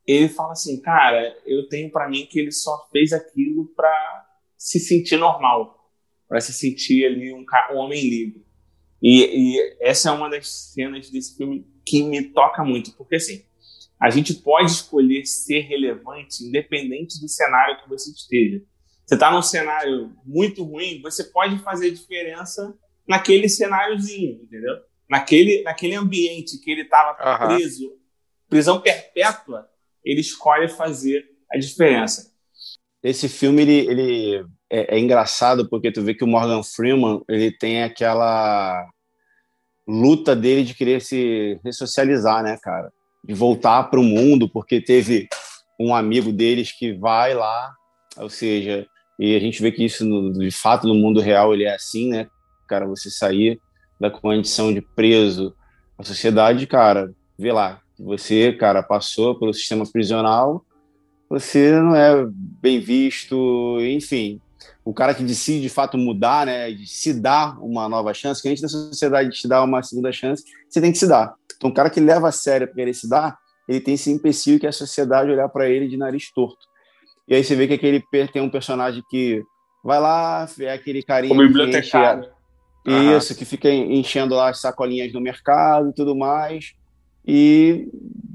Ele 0.06 0.30
fala 0.30 0.52
assim, 0.52 0.80
cara, 0.82 1.36
eu 1.46 1.68
tenho 1.68 1.92
pra 1.92 2.08
mim 2.08 2.26
que 2.26 2.40
ele 2.40 2.52
só 2.52 2.88
fez 2.92 3.12
aquilo 3.12 3.66
pra 3.76 4.26
se 4.58 4.80
sentir 4.80 5.18
normal, 5.18 5.74
Pra 6.28 6.42
se 6.42 6.54
sentir 6.54 7.06
ali 7.06 7.32
um, 7.32 7.46
um 7.74 7.78
homem 7.78 8.02
livre. 8.02 8.46
E, 9.02 9.54
e 9.54 9.78
essa 9.80 10.10
é 10.10 10.12
uma 10.12 10.30
das 10.30 10.48
cenas 10.48 11.10
desse 11.12 11.38
filme 11.38 11.68
que 11.86 12.02
me 12.04 12.24
toca 12.24 12.64
muito, 12.64 12.92
porque 12.94 13.16
assim, 13.16 13.46
a 14.00 14.10
gente 14.10 14.34
pode 14.34 14.72
escolher 14.72 15.26
ser 15.26 15.62
relevante 15.62 16.44
independente 16.44 17.20
do 17.22 17.30
cenário 17.30 17.82
que 17.82 17.90
você 17.90 18.10
esteja. 18.10 18.64
Você 19.06 19.14
está 19.14 19.32
num 19.32 19.42
cenário 19.42 20.12
muito 20.26 20.64
ruim, 20.64 21.02
você 21.02 21.24
pode 21.26 21.60
fazer 21.60 21.92
diferença 21.92 22.76
naquele 23.08 23.48
cenáriozinho, 23.48 24.42
entendeu? 24.42 24.78
Naquele, 25.08 25.62
naquele 25.62 25.94
ambiente 25.94 26.58
que 26.58 26.72
ele 26.72 26.82
estava 26.82 27.16
Aham. 27.22 27.48
preso, 27.48 28.00
prisão 28.50 28.82
perpétua, 28.82 29.70
ele 30.06 30.22
escolhe 30.22 30.68
fazer 30.68 31.26
a 31.52 31.58
diferença. 31.58 32.32
Esse 33.04 33.28
filme 33.28 33.62
ele, 33.62 33.78
ele 33.88 34.46
é, 34.70 34.96
é 34.96 35.00
engraçado 35.00 35.70
porque 35.70 35.92
tu 35.92 36.02
vê 36.02 36.14
que 36.14 36.24
o 36.24 36.28
Morgan 36.28 36.64
Freeman 36.64 37.22
ele 37.28 37.52
tem 37.52 37.84
aquela 37.84 38.88
luta 39.88 40.36
dele 40.36 40.64
de 40.64 40.74
querer 40.74 41.02
se 41.02 41.60
ressocializar, 41.64 42.44
né, 42.44 42.58
cara? 42.62 42.92
De 43.24 43.34
voltar 43.34 43.84
para 43.84 44.00
o 44.00 44.04
mundo, 44.04 44.50
porque 44.50 44.82
teve 44.82 45.28
um 45.80 45.94
amigo 45.94 46.32
deles 46.32 46.72
que 46.72 46.94
vai 46.94 47.34
lá, 47.34 47.74
ou 48.18 48.30
seja, 48.30 48.88
e 49.20 49.36
a 49.36 49.40
gente 49.40 49.62
vê 49.62 49.72
que 49.72 49.84
isso, 49.84 50.06
no, 50.06 50.34
de 50.34 50.52
fato, 50.52 50.88
no 50.88 50.96
mundo 50.96 51.22
real 51.22 51.54
ele 51.54 51.64
é 51.64 51.74
assim, 51.74 52.10
né? 52.10 52.28
Cara, 52.68 52.88
você 52.88 53.10
sair 53.10 53.60
da 54.00 54.10
condição 54.10 54.74
de 54.74 54.82
preso 54.82 55.56
à 55.98 56.04
sociedade, 56.04 56.68
cara, 56.68 57.14
vê 57.38 57.52
lá, 57.52 57.82
você, 58.00 58.54
cara, 58.54 58.84
passou 58.84 59.38
pelo 59.38 59.54
sistema 59.54 59.86
prisional, 59.90 60.66
você 61.30 61.72
não 61.80 61.96
é 61.96 62.26
bem 62.62 62.80
visto, 62.80 63.78
enfim. 63.82 64.40
O 64.84 64.94
cara 64.94 65.14
que 65.14 65.24
decide 65.24 65.62
de 65.62 65.70
fato 65.70 65.98
mudar, 65.98 66.46
né, 66.46 66.72
de 66.72 66.88
se 66.88 67.14
dar 67.14 67.58
uma 67.60 67.90
nova 67.90 68.14
chance, 68.14 68.42
que 68.42 68.48
a 68.48 68.52
gente 68.52 68.62
da 68.62 68.68
sociedade 68.68 69.30
te 69.32 69.48
dá 69.48 69.64
uma 69.64 69.82
segunda 69.82 70.12
chance, 70.12 70.44
você 70.70 70.80
tem 70.80 70.92
que 70.92 70.98
se 70.98 71.08
dar. 71.08 71.34
Então, 71.58 71.70
o 71.70 71.74
cara 71.74 71.90
que 71.90 72.00
leva 72.00 72.30
a 72.30 72.32
sério 72.32 72.68
para 72.68 72.76
querer 72.76 72.94
se 72.94 73.10
dar, 73.10 73.38
ele 73.68 73.80
tem 73.80 73.96
esse 73.96 74.12
empecilho 74.12 74.60
que 74.60 74.66
é 74.66 74.70
a 74.70 74.74
sociedade 74.74 75.32
olhar 75.32 75.50
para 75.50 75.68
ele 75.68 75.88
de 75.88 75.98
nariz 75.98 76.32
torto. 76.32 76.66
E 77.28 77.34
aí 77.34 77.44
você 77.44 77.56
vê 77.56 77.68
que 77.68 77.74
aquele 77.74 78.04
tem 78.32 78.42
um 78.42 78.50
personagem 78.50 79.04
que 79.10 79.44
vai 79.84 80.00
lá, 80.00 80.48
é 80.60 80.74
aquele 80.74 81.02
carinha. 81.02 81.34
O 81.34 81.38
bibliotecário. 81.38 82.30
Isso, 83.18 83.36
que 83.36 83.46
fica 83.46 83.68
enchendo 83.68 84.36
lá 84.36 84.50
as 84.50 84.62
sacolinhas 84.62 85.12
no 85.12 85.20
mercado 85.20 85.90
e 85.90 85.94
tudo 85.94 86.16
mais. 86.16 86.76
E 87.28 87.90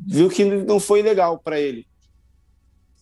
viu 0.07 0.29
que 0.29 0.45
não 0.45 0.81
foi 0.81 1.03
legal 1.03 1.39
para 1.39 1.61
ele. 1.61 1.87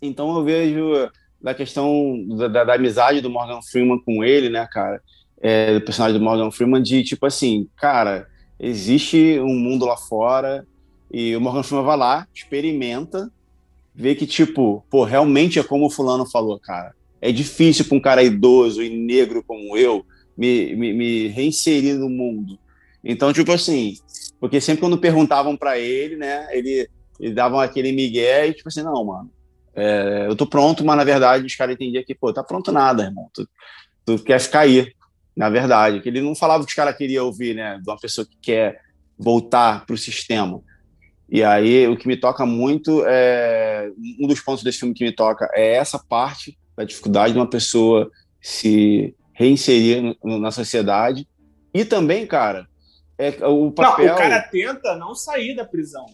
Então 0.01 0.37
eu 0.37 0.45
vejo 0.45 1.11
da 1.41 1.55
questão 1.55 2.25
da, 2.37 2.49
da, 2.49 2.65
da, 2.65 2.75
amizade 2.75 3.21
do 3.21 3.31
Morgan 3.31 3.63
Freeman 3.63 4.01
com 4.05 4.23
ele, 4.25 4.49
né, 4.49 4.67
cara? 4.71 5.01
É, 5.41 5.75
do 5.75 5.81
personagem 5.81 6.19
do 6.19 6.25
Morgan 6.25 6.51
Freeman, 6.51 6.83
de 6.83 7.03
tipo 7.05 7.25
assim, 7.25 7.69
cara, 7.77 8.29
existe 8.59 9.39
um 9.41 9.55
mundo 9.55 9.87
lá 9.87 9.97
fora 9.97 10.67
e 11.13 11.35
o 11.37 11.41
Morgan 11.41 11.63
Freeman 11.63 11.87
vai 11.87 11.97
lá, 11.97 12.29
experimenta, 12.35 13.31
vê 13.95 14.15
que, 14.15 14.27
tipo, 14.27 14.85
pô, 14.91 15.05
realmente 15.05 15.59
é 15.59 15.63
como 15.63 15.87
o 15.87 15.91
fulano 15.91 16.27
falou, 16.27 16.59
cara. 16.59 16.95
É 17.21 17.33
difícil 17.33 17.85
para 17.85 17.97
um 17.97 18.01
cara 18.01 18.23
idoso 18.23 18.83
e 18.83 18.91
negro 18.91 19.43
como 19.45 19.77
eu 19.77 20.05
me, 20.37 20.77
me, 20.77 20.93
me 20.93 21.27
reinserir 21.29 21.97
no 21.97 22.09
mundo. 22.09 22.59
Então, 23.11 23.33
tipo 23.33 23.51
assim, 23.51 23.95
porque 24.39 24.61
sempre 24.61 24.83
quando 24.83 24.99
perguntavam 24.99 25.57
para 25.57 25.79
ele, 25.79 26.15
né, 26.15 26.47
ele, 26.51 26.87
ele 27.19 27.41
aquele 27.41 27.91
migué 27.91 28.49
e, 28.49 28.53
tipo 28.53 28.69
assim, 28.69 28.83
não, 28.83 29.03
mano, 29.03 29.31
é, 29.75 30.27
eu 30.29 30.37
tô 30.37 30.47
pronto, 30.47 30.85
mas 30.85 30.97
na 30.97 31.05
verdade 31.05 31.47
os 31.47 31.57
caras 31.57 31.75
entendiam 31.75 32.05
que, 32.05 32.15
pô, 32.15 32.33
tá 32.35 32.45
pronto 32.45 32.71
nada, 32.71 33.05
irmão. 33.05 33.31
Tu, 33.33 33.49
tu 34.05 34.19
quer 34.19 34.39
ficar 34.39 34.61
aí, 34.61 34.93
na 35.35 35.49
verdade. 35.49 36.01
Que 36.01 36.09
ele 36.11 36.21
não 36.21 36.35
falava 36.35 36.63
o 36.63 36.67
que 36.67 36.73
os 36.73 36.77
caras 36.77 36.97
queriam 36.97 37.25
ouvir, 37.25 37.55
né? 37.55 37.79
De 37.83 37.89
uma 37.89 37.97
pessoa 37.97 38.27
que 38.27 38.37
quer 38.43 38.81
voltar 39.19 39.87
pro 39.87 39.97
sistema. 39.97 40.61
E 41.31 41.43
aí 41.43 41.87
o 41.89 41.97
que 41.97 42.09
me 42.09 42.17
toca 42.17 42.45
muito 42.45 43.05
é. 43.07 43.91
Um 44.21 44.27
dos 44.27 44.41
pontos 44.41 44.63
desse 44.63 44.81
filme 44.81 44.95
que 44.95 45.05
me 45.05 45.13
toca 45.13 45.49
é 45.55 45.77
essa 45.77 45.99
parte 45.99 46.59
da 46.77 46.85
dificuldade 46.85 47.33
de 47.33 47.39
uma 47.39 47.49
pessoa 47.49 48.11
se 48.41 49.15
reinserir 49.33 50.17
na 50.23 50.51
sociedade. 50.51 51.27
E 51.73 51.85
também, 51.85 52.27
cara, 52.27 52.68
é 53.19 53.47
o 53.47 53.73
papel. 53.73 54.07
Não, 54.07 54.15
o 54.15 54.19
cara 54.19 54.41
tenta 54.43 54.97
não 54.97 55.15
sair 55.15 55.55
da 55.55 55.65
prisão. 55.65 56.07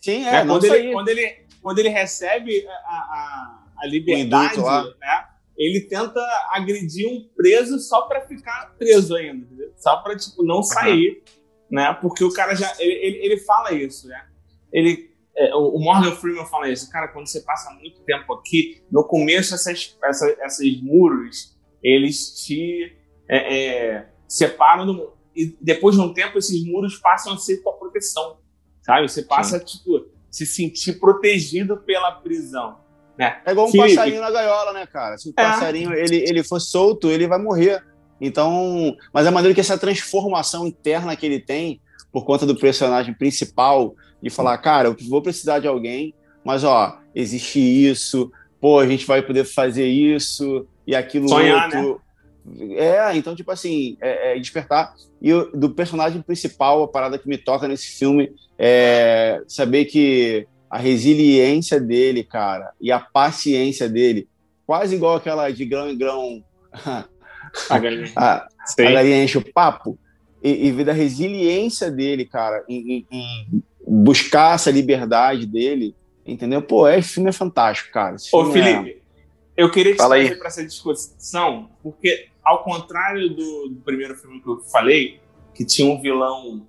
Sim, 0.00 0.24
é, 0.24 0.36
é 0.36 0.46
quando, 0.46 0.64
ele, 0.64 0.92
quando, 0.92 1.08
ele, 1.08 1.46
quando 1.60 1.78
ele 1.78 1.88
recebe 1.88 2.66
a, 2.66 2.72
a, 2.72 3.64
a 3.78 3.86
liberdade, 3.86 4.60
né, 4.60 5.24
ele 5.56 5.82
tenta 5.82 6.20
agredir 6.50 7.08
um 7.08 7.28
preso 7.36 7.78
só 7.78 8.02
para 8.02 8.22
ficar 8.22 8.74
preso 8.78 9.14
ainda, 9.14 9.44
entendeu? 9.44 9.72
só 9.76 9.96
para 9.98 10.16
tipo 10.16 10.44
não 10.44 10.62
sair, 10.62 11.10
uhum. 11.10 11.22
né? 11.70 11.92
Porque 12.00 12.24
o 12.24 12.32
cara 12.32 12.54
já 12.54 12.72
ele, 12.78 12.92
ele, 12.92 13.18
ele 13.24 13.36
fala 13.38 13.72
isso, 13.72 14.08
né? 14.08 14.26
Ele 14.72 15.14
é, 15.36 15.54
o 15.54 15.78
Morgan 15.78 16.12
Freeman 16.12 16.46
fala 16.46 16.70
isso, 16.70 16.90
cara, 16.90 17.08
quando 17.08 17.26
você 17.26 17.40
passa 17.40 17.70
muito 17.74 18.00
tempo 18.04 18.32
aqui, 18.32 18.82
no 18.90 19.04
começo 19.04 19.54
essas 19.54 19.96
essas, 20.02 20.38
essas 20.38 20.80
muros 20.80 21.54
eles 21.82 22.34
te 22.42 22.96
é, 23.28 23.56
é, 23.58 24.08
separam 24.26 24.86
do, 24.86 25.15
e 25.36 25.56
depois 25.60 25.94
de 25.94 26.00
um 26.00 26.12
tempo 26.12 26.38
esses 26.38 26.64
muros 26.64 26.96
passam 26.96 27.34
a 27.34 27.38
ser 27.38 27.62
tua 27.62 27.74
proteção, 27.74 28.38
sabe? 28.82 29.08
Você 29.08 29.22
passa 29.22 29.58
Sim. 29.58 29.64
tipo 29.64 30.06
se 30.30 30.46
sentir 30.46 30.98
protegido 30.98 31.76
pela 31.78 32.12
prisão. 32.12 32.78
Né? 33.18 33.40
É 33.44 33.52
igual 33.52 33.68
um 33.68 33.72
passarinho 33.72 34.20
na 34.20 34.30
gaiola, 34.30 34.72
né, 34.72 34.86
cara? 34.86 35.16
Se 35.16 35.28
o 35.28 35.30
é. 35.30 35.42
passarinho 35.42 35.92
ele, 35.94 36.16
ele 36.16 36.42
for 36.42 36.60
solto, 36.60 37.10
ele 37.10 37.26
vai 37.26 37.38
morrer. 37.38 37.82
Então, 38.20 38.94
mas 39.12 39.26
a 39.26 39.30
maneira 39.30 39.54
que 39.54 39.60
essa 39.60 39.78
transformação 39.78 40.66
interna 40.66 41.16
que 41.16 41.24
ele 41.24 41.40
tem, 41.40 41.80
por 42.12 42.24
conta 42.24 42.46
do 42.46 42.56
personagem 42.56 43.14
principal, 43.14 43.94
de 44.22 44.30
falar, 44.30 44.56
cara, 44.58 44.88
eu 44.88 44.96
vou 45.08 45.22
precisar 45.22 45.58
de 45.58 45.68
alguém, 45.68 46.14
mas 46.44 46.64
ó, 46.64 46.98
existe 47.14 47.58
isso, 47.58 48.30
pô, 48.60 48.78
a 48.78 48.86
gente 48.86 49.06
vai 49.06 49.22
poder 49.22 49.44
fazer 49.44 49.86
isso 49.86 50.66
e 50.86 50.94
aquilo 50.94 51.28
Sonhar, 51.28 51.64
outro. 51.64 51.94
Né? 51.94 52.00
É, 52.76 53.16
então, 53.16 53.34
tipo 53.34 53.50
assim, 53.50 53.96
é, 54.00 54.36
é 54.36 54.38
despertar. 54.38 54.94
E 55.20 55.30
eu, 55.30 55.50
do 55.52 55.70
personagem 55.70 56.22
principal, 56.22 56.82
a 56.82 56.88
parada 56.88 57.18
que 57.18 57.28
me 57.28 57.38
toca 57.38 57.66
nesse 57.66 57.98
filme 57.98 58.32
é 58.58 59.42
saber 59.48 59.86
que 59.86 60.46
a 60.70 60.78
resiliência 60.78 61.80
dele, 61.80 62.22
cara, 62.22 62.72
e 62.80 62.90
a 62.92 62.98
paciência 62.98 63.88
dele, 63.88 64.28
quase 64.66 64.94
igual 64.94 65.16
aquela 65.16 65.50
de 65.50 65.64
grão 65.64 65.88
em 65.90 65.96
grão. 65.96 66.44
a 67.70 67.78
galinha, 67.78 68.12
a, 68.16 68.46
a 68.46 68.82
galinha 68.82 69.24
enche 69.24 69.38
o 69.38 69.52
papo. 69.52 69.98
E, 70.42 70.66
e 70.66 70.72
ver 70.72 70.90
a 70.90 70.92
resiliência 70.92 71.90
dele, 71.90 72.24
cara, 72.24 72.62
em, 72.68 73.06
em, 73.10 73.62
buscar 73.86 74.54
essa 74.54 74.70
liberdade 74.70 75.46
dele, 75.46 75.94
entendeu? 76.26 76.60
Pô, 76.60 76.86
esse 76.88 77.14
filme 77.14 77.30
é 77.30 77.32
fantástico, 77.32 77.90
cara. 77.92 78.16
Ô, 78.32 78.48
é 78.48 78.52
Felipe, 78.52 78.90
é... 79.56 79.62
eu 79.62 79.70
queria 79.70 79.92
te 79.92 79.98
trazer 79.98 80.38
para 80.38 80.48
essa 80.48 80.64
discussão, 80.64 81.70
porque 81.82 82.28
ao 82.46 82.62
contrário 82.62 83.28
do, 83.30 83.68
do, 83.70 83.80
primeiro 83.80 84.14
filme 84.14 84.40
que 84.40 84.48
eu 84.48 84.60
falei, 84.60 85.20
que 85.52 85.64
tinha 85.64 85.92
um 85.92 86.00
vilão 86.00 86.64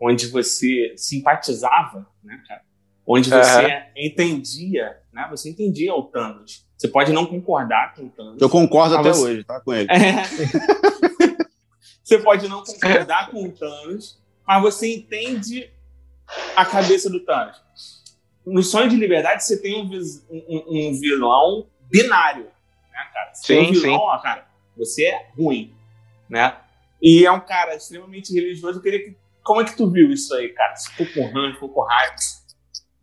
onde 0.00 0.26
você 0.26 0.92
simpatizava, 0.96 2.04
né, 2.22 2.42
cara? 2.48 2.62
Onde 3.06 3.30
você 3.30 3.64
uhum. 3.64 3.82
entendia, 3.96 4.98
né? 5.12 5.28
Você 5.30 5.48
entendia 5.48 5.94
o 5.94 6.02
Thanos. 6.02 6.66
Você 6.76 6.88
pode 6.88 7.12
não 7.12 7.26
concordar 7.26 7.94
com 7.94 8.06
o 8.06 8.10
Thanos. 8.10 8.42
Eu 8.42 8.50
concordo 8.50 8.96
até 8.96 9.12
você... 9.12 9.22
hoje, 9.22 9.44
tá 9.44 9.60
com 9.60 9.72
ele. 9.72 9.88
É. 9.90 10.24
você 12.02 12.18
pode 12.18 12.48
não 12.48 12.64
concordar 12.64 13.30
com 13.30 13.44
o 13.44 13.52
Thanos, 13.52 14.20
mas 14.44 14.62
você 14.62 14.92
entende 14.92 15.70
a 16.56 16.64
cabeça 16.64 17.08
do 17.08 17.20
Thanos. 17.20 17.62
No 18.44 18.64
Sonho 18.64 18.88
de 18.88 18.96
Liberdade, 18.96 19.44
você 19.44 19.60
tem 19.60 19.80
um, 19.80 19.90
um, 20.28 20.88
um 20.88 20.98
vilão 20.98 21.68
binário, 21.88 22.44
né, 22.44 23.10
cara? 23.12 23.34
Você 23.34 23.54
sim, 23.54 23.60
um 23.60 23.72
vilão, 23.72 23.80
sim. 23.80 23.96
Ó, 23.96 24.18
cara, 24.18 24.49
você 24.80 25.04
é 25.04 25.26
ruim, 25.36 25.74
né? 26.28 26.56
E 27.00 27.24
é 27.24 27.30
um 27.30 27.40
cara 27.40 27.74
extremamente 27.74 28.32
religioso. 28.32 28.78
Eu 28.78 28.82
queria 28.82 29.04
que. 29.04 29.16
Como 29.42 29.60
é 29.60 29.64
que 29.64 29.76
tu 29.76 29.90
viu 29.90 30.10
isso 30.10 30.34
aí, 30.34 30.50
cara? 30.50 30.76
Se 30.76 30.90
ficou 30.90 31.06
com 31.14 31.32
raiva, 31.32 31.54
ficou 31.54 31.68
com 31.70 31.82
raiva? 31.82 32.14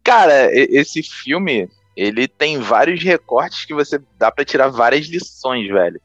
Cara, 0.04 0.50
esse 0.54 1.04
filme, 1.04 1.70
ele 1.96 2.28
tem 2.28 2.60
vários 2.60 3.04
recortes 3.04 3.66
que 3.66 3.74
você 3.74 4.00
dá 4.18 4.32
para 4.32 4.46
tirar 4.46 4.70
várias 4.70 5.08
lições, 5.08 5.68
velho. 5.68 6.00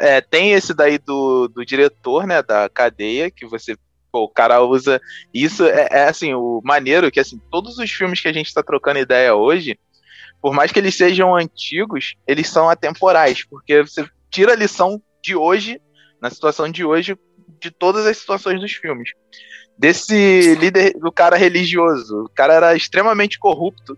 É, 0.00 0.20
tem 0.20 0.52
esse 0.52 0.74
daí 0.74 0.98
do, 0.98 1.48
do 1.48 1.64
diretor, 1.64 2.26
né, 2.26 2.42
da 2.42 2.68
cadeia, 2.68 3.30
que 3.30 3.46
você 3.46 3.76
Pô, 4.12 4.24
o 4.24 4.28
cara 4.28 4.62
usa 4.62 5.00
isso 5.32 5.64
é, 5.64 5.88
é, 5.90 6.04
assim 6.04 6.34
o 6.34 6.60
maneiro 6.62 7.10
que 7.10 7.18
assim 7.18 7.40
todos 7.50 7.78
os 7.78 7.90
filmes 7.90 8.20
que 8.20 8.28
a 8.28 8.32
gente 8.32 8.46
está 8.46 8.62
trocando 8.62 8.98
ideia 8.98 9.34
hoje 9.34 9.78
por 10.38 10.52
mais 10.52 10.70
que 10.70 10.78
eles 10.78 10.94
sejam 10.94 11.34
antigos 11.34 12.14
eles 12.26 12.46
são 12.46 12.68
atemporais 12.68 13.42
porque 13.42 13.82
você 13.82 14.06
tira 14.32 14.52
a 14.52 14.56
lição 14.56 15.00
de 15.22 15.36
hoje, 15.36 15.80
na 16.20 16.30
situação 16.30 16.68
de 16.68 16.84
hoje, 16.84 17.16
de 17.60 17.70
todas 17.70 18.06
as 18.06 18.16
situações 18.16 18.60
dos 18.60 18.72
filmes. 18.72 19.10
Desse 19.78 20.54
líder, 20.56 20.94
do 20.98 21.12
cara 21.12 21.36
religioso. 21.36 22.24
O 22.24 22.28
cara 22.28 22.54
era 22.54 22.74
extremamente 22.74 23.38
corrupto. 23.38 23.96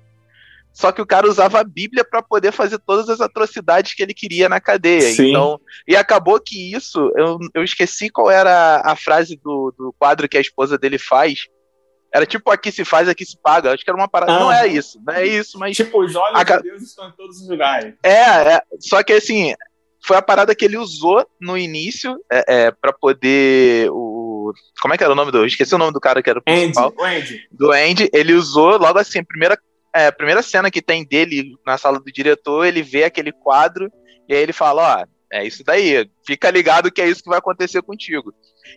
Só 0.73 0.91
que 0.91 1.01
o 1.01 1.07
cara 1.07 1.29
usava 1.29 1.61
a 1.61 1.65
Bíblia 1.65 2.05
para 2.05 2.21
poder 2.21 2.51
fazer 2.51 2.81
todas 2.81 3.09
as 3.09 3.21
atrocidades 3.21 3.95
que 3.95 4.03
ele 4.03 4.13
queria 4.13 4.49
na 4.49 4.61
cadeia. 4.61 5.03
Sim. 5.03 5.31
Então, 5.31 5.61
e 5.87 5.95
acabou 5.95 6.41
que 6.41 6.75
isso, 6.75 7.13
eu, 7.17 7.39
eu 7.55 7.63
esqueci 7.63 8.11
qual 8.11 8.29
era 8.29 8.83
a 8.85 8.97
frase 8.97 9.37
do, 9.37 9.73
do 9.79 9.95
quadro 9.97 10.29
que 10.29 10.37
a 10.37 10.41
esposa 10.41 10.77
dele 10.77 10.99
faz, 10.99 11.47
era 12.15 12.25
tipo 12.25 12.49
aqui 12.49 12.71
se 12.71 12.85
faz, 12.85 13.09
aqui 13.09 13.27
se 13.27 13.37
paga. 13.37 13.73
Acho 13.73 13.83
que 13.83 13.91
era 13.91 13.99
uma 13.99 14.07
parada. 14.07 14.33
Ah. 14.33 14.39
Não 14.39 14.53
é 14.53 14.69
isso, 14.69 15.01
não 15.05 15.13
é 15.13 15.27
isso, 15.27 15.59
mas. 15.59 15.77
Tipo, 15.77 16.05
os 16.05 16.15
olhos 16.15 16.41
a... 16.41 16.45
de 16.45 16.63
Deus 16.63 16.83
estão 16.83 17.09
em 17.09 17.13
todos 17.13 17.41
os 17.41 17.49
lugares. 17.49 17.95
É, 18.05 18.55
é, 18.55 18.63
só 18.79 19.03
que 19.03 19.13
assim, 19.13 19.53
foi 20.07 20.17
a 20.17 20.23
parada 20.23 20.55
que 20.55 20.65
ele 20.65 20.77
usou 20.77 21.27
no 21.41 21.57
início 21.57 22.17
é, 22.31 22.67
é 22.67 22.71
para 22.71 22.93
poder 22.93 23.89
o 23.91 24.53
como 24.81 24.93
é 24.95 24.99
que 24.99 25.05
era 25.05 25.13
o 25.13 25.17
nome 25.17 25.33
do 25.33 25.45
esqueci 25.47 25.75
o 25.75 25.79
nome 25.79 25.93
do 25.93 26.01
cara 26.01 26.23
que 26.23 26.29
era 26.31 26.39
o 26.39 26.43
principal 26.43 26.89
Andy, 26.89 26.97
o 27.01 27.05
Andy. 27.05 27.49
do 27.51 27.73
Andy 27.73 28.11
ele 28.13 28.35
usou 28.35 28.77
logo 28.79 28.99
assim 28.99 29.21
a 29.21 29.25
primeira 29.25 29.59
é, 29.95 30.09
a 30.09 30.13
primeira 30.13 30.43
cena 30.43 30.71
que 30.71 30.83
tem 30.83 31.05
dele 31.07 31.55
na 31.67 31.79
sala 31.79 31.99
do 31.99 32.13
diretor 32.13 32.65
ele 32.65 32.83
vê 32.83 33.05
aquele 33.05 33.33
quadro 33.33 33.91
e 34.29 34.35
aí 34.35 34.43
ele 34.43 34.53
fala 34.53 35.01
ó 35.03 35.05
é 35.33 35.45
isso 35.47 35.65
daí 35.65 36.09
fica 36.27 36.51
ligado 36.51 36.93
que 36.93 37.01
é 37.03 37.09
isso 37.09 37.23
que 37.23 37.29
vai 37.31 37.39
acontecer 37.39 37.83
contigo 37.83 38.33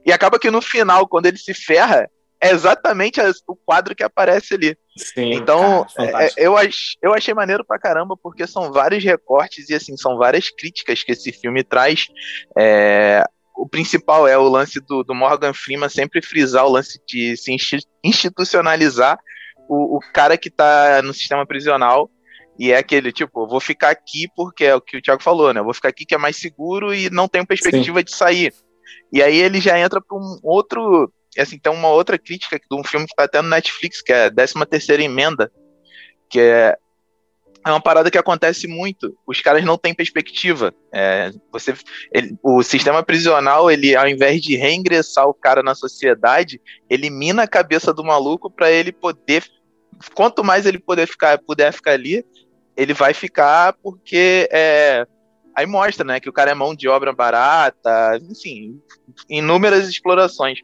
E 0.06 0.12
acaba 0.12 0.40
que 0.40 0.50
no 0.52 0.62
final, 0.62 1.08
quando 1.08 1.26
ele 1.28 1.38
se 1.38 1.54
ferra, 1.54 2.10
é 2.42 2.52
exatamente 2.52 3.20
as- 3.22 3.42
o 3.48 3.56
quadro 3.56 3.96
que 3.96 4.04
aparece 4.04 4.54
ali. 4.54 4.78
Sim, 4.98 5.34
Então, 5.34 5.86
cara, 5.96 6.10
é, 6.10 6.12
fantástico. 6.12 6.42
eu, 6.42 6.58
ach, 6.58 6.96
eu 7.02 7.14
achei 7.14 7.34
maneiro 7.34 7.64
pra 7.66 7.80
caramba, 7.80 8.18
porque 8.22 8.46
são 8.48 8.72
vários 8.72 9.04
recortes 9.04 9.70
e, 9.70 9.76
assim, 9.76 9.96
são 9.96 10.18
várias 10.18 10.50
críticas 10.50 11.04
que 11.04 11.12
esse 11.12 11.32
filme 11.32 11.64
traz. 11.64 12.08
É, 12.58 13.24
o 13.56 13.68
principal 13.68 14.28
é 14.28 14.38
o 14.38 14.48
lance 14.48 14.80
do, 14.80 15.04
do 15.04 15.16
Morgan 15.16 15.54
Freeman 15.54 15.90
sempre 15.90 16.22
frisar 16.22 16.66
o 16.66 16.72
lance 16.72 17.00
de 17.08 17.36
se 17.38 17.52
insti- 17.52 17.86
institucionalizar 18.04 19.20
o, 19.68 19.98
o 19.98 20.00
cara 20.14 20.38
que 20.38 20.50
tá 20.50 21.02
no 21.02 21.14
sistema 21.14 21.46
prisional. 21.46 22.10
E 22.60 22.72
é 22.72 22.78
aquele, 22.78 23.12
tipo, 23.12 23.44
eu 23.44 23.48
vou 23.48 23.60
ficar 23.60 23.90
aqui 23.92 24.28
porque 24.36 24.64
é 24.64 24.76
o 24.76 24.82
que 24.82 24.98
o 24.98 25.02
Thiago 25.02 25.22
falou, 25.22 25.54
né? 25.54 25.60
Eu 25.60 25.64
vou 25.64 25.76
ficar 25.76 25.90
aqui 25.90 26.06
que 26.06 26.16
é 26.16 26.18
mais 26.18 26.38
seguro 26.38 26.92
e 26.94 27.08
não 27.10 27.28
tenho 27.28 27.46
perspectiva 27.46 28.04
de 28.04 28.16
sair. 28.16 28.52
E 29.14 29.22
aí 29.22 29.38
ele 29.38 29.62
já 29.62 29.78
entra 29.80 30.02
pra 30.02 30.18
um 30.18 30.40
outro. 30.42 31.12
Assim, 31.38 31.60
tem 31.60 31.72
uma 31.72 31.90
outra 31.90 32.18
crítica 32.18 32.60
de 32.60 32.78
um 32.78 32.84
filme 32.84 33.06
que 33.06 33.16
tá 33.16 33.24
até 33.24 33.42
no 33.42 33.50
Netflix, 33.50 34.02
que 34.02 34.12
é 34.12 34.26
a 34.26 34.32
13 34.32 34.66
terceira 34.66 35.04
emenda, 35.04 35.52
que 36.30 36.40
é, 36.40 36.78
é 37.66 37.70
uma 37.72 37.82
parada 37.82 38.10
que 38.10 38.18
acontece 38.18 38.68
muito. 38.68 39.16
Os 39.26 39.42
caras 39.42 39.64
não 39.64 39.78
têm 39.78 39.94
perspectiva. 39.94 40.74
É, 40.94 41.32
você, 41.52 41.74
ele- 42.14 42.38
o 42.42 42.64
sistema 42.64 43.04
prisional, 43.04 43.70
ele, 43.70 43.96
ao 43.96 44.08
invés 44.08 44.42
de 44.42 44.56
reingressar 44.56 45.28
o 45.28 45.34
cara 45.34 45.62
na 45.62 45.76
sociedade, 45.76 46.62
elimina 46.90 47.44
a 47.44 47.48
cabeça 47.48 47.94
do 47.94 48.04
maluco 48.04 48.50
para 48.50 48.72
ele 48.72 48.92
poder. 48.92 49.44
Quanto 50.14 50.44
mais 50.44 50.66
ele 50.66 50.80
poder 50.80 51.08
ficar, 51.08 51.38
puder 51.40 51.74
ficar 51.74 51.92
ali, 51.92 52.24
ele 52.76 52.94
vai 52.94 53.14
ficar 53.14 53.74
porque 53.82 54.48
é, 54.52 55.06
aí 55.56 55.66
mostra, 55.66 56.06
né, 56.06 56.20
que 56.20 56.30
o 56.30 56.34
cara 56.34 56.52
é 56.52 56.54
mão 56.54 56.76
de 56.76 56.88
obra 56.88 57.12
barata, 57.12 58.20
enfim, 58.30 58.80
inúmeras 59.28 59.90
explorações. 59.90 60.60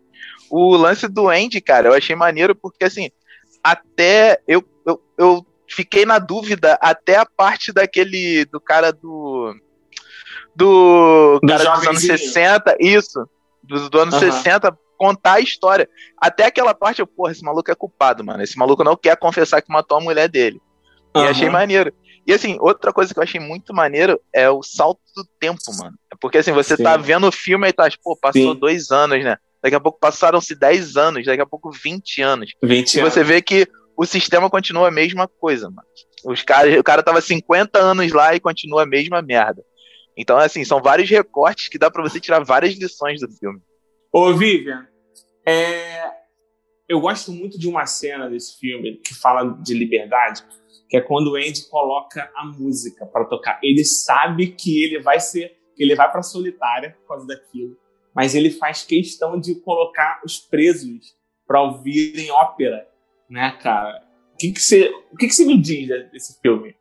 O 0.55 0.77
lance 0.77 1.07
do 1.07 1.29
Andy, 1.29 1.59
cara, 1.59 1.87
eu 1.87 1.93
achei 1.95 2.15
maneiro 2.15 2.53
porque 2.53 2.85
assim, 2.85 3.09
até 3.63 4.39
eu, 4.47 4.63
eu, 4.85 5.01
eu 5.17 5.45
fiquei 5.67 6.05
na 6.05 6.19
dúvida 6.19 6.77
até 6.79 7.15
a 7.15 7.25
parte 7.25 7.73
daquele 7.73 8.45
do 8.45 8.61
cara 8.61 8.93
do 8.93 9.55
do, 10.55 11.39
Do 11.41 11.47
cara 11.47 11.57
dos 11.57 11.67
anos 11.67 11.83
jovenzinho. 11.85 12.17
60, 12.19 12.75
isso, 12.79 13.27
do, 13.63 13.89
do 13.89 13.99
anos 13.99 14.13
Aham. 14.13 14.31
60 14.31 14.77
contar 14.95 15.33
a 15.33 15.39
história. 15.39 15.89
Até 16.21 16.45
aquela 16.45 16.75
parte 16.75 16.99
eu, 16.99 17.07
porra, 17.07 17.31
esse 17.31 17.43
maluco 17.43 17.71
é 17.71 17.75
culpado, 17.75 18.23
mano. 18.23 18.43
Esse 18.43 18.55
maluco 18.55 18.83
não 18.83 18.95
quer 18.95 19.17
confessar 19.17 19.59
que 19.59 19.73
matou 19.73 19.97
a 19.97 20.01
mulher 20.01 20.29
dele. 20.29 20.61
E 21.15 21.19
achei 21.19 21.49
maneiro. 21.49 21.91
E 22.27 22.31
assim, 22.31 22.57
outra 22.59 22.93
coisa 22.93 23.11
que 23.11 23.19
eu 23.19 23.23
achei 23.23 23.39
muito 23.39 23.73
maneiro 23.73 24.21
é 24.31 24.47
o 24.51 24.61
salto 24.61 25.01
do 25.15 25.25
tempo, 25.39 25.75
mano. 25.79 25.97
Porque 26.21 26.37
assim, 26.37 26.51
você 26.51 26.77
Sim. 26.77 26.83
tá 26.83 26.95
vendo 26.95 27.27
o 27.27 27.31
filme 27.31 27.67
e 27.67 27.73
tá, 27.73 27.89
pô, 28.03 28.15
passou 28.15 28.53
Sim. 28.53 28.59
dois 28.59 28.91
anos, 28.91 29.23
né? 29.23 29.37
Daqui 29.63 29.75
a 29.75 29.79
pouco 29.79 29.97
passaram-se 29.97 30.53
10 30.55 30.97
anos, 30.97 31.25
daqui 31.25 31.41
a 31.41 31.45
pouco 31.45 31.71
20 31.71 32.21
anos. 32.21 32.51
20 32.61 32.95
E 32.95 32.99
anos. 32.99 33.13
você 33.13 33.23
vê 33.23 33.41
que 33.41 33.65
o 33.95 34.05
sistema 34.05 34.49
continua 34.49 34.89
a 34.89 34.91
mesma 34.91 35.25
coisa, 35.27 35.69
mano. 35.69 35.87
Os 36.25 36.41
caras, 36.41 36.77
o 36.77 36.83
cara 36.83 37.01
tava 37.01 37.21
50 37.21 37.79
anos 37.79 38.11
lá 38.11 38.35
e 38.35 38.39
continua 38.41 38.83
a 38.83 38.85
mesma 38.85 39.21
merda. 39.21 39.63
Então, 40.17 40.37
assim, 40.37 40.65
são 40.65 40.81
vários 40.81 41.09
recortes 41.09 41.69
que 41.69 41.77
dá 41.77 41.89
pra 41.89 42.03
você 42.03 42.19
tirar 42.19 42.43
várias 42.43 42.75
lições 42.75 43.21
do 43.21 43.29
filme. 43.29 43.59
Ô, 44.11 44.33
Vivian, 44.33 44.85
é, 45.45 46.03
eu 46.87 46.99
gosto 46.99 47.31
muito 47.31 47.57
de 47.57 47.67
uma 47.67 47.85
cena 47.85 48.29
desse 48.29 48.57
filme 48.59 48.97
que 48.97 49.13
fala 49.15 49.57
de 49.63 49.73
liberdade, 49.73 50.43
que 50.89 50.97
é 50.97 51.01
quando 51.01 51.31
o 51.31 51.35
Andy 51.35 51.67
coloca 51.69 52.29
a 52.35 52.45
música 52.45 53.05
para 53.05 53.25
tocar. 53.25 53.59
Ele 53.63 53.83
sabe 53.83 54.47
que 54.47 54.83
ele 54.83 54.99
vai 55.01 55.19
ser, 55.19 55.57
que 55.75 55.83
ele 55.83 55.95
vai 55.95 56.11
para 56.11 56.21
solitária 56.21 56.95
por 57.01 57.07
causa 57.07 57.27
daquilo, 57.27 57.75
mas 58.15 58.35
ele 58.35 58.51
faz 58.51 58.83
questão 58.83 59.39
de 59.39 59.55
colocar 59.55 60.21
os 60.23 60.37
presos 60.39 61.15
para 61.47 61.61
ouvirem 61.61 62.31
ópera, 62.31 62.87
né, 63.29 63.57
cara? 63.61 64.03
O 64.33 64.37
que 64.37 64.51
que 64.51 64.61
você, 64.61 64.91
o 65.11 65.17
que 65.17 65.27
que 65.27 65.33
você 65.33 65.45
me 65.45 65.59
diz 65.59 65.87
desse 66.11 66.39
filme? 66.41 66.75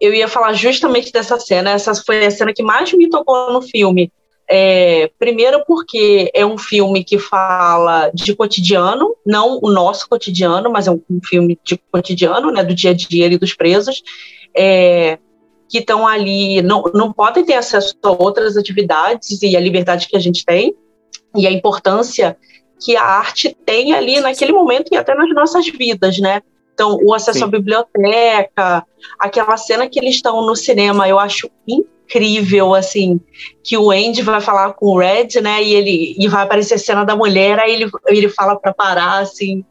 Eu 0.00 0.14
ia 0.14 0.28
falar 0.28 0.52
justamente 0.52 1.12
dessa 1.12 1.38
cena. 1.38 1.70
Essa 1.70 1.94
foi 1.94 2.24
a 2.24 2.30
cena 2.30 2.52
que 2.52 2.62
mais 2.62 2.92
me 2.92 3.08
tocou 3.08 3.52
no 3.52 3.62
filme. 3.62 4.12
É, 4.50 5.10
primeiro 5.18 5.62
porque 5.66 6.30
é 6.32 6.46
um 6.46 6.56
filme 6.56 7.04
que 7.04 7.18
fala 7.18 8.10
de 8.14 8.34
cotidiano, 8.34 9.14
não 9.26 9.58
o 9.62 9.70
nosso 9.70 10.08
cotidiano, 10.08 10.70
mas 10.70 10.86
é 10.86 10.90
um, 10.90 11.02
filme 11.22 11.58
de 11.62 11.76
cotidiano, 11.92 12.50
né, 12.50 12.64
do 12.64 12.74
dia 12.74 12.92
a 12.92 12.94
dia 12.94 13.26
ali 13.26 13.36
dos 13.36 13.54
presos, 13.54 14.02
é, 14.56 15.18
que 15.68 15.78
estão 15.78 16.06
ali, 16.06 16.62
não, 16.62 16.84
não 16.94 17.12
podem 17.12 17.44
ter 17.44 17.54
acesso 17.54 17.94
a 18.02 18.10
outras 18.10 18.56
atividades 18.56 19.42
e 19.42 19.56
a 19.56 19.60
liberdade 19.60 20.08
que 20.08 20.16
a 20.16 20.20
gente 20.20 20.44
tem, 20.44 20.74
e 21.36 21.46
a 21.46 21.52
importância 21.52 22.36
que 22.80 22.96
a 22.96 23.02
arte 23.02 23.56
tem 23.66 23.92
ali 23.92 24.20
naquele 24.20 24.52
momento 24.52 24.92
e 24.92 24.96
até 24.96 25.14
nas 25.14 25.28
nossas 25.34 25.68
vidas, 25.68 26.18
né? 26.18 26.40
Então, 26.72 26.96
o 27.02 27.12
acesso 27.12 27.40
Sim. 27.40 27.44
à 27.44 27.48
biblioteca, 27.48 28.86
aquela 29.18 29.56
cena 29.56 29.88
que 29.88 29.98
eles 29.98 30.14
estão 30.14 30.46
no 30.46 30.54
cinema, 30.54 31.08
eu 31.08 31.18
acho 31.18 31.50
incrível, 31.66 32.72
assim, 32.72 33.20
que 33.64 33.76
o 33.76 33.90
Andy 33.90 34.22
vai 34.22 34.40
falar 34.40 34.72
com 34.74 34.86
o 34.86 34.98
Red, 34.98 35.40
né, 35.42 35.62
e 35.62 35.74
ele 35.74 36.14
e 36.16 36.28
vai 36.28 36.44
aparecer 36.44 36.74
a 36.74 36.78
cena 36.78 37.04
da 37.04 37.16
mulher, 37.16 37.58
aí 37.58 37.74
ele, 37.74 37.90
ele 38.06 38.28
fala 38.28 38.56
para 38.56 38.72
parar, 38.72 39.18
assim, 39.18 39.64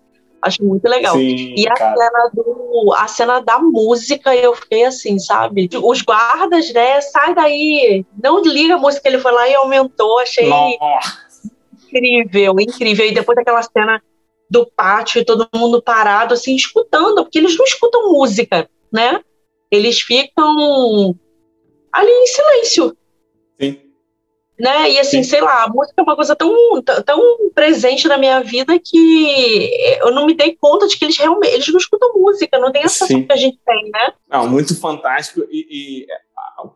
acho 0.47 0.63
muito 0.63 0.87
legal. 0.87 1.15
Sim, 1.15 1.53
E 1.55 1.67
a 1.67 1.73
cara. 1.73 1.95
cena, 1.95 2.31
do, 2.33 2.93
a 2.95 3.07
cena 3.07 3.39
da 3.39 3.59
música, 3.59 4.35
eu 4.35 4.55
fiquei 4.55 4.85
assim, 4.85 5.19
sabe? 5.19 5.69
Os 5.83 6.01
guardas, 6.01 6.71
né? 6.73 6.99
Sai 7.01 7.35
daí, 7.35 8.05
não 8.21 8.41
liga 8.41 8.75
a 8.75 8.79
música, 8.79 9.07
ele 9.07 9.19
foi 9.19 9.31
lá 9.31 9.47
e 9.47 9.55
aumentou, 9.55 10.19
achei 10.19 10.47
Nossa. 10.47 11.49
incrível, 11.73 12.55
incrível. 12.59 13.05
E 13.05 13.13
depois 13.13 13.35
daquela 13.35 13.61
cena 13.61 14.01
do 14.49 14.65
pátio 14.65 15.21
e 15.21 15.25
todo 15.25 15.47
mundo 15.53 15.81
parado, 15.81 16.33
assim, 16.33 16.55
escutando, 16.55 17.23
porque 17.23 17.37
eles 17.37 17.57
não 17.57 17.65
escutam 17.65 18.11
música, 18.11 18.69
né? 18.91 19.19
Eles 19.69 19.99
ficam 19.99 21.13
ali 21.91 22.11
em 22.11 22.27
silêncio. 22.27 22.97
Né? 24.59 24.91
E 24.91 24.99
assim, 24.99 25.23
Sim. 25.23 25.29
sei 25.29 25.41
lá, 25.41 25.63
a 25.63 25.69
música 25.69 25.95
é 25.97 26.03
uma 26.03 26.15
coisa 26.15 26.35
tão, 26.35 26.81
tão- 26.81 27.37
presente 27.53 28.07
na 28.07 28.17
minha 28.17 28.41
vida 28.41 28.77
que 28.79 29.71
eu 29.99 30.11
não 30.11 30.27
me 30.27 30.35
dei 30.35 30.55
conta 30.55 30.87
de 30.87 30.97
que 30.97 31.05
eles 31.05 31.17
realmente 31.17 31.53
eles 31.53 31.67
não 31.67 31.77
escutam 31.77 32.13
música, 32.13 32.59
não 32.59 32.71
tem 32.71 32.83
essa 32.83 33.05
Sim. 33.07 33.25
que 33.25 33.33
a 33.33 33.35
gente 33.35 33.59
tem, 33.65 33.89
né? 33.89 34.13
Não, 34.29 34.47
muito 34.47 34.79
fantástico. 34.79 35.41
E, 35.49 36.05
e, 36.05 36.07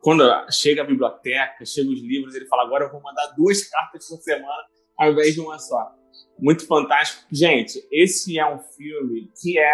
quando 0.01 0.23
chega 0.51 0.81
a 0.81 0.85
biblioteca, 0.85 1.65
chegam 1.65 1.93
os 1.93 2.01
livros, 2.01 2.33
ele 2.35 2.47
fala: 2.47 2.63
agora 2.63 2.85
eu 2.85 2.91
vou 2.91 3.01
mandar 3.01 3.27
duas 3.37 3.63
cartas 3.69 4.07
por 4.07 4.17
semana 4.17 4.63
ao 4.97 5.11
invés 5.11 5.33
de 5.33 5.41
uma 5.41 5.57
só. 5.59 5.91
Muito 6.39 6.65
fantástico. 6.65 7.23
Gente, 7.31 7.83
esse 7.91 8.37
é 8.39 8.45
um 8.45 8.59
filme 8.59 9.29
que 9.39 9.59
é 9.59 9.73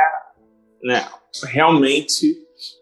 né, 0.84 1.08
realmente, 1.46 2.38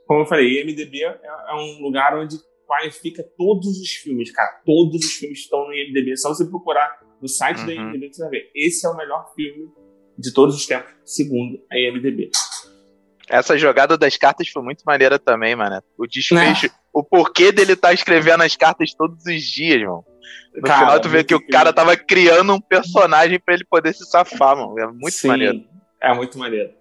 como 0.07 0.21
eu 0.21 0.25
falei, 0.25 0.61
IMDB 0.61 1.03
é, 1.03 1.19
é 1.23 1.53
um 1.55 1.81
lugar 1.81 2.17
onde 2.17 2.37
qualifica 2.67 3.23
todos 3.37 3.79
os 3.79 3.89
filmes, 3.91 4.31
cara. 4.31 4.61
Todos 4.65 5.05
os 5.05 5.13
filmes 5.13 5.39
estão 5.39 5.65
no 5.65 5.73
IMDB. 5.73 6.11
É 6.13 6.15
só 6.15 6.29
você 6.29 6.45
procurar 6.45 6.99
no 7.21 7.27
site 7.27 7.57
da 7.65 7.71
Uhum. 7.71 7.89
IMDB 7.89 8.09
que 8.09 8.15
você 8.15 8.21
vai 8.23 8.31
ver. 8.31 8.51
Esse 8.55 8.85
é 8.85 8.89
o 8.89 8.95
melhor 8.97 9.33
filme 9.35 9.69
de 10.17 10.33
todos 10.33 10.55
os 10.55 10.65
tempos, 10.65 10.91
segundo 11.03 11.59
a 11.71 11.77
IMDB. 11.77 12.29
Essa 13.27 13.57
jogada 13.57 13.97
das 13.97 14.15
cartas 14.17 14.47
foi 14.49 14.61
muito 14.61 14.83
maneira 14.85 15.17
também, 15.17 15.55
mano. 15.55 15.81
O 15.97 16.03
Né? 16.03 16.07
desfecho, 16.09 16.69
o 16.93 17.03
porquê 17.03 17.51
dele 17.51 17.73
estar 17.73 17.91
escrevendo 17.93 18.43
as 18.43 18.55
cartas 18.55 18.93
todos 18.93 19.25
os 19.25 19.41
dias, 19.43 19.81
mano. 19.81 20.05
No 20.55 20.61
Cara, 20.61 20.79
final 20.79 20.99
tu 21.01 21.09
vê 21.09 21.23
que 21.23 21.33
o 21.33 21.37
incrível. 21.37 21.51
cara 21.59 21.73
tava 21.73 21.97
criando 21.97 22.53
um 22.53 22.61
personagem 22.61 23.39
pra 23.39 23.55
ele 23.55 23.65
poder 23.65 23.93
se 23.93 24.05
safar, 24.05 24.55
mano. 24.55 24.79
É 24.79 24.87
muito 24.87 25.11
Sim, 25.11 25.27
maneiro. 25.27 25.63
É 26.01 26.13
muito 26.13 26.37
maneiro. 26.37 26.71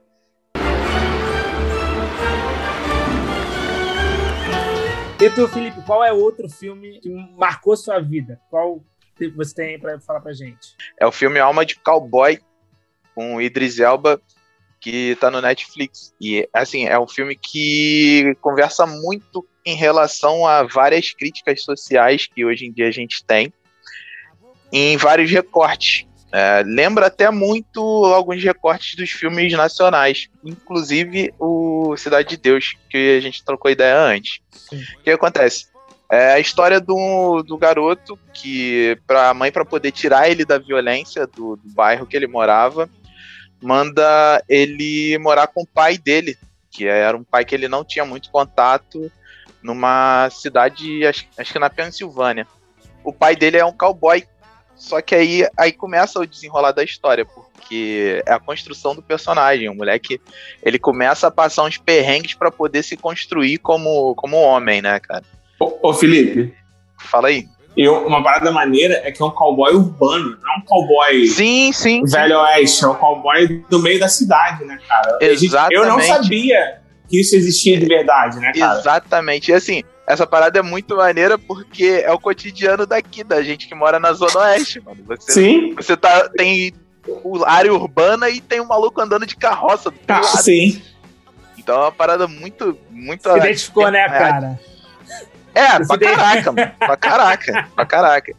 E 5.24 5.30
tu, 5.30 5.48
Felipe, 5.48 5.80
qual 5.86 6.04
é 6.04 6.12
outro 6.12 6.50
filme 6.50 7.00
que 7.00 7.08
marcou 7.34 7.74
sua 7.78 7.98
vida? 7.98 8.38
Qual 8.50 8.84
que 9.16 9.26
você 9.28 9.54
tem 9.54 9.80
pra 9.80 9.98
falar 9.98 10.20
pra 10.20 10.34
gente? 10.34 10.76
É 11.00 11.06
o 11.06 11.10
filme 11.10 11.38
Alma 11.38 11.64
de 11.64 11.76
Cowboy 11.76 12.38
com 13.14 13.40
Idris 13.40 13.78
Elba 13.78 14.20
que 14.78 15.16
tá 15.16 15.30
no 15.30 15.40
Netflix. 15.40 16.14
E 16.20 16.46
assim, 16.52 16.84
é 16.84 17.00
um 17.00 17.08
filme 17.08 17.34
que 17.34 18.36
conversa 18.42 18.84
muito 18.84 19.48
em 19.64 19.74
relação 19.74 20.46
a 20.46 20.62
várias 20.62 21.14
críticas 21.14 21.62
sociais 21.62 22.26
que 22.26 22.44
hoje 22.44 22.66
em 22.66 22.70
dia 22.70 22.88
a 22.88 22.92
gente 22.92 23.24
tem 23.24 23.50
em 24.70 24.94
vários 24.98 25.30
recortes. 25.30 26.06
É, 26.36 26.64
lembra 26.66 27.06
até 27.06 27.30
muito 27.30 27.80
alguns 28.06 28.42
recortes 28.42 28.96
dos 28.96 29.08
filmes 29.08 29.52
nacionais, 29.52 30.28
inclusive 30.44 31.32
o 31.38 31.96
Cidade 31.96 32.30
de 32.30 32.36
Deus, 32.36 32.74
que 32.90 33.16
a 33.16 33.20
gente 33.20 33.44
trocou 33.44 33.70
ideia 33.70 33.96
antes. 33.96 34.40
Sim. 34.50 34.82
O 34.98 35.02
que 35.04 35.10
acontece? 35.12 35.66
É 36.10 36.32
a 36.32 36.40
história 36.40 36.80
do, 36.80 37.40
do 37.44 37.56
garoto 37.56 38.18
que, 38.32 38.98
pra 39.06 39.32
mãe, 39.32 39.52
para 39.52 39.64
poder 39.64 39.92
tirar 39.92 40.28
ele 40.28 40.44
da 40.44 40.58
violência 40.58 41.24
do, 41.24 41.54
do 41.54 41.68
bairro 41.72 42.04
que 42.04 42.16
ele 42.16 42.26
morava, 42.26 42.90
manda 43.62 44.42
ele 44.48 45.16
morar 45.18 45.46
com 45.46 45.62
o 45.62 45.66
pai 45.66 45.96
dele, 45.96 46.36
que 46.68 46.84
era 46.84 47.16
um 47.16 47.22
pai 47.22 47.44
que 47.44 47.54
ele 47.54 47.68
não 47.68 47.84
tinha 47.84 48.04
muito 48.04 48.28
contato, 48.32 49.08
numa 49.62 50.28
cidade, 50.30 51.06
acho, 51.06 51.28
acho 51.38 51.52
que 51.52 51.60
na 51.60 51.70
Pensilvânia. 51.70 52.44
O 53.04 53.12
pai 53.12 53.36
dele 53.36 53.58
é 53.58 53.64
um 53.64 53.72
cowboy 53.72 54.26
Só 54.76 55.00
que 55.00 55.14
aí, 55.14 55.46
aí 55.56 55.72
começa 55.72 56.18
o 56.20 56.26
desenrolar 56.26 56.72
da 56.72 56.82
história, 56.84 57.24
porque 57.24 58.22
é 58.26 58.32
a 58.32 58.38
construção 58.40 58.94
do 58.94 59.00
personagem. 59.02 59.68
O 59.68 59.74
moleque, 59.74 60.20
ele 60.62 60.78
começa 60.78 61.26
a 61.28 61.30
passar 61.30 61.62
uns 61.64 61.78
perrengues 61.78 62.34
para 62.34 62.50
poder 62.50 62.82
se 62.82 62.96
construir 62.96 63.58
como, 63.58 64.14
como 64.16 64.36
homem, 64.36 64.82
né, 64.82 64.98
cara? 65.00 65.22
Ô, 65.58 65.88
ô, 65.90 65.94
Felipe, 65.94 66.54
Fala 66.98 67.28
aí. 67.28 67.46
eu, 67.76 68.06
uma 68.06 68.22
parada 68.22 68.50
maneira 68.50 69.00
é 69.04 69.12
que 69.12 69.22
é 69.22 69.24
um 69.24 69.30
cowboy 69.30 69.74
urbano, 69.74 70.38
não 70.42 70.54
é 70.54 70.56
um 70.58 70.62
cowboy 70.62 71.26
Sim, 71.26 71.72
sim. 71.72 72.04
sim. 72.06 72.12
velho 72.12 72.38
oeste, 72.40 72.84
é 72.84 72.88
um 72.88 72.94
cowboy 72.94 73.64
do 73.70 73.78
meio 73.78 74.00
da 74.00 74.08
cidade, 74.08 74.64
né, 74.64 74.78
cara? 74.88 75.18
A 75.20 75.34
gente- 75.34 75.52
Eu 75.70 75.86
não 75.86 75.98
Exatamente. 76.00 76.06
sabia 76.08 76.80
que 77.08 77.20
isso 77.20 77.36
existia 77.36 77.78
de 77.78 77.86
verdade, 77.86 78.38
né, 78.40 78.52
cara? 78.58 78.78
Exatamente. 78.80 79.50
E 79.50 79.54
assim, 79.54 79.82
essa 80.06 80.26
parada 80.26 80.58
é 80.58 80.62
muito 80.62 80.96
maneira 80.96 81.38
porque 81.38 82.02
é 82.04 82.12
o 82.12 82.18
cotidiano 82.18 82.86
daqui, 82.86 83.24
da 83.24 83.42
gente 83.42 83.66
que 83.68 83.74
mora 83.74 83.98
na 83.98 84.12
Zona 84.12 84.38
Oeste, 84.40 84.80
mano. 84.80 85.02
Você, 85.06 85.32
Sim, 85.32 85.74
você 85.74 85.96
tá, 85.96 86.28
tem 86.30 86.74
o- 87.06 87.44
área 87.44 87.72
urbana 87.72 88.28
e 88.28 88.40
tem 88.40 88.60
um 88.60 88.66
maluco 88.66 89.00
andando 89.00 89.26
de 89.26 89.36
carroça 89.36 89.90
do 89.90 89.98
tá, 89.98 90.20
lado. 90.20 90.42
sim. 90.42 90.82
Então 91.56 91.74
é 91.76 91.80
uma 91.84 91.92
parada 91.92 92.26
muito, 92.28 92.78
muito. 92.90 93.30
Se 93.30 93.38
identificou, 93.38 93.90
né, 93.90 94.06
cara? 94.08 94.60
É, 95.54 95.78
Você 95.78 95.86
pra 95.86 95.98
caraca, 96.16 96.52
mano. 96.52 96.72
Pra 96.78 96.96
caraca, 96.96 97.68
pra 97.74 97.86
caraca. 97.86 98.34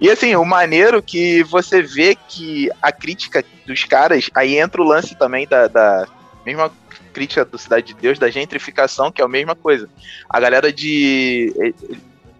E 0.00 0.10
assim, 0.10 0.36
o 0.36 0.44
maneiro 0.44 1.02
que 1.02 1.42
você 1.44 1.82
vê 1.82 2.14
que 2.28 2.70
a 2.82 2.92
crítica 2.92 3.42
dos 3.66 3.82
caras, 3.84 4.28
aí 4.34 4.58
entra 4.58 4.80
o 4.82 4.84
lance 4.84 5.14
também 5.16 5.46
da, 5.48 5.66
da 5.68 6.06
mesma 6.44 6.70
crítica 7.10 7.44
do 7.44 7.58
Cidade 7.58 7.88
de 7.88 7.94
Deus, 7.94 8.18
da 8.18 8.30
gentrificação, 8.30 9.10
que 9.12 9.20
é 9.20 9.24
a 9.24 9.28
mesma 9.28 9.54
coisa. 9.54 9.88
A 10.28 10.40
galera 10.40 10.72
de. 10.72 11.52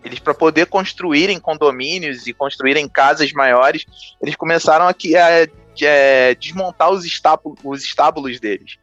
Eles, 0.02 0.18
para 0.18 0.32
poder 0.32 0.66
construírem 0.66 1.38
condomínios 1.38 2.26
e 2.26 2.32
construírem 2.32 2.88
casas 2.88 3.32
maiores, 3.32 3.84
eles 4.22 4.34
começaram 4.34 4.88
a, 4.88 4.94
que- 4.94 5.14
a- 5.14 5.47
é, 5.82 6.34
desmontar 6.34 6.90
os 6.90 7.05
estábulos, 7.05 7.59
os 7.62 7.84
estábulos 7.84 8.40
deles. 8.40 8.76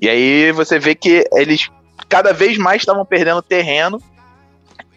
E 0.00 0.08
aí 0.08 0.50
você 0.50 0.78
vê 0.80 0.94
que 0.96 1.24
eles 1.32 1.70
cada 2.08 2.32
vez 2.32 2.58
mais 2.58 2.82
estavam 2.82 3.06
perdendo 3.06 3.40
terreno 3.40 4.02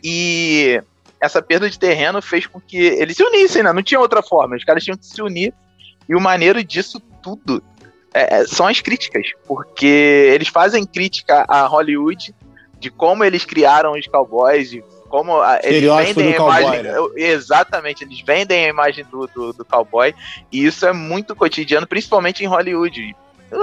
e 0.03 0.81
essa 1.21 1.41
perda 1.41 1.69
de 1.69 1.79
terreno 1.79 2.21
fez 2.21 2.45
com 2.45 2.59
que 2.59 2.77
eles 2.77 3.15
se 3.15 3.23
unissem, 3.23 3.63
né? 3.63 3.71
Não 3.71 3.81
tinha 3.83 3.99
outra 3.99 4.21
forma. 4.21 4.55
Os 4.55 4.63
caras 4.63 4.83
tinham 4.83 4.97
que 4.97 5.05
se 5.05 5.21
unir. 5.21 5.53
E 6.07 6.15
o 6.15 6.19
maneiro 6.21 6.63
disso 6.63 6.99
tudo 7.21 7.63
é, 8.15 8.37
é, 8.41 8.45
são 8.47 8.65
as 8.67 8.79
críticas. 8.81 9.27
Porque 9.47 9.85
eles 10.33 10.47
fazem 10.47 10.85
crítica 10.85 11.45
a 11.47 11.65
Hollywood 11.67 12.33
de 12.79 12.89
como 12.89 13.23
eles 13.23 13.45
criaram 13.45 13.93
os 13.93 14.07
cowboys, 14.07 14.69
de 14.69 14.83
como 15.09 15.39
a, 15.41 15.55
eles 15.63 15.65
Estereótipo 15.83 16.19
vendem 16.19 16.33
a 16.33 16.37
cowboy, 16.37 16.61
imagem. 16.63 16.83
né? 16.83 16.93
Exatamente, 17.15 18.03
eles 18.03 18.21
vendem 18.21 18.65
a 18.65 18.69
imagem 18.69 19.05
do, 19.05 19.27
do, 19.27 19.53
do 19.53 19.65
cowboy. 19.65 20.13
E 20.51 20.65
isso 20.65 20.85
é 20.85 20.91
muito 20.93 21.35
cotidiano, 21.35 21.87
principalmente 21.87 22.43
em 22.43 22.47
Hollywood. 22.47 23.15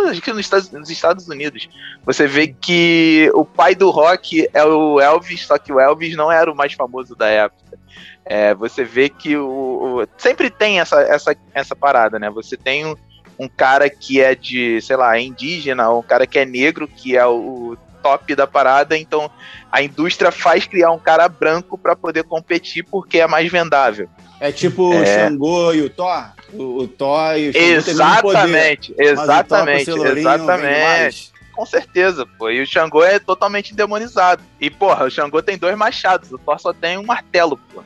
Acho 0.09 0.23
que 0.23 0.31
nos 0.31 0.41
Estados, 0.41 0.71
nos 0.71 0.89
Estados 0.89 1.29
Unidos. 1.29 1.69
Você 2.07 2.27
vê 2.27 2.47
que 2.49 3.31
o 3.35 3.45
pai 3.45 3.75
do 3.75 3.91
rock 3.91 4.49
é 4.55 4.65
o 4.65 5.01
Elvis, 5.01 5.45
só 5.47 5.59
que 5.59 5.73
o 5.73 5.81
Elvis 5.81 6.17
não 6.17 6.31
era 6.33 6.51
o 6.51 6.55
mais 6.57 6.73
famoso 6.73 7.15
da 7.17 7.27
época. 7.29 7.79
É, 8.25 8.55
você 8.55 8.85
vê 8.85 9.09
que 9.09 9.37
o, 9.37 10.01
o- 10.03 10.07
sempre 10.17 10.49
tem 10.49 10.79
essa, 10.81 11.01
essa, 11.03 11.37
essa 11.53 11.75
parada, 11.77 12.19
né? 12.19 12.31
Você 12.31 12.57
tem 12.57 12.87
um, 12.87 12.95
um 13.39 13.49
cara 13.49 13.89
que 13.89 14.21
é 14.21 14.35
de, 14.35 14.81
sei 14.81 14.97
lá, 14.97 15.19
indígena, 15.19 15.91
um 15.91 16.03
cara 16.03 16.27
que 16.27 16.39
é 16.39 16.45
negro, 16.45 16.87
que 16.89 17.17
é 17.17 17.27
o, 17.27 17.33
o 17.73 17.79
top 18.03 18.35
da 18.35 18.47
parada, 18.47 18.99
então 18.99 19.31
a 19.71 19.83
indústria 19.83 20.33
faz 20.33 20.67
criar 20.67 20.91
um 20.91 20.99
cara 20.99 21.29
branco 21.29 21.79
para 21.79 21.95
poder 21.95 22.25
competir 22.25 22.85
porque 22.85 23.21
é 23.21 23.27
mais 23.27 23.51
vendável. 23.51 24.09
É 24.41 24.51
tipo 24.51 24.91
o 24.91 24.95
É. 24.95 25.07
Xangô 25.07 25.73
e 25.73 25.83
o 25.83 25.89
Thor. 25.91 26.33
O, 26.53 26.83
o 26.83 26.89
Thor 26.89 27.37
e 27.37 27.51
o 27.51 27.53
Xangô 27.53 27.65
o 27.65 27.67
mesmo 27.69 28.23
poder. 28.23 28.39
Exatamente, 28.39 28.93
o 28.93 29.03
exatamente, 29.03 29.91
exatamente. 30.19 31.33
Com 31.53 31.67
certeza, 31.67 32.27
pô. 32.39 32.51
E 32.51 32.61
o 32.61 32.67
Xangô 32.67 33.05
é 33.05 33.19
totalmente 33.19 33.75
demonizado. 33.75 34.43
E, 34.61 34.69
porra, 34.69 35.05
o 35.05 35.11
Xangô 35.11 35.43
tem 35.43 35.57
dois 35.57 35.77
machados, 35.77 36.33
o 36.33 36.39
Thor 36.39 36.59
só 36.59 36.73
tem 36.73 36.99
um 36.99 37.05
martelo, 37.05 37.57
pô. 37.73 37.85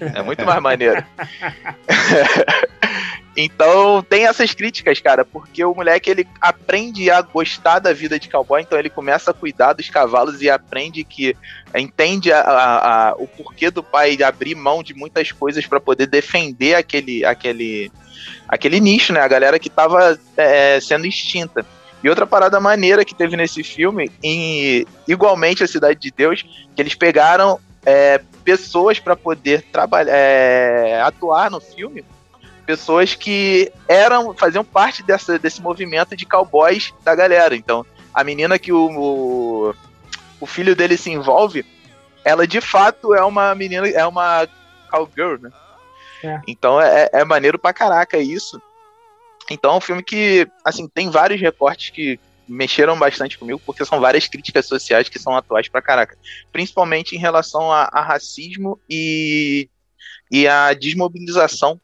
É 0.00 0.22
muito 0.22 0.44
mais 0.44 0.60
maneiro. 0.62 1.04
então, 3.36 4.02
tem 4.02 4.26
essas 4.26 4.52
críticas, 4.52 5.00
cara, 5.00 5.24
porque 5.24 5.64
o 5.64 5.74
moleque 5.74 6.10
ele 6.10 6.26
aprende 6.40 7.10
a 7.10 7.22
gostar 7.22 7.78
da 7.78 7.92
vida 7.92 8.18
de 8.18 8.28
cowboy, 8.28 8.60
então 8.60 8.78
ele 8.78 8.90
começa 8.90 9.30
a 9.30 9.34
cuidar 9.34 9.72
dos 9.72 9.88
cavalos 9.88 10.42
e 10.42 10.50
aprende 10.50 11.02
que 11.02 11.34
entende 11.74 12.30
a- 12.30 12.40
a- 12.40 13.08
a- 13.08 13.14
o 13.16 13.26
porquê 13.26 13.70
do 13.70 13.82
pai 13.82 14.18
abrir 14.22 14.54
mão 14.54 14.82
de 14.82 14.92
muitas 14.94 15.32
coisas 15.32 15.66
para 15.66 15.80
poder 15.80 16.06
defender 16.06 16.74
aquele, 16.74 17.24
aquele, 17.24 17.90
aquele 18.46 18.80
nicho, 18.80 19.12
né? 19.14 19.20
A 19.20 19.28
galera 19.28 19.58
que 19.58 19.70
tava 19.70 20.18
é, 20.36 20.78
sendo 20.80 21.06
extinta. 21.06 21.64
E 22.04 22.08
outra 22.08 22.26
parada 22.26 22.60
maneira 22.60 23.04
que 23.04 23.14
teve 23.14 23.36
nesse 23.36 23.62
filme, 23.62 24.10
em, 24.22 24.84
igualmente 25.08 25.62
a 25.62 25.68
Cidade 25.68 25.98
de 26.00 26.10
Deus, 26.10 26.44
que 26.74 26.82
eles 26.82 26.94
pegaram 26.94 27.58
é, 27.86 28.20
pessoas 28.44 28.98
para 28.98 29.16
poder 29.16 29.62
trabalhar, 29.72 30.12
é, 30.12 31.00
atuar 31.00 31.50
no 31.50 31.60
filme, 31.60 32.04
pessoas 32.62 33.14
que 33.14 33.72
eram 33.88 34.34
faziam 34.34 34.64
parte 34.64 35.02
dessa, 35.02 35.38
desse 35.38 35.60
movimento 35.60 36.16
de 36.16 36.26
cowboys 36.26 36.92
da 37.04 37.14
galera. 37.14 37.54
Então, 37.54 37.84
a 38.14 38.22
menina 38.24 38.58
que 38.58 38.72
o, 38.72 38.90
o, 38.90 39.74
o 40.40 40.46
filho 40.46 40.74
dele 40.74 40.96
se 40.96 41.10
envolve, 41.10 41.64
ela 42.24 42.46
de 42.46 42.60
fato 42.60 43.14
é 43.14 43.24
uma 43.24 43.54
menina, 43.54 43.88
é 43.88 44.06
uma 44.06 44.46
cowgirl, 44.90 45.38
né? 45.40 45.50
É. 46.22 46.40
Então 46.46 46.80
é, 46.80 47.08
é 47.12 47.24
maneiro 47.24 47.58
pra 47.58 47.72
caraca 47.72 48.18
isso. 48.18 48.60
Então 49.50 49.72
é 49.72 49.76
um 49.76 49.80
filme 49.80 50.02
que, 50.02 50.48
assim, 50.64 50.88
tem 50.88 51.10
vários 51.10 51.40
recortes 51.40 51.90
que 51.90 52.18
mexeram 52.48 52.98
bastante 52.98 53.38
comigo, 53.38 53.60
porque 53.64 53.84
são 53.84 54.00
várias 54.00 54.28
críticas 54.28 54.66
sociais 54.66 55.08
que 55.08 55.18
são 55.18 55.36
atuais 55.36 55.68
pra 55.68 55.82
caraca. 55.82 56.16
Principalmente 56.52 57.16
em 57.16 57.18
relação 57.18 57.72
a, 57.72 57.88
a 57.92 58.02
racismo 58.02 58.80
e, 58.88 59.68
e 60.30 60.46
a 60.46 60.72
desmobilização 60.74 61.80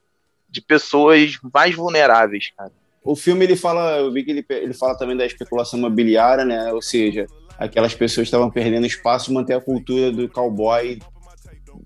de 0.48 0.60
pessoas 0.60 1.38
mais 1.52 1.74
vulneráveis, 1.74 2.50
cara. 2.56 2.72
O 3.04 3.14
filme 3.16 3.44
ele 3.44 3.56
fala, 3.56 3.98
eu 3.98 4.12
vi 4.12 4.24
que 4.24 4.30
ele, 4.30 4.44
ele 4.48 4.74
fala 4.74 4.96
também 4.96 5.16
da 5.16 5.24
especulação 5.24 5.78
imobiliária, 5.78 6.44
né? 6.44 6.72
Ou 6.72 6.82
seja, 6.82 7.26
aquelas 7.58 7.94
pessoas 7.94 8.26
estavam 8.26 8.50
perdendo 8.50 8.86
espaço 8.86 9.32
manter 9.32 9.54
a 9.54 9.60
cultura 9.60 10.12
do 10.12 10.28
cowboy 10.28 10.98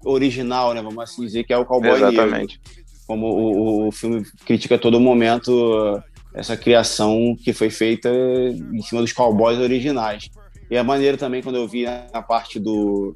original, 0.05 0.74
né? 0.74 0.82
Vamos 0.82 1.02
assim 1.02 1.22
dizer 1.22 1.44
que 1.44 1.52
é 1.52 1.56
o 1.56 1.64
cowboy 1.64 1.93
negro. 1.93 2.09
Exatamente. 2.09 2.60
Como 3.06 3.26
o, 3.26 3.89
o 3.89 3.93
filme 3.93 4.24
critica 4.44 4.76
a 4.76 4.78
todo 4.78 4.98
momento 5.01 5.51
uh, 5.51 6.02
essa 6.34 6.56
criação 6.56 7.36
que 7.43 7.52
foi 7.52 7.70
feita 7.70 8.09
em 8.09 8.82
cima 8.82 9.01
dos 9.01 9.12
cowboys 9.12 9.59
originais. 9.59 10.30
E 10.70 10.76
a 10.76 10.84
maneira 10.84 11.16
também 11.16 11.43
quando 11.43 11.56
eu 11.56 11.68
vi 11.68 11.86
a 11.86 12.22
parte 12.22 12.59
do 12.59 13.14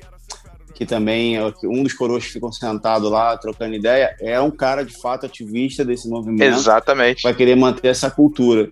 que 0.76 0.84
também 0.84 1.38
é 1.38 1.52
um 1.64 1.82
dos 1.82 1.94
coroas 1.94 2.26
que 2.26 2.32
ficam 2.34 2.52
sentado 2.52 3.08
lá 3.08 3.34
trocando 3.38 3.74
ideia, 3.74 4.14
é 4.20 4.38
um 4.38 4.50
cara 4.50 4.84
de 4.84 4.94
fato 5.00 5.24
ativista 5.24 5.82
desse 5.82 6.06
movimento 6.06 6.54
Exatamente. 6.54 7.22
vai 7.22 7.32
querer 7.32 7.56
manter 7.56 7.88
essa 7.88 8.10
cultura. 8.10 8.70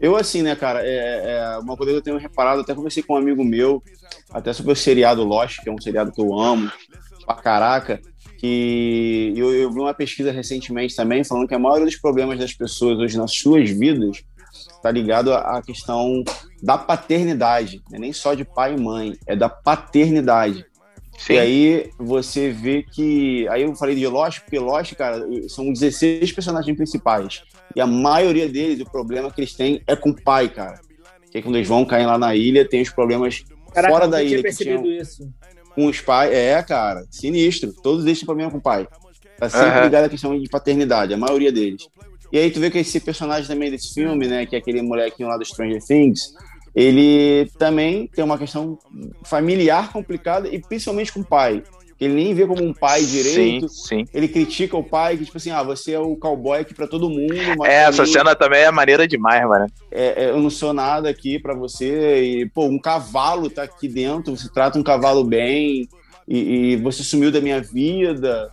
Eu, 0.00 0.16
assim, 0.16 0.42
né, 0.42 0.56
cara, 0.56 0.80
é, 0.84 1.54
é 1.54 1.58
uma 1.58 1.76
coisa 1.76 1.92
que 1.92 1.98
eu 1.98 2.02
tenho 2.02 2.18
reparado, 2.18 2.62
até 2.62 2.74
conversei 2.74 3.00
com 3.00 3.14
um 3.14 3.18
amigo 3.18 3.44
meu, 3.44 3.80
até 4.28 4.52
sobre 4.52 4.72
o 4.72 4.76
seriado 4.76 5.22
Lost, 5.22 5.62
que 5.62 5.68
é 5.68 5.72
um 5.72 5.80
seriado 5.80 6.10
que 6.10 6.20
eu 6.20 6.36
amo 6.36 6.68
pra 7.24 7.36
caraca, 7.36 8.00
que 8.38 9.32
eu, 9.36 9.54
eu 9.54 9.70
vi 9.70 9.78
uma 9.78 9.94
pesquisa 9.94 10.32
recentemente 10.32 10.96
também 10.96 11.22
falando 11.22 11.46
que 11.46 11.54
a 11.54 11.60
maioria 11.60 11.86
dos 11.86 11.96
problemas 11.96 12.40
das 12.40 12.52
pessoas 12.52 12.98
hoje 12.98 13.16
nas 13.16 13.32
suas 13.32 13.70
vidas 13.70 14.24
tá 14.82 14.90
ligado 14.90 15.32
à 15.32 15.62
questão 15.62 16.24
da 16.60 16.76
paternidade, 16.76 17.80
não 17.88 17.98
é 17.98 18.00
nem 18.00 18.12
só 18.12 18.34
de 18.34 18.44
pai 18.44 18.74
e 18.74 18.80
mãe, 18.80 19.16
é 19.28 19.36
da 19.36 19.48
paternidade. 19.48 20.66
Sim. 21.18 21.34
E 21.34 21.38
aí 21.38 21.90
você 21.98 22.50
vê 22.50 22.82
que. 22.82 23.48
Aí 23.48 23.62
eu 23.62 23.74
falei 23.74 23.94
de 23.94 24.06
Lost, 24.06 24.40
porque 24.40 24.58
Lost, 24.58 24.94
cara, 24.94 25.26
são 25.48 25.72
16 25.72 26.32
personagens 26.32 26.76
principais. 26.76 27.42
E 27.74 27.80
a 27.80 27.86
maioria 27.86 28.48
deles, 28.48 28.80
o 28.80 28.90
problema 28.90 29.30
que 29.30 29.40
eles 29.40 29.54
têm 29.54 29.82
é 29.86 29.96
com 29.96 30.10
o 30.10 30.22
pai, 30.22 30.48
cara. 30.48 30.80
Que 31.30 31.38
aí 31.38 31.42
quando 31.42 31.56
eles 31.56 31.68
vão 31.68 31.84
cair 31.84 32.06
lá 32.06 32.18
na 32.18 32.34
ilha, 32.34 32.68
tem 32.68 32.82
os 32.82 32.90
problemas 32.90 33.44
Caraca, 33.72 33.92
fora 33.92 34.08
da 34.08 34.18
tinha 34.18 34.28
ilha 34.30 34.36
que 34.38 34.42
percebido 34.44 34.82
tinham 34.82 35.00
isso. 35.02 35.28
com 35.74 35.86
os 35.86 36.00
pais. 36.00 36.32
É, 36.32 36.62
cara, 36.62 37.04
sinistro. 37.10 37.72
Todos 37.72 38.04
eles 38.06 38.18
têm 38.18 38.26
problema 38.26 38.50
com 38.50 38.58
o 38.58 38.62
pai. 38.62 38.86
Tá 39.38 39.48
sempre 39.48 39.68
Aham. 39.68 39.84
ligado 39.84 40.04
à 40.04 40.08
questão 40.08 40.38
de 40.38 40.48
paternidade, 40.48 41.12
a 41.12 41.16
maioria 41.16 41.52
deles. 41.52 41.86
E 42.32 42.38
aí 42.38 42.50
tu 42.50 42.58
vê 42.58 42.70
que 42.70 42.78
esse 42.78 42.98
personagem 43.00 43.46
também 43.46 43.70
desse 43.70 43.92
filme, 43.92 44.26
né, 44.26 44.46
que 44.46 44.56
é 44.56 44.58
aquele 44.58 44.82
molequinho 44.82 45.28
lá 45.28 45.36
do 45.36 45.44
Stranger 45.44 45.82
Things, 45.84 46.32
ele 46.76 47.50
também 47.58 48.06
tem 48.06 48.22
uma 48.22 48.36
questão 48.36 48.78
familiar 49.24 49.90
complicada 49.90 50.46
e 50.46 50.60
principalmente 50.60 51.10
com 51.10 51.20
o 51.20 51.24
pai. 51.24 51.62
Ele 51.98 52.12
nem 52.12 52.34
vê 52.34 52.46
como 52.46 52.62
um 52.62 52.74
pai 52.74 53.02
direito. 53.02 53.70
Sim, 53.70 54.04
sim. 54.04 54.10
Ele 54.12 54.28
critica 54.28 54.76
o 54.76 54.84
pai, 54.84 55.16
que 55.16 55.24
tipo 55.24 55.38
assim, 55.38 55.50
ah, 55.50 55.62
você 55.62 55.92
é 55.92 55.98
o 55.98 56.14
cowboy 56.14 56.60
aqui 56.60 56.74
pra 56.74 56.86
todo 56.86 57.08
mundo, 57.08 57.64
É, 57.64 57.84
essa 57.84 58.02
mim, 58.02 58.12
cena 58.12 58.36
também 58.36 58.60
é 58.60 58.70
maneira 58.70 59.08
demais, 59.08 59.42
mano. 59.48 59.66
é, 59.90 60.24
é, 60.24 60.28
eu 60.28 60.38
não 60.38 60.50
sou 60.50 60.74
nada 60.74 61.08
aqui 61.08 61.38
pra 61.38 61.54
você. 61.54 62.22
E, 62.22 62.50
pô, 62.50 62.66
um 62.66 62.78
cavalo 62.78 63.48
tá 63.48 63.62
aqui 63.62 63.88
dentro, 63.88 64.36
você 64.36 64.50
trata 64.52 64.78
um 64.78 64.82
cavalo 64.82 65.24
bem, 65.24 65.88
e, 66.28 66.72
e 66.72 66.76
você 66.76 67.02
sumiu 67.02 67.32
da 67.32 67.40
minha 67.40 67.62
vida. 67.62 68.50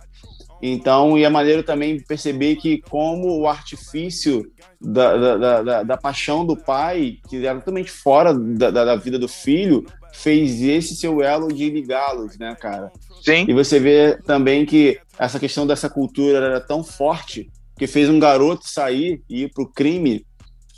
Então, 0.62 1.18
e 1.18 1.24
é 1.24 1.28
maneiro 1.28 1.62
também 1.62 2.00
perceber 2.00 2.56
que 2.56 2.80
como 2.82 3.38
o 3.38 3.46
artifício 3.46 4.44
da, 4.80 5.36
da, 5.36 5.62
da, 5.62 5.82
da 5.82 5.96
paixão 5.96 6.44
do 6.44 6.56
pai, 6.56 7.18
que 7.28 7.44
era 7.44 7.58
totalmente 7.58 7.90
fora 7.90 8.32
da, 8.32 8.70
da, 8.70 8.96
vida 8.96 9.18
do 9.18 9.28
filho, 9.28 9.84
fez 10.12 10.62
esse 10.62 10.96
seu 10.96 11.22
elo 11.22 11.48
de 11.48 11.68
ligá-los, 11.68 12.38
né, 12.38 12.54
cara? 12.60 12.90
Sim. 13.22 13.44
E 13.48 13.52
você 13.52 13.78
vê 13.78 14.18
também 14.24 14.64
que 14.64 14.98
essa 15.18 15.38
questão 15.38 15.66
dessa 15.66 15.90
cultura 15.90 16.38
era 16.38 16.60
tão 16.60 16.82
forte 16.82 17.50
que 17.76 17.86
fez 17.86 18.08
um 18.08 18.18
garoto 18.18 18.68
sair 18.68 19.22
e 19.28 19.42
ir 19.42 19.52
pro 19.52 19.70
crime 19.70 20.24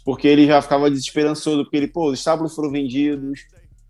porque 0.06 0.28
ele 0.28 0.46
já 0.46 0.62
ficava 0.62 0.88
desesperançoso, 0.88 1.64
porque 1.64 1.76
ele, 1.76 1.88
pô, 1.88 2.12
os 2.12 2.20
estábulos 2.20 2.54
foram 2.54 2.70
vendidos, 2.70 3.40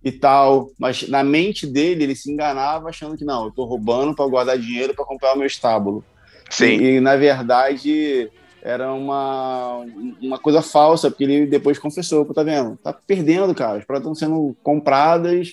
e 0.02 0.12
tal, 0.12 0.70
mas 0.78 1.08
na 1.08 1.24
mente 1.24 1.66
dele 1.66 2.04
ele 2.04 2.14
se 2.14 2.30
enganava 2.30 2.88
achando 2.88 3.16
que 3.16 3.24
não, 3.24 3.44
eu 3.44 3.48
estou 3.48 3.66
roubando 3.66 4.14
para 4.14 4.26
guardar 4.26 4.58
dinheiro 4.58 4.94
para 4.94 5.04
comprar 5.04 5.34
o 5.34 5.38
meu 5.38 5.46
estábulo. 5.46 6.04
Sim. 6.48 6.78
E, 6.78 6.96
e, 6.96 7.00
na 7.00 7.16
verdade 7.16 8.30
era 8.62 8.92
uma, 8.92 9.84
uma 10.20 10.38
coisa 10.38 10.60
falsa, 10.60 11.08
porque 11.08 11.22
ele 11.22 11.46
depois 11.46 11.78
confessou, 11.78 12.24
tá 12.34 12.42
vendo? 12.42 12.76
Tá 12.78 12.92
perdendo, 12.92 13.54
cara, 13.54 13.78
as 13.78 13.84
pratas 13.84 14.02
estão 14.02 14.14
sendo 14.14 14.56
compradas 14.62 15.52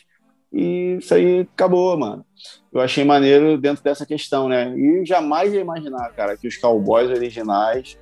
e 0.52 0.98
isso 1.00 1.14
aí 1.14 1.42
acabou, 1.42 1.98
mano. 1.98 2.26
Eu 2.72 2.82
achei 2.82 3.04
maneiro 3.04 3.58
dentro 3.58 3.84
dessa 3.84 4.06
questão, 4.06 4.48
né? 4.50 4.76
E 4.78 5.06
jamais 5.06 5.54
ia 5.54 5.62
imaginar, 5.62 6.12
cara, 6.14 6.36
que 6.38 6.48
os 6.48 6.58
cowboys 6.58 7.10
originais 7.10 7.98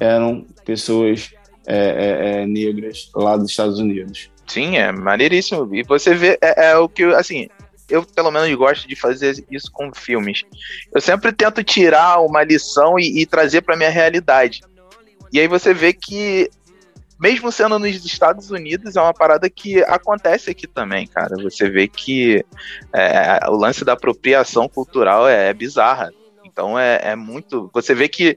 eram 0.00 0.44
pessoas 0.64 1.30
é, 1.66 1.76
é, 1.76 2.42
é, 2.42 2.46
negras 2.46 3.10
lá 3.14 3.36
dos 3.36 3.50
Estados 3.50 3.78
Unidos. 3.78 4.30
Sim, 4.50 4.78
é 4.78 4.90
maneiríssimo. 4.90 5.72
E 5.72 5.84
você 5.84 6.12
vê, 6.12 6.36
é, 6.42 6.70
é, 6.70 6.76
o 6.76 6.88
que, 6.88 7.04
assim, 7.04 7.48
eu 7.88 8.04
pelo 8.04 8.32
menos 8.32 8.52
gosto 8.56 8.88
de 8.88 8.96
fazer 8.96 9.44
isso 9.48 9.70
com 9.70 9.94
filmes. 9.94 10.42
Eu 10.92 11.00
sempre 11.00 11.32
tento 11.32 11.62
tirar 11.62 12.20
uma 12.20 12.42
lição 12.42 12.98
e, 12.98 13.20
e 13.20 13.26
trazer 13.26 13.60
para 13.60 13.76
minha 13.76 13.90
realidade. 13.90 14.62
E 15.32 15.38
aí 15.38 15.46
você 15.46 15.72
vê 15.72 15.92
que, 15.92 16.50
mesmo 17.18 17.52
sendo 17.52 17.78
nos 17.78 18.04
Estados 18.04 18.50
Unidos, 18.50 18.96
é 18.96 19.00
uma 19.00 19.14
parada 19.14 19.48
que 19.48 19.84
acontece 19.84 20.50
aqui 20.50 20.66
também, 20.66 21.06
cara. 21.06 21.36
Você 21.42 21.70
vê 21.70 21.86
que 21.86 22.44
é, 22.92 23.48
o 23.48 23.54
lance 23.54 23.84
da 23.84 23.92
apropriação 23.92 24.68
cultural 24.68 25.28
é, 25.28 25.50
é 25.50 25.54
bizarra. 25.54 26.12
Então 26.44 26.76
é, 26.76 26.98
é 27.02 27.14
muito. 27.14 27.70
Você 27.72 27.94
vê 27.94 28.08
que 28.08 28.36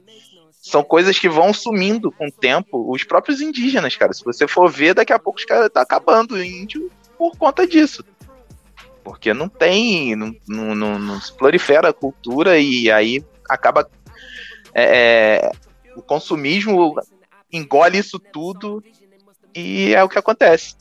são 0.64 0.82
coisas 0.82 1.18
que 1.18 1.28
vão 1.28 1.52
sumindo 1.52 2.10
com 2.10 2.26
o 2.26 2.32
tempo. 2.32 2.90
Os 2.90 3.04
próprios 3.04 3.42
indígenas, 3.42 3.94
cara. 3.96 4.14
Se 4.14 4.24
você 4.24 4.48
for 4.48 4.70
ver, 4.70 4.94
daqui 4.94 5.12
a 5.12 5.18
pouco 5.18 5.38
os 5.38 5.44
caras 5.44 5.68
tá 5.70 5.82
acabando 5.82 6.36
o 6.36 6.42
índio 6.42 6.90
por 7.18 7.36
conta 7.36 7.66
disso. 7.66 8.02
Porque 9.04 9.34
não 9.34 9.46
tem. 9.46 10.16
Não, 10.16 10.34
não, 10.48 10.74
não, 10.74 10.98
não 10.98 11.20
se 11.20 11.30
prolifera 11.34 11.90
a 11.90 11.92
cultura 11.92 12.58
e 12.58 12.90
aí 12.90 13.22
acaba. 13.46 13.86
É, 14.72 15.42
é, 15.44 15.52
o 15.96 16.00
consumismo 16.00 16.98
engole 17.52 17.98
isso 17.98 18.18
tudo 18.18 18.82
e 19.54 19.94
é 19.94 20.02
o 20.02 20.08
que 20.08 20.18
acontece. 20.18 20.76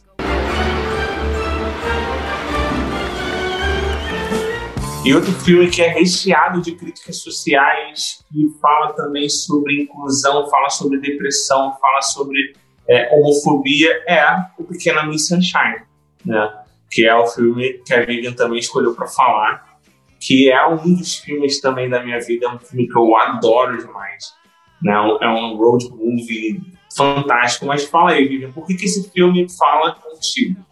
E 5.05 5.13
outro 5.13 5.33
filme 5.33 5.69
que 5.69 5.81
é 5.81 5.89
recheado 5.89 6.61
de 6.61 6.75
críticas 6.75 7.17
sociais, 7.17 8.23
que 8.31 8.47
fala 8.61 8.93
também 8.93 9.27
sobre 9.27 9.81
inclusão, 9.81 10.49
fala 10.49 10.69
sobre 10.69 10.97
depressão, 10.97 11.75
fala 11.81 12.01
sobre 12.01 12.53
é, 12.87 13.13
homofobia, 13.13 13.91
é 14.07 14.23
O 14.57 14.63
Pequena 14.63 15.05
Miss 15.05 15.27
Sunshine, 15.27 15.81
né? 16.25 16.53
que 16.89 17.05
é 17.05 17.13
o 17.13 17.27
filme 17.27 17.81
que 17.85 17.93
a 17.93 18.05
Vivian 18.05 18.31
também 18.31 18.59
escolheu 18.59 18.95
para 18.95 19.05
falar, 19.07 19.77
que 20.21 20.49
é 20.49 20.65
um 20.67 20.95
dos 20.95 21.17
filmes 21.17 21.59
também 21.59 21.89
da 21.89 22.01
minha 22.01 22.21
vida, 22.21 22.45
é 22.45 22.49
um 22.49 22.59
filme 22.59 22.87
que 22.87 22.97
eu 22.97 23.13
adoro 23.17 23.77
demais. 23.77 24.33
Né? 24.81 24.93
É 24.93 25.27
um 25.27 25.57
road 25.57 25.89
movie 25.89 26.61
fantástico. 26.95 27.65
Mas 27.65 27.83
fala 27.83 28.11
aí, 28.11 28.25
Vivian, 28.25 28.53
por 28.53 28.65
que, 28.65 28.75
que 28.75 28.85
esse 28.85 29.11
filme 29.11 29.47
fala 29.49 29.95
contigo? 29.95 30.65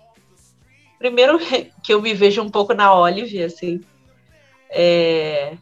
Primeiro 0.98 1.38
que 1.84 1.94
eu 1.94 2.02
me 2.02 2.14
vejo 2.14 2.42
um 2.42 2.50
pouco 2.50 2.74
na 2.74 2.98
Olive, 2.98 3.44
assim, 3.44 3.82
é, 4.72 5.58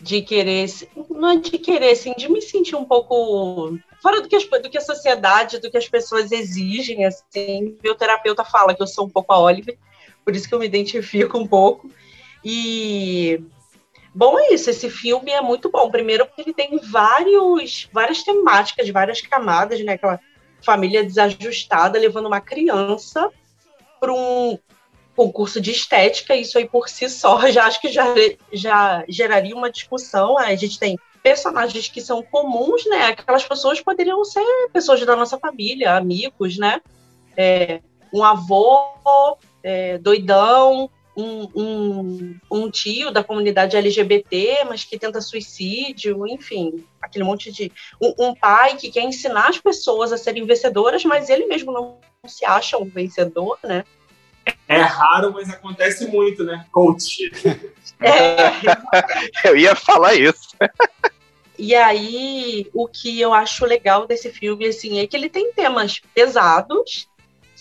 de 0.00 0.20
querer, 0.20 0.66
não 1.10 1.30
é 1.30 1.36
de 1.36 1.58
querer, 1.58 1.92
assim, 1.92 2.12
de 2.14 2.30
me 2.30 2.42
sentir 2.42 2.76
um 2.76 2.84
pouco 2.84 3.78
fora 4.02 4.20
do 4.20 4.28
que, 4.28 4.36
as, 4.36 4.44
do 4.44 4.68
que 4.68 4.78
a 4.78 4.82
sociedade, 4.82 5.60
do 5.60 5.70
que 5.70 5.78
as 5.78 5.88
pessoas 5.88 6.32
exigem, 6.32 7.04
assim. 7.04 7.76
Meu 7.82 7.94
terapeuta 7.94 8.44
fala 8.44 8.74
que 8.74 8.82
eu 8.82 8.86
sou 8.86 9.06
um 9.06 9.10
pouco 9.10 9.32
a 9.32 9.38
Oliver, 9.38 9.78
por 10.24 10.34
isso 10.34 10.48
que 10.48 10.54
eu 10.54 10.58
me 10.58 10.66
identifico 10.66 11.38
um 11.38 11.46
pouco. 11.46 11.90
E 12.44 13.40
bom 14.14 14.38
é 14.38 14.52
isso, 14.52 14.68
esse 14.68 14.90
filme 14.90 15.30
é 15.30 15.40
muito 15.40 15.70
bom. 15.70 15.90
Primeiro 15.90 16.26
porque 16.26 16.42
ele 16.42 16.52
tem 16.52 16.78
vários, 16.78 17.88
várias 17.92 18.22
temáticas, 18.22 18.88
várias 18.90 19.20
camadas, 19.20 19.80
né? 19.84 19.92
Aquela 19.92 20.20
família 20.64 21.04
desajustada 21.04 21.98
levando 21.98 22.26
uma 22.26 22.40
criança 22.40 23.30
para 24.00 24.12
um 24.12 24.58
concurso 25.22 25.60
de 25.60 25.70
estética, 25.70 26.34
isso 26.34 26.58
aí 26.58 26.68
por 26.68 26.88
si 26.88 27.08
só 27.08 27.46
já 27.50 27.64
acho 27.66 27.80
que 27.80 27.88
já, 27.88 28.04
já 28.52 29.04
geraria 29.08 29.54
uma 29.54 29.70
discussão. 29.70 30.36
A 30.38 30.54
gente 30.54 30.78
tem 30.78 30.98
personagens 31.22 31.88
que 31.88 32.00
são 32.00 32.22
comuns, 32.22 32.84
né? 32.86 33.06
Aquelas 33.06 33.44
pessoas 33.44 33.80
poderiam 33.80 34.24
ser 34.24 34.44
pessoas 34.72 35.04
da 35.06 35.14
nossa 35.14 35.38
família, 35.38 35.96
amigos, 35.96 36.58
né? 36.58 36.80
É, 37.36 37.80
um 38.12 38.22
avô 38.24 39.38
é, 39.62 39.96
doidão, 39.98 40.90
um, 41.16 41.48
um, 41.54 42.36
um, 42.50 42.70
tio 42.70 43.10
da 43.10 43.22
comunidade 43.22 43.76
LGBT, 43.76 44.64
mas 44.68 44.84
que 44.84 44.98
tenta 44.98 45.20
suicídio, 45.20 46.26
enfim, 46.26 46.84
aquele 47.00 47.24
monte 47.24 47.52
de. 47.52 47.70
Um, 48.00 48.14
um, 48.18 48.34
pai 48.34 48.76
que 48.76 48.90
quer 48.90 49.04
ensinar 49.04 49.48
as 49.48 49.58
pessoas 49.58 50.12
a 50.12 50.18
serem 50.18 50.44
vencedoras, 50.44 51.04
mas 51.04 51.28
ele 51.28 51.46
mesmo 51.46 51.70
não 51.70 51.98
se 52.26 52.44
acha 52.44 52.78
um 52.78 52.84
vencedor, 52.84 53.58
né? 53.62 53.84
É 54.68 54.80
raro, 54.80 55.32
mas 55.32 55.50
acontece 55.50 56.06
muito, 56.06 56.44
né? 56.44 56.66
Coach. 56.70 57.30
É. 58.04 59.48
eu 59.48 59.56
ia 59.56 59.76
falar 59.76 60.14
isso. 60.14 60.56
E 61.56 61.72
aí, 61.72 62.68
o 62.74 62.88
que 62.88 63.20
eu 63.20 63.32
acho 63.32 63.64
legal 63.64 64.08
desse 64.08 64.28
filme, 64.32 64.66
assim, 64.66 64.98
é 64.98 65.06
que 65.06 65.16
ele 65.16 65.28
tem 65.28 65.52
temas 65.52 66.00
pesados 66.12 67.08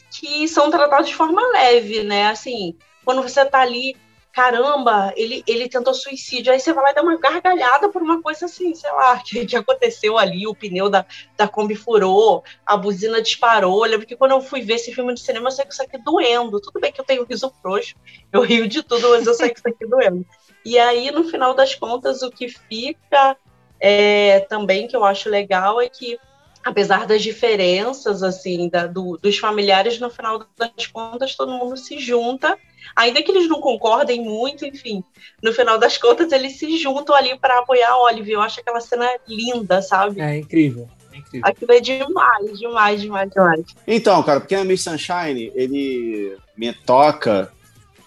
que 0.09 0.47
são 0.47 0.71
tratados 0.71 1.09
de 1.09 1.15
forma 1.15 1.47
leve, 1.51 2.03
né? 2.03 2.29
Assim, 2.29 2.75
quando 3.05 3.21
você 3.21 3.45
tá 3.45 3.59
ali 3.59 3.95
caramba, 4.31 5.13
ele, 5.15 5.43
ele 5.45 5.67
tentou 5.67 5.93
suicídio. 5.93 6.51
Aí 6.51 6.59
você 6.59 6.73
vai 6.73 6.83
lá 6.85 6.91
e 6.91 6.93
dá 6.93 7.01
uma 7.01 7.17
gargalhada 7.17 7.89
por 7.89 8.01
uma 8.01 8.21
coisa 8.21 8.45
assim, 8.45 8.73
sei 8.73 8.91
lá, 8.91 9.19
que, 9.23 9.45
que 9.45 9.55
aconteceu 9.55 10.17
ali, 10.17 10.47
o 10.47 10.55
pneu 10.55 10.89
da, 10.89 11.05
da 11.37 11.47
Kombi 11.47 11.75
furou, 11.75 12.43
a 12.65 12.77
buzina 12.77 13.21
disparou. 13.21 13.85
Eu 13.85 13.91
lembro 13.91 14.07
que 14.07 14.15
quando 14.15 14.31
eu 14.31 14.41
fui 14.41 14.61
ver 14.61 14.75
esse 14.75 14.93
filme 14.93 15.11
no 15.11 15.17
cinema, 15.17 15.47
eu 15.47 15.51
saí 15.51 15.65
com 15.65 15.71
isso 15.71 15.83
aqui 15.83 15.97
doendo. 15.97 16.59
Tudo 16.59 16.79
bem 16.79 16.91
que 16.91 17.01
eu 17.01 17.05
tenho 17.05 17.25
riso 17.25 17.53
frouxo, 17.61 17.95
eu 18.31 18.41
rio 18.41 18.67
de 18.67 18.81
tudo, 18.83 19.09
mas 19.09 19.27
eu 19.27 19.33
saí 19.33 19.49
com 19.49 19.57
isso 19.57 19.67
aqui 19.67 19.85
doendo. 19.85 20.25
E 20.63 20.77
aí, 20.77 21.11
no 21.11 21.23
final 21.23 21.53
das 21.53 21.75
contas, 21.75 22.21
o 22.21 22.29
que 22.29 22.47
fica 22.47 23.35
é, 23.79 24.41
também, 24.41 24.87
que 24.87 24.95
eu 24.95 25.03
acho 25.03 25.29
legal, 25.29 25.81
é 25.81 25.89
que 25.89 26.19
apesar 26.63 27.07
das 27.07 27.23
diferenças 27.23 28.21
assim 28.21 28.69
da, 28.69 28.85
do, 28.85 29.17
dos 29.17 29.37
familiares 29.37 29.99
no 29.99 30.11
final 30.11 30.45
das 30.55 30.85
contas 30.85 31.35
todo 31.35 31.51
mundo 31.51 31.75
se 31.75 31.97
junta 31.97 32.55
ainda 32.95 33.21
que 33.21 33.31
eles 33.31 33.47
não 33.47 33.59
concordem 33.59 34.23
muito 34.23 34.65
enfim 34.65 35.03
no 35.41 35.53
final 35.53 35.77
das 35.77 35.97
contas 35.97 36.31
eles 36.31 36.57
se 36.57 36.77
juntam 36.77 37.15
ali 37.15 37.37
para 37.39 37.59
apoiar 37.59 37.91
a 37.91 38.03
Olive. 38.03 38.31
Eu 38.31 38.41
acho 38.41 38.59
aquela 38.59 38.79
cena 38.79 39.09
linda 39.27 39.81
sabe? 39.81 40.21
É 40.21 40.37
incrível 40.37 40.89
é 41.13 41.17
incrível. 41.17 41.47
Aquilo 41.47 41.71
é 41.71 41.79
demais 41.79 42.59
demais 42.59 43.01
demais 43.01 43.29
demais 43.31 43.65
então 43.87 44.21
cara 44.23 44.39
porque 44.39 44.55
a 44.55 44.63
Miss 44.63 44.83
Sunshine 44.83 45.51
ele 45.55 46.37
me 46.57 46.73
toca 46.73 47.51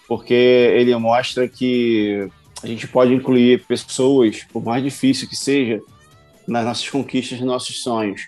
porque 0.07 0.33
ele 0.33 0.95
mostra 0.95 1.47
que 1.47 2.29
a 2.63 2.67
gente 2.67 2.87
pode 2.87 3.13
incluir 3.13 3.63
pessoas 3.65 4.43
por 4.51 4.63
mais 4.63 4.83
difícil 4.83 5.27
que 5.27 5.35
seja 5.35 5.81
nas 6.47 6.65
nossas 6.65 6.89
conquistas, 6.89 7.39
nos 7.39 7.47
nossos 7.47 7.81
sonhos. 7.81 8.27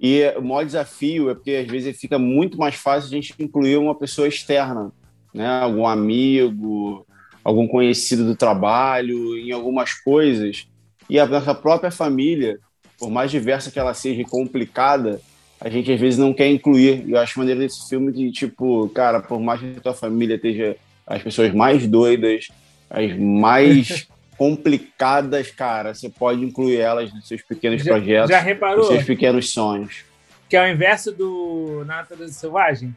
E 0.00 0.22
o 0.36 0.42
maior 0.42 0.64
desafio 0.64 1.30
é 1.30 1.34
porque 1.34 1.52
às 1.52 1.66
vezes 1.66 1.98
fica 1.98 2.18
muito 2.18 2.56
mais 2.56 2.74
fácil 2.74 3.08
a 3.08 3.10
gente 3.10 3.34
incluir 3.38 3.76
uma 3.76 3.94
pessoa 3.94 4.26
externa, 4.26 4.92
né? 5.32 5.46
Algum 5.46 5.86
amigo, 5.86 7.06
algum 7.44 7.66
conhecido 7.66 8.24
do 8.24 8.36
trabalho, 8.36 9.36
em 9.36 9.52
algumas 9.52 9.94
coisas. 9.94 10.66
E 11.08 11.18
a 11.18 11.26
nossa 11.26 11.54
própria 11.54 11.90
família, 11.90 12.58
por 12.98 13.10
mais 13.10 13.30
diversa 13.30 13.70
que 13.70 13.78
ela 13.78 13.94
seja 13.94 14.20
e 14.20 14.24
complicada, 14.24 15.20
a 15.60 15.68
gente 15.68 15.92
às 15.92 16.00
vezes 16.00 16.18
não 16.18 16.32
quer 16.32 16.48
incluir. 16.48 17.04
E 17.06 17.12
eu 17.12 17.18
acho 17.18 17.38
maneiro 17.38 17.60
desse 17.60 17.88
filme 17.88 18.12
de 18.12 18.30
tipo, 18.30 18.88
cara, 18.90 19.20
por 19.20 19.40
mais 19.40 19.60
que 19.60 19.74
a 19.76 19.80
tua 19.80 19.94
família 19.94 20.36
esteja 20.36 20.76
as 21.06 21.22
pessoas 21.22 21.52
mais 21.52 21.86
doidas, 21.86 22.48
as 22.88 23.16
mais 23.18 24.06
complicadas, 24.38 25.50
cara, 25.50 25.92
você 25.92 26.08
pode 26.08 26.42
incluir 26.42 26.78
elas 26.78 27.12
nos 27.12 27.28
seus 27.28 27.42
pequenos 27.42 27.82
já, 27.82 27.92
projetos, 27.92 28.30
já 28.30 28.40
reparou? 28.40 28.78
nos 28.78 28.86
seus 28.88 29.04
pequenos 29.04 29.50
sonhos. 29.50 30.04
Que 30.48 30.56
é 30.56 30.62
o 30.62 30.72
inverso 30.72 31.12
do 31.12 31.84
Natureza 31.84 32.32
Selvagem? 32.32 32.94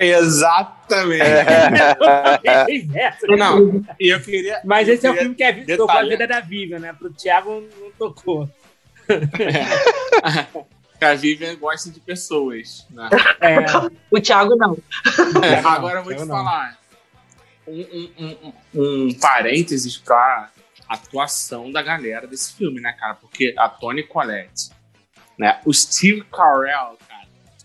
Exatamente. 0.00 1.22
É. 1.22 3.14
não, 3.36 3.84
e 4.00 4.08
eu 4.08 4.18
queria. 4.20 4.62
Mas 4.64 4.88
eu 4.88 4.94
esse 4.94 5.06
é 5.06 5.10
o 5.10 5.12
queria 5.12 5.34
filme 5.34 5.36
que 5.36 5.72
é, 5.72 5.76
tocou 5.76 5.94
a 5.94 6.02
vida 6.02 6.26
da 6.26 6.40
Vivian, 6.40 6.78
né? 6.78 6.94
Pro 6.94 7.12
Thiago 7.12 7.68
não 7.78 7.90
tocou. 7.92 8.48
que 10.98 11.04
a 11.04 11.14
Vivian 11.14 11.54
gosta 11.56 11.90
de 11.90 12.00
pessoas. 12.00 12.86
Né? 12.88 13.10
É, 13.42 13.56
O 14.10 14.18
Thiago 14.18 14.56
não. 14.56 14.78
É, 15.42 15.56
agora 15.68 15.98
eu 15.98 16.04
vou 16.04 16.12
eu 16.12 16.18
te 16.20 16.24
não. 16.24 16.34
falar. 16.34 16.80
Um, 17.68 18.10
um, 18.18 18.52
um, 18.74 19.06
um 19.06 19.14
parênteses 19.14 19.98
pra 19.98 20.50
atuação 20.88 21.70
da 21.70 21.82
galera 21.82 22.26
desse 22.26 22.54
filme, 22.54 22.80
né, 22.80 22.92
cara? 22.98 23.14
Porque 23.14 23.54
a 23.56 23.68
Toni 23.68 24.02
Collette, 24.02 24.70
né? 25.38 25.60
O 25.66 25.74
Steve 25.74 26.24
Carell. 26.32 26.96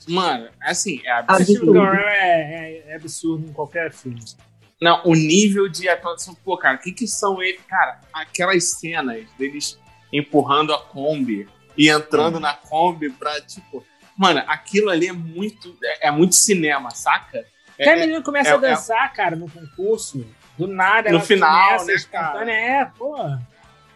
Mano, 0.07 0.49
assim, 0.61 1.01
é 1.05 1.13
o 1.13 1.17
absurdo. 1.19 1.73
Carell 1.73 2.07
é, 2.07 2.53
é- 2.53 2.83
é 2.91 2.95
absurdo 2.95 3.47
em 3.47 3.53
qualquer 3.53 3.91
filme. 3.91 4.19
Não, 4.81 5.01
o 5.05 5.15
nível 5.15 5.67
de 5.69 5.87
atuação, 5.87 6.35
pô, 6.35 6.57
cara, 6.57 6.75
o 6.75 6.79
que 6.79 6.91
que 6.91 7.07
são 7.07 7.41
eles? 7.41 7.61
Cara, 7.67 7.99
aquelas 8.13 8.71
cenas 8.71 9.25
deles 9.37 9.79
empurrando 10.11 10.73
a 10.73 10.77
Kombi 10.81 11.47
e 11.77 11.89
entrando 11.89 12.39
na 12.39 12.53
Kombi 12.53 13.09
pra, 13.09 13.39
tipo... 13.41 13.85
Mano, 14.17 14.41
aquilo 14.47 14.89
ali 14.89 15.07
é 15.07 15.11
muito, 15.13 15.75
é, 15.83 16.07
é 16.07 16.11
muito 16.11 16.35
cinema, 16.35 16.89
saca? 16.91 17.45
Até 17.73 17.89
a 17.89 17.97
É- 17.97 17.99
menina 17.99 18.21
começa 18.21 18.49
é- 18.51 18.53
a 18.53 18.57
dançar, 18.57 19.11
cara, 19.13 19.35
no 19.35 19.49
concurso. 19.49 20.25
Do 20.57 20.67
nada, 20.67 21.09
No 21.09 21.17
ela 21.17 21.25
final, 21.25 21.65
começa 21.79 21.85
né, 21.85 21.93
espontânea. 21.95 22.53
É, 22.53 22.85
pô. 22.85 23.15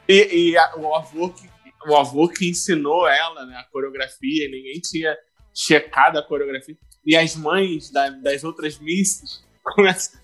E, 0.08 0.50
e 0.52 0.58
a- 0.58 0.76
o, 0.76 0.94
avô 0.94 1.30
que, 1.30 1.50
o 1.88 1.96
avô 1.96 2.28
que 2.28 2.50
ensinou 2.50 3.08
ela 3.08 3.46
né, 3.46 3.56
a 3.58 3.64
coreografia, 3.72 4.50
ninguém 4.50 4.80
tinha 4.82 5.16
checado 5.60 6.18
a 6.18 6.24
coreografia. 6.24 6.78
E 7.06 7.16
as 7.16 7.36
mães 7.36 7.90
da- 7.92 8.10
das 8.10 8.44
outras 8.44 8.78
misses 8.80 9.44
começam, 9.64 10.20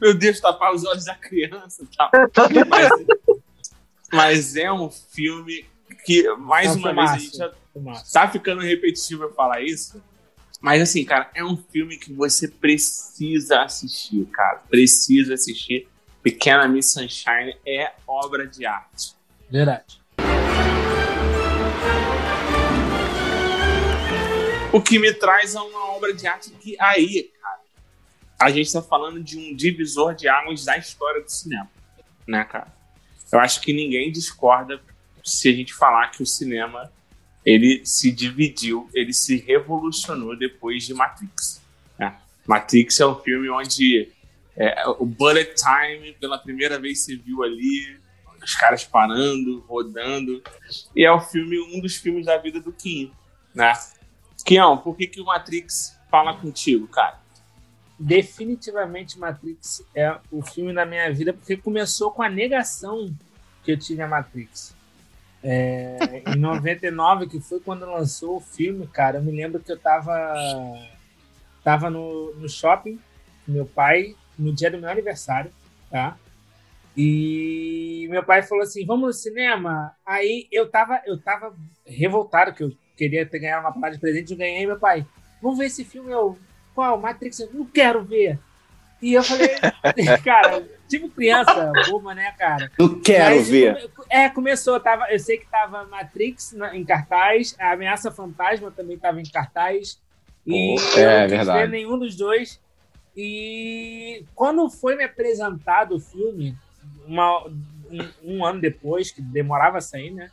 meu 0.00 0.14
Deus, 0.14 0.40
tapar 0.40 0.72
os 0.74 0.84
olhos 0.84 1.04
da 1.04 1.14
criança 1.14 1.82
e 1.84 1.96
tal. 1.96 2.10
Mas, 2.68 2.90
mas 4.12 4.56
é 4.56 4.72
um 4.72 4.90
filme 4.90 5.66
que, 6.04 6.28
mais 6.36 6.68
É 6.68 6.70
um 6.70 6.74
uma 6.78 6.94
vez, 6.94 7.10
a 7.10 7.16
filmaço. 7.18 7.24
gente 7.24 7.36
já 7.36 7.52
Massa. 7.76 8.12
tá 8.12 8.28
ficando 8.30 8.62
repetitivo 8.62 9.24
eu 9.24 9.34
falar 9.34 9.62
isso. 9.62 10.02
Mas 10.60 10.82
assim, 10.82 11.04
cara, 11.04 11.30
é 11.34 11.44
um 11.44 11.56
filme 11.56 11.96
que 11.98 12.12
você 12.12 12.48
precisa 12.48 13.62
assistir, 13.62 14.24
cara. 14.26 14.62
Precisa 14.68 15.34
assistir. 15.34 15.86
Pequena 16.22 16.66
Miss 16.66 16.92
Sunshine 16.92 17.56
é 17.66 17.92
obra 18.06 18.46
de 18.46 18.66
arte. 18.66 19.14
Verdade. 19.50 20.00
O 24.70 24.82
que 24.82 24.98
me 24.98 25.12
traz 25.14 25.56
a 25.56 25.62
uma 25.62 25.92
obra 25.92 26.12
de 26.12 26.26
arte 26.26 26.50
que 26.50 26.76
aí, 26.78 27.30
cara, 27.40 27.60
a 28.38 28.50
gente 28.50 28.70
tá 28.70 28.82
falando 28.82 29.22
de 29.22 29.38
um 29.38 29.56
divisor 29.56 30.14
de 30.14 30.28
águas 30.28 30.64
da 30.64 30.76
história 30.76 31.22
do 31.22 31.30
cinema, 31.30 31.70
né, 32.26 32.44
cara? 32.44 32.70
Eu 33.32 33.40
acho 33.40 33.62
que 33.62 33.72
ninguém 33.72 34.12
discorda 34.12 34.80
se 35.24 35.48
a 35.48 35.52
gente 35.52 35.72
falar 35.72 36.10
que 36.10 36.22
o 36.22 36.26
cinema 36.26 36.92
ele 37.44 37.80
se 37.84 38.12
dividiu, 38.12 38.90
ele 38.92 39.12
se 39.14 39.36
revolucionou 39.38 40.36
depois 40.36 40.84
de 40.84 40.92
Matrix. 40.92 41.62
né? 41.98 42.16
Matrix 42.46 43.00
é 43.00 43.06
um 43.06 43.14
filme 43.14 43.48
onde 43.48 44.12
é, 44.54 44.86
o 44.98 45.06
bullet 45.06 45.54
time 45.54 46.12
pela 46.20 46.36
primeira 46.36 46.78
vez 46.78 47.00
você 47.00 47.16
viu 47.16 47.42
ali 47.42 47.98
os 48.42 48.54
caras 48.54 48.84
parando, 48.84 49.60
rodando, 49.66 50.42
e 50.94 51.04
é 51.04 51.10
o 51.10 51.20
filme 51.20 51.58
um 51.58 51.80
dos 51.80 51.96
filmes 51.96 52.26
da 52.26 52.36
vida 52.36 52.60
do 52.60 52.72
Kim, 52.72 53.10
né? 53.54 53.72
Kião, 54.44 54.78
por 54.78 54.96
que, 54.96 55.06
que 55.06 55.20
o 55.20 55.24
Matrix 55.24 55.98
fala 56.10 56.34
contigo, 56.34 56.86
cara? 56.88 57.18
Definitivamente 57.98 59.18
Matrix 59.18 59.84
é 59.94 60.16
o 60.30 60.40
filme 60.40 60.72
da 60.72 60.86
minha 60.86 61.12
vida, 61.12 61.32
porque 61.32 61.56
começou 61.56 62.12
com 62.12 62.22
a 62.22 62.28
negação 62.28 63.12
que 63.64 63.72
eu 63.72 63.78
tive 63.78 64.02
a 64.02 64.08
Matrix. 64.08 64.74
É, 65.42 66.22
em 66.26 66.36
99, 66.38 67.26
que 67.26 67.40
foi 67.40 67.60
quando 67.60 67.84
lançou 67.84 68.36
o 68.36 68.40
filme, 68.40 68.86
cara, 68.86 69.18
eu 69.18 69.22
me 69.22 69.32
lembro 69.32 69.60
que 69.60 69.70
eu 69.70 69.78
tava, 69.78 70.34
tava 71.62 71.90
no, 71.90 72.34
no 72.34 72.48
shopping 72.48 72.98
com 73.44 73.52
meu 73.52 73.66
pai 73.66 74.14
no 74.38 74.52
dia 74.52 74.70
do 74.70 74.78
meu 74.78 74.88
aniversário, 74.88 75.50
tá? 75.90 76.16
E 76.96 78.08
meu 78.10 78.24
pai 78.24 78.42
falou 78.42 78.64
assim: 78.64 78.84
vamos 78.84 79.06
no 79.06 79.12
cinema. 79.12 79.94
Aí 80.04 80.48
eu 80.50 80.68
tava, 80.68 81.00
eu 81.06 81.16
tava 81.20 81.54
revoltado, 81.86 82.52
que 82.52 82.62
eu 82.62 82.72
queria 82.98 83.24
ter 83.24 83.38
ganhado 83.38 83.64
uma 83.64 83.72
parada 83.72 83.94
de 83.94 84.00
presente, 84.00 84.32
eu 84.32 84.36
ganhei 84.38 84.66
meu 84.66 84.78
pai. 84.78 85.06
Vamos 85.40 85.56
ver 85.58 85.66
esse 85.66 85.84
filme, 85.84 86.10
eu. 86.10 86.36
Qual? 86.74 86.98
Matrix? 87.00 87.38
Eu 87.40 87.50
não 87.54 87.64
quero 87.64 88.02
ver. 88.02 88.38
E 89.00 89.14
eu 89.14 89.22
falei, 89.22 89.48
cara, 90.24 90.66
tipo 90.88 91.08
criança, 91.08 91.72
boba, 91.88 92.14
né, 92.14 92.32
cara? 92.36 92.70
Não 92.78 93.00
quero 93.00 93.36
Mas 93.36 93.48
ver. 93.48 93.90
É, 94.10 94.28
começou, 94.28 94.78
tava, 94.80 95.06
eu 95.12 95.18
sei 95.20 95.38
que 95.38 95.46
tava 95.46 95.84
Matrix 95.84 96.52
na- 96.52 96.76
em 96.76 96.84
cartaz, 96.84 97.54
a 97.60 97.72
Ameaça 97.72 98.10
Fantasma 98.10 98.70
também 98.72 98.98
tava 98.98 99.20
em 99.20 99.28
cartaz. 99.30 100.00
E 100.44 100.74
É, 100.96 101.18
eu 101.18 101.20
não 101.22 101.28
verdade. 101.28 101.58
ver 101.60 101.68
nenhum 101.68 101.96
dos 101.98 102.16
dois. 102.16 102.60
E 103.16 104.24
quando 104.34 104.68
foi 104.70 104.96
me 104.96 105.04
apresentado 105.04 105.94
o 105.96 106.00
filme, 106.00 106.56
uma- 107.06 107.46
um, 107.46 108.08
um 108.24 108.44
ano 108.44 108.60
depois, 108.60 109.10
que 109.10 109.20
demorava 109.22 109.78
a 109.78 109.80
sair, 109.80 110.10
né? 110.10 110.30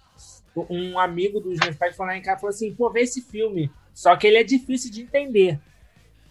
Um 0.69 0.98
amigo 0.98 1.40
dos 1.40 1.60
meus 1.60 1.76
pais 1.76 1.95
foi 1.95 2.06
lá 2.06 2.18
em 2.18 2.22
casa 2.22 2.38
e 2.38 2.41
falou 2.41 2.53
assim: 2.53 2.73
pô, 2.73 2.90
vê 2.90 3.02
esse 3.02 3.22
filme. 3.22 3.72
Só 3.94 4.15
que 4.15 4.27
ele 4.27 4.38
é 4.38 4.44
difícil 4.44 4.91
de 4.91 5.02
entender. 5.02 5.60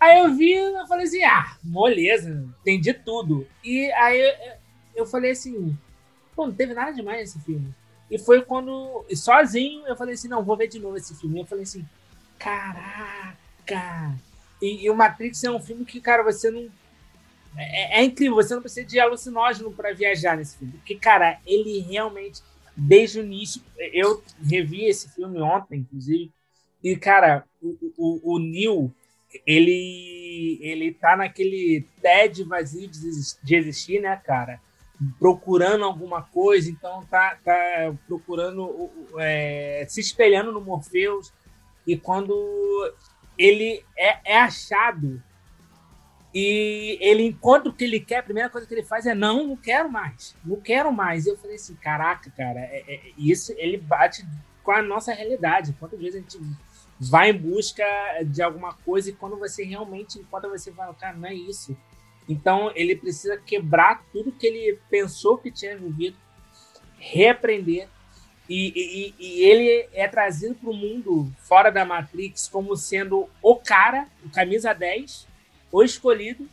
Aí 0.00 0.18
eu 0.18 0.34
vi 0.34 0.52
eu 0.52 0.86
falei 0.86 1.04
assim: 1.04 1.22
ah, 1.24 1.56
moleza, 1.62 2.46
entendi 2.60 2.92
tudo. 2.92 3.46
E 3.62 3.90
aí 3.92 4.20
eu, 4.20 4.56
eu 4.96 5.06
falei 5.06 5.32
assim: 5.32 5.76
pô, 6.34 6.46
não 6.46 6.54
teve 6.54 6.74
nada 6.74 6.92
demais 6.92 7.20
nesse 7.20 7.40
filme. 7.40 7.74
E 8.10 8.18
foi 8.18 8.42
quando, 8.42 9.04
sozinho, 9.14 9.86
eu 9.86 9.96
falei 9.96 10.14
assim: 10.14 10.28
não, 10.28 10.44
vou 10.44 10.56
ver 10.56 10.68
de 10.68 10.78
novo 10.78 10.96
esse 10.96 11.14
filme. 11.14 11.40
Eu 11.40 11.46
falei 11.46 11.64
assim: 11.64 11.84
caraca. 12.38 14.14
E, 14.60 14.84
e 14.84 14.90
o 14.90 14.94
Matrix 14.94 15.42
é 15.44 15.50
um 15.50 15.60
filme 15.60 15.84
que, 15.84 16.00
cara, 16.00 16.22
você 16.22 16.50
não. 16.50 16.68
É, 17.56 18.00
é 18.00 18.04
incrível, 18.04 18.34
você 18.34 18.54
não 18.54 18.62
precisa 18.62 18.86
de 18.86 18.98
alucinógeno 18.98 19.72
para 19.72 19.92
viajar 19.92 20.36
nesse 20.36 20.58
filme. 20.58 20.74
Porque, 20.74 20.96
cara, 20.96 21.38
ele 21.46 21.80
realmente, 21.80 22.42
desde 22.76 23.20
o 23.20 23.24
início. 23.24 23.62
Eu 23.76 24.22
revi 24.42 24.84
esse 24.84 25.08
filme 25.14 25.40
ontem, 25.40 25.80
inclusive. 25.80 26.32
E, 26.82 26.96
cara, 26.96 27.44
o, 27.62 27.76
o, 27.96 28.34
o 28.34 28.38
Neil, 28.38 28.92
ele, 29.46 30.58
ele 30.60 30.92
tá 30.92 31.16
naquele 31.16 31.86
TED 32.00 32.44
vazio 32.44 32.88
de 32.88 32.96
exis- 32.96 33.38
de 33.42 33.56
existir, 33.56 34.00
né, 34.00 34.16
cara? 34.16 34.60
Procurando 35.18 35.84
alguma 35.84 36.22
coisa, 36.22 36.70
então 36.70 37.04
tá, 37.06 37.38
tá 37.42 37.94
procurando, 38.06 38.90
é, 39.18 39.84
se 39.88 40.00
espelhando 40.00 40.52
no 40.52 40.60
Morpheus. 40.60 41.32
E 41.86 41.96
quando 41.96 42.34
ele 43.36 43.84
é, 43.96 44.32
é 44.34 44.38
achado 44.38 45.22
e 46.34 46.98
ele 47.00 47.22
encontra 47.22 47.70
o 47.70 47.72
que 47.72 47.84
ele 47.84 48.00
quer, 48.00 48.18
a 48.18 48.22
primeira 48.24 48.50
coisa 48.50 48.66
que 48.66 48.74
ele 48.74 48.82
faz 48.82 49.06
é 49.06 49.14
não, 49.14 49.46
não 49.46 49.56
quero 49.56 49.88
mais, 49.88 50.34
não 50.44 50.60
quero 50.60 50.92
mais. 50.92 51.26
Eu 51.26 51.36
falei 51.36 51.54
assim, 51.56 51.76
caraca, 51.76 52.28
cara, 52.36 52.58
é- 52.58 52.84
é- 52.88 53.00
isso 53.16 53.54
ele 53.56 53.76
bate 53.76 54.26
com 54.64 54.72
a 54.72 54.82
nossa 54.82 55.12
realidade. 55.12 55.74
Quantas 55.78 56.00
vezes 56.00 56.16
a 56.16 56.18
gente 56.18 56.38
vai 56.98 57.30
em 57.30 57.36
busca 57.38 57.84
de 58.26 58.42
alguma 58.42 58.72
coisa 58.74 59.10
e 59.10 59.12
quando 59.12 59.38
você 59.38 59.62
realmente 59.64 60.18
encontra, 60.18 60.48
você 60.48 60.72
fala, 60.72 60.92
cara, 60.94 61.16
não 61.16 61.28
é 61.28 61.34
isso. 61.34 61.76
Então 62.28 62.72
ele 62.74 62.96
precisa 62.96 63.36
quebrar 63.36 64.02
tudo 64.12 64.32
que 64.32 64.46
ele 64.46 64.78
pensou 64.90 65.38
que 65.38 65.52
tinha 65.52 65.76
vivido, 65.76 66.16
reaprender. 66.98 67.88
E, 68.48 68.72
e- 68.76 69.14
e 69.18 69.44
ele 69.44 69.88
é 69.92 70.06
trazido 70.08 70.54
para 70.54 70.68
o 70.68 70.74
mundo 70.74 71.32
fora 71.38 71.70
da 71.70 71.84
Matrix 71.84 72.46
como 72.48 72.76
sendo 72.76 73.28
o 73.42 73.56
cara, 73.56 74.06
o 74.24 74.28
camisa 74.30 74.72
10, 74.74 75.26
o 75.78 75.82
escolhido. 75.82 76.48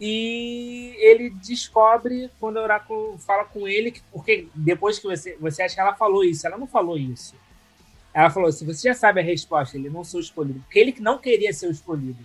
E 0.00 0.94
ele 0.98 1.30
descobre, 1.30 2.30
quando 2.38 2.56
o 2.56 2.62
Oráculo 2.62 3.18
fala 3.18 3.44
com 3.44 3.66
ele, 3.66 3.90
que- 3.90 4.02
porque 4.12 4.46
depois 4.54 4.98
que 4.98 5.06
você, 5.08 5.36
você 5.40 5.62
acha 5.62 5.74
que 5.74 5.80
ela 5.80 5.94
falou 5.94 6.22
isso, 6.24 6.46
ela 6.46 6.56
não 6.56 6.68
falou 6.68 6.96
isso. 6.96 7.34
Ela 8.14 8.30
falou: 8.30 8.52
se 8.52 8.64
você 8.64 8.88
já 8.88 8.94
sabe 8.94 9.20
a 9.20 9.24
resposta, 9.24 9.76
ele 9.76 9.90
não 9.90 10.04
sou 10.04 10.20
escolhido, 10.20 10.60
porque 10.60 10.78
ele 10.78 10.92
que 10.92 11.02
não 11.02 11.18
queria 11.18 11.52
ser 11.52 11.68
o 11.68 11.72
escolhido. 11.72 12.18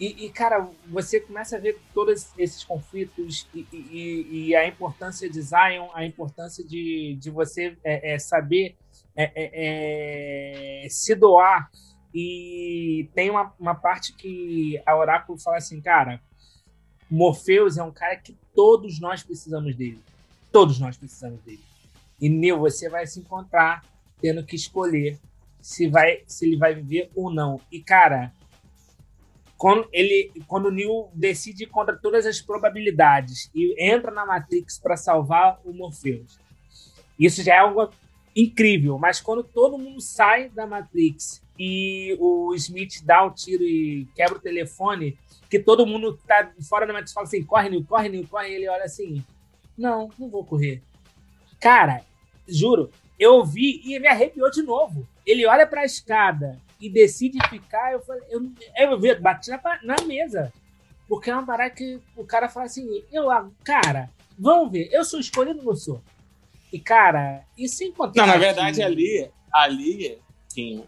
E, 0.00 0.26
e, 0.26 0.30
cara, 0.30 0.68
você 0.88 1.20
começa 1.20 1.56
a 1.56 1.60
ver 1.60 1.78
todos 1.94 2.28
esses 2.38 2.64
conflitos 2.64 3.46
e, 3.54 3.66
e- 3.72 4.46
e 4.48 4.56
a 4.56 4.66
importância 4.66 5.30
de 5.30 5.40
Zion, 5.42 5.88
a 5.94 6.04
importância 6.04 6.64
de, 6.64 7.16
de 7.20 7.30
você 7.30 7.76
é, 7.84 8.14
é, 8.14 8.18
saber 8.18 8.76
é, 9.16 9.24
é, 9.34 10.84
é, 10.86 10.88
se 10.88 11.14
doar. 11.14 11.70
E 12.14 13.08
tem 13.14 13.30
uma, 13.30 13.52
uma 13.58 13.74
parte 13.74 14.12
que 14.12 14.80
a 14.84 14.96
Oráculo 14.96 15.38
fala 15.38 15.56
assim, 15.56 15.80
cara, 15.80 16.20
Morpheus 17.10 17.76
é 17.76 17.82
um 17.82 17.92
cara 17.92 18.16
que 18.16 18.36
todos 18.54 19.00
nós 19.00 19.22
precisamos 19.22 19.74
dele. 19.74 20.00
Todos 20.50 20.78
nós 20.78 20.96
precisamos 20.96 21.40
dele. 21.42 21.62
E 22.20 22.28
Neo, 22.28 22.58
você 22.58 22.88
vai 22.88 23.06
se 23.06 23.20
encontrar 23.20 23.84
tendo 24.20 24.44
que 24.44 24.54
escolher 24.54 25.18
se, 25.60 25.88
vai, 25.88 26.22
se 26.26 26.46
ele 26.46 26.56
vai 26.56 26.74
viver 26.74 27.10
ou 27.14 27.32
não. 27.32 27.60
E, 27.70 27.80
cara, 27.80 28.32
quando, 29.56 29.88
ele, 29.92 30.32
quando 30.46 30.66
o 30.66 30.70
Neo 30.70 31.08
decide 31.14 31.66
contra 31.66 31.96
todas 31.96 32.26
as 32.26 32.40
probabilidades 32.40 33.50
e 33.54 33.74
entra 33.78 34.10
na 34.10 34.26
Matrix 34.26 34.78
para 34.78 34.96
salvar 34.96 35.60
o 35.64 35.72
Morpheus. 35.72 36.38
Isso 37.18 37.42
já 37.42 37.54
é 37.54 37.58
algo 37.58 37.90
incrível, 38.34 38.98
mas 38.98 39.20
quando 39.20 39.42
todo 39.42 39.78
mundo 39.78 40.00
sai 40.00 40.48
da 40.48 40.66
Matrix 40.66 41.42
e 41.58 42.16
o 42.18 42.54
Smith 42.54 43.02
dá 43.04 43.24
um 43.24 43.30
tiro 43.30 43.62
e 43.62 44.06
quebra 44.14 44.38
o 44.38 44.40
telefone, 44.40 45.18
que 45.50 45.58
todo 45.58 45.86
mundo 45.86 46.18
tá 46.26 46.50
fora 46.68 46.86
da 46.86 46.92
Matrix 46.92 47.12
fala 47.12 47.26
assim: 47.26 47.44
corre, 47.44 47.68
Neo, 47.68 47.84
corre, 47.84 48.26
corre. 48.26 48.48
E 48.50 48.54
ele 48.54 48.68
olha 48.68 48.84
assim: 48.84 49.24
não, 49.76 50.10
não 50.18 50.28
vou 50.28 50.44
correr. 50.44 50.82
Cara, 51.60 52.02
juro, 52.48 52.90
eu 53.18 53.44
vi 53.44 53.80
e 53.84 53.98
me 53.98 54.08
arrepiou 54.08 54.50
de 54.50 54.62
novo. 54.62 55.06
Ele 55.24 55.46
olha 55.46 55.66
para 55.66 55.82
a 55.82 55.84
escada 55.84 56.58
e 56.80 56.88
decide 56.90 57.38
ficar. 57.48 57.92
Eu 57.92 58.00
falei, 58.00 58.22
eu, 58.30 58.50
eu, 58.76 59.04
eu 59.04 59.20
bati 59.20 59.50
na, 59.50 59.60
na 59.82 59.96
mesa. 60.06 60.52
Porque 61.08 61.30
é 61.30 61.34
uma 61.34 61.46
parada 61.46 61.70
que 61.70 62.00
o 62.16 62.24
cara 62.24 62.48
fala 62.48 62.66
assim: 62.66 63.04
eu, 63.12 63.28
cara, 63.62 64.10
vamos 64.38 64.72
ver, 64.72 64.88
eu 64.90 65.04
sou 65.04 65.20
escolhido 65.20 65.58
ou 65.60 65.66
não 65.66 65.76
sou? 65.76 66.02
E, 66.72 66.80
cara, 66.80 67.44
e 67.56 67.68
sem 67.68 67.92
contar. 67.92 68.22
Não, 68.22 68.26
na 68.26 68.38
verdade, 68.38 68.78
que... 68.78 68.82
ali, 68.82 69.30
ali, 69.52 70.18
sim, 70.48 70.84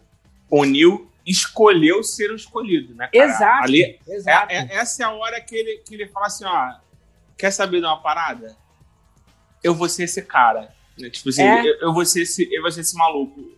o 0.49 0.63
Neil 0.63 1.07
escolheu 1.25 2.03
ser 2.03 2.31
o 2.31 2.35
escolhido, 2.35 2.95
né? 2.95 3.09
Cara? 3.11 3.25
Exato. 3.25 3.63
Ali, 3.63 3.83
é, 3.83 3.99
exato. 4.07 4.51
É, 4.51 4.57
é, 4.57 4.75
essa 4.75 5.03
é 5.03 5.05
a 5.05 5.11
hora 5.11 5.39
que 5.41 5.55
ele, 5.55 5.77
que 5.85 5.93
ele 5.93 6.07
fala 6.07 6.27
assim: 6.27 6.45
ó, 6.45 6.73
quer 7.37 7.51
saber 7.51 7.79
de 7.79 7.85
uma 7.85 8.01
parada? 8.01 8.55
Eu 9.63 9.73
vou 9.73 9.89
ser 9.89 10.03
esse 10.03 10.21
cara. 10.21 10.73
Né? 10.97 11.09
Tipo 11.09 11.29
assim, 11.29 11.43
é. 11.43 11.61
eu, 11.61 11.75
eu, 11.81 11.93
vou 11.93 12.05
ser 12.05 12.21
esse, 12.21 12.47
eu 12.53 12.61
vou 12.61 12.71
ser 12.71 12.81
esse 12.81 12.95
maluco 12.95 13.55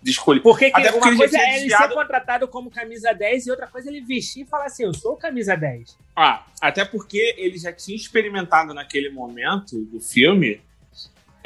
de 0.00 0.10
escolher. 0.10 0.40
Porque, 0.40 0.70
que, 0.70 0.80
porque 0.80 1.08
uma 1.08 1.16
coisa 1.16 1.38
é 1.38 1.50
ele 1.50 1.60
desviado... 1.60 1.88
ser 1.88 1.94
contratado 1.94 2.48
como 2.48 2.70
camisa 2.70 3.12
10 3.12 3.46
e 3.46 3.50
outra 3.50 3.66
coisa 3.66 3.88
é 3.88 3.92
ele 3.92 4.04
vestir 4.04 4.44
e 4.44 4.46
falar 4.46 4.66
assim, 4.66 4.84
eu 4.84 4.94
sou 4.94 5.16
camisa 5.16 5.56
10. 5.56 5.96
Ah, 6.14 6.46
até 6.60 6.84
porque 6.84 7.34
ele 7.36 7.58
já 7.58 7.72
tinha 7.72 7.96
experimentado 7.96 8.72
naquele 8.72 9.10
momento 9.10 9.84
do 9.86 10.00
filme 10.00 10.60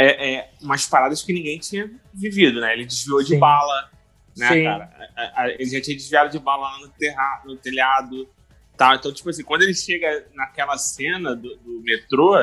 é, 0.03 0.35
é, 0.35 0.51
umas 0.61 0.87
paradas 0.87 1.23
que 1.23 1.33
ninguém 1.33 1.59
tinha 1.59 1.91
vivido, 2.12 2.61
né? 2.61 2.73
Ele 2.73 2.87
desviou 2.87 3.20
Sim. 3.20 3.35
de 3.35 3.37
bala, 3.37 3.91
né, 4.37 4.49
Sim. 4.49 4.65
cara? 4.65 5.55
Ele 5.59 5.70
já 5.70 5.81
tinha 5.81 5.97
desviado 5.97 6.31
de 6.31 6.39
bala 6.39 6.70
lá 6.70 6.79
no, 6.81 6.89
terra, 6.89 7.43
no 7.45 7.57
telhado, 7.57 8.29
tá? 8.77 8.95
Então, 8.95 9.12
tipo 9.12 9.31
assim, 9.31 9.45
quando 9.45 9.62
ele 9.62 9.74
chega 9.74 10.27
naquela 10.35 10.77
cena 10.79 11.37
do, 11.37 11.57
do 11.57 11.81
metrô, 11.83 12.37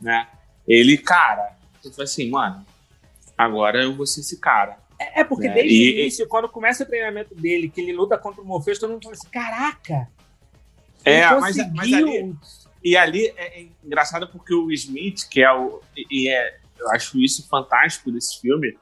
né? 0.00 0.28
Ele, 0.66 0.96
cara, 0.96 1.56
tipo 1.82 2.00
assim, 2.00 2.30
mano, 2.30 2.64
agora 3.36 3.82
eu 3.82 3.94
vou 3.94 4.06
ser 4.06 4.20
esse 4.20 4.38
cara. 4.38 4.78
É, 4.98 5.20
é 5.20 5.24
porque 5.24 5.48
né? 5.48 5.54
desde 5.54 5.74
e, 5.74 5.88
o 5.88 6.00
início, 6.00 6.24
e... 6.24 6.28
quando 6.28 6.48
começa 6.48 6.84
o 6.84 6.86
treinamento 6.86 7.34
dele, 7.34 7.68
que 7.68 7.80
ele 7.80 7.92
luta 7.92 8.16
contra 8.16 8.40
o 8.40 8.44
Morpheus, 8.44 8.78
todo 8.78 8.92
mundo 8.92 9.02
fala 9.02 9.14
assim, 9.14 9.28
caraca! 9.28 10.08
É, 11.04 11.28
mas, 11.34 11.56
mas 11.72 11.92
ali... 11.92 12.34
E 12.82 12.98
ali 12.98 13.28
é, 13.36 13.60
é 13.60 13.66
engraçado 13.82 14.28
porque 14.28 14.54
o 14.54 14.70
Smith, 14.70 15.26
que 15.30 15.42
é 15.42 15.50
o... 15.50 15.80
E 15.96 16.28
é, 16.28 16.60
eu 16.78 16.90
acho 16.90 17.18
isso 17.20 17.48
fantástico 17.48 18.10
desse 18.10 18.40
filme, 18.40 18.76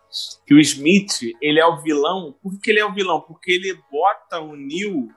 que 0.46 0.54
o 0.54 0.60
Smith, 0.60 1.20
ele 1.40 1.60
é 1.60 1.66
o 1.66 1.80
vilão. 1.80 2.34
Por 2.42 2.58
que 2.60 2.70
ele 2.70 2.80
é 2.80 2.84
o 2.84 2.92
vilão? 2.92 3.20
Porque 3.20 3.52
ele 3.52 3.78
bota 3.90 4.40
o 4.40 4.56
Neil 4.56 5.08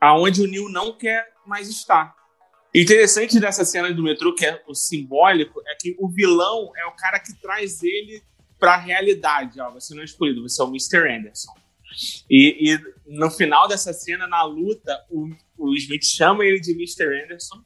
aonde 0.00 0.42
o 0.42 0.46
Neil 0.46 0.68
não 0.68 0.96
quer 0.96 1.32
mais 1.46 1.68
estar. 1.68 2.14
Interessante 2.74 3.38
dessa 3.38 3.64
cena 3.64 3.92
do 3.92 4.02
metrô, 4.02 4.34
que 4.34 4.44
é 4.44 4.62
o 4.66 4.74
simbólico, 4.74 5.62
é 5.66 5.76
que 5.76 5.94
o 5.98 6.08
vilão 6.08 6.72
é 6.76 6.86
o 6.86 6.96
cara 6.96 7.20
que 7.20 7.32
traz 7.40 7.82
ele 7.82 8.22
para 8.58 8.74
a 8.74 8.78
realidade. 8.78 9.60
Ó, 9.60 9.70
você 9.70 9.94
não 9.94 10.02
é 10.02 10.04
escolhido, 10.04 10.42
você 10.42 10.60
é 10.60 10.64
o 10.64 10.68
Mr. 10.68 11.08
Anderson. 11.08 11.54
E, 12.28 12.72
e, 12.72 12.80
no 13.06 13.30
final 13.30 13.68
dessa 13.68 13.92
cena, 13.92 14.26
na 14.26 14.42
luta, 14.42 15.04
o, 15.08 15.30
o 15.56 15.74
Smith 15.74 16.04
chama 16.04 16.44
ele 16.44 16.58
de 16.58 16.72
Mr. 16.72 17.22
Anderson 17.22 17.62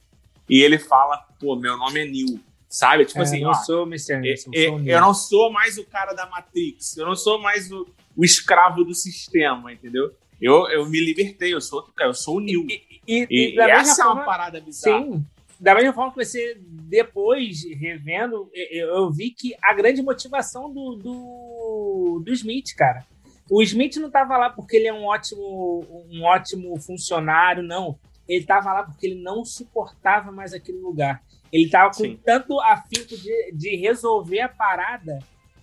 e 0.47 0.61
ele 0.61 0.77
fala: 0.77 1.17
pô, 1.39 1.55
meu 1.55 1.75
nome 1.75 2.01
é 2.01 2.05
Neil. 2.05 2.39
Sabe? 2.69 3.03
Tipo 3.05 3.19
é, 3.19 3.23
assim, 3.23 3.37
eu 3.37 3.43
não 3.45 3.49
ó, 3.49 3.53
sou 3.55 3.87
Mr. 3.87 4.13
Anderson. 4.13 4.51
É, 4.53 4.67
sou 4.67 4.79
eu 4.85 5.01
não 5.01 5.13
sou 5.13 5.51
mais 5.51 5.77
o 5.79 5.85
cara 5.85 6.13
da 6.13 6.27
Matrix, 6.27 6.95
eu 6.95 7.05
não 7.05 7.15
sou 7.15 7.41
mais 7.41 7.71
o, 7.71 7.87
o 8.15 8.23
escravo 8.23 8.83
do 8.83 8.93
sistema, 8.93 9.73
entendeu? 9.73 10.13
Eu, 10.39 10.69
eu 10.69 10.87
me 10.87 11.03
libertei, 11.03 11.53
eu 11.53 11.59
sou 11.59 11.79
outro 11.79 11.93
cara, 11.93 12.11
eu 12.11 12.13
sou 12.13 12.37
o 12.37 12.39
Neil. 12.39 12.65
E, 12.69 13.01
e, 13.07 13.27
e, 13.29 13.55
e 13.55 13.59
essa 13.59 14.03
forma, 14.03 14.11
é 14.11 14.23
uma 14.23 14.25
parada 14.25 14.61
bizarra. 14.61 15.03
Sim. 15.03 15.25
Da 15.59 15.75
mesma 15.75 15.91
forma 15.91 16.13
que 16.13 16.23
você, 16.23 16.57
depois, 16.61 17.63
revendo, 17.75 18.49
eu, 18.53 18.87
eu 18.87 19.11
vi 19.11 19.31
que 19.31 19.53
a 19.61 19.73
grande 19.73 20.01
motivação 20.01 20.71
do, 20.71 20.95
do, 20.95 22.21
do 22.23 22.31
Smith, 22.33 22.73
cara. 22.77 23.05
O 23.51 23.61
Smith 23.63 23.95
não 23.97 24.07
estava 24.07 24.37
lá 24.37 24.49
porque 24.51 24.77
ele 24.77 24.87
é 24.87 24.93
um 24.93 25.05
ótimo, 25.05 25.85
um 26.09 26.23
ótimo 26.23 26.79
funcionário, 26.79 27.63
não. 27.63 27.99
Ele 28.27 28.41
estava 28.41 28.71
lá 28.71 28.83
porque 28.83 29.07
ele 29.07 29.21
não 29.21 29.43
suportava 29.43 30.31
mais 30.31 30.53
aquele 30.53 30.77
lugar. 30.77 31.21
Ele 31.51 31.65
estava 31.65 31.89
com 31.89 32.03
Sim. 32.03 32.19
tanto 32.23 32.59
afinco 32.59 33.15
de, 33.17 33.51
de 33.53 33.75
resolver 33.75 34.41
a 34.41 34.49
parada. 34.49 35.19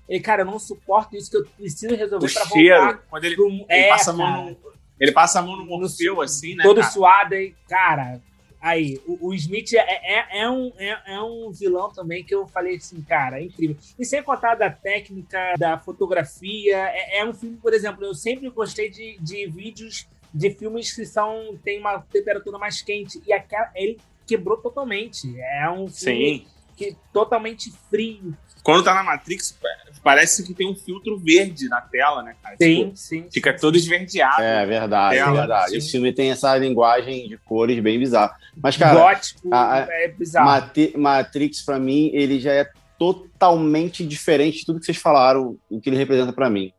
Ele, 0.09 0.21
cara, 0.21 0.43
eu 0.43 0.47
não 0.47 0.59
suporto 0.59 1.17
isso 1.17 1.31
que 1.31 1.37
eu 1.37 1.45
preciso 1.45 1.95
resolver 1.95 2.33
para 2.33 2.45
voltar. 2.45 2.99
Quando 3.09 3.25
ele, 3.25 3.35
pro... 3.35 3.49
ele 3.49 3.67
é, 3.69 3.89
passa 3.89 4.11
a 4.11 4.15
mão 4.15 4.51
no, 4.51 4.57
ele 4.99 5.13
passa 5.13 5.39
a 5.39 5.43
mão 5.43 5.57
no 5.57 5.67
Morfeu, 5.67 6.21
assim, 6.21 6.55
né? 6.55 6.63
Todo 6.63 6.81
cara? 6.81 6.93
suado 6.93 7.35
aí, 7.35 7.55
cara. 7.69 8.21
Aí, 8.61 9.01
o, 9.07 9.29
o 9.29 9.35
Smith 9.35 9.75
é, 9.75 9.79
é, 9.79 10.41
é, 10.41 10.51
um, 10.51 10.73
é, 10.79 11.03
é, 11.07 11.21
um 11.21 11.51
vilão 11.53 11.93
também 11.93 12.25
que 12.25 12.35
eu 12.35 12.47
falei 12.49 12.77
assim, 12.77 13.01
cara, 13.03 13.39
é 13.39 13.45
incrível. 13.45 13.77
E 13.99 14.05
sem 14.05 14.23
contar 14.23 14.55
da 14.55 14.71
técnica, 14.71 15.55
da 15.59 15.79
fotografia, 15.79 16.77
é, 16.77 17.19
é 17.19 17.25
um 17.25 17.35
filme, 17.35 17.59
por 17.59 17.75
exemplo, 17.75 18.05
eu 18.05 18.15
sempre 18.15 18.49
gostei 18.51 18.91
de, 18.91 19.19
de 19.21 19.47
vídeos 19.47 20.09
de 20.33 20.51
filmes 20.51 20.93
que 20.93 21.07
são 21.07 21.57
tem 21.63 21.79
uma 21.79 22.01
temperatura 22.01 22.59
mais 22.59 22.83
quente. 22.83 23.23
E 23.27 23.33
aquela, 23.33 23.71
ele 23.75 23.99
quebrou 24.27 24.57
totalmente. 24.59 25.33
É 25.39 25.71
um 25.71 25.89
filme 25.89 26.39
Sim. 26.39 26.47
que 26.77 26.97
totalmente 27.13 27.73
frio. 27.91 28.37
Quando 28.63 28.83
tá 28.83 28.95
na 28.95 29.05
Matrix, 29.05 29.57
parece 30.03 30.45
que 30.45 30.53
tem 30.53 30.69
um 30.69 30.75
filtro 30.75 31.17
verde 31.19 31.69
na 31.69 31.81
tela, 31.81 32.23
né, 32.23 32.35
cara? 32.43 32.57
Sim, 32.61 32.85
tipo, 32.87 32.97
sim. 32.97 33.27
Fica 33.33 33.57
todo 33.57 33.77
esverdeado. 33.77 34.43
É 34.43 34.67
verdade, 34.67 35.19
é 35.19 35.31
verdade. 35.31 35.71
Sim. 35.71 35.77
Esse 35.77 35.91
filme 35.93 36.13
tem 36.13 36.33
essa 36.33 36.57
linguagem 36.57 37.29
de 37.29 37.39
cores 37.39 37.79
bem 37.79 37.99
bizarra. 37.99 38.35
Mas, 38.61 38.77
cara. 38.77 38.99
Gótico, 38.99 39.49
a, 39.53 39.87
é 39.89 40.09
bizarro. 40.09 40.51
Matrix, 40.97 41.63
para 41.63 41.79
mim, 41.79 42.11
ele 42.13 42.41
já 42.41 42.53
é 42.53 42.69
totalmente 42.99 44.05
diferente 44.05 44.59
de 44.59 44.67
tudo 44.67 44.81
que 44.81 44.87
vocês 44.87 44.99
falaram, 44.99 45.57
o 45.71 45.81
que 45.81 45.89
ele 45.89 45.97
representa 45.97 46.33
para 46.33 46.51
mim. 46.51 46.73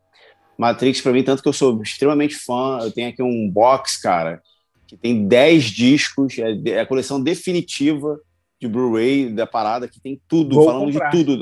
Matrix, 0.57 0.99
para 0.99 1.13
mim, 1.13 1.23
tanto 1.23 1.41
que 1.41 1.47
eu 1.47 1.53
sou 1.53 1.81
extremamente 1.81 2.35
fã, 2.35 2.79
eu 2.81 2.91
tenho 2.91 3.09
aqui 3.09 3.21
um 3.21 3.49
box, 3.49 4.01
cara, 4.01 4.41
que 4.87 4.95
tem 4.95 5.27
10 5.27 5.65
discos, 5.65 6.39
é, 6.39 6.69
é 6.69 6.79
a 6.79 6.85
coleção 6.85 7.21
definitiva 7.21 8.19
de 8.59 8.67
Blu-ray 8.67 9.29
da 9.29 9.45
parada, 9.45 9.87
que 9.87 9.99
tem 9.99 10.19
tudo, 10.27 10.55
Vou 10.55 10.65
falando 10.65 10.91
comprar. 10.91 11.09
de 11.09 11.17
tudo, 11.17 11.37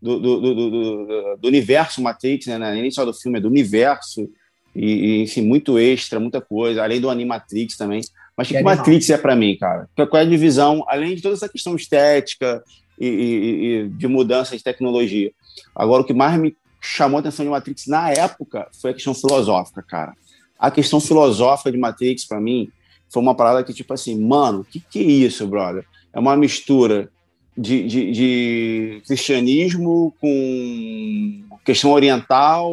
do, 0.00 0.20
do, 0.20 0.40
do, 0.40 1.36
do, 1.36 1.48
universo 1.48 2.00
Matrix, 2.00 2.46
né? 2.46 2.54
É 2.54 2.80
nem 2.80 2.90
só 2.90 3.04
do 3.04 3.12
filme, 3.12 3.38
é 3.38 3.40
do 3.40 3.48
universo, 3.48 4.28
e, 4.74 4.86
e 4.86 5.22
enfim, 5.22 5.42
muito 5.42 5.78
extra, 5.78 6.20
muita 6.20 6.40
coisa, 6.40 6.82
além 6.82 7.00
do 7.00 7.10
Animatrix 7.10 7.76
também. 7.76 8.00
Mas 8.36 8.46
o 8.46 8.50
que, 8.50 8.56
que 8.56 8.62
Matrix 8.62 9.10
é 9.10 9.18
para 9.18 9.34
mim, 9.34 9.56
cara? 9.58 9.88
Qual 9.94 10.20
é 10.20 10.20
a 10.20 10.28
divisão, 10.28 10.84
além 10.86 11.16
de 11.16 11.22
toda 11.22 11.34
essa 11.34 11.48
questão 11.48 11.74
estética 11.74 12.62
e, 12.98 13.06
e, 13.06 13.66
e 13.66 13.88
de 13.88 14.06
mudança 14.06 14.56
de 14.56 14.62
tecnologia? 14.62 15.32
Agora, 15.74 16.02
o 16.02 16.04
que 16.04 16.14
mais 16.14 16.40
me 16.40 16.56
chamou 16.80 17.16
a 17.16 17.20
atenção 17.20 17.44
de 17.44 17.50
Matrix 17.50 17.88
na 17.88 18.10
época 18.10 18.68
foi 18.80 18.92
a 18.92 18.94
questão 18.94 19.12
filosófica, 19.12 19.82
cara 19.82 20.14
a 20.58 20.70
questão 20.70 21.00
filosófica 21.00 21.70
de 21.70 21.78
Matrix, 21.78 22.24
para 22.24 22.40
mim, 22.40 22.70
foi 23.08 23.22
uma 23.22 23.34
parada 23.34 23.62
que, 23.62 23.72
tipo 23.72 23.92
assim, 23.94 24.20
mano, 24.20 24.60
o 24.60 24.64
que, 24.64 24.80
que 24.80 24.98
é 24.98 25.02
isso, 25.02 25.46
brother? 25.46 25.84
É 26.12 26.18
uma 26.18 26.36
mistura 26.36 27.08
de, 27.56 27.86
de, 27.86 28.10
de, 28.12 29.02
cristianismo 29.06 30.14
com 30.20 31.42
questão 31.64 31.92
oriental, 31.92 32.72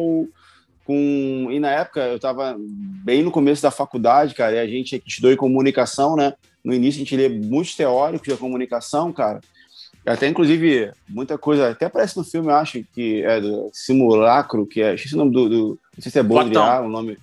com. 0.84 1.48
E 1.50 1.58
na 1.58 1.70
época 1.70 2.00
eu 2.00 2.16
estava 2.16 2.56
bem 2.58 3.22
no 3.22 3.30
começo 3.30 3.62
da 3.62 3.70
faculdade, 3.70 4.34
cara, 4.34 4.56
e 4.56 4.58
a 4.58 4.66
gente 4.66 5.02
estudou 5.06 5.32
em 5.32 5.36
comunicação, 5.36 6.16
né? 6.16 6.34
No 6.64 6.74
início 6.74 6.98
a 6.98 7.04
gente 7.04 7.16
lê 7.16 7.28
muitos 7.28 7.74
teóricos 7.74 8.28
da 8.28 8.36
comunicação, 8.36 9.12
cara. 9.12 9.40
Até, 10.04 10.28
inclusive, 10.28 10.92
muita 11.08 11.36
coisa, 11.36 11.70
até 11.70 11.86
aparece 11.86 12.16
no 12.16 12.22
filme, 12.22 12.48
eu 12.48 12.54
acho, 12.54 12.84
que 12.94 13.24
é 13.24 13.40
do 13.40 13.70
Simulacro, 13.72 14.64
que 14.64 14.80
é. 14.80 14.94
Esqueci 14.94 15.14
o 15.14 15.18
nome 15.18 15.32
do. 15.32 15.48
do 15.48 15.78
não 15.96 16.02
sei 16.02 16.12
se 16.12 16.18
é 16.18 16.22
Baudrillard, 16.22 16.86
o 16.86 16.90
nome 16.90 17.18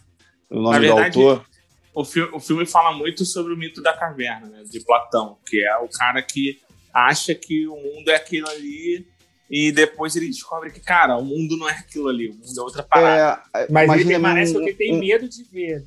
o 0.53 0.61
nome 0.61 0.79
verdade, 0.79 1.19
do 1.19 1.27
autor. 1.27 1.45
O 1.93 2.05
filme, 2.05 2.31
o 2.33 2.39
filme 2.39 2.65
fala 2.65 2.95
muito 2.95 3.25
sobre 3.25 3.53
o 3.53 3.57
mito 3.57 3.81
da 3.81 3.93
caverna, 3.93 4.47
né, 4.47 4.63
de 4.63 4.79
Platão, 4.79 5.37
que 5.45 5.63
é 5.63 5.77
o 5.77 5.87
cara 5.87 6.21
que 6.21 6.59
acha 6.93 7.35
que 7.35 7.67
o 7.67 7.75
mundo 7.75 8.09
é 8.09 8.15
aquilo 8.15 8.47
ali 8.49 9.05
e 9.49 9.71
depois 9.71 10.15
ele 10.15 10.27
descobre 10.27 10.71
que, 10.71 10.79
cara, 10.79 11.17
o 11.17 11.23
mundo 11.23 11.57
não 11.57 11.69
é 11.69 11.73
aquilo 11.73 12.07
ali, 12.07 12.29
o 12.29 12.33
mundo 12.33 12.59
é 12.59 12.61
outra 12.61 12.81
parada. 12.81 13.41
É, 13.55 13.67
mas 13.69 13.91
ele 13.91 14.05
permanece 14.05 14.51
um, 14.51 14.55
porque 14.55 14.73
tem 14.73 14.95
um, 14.95 14.99
medo 14.99 15.27
de 15.27 15.43
ver. 15.43 15.83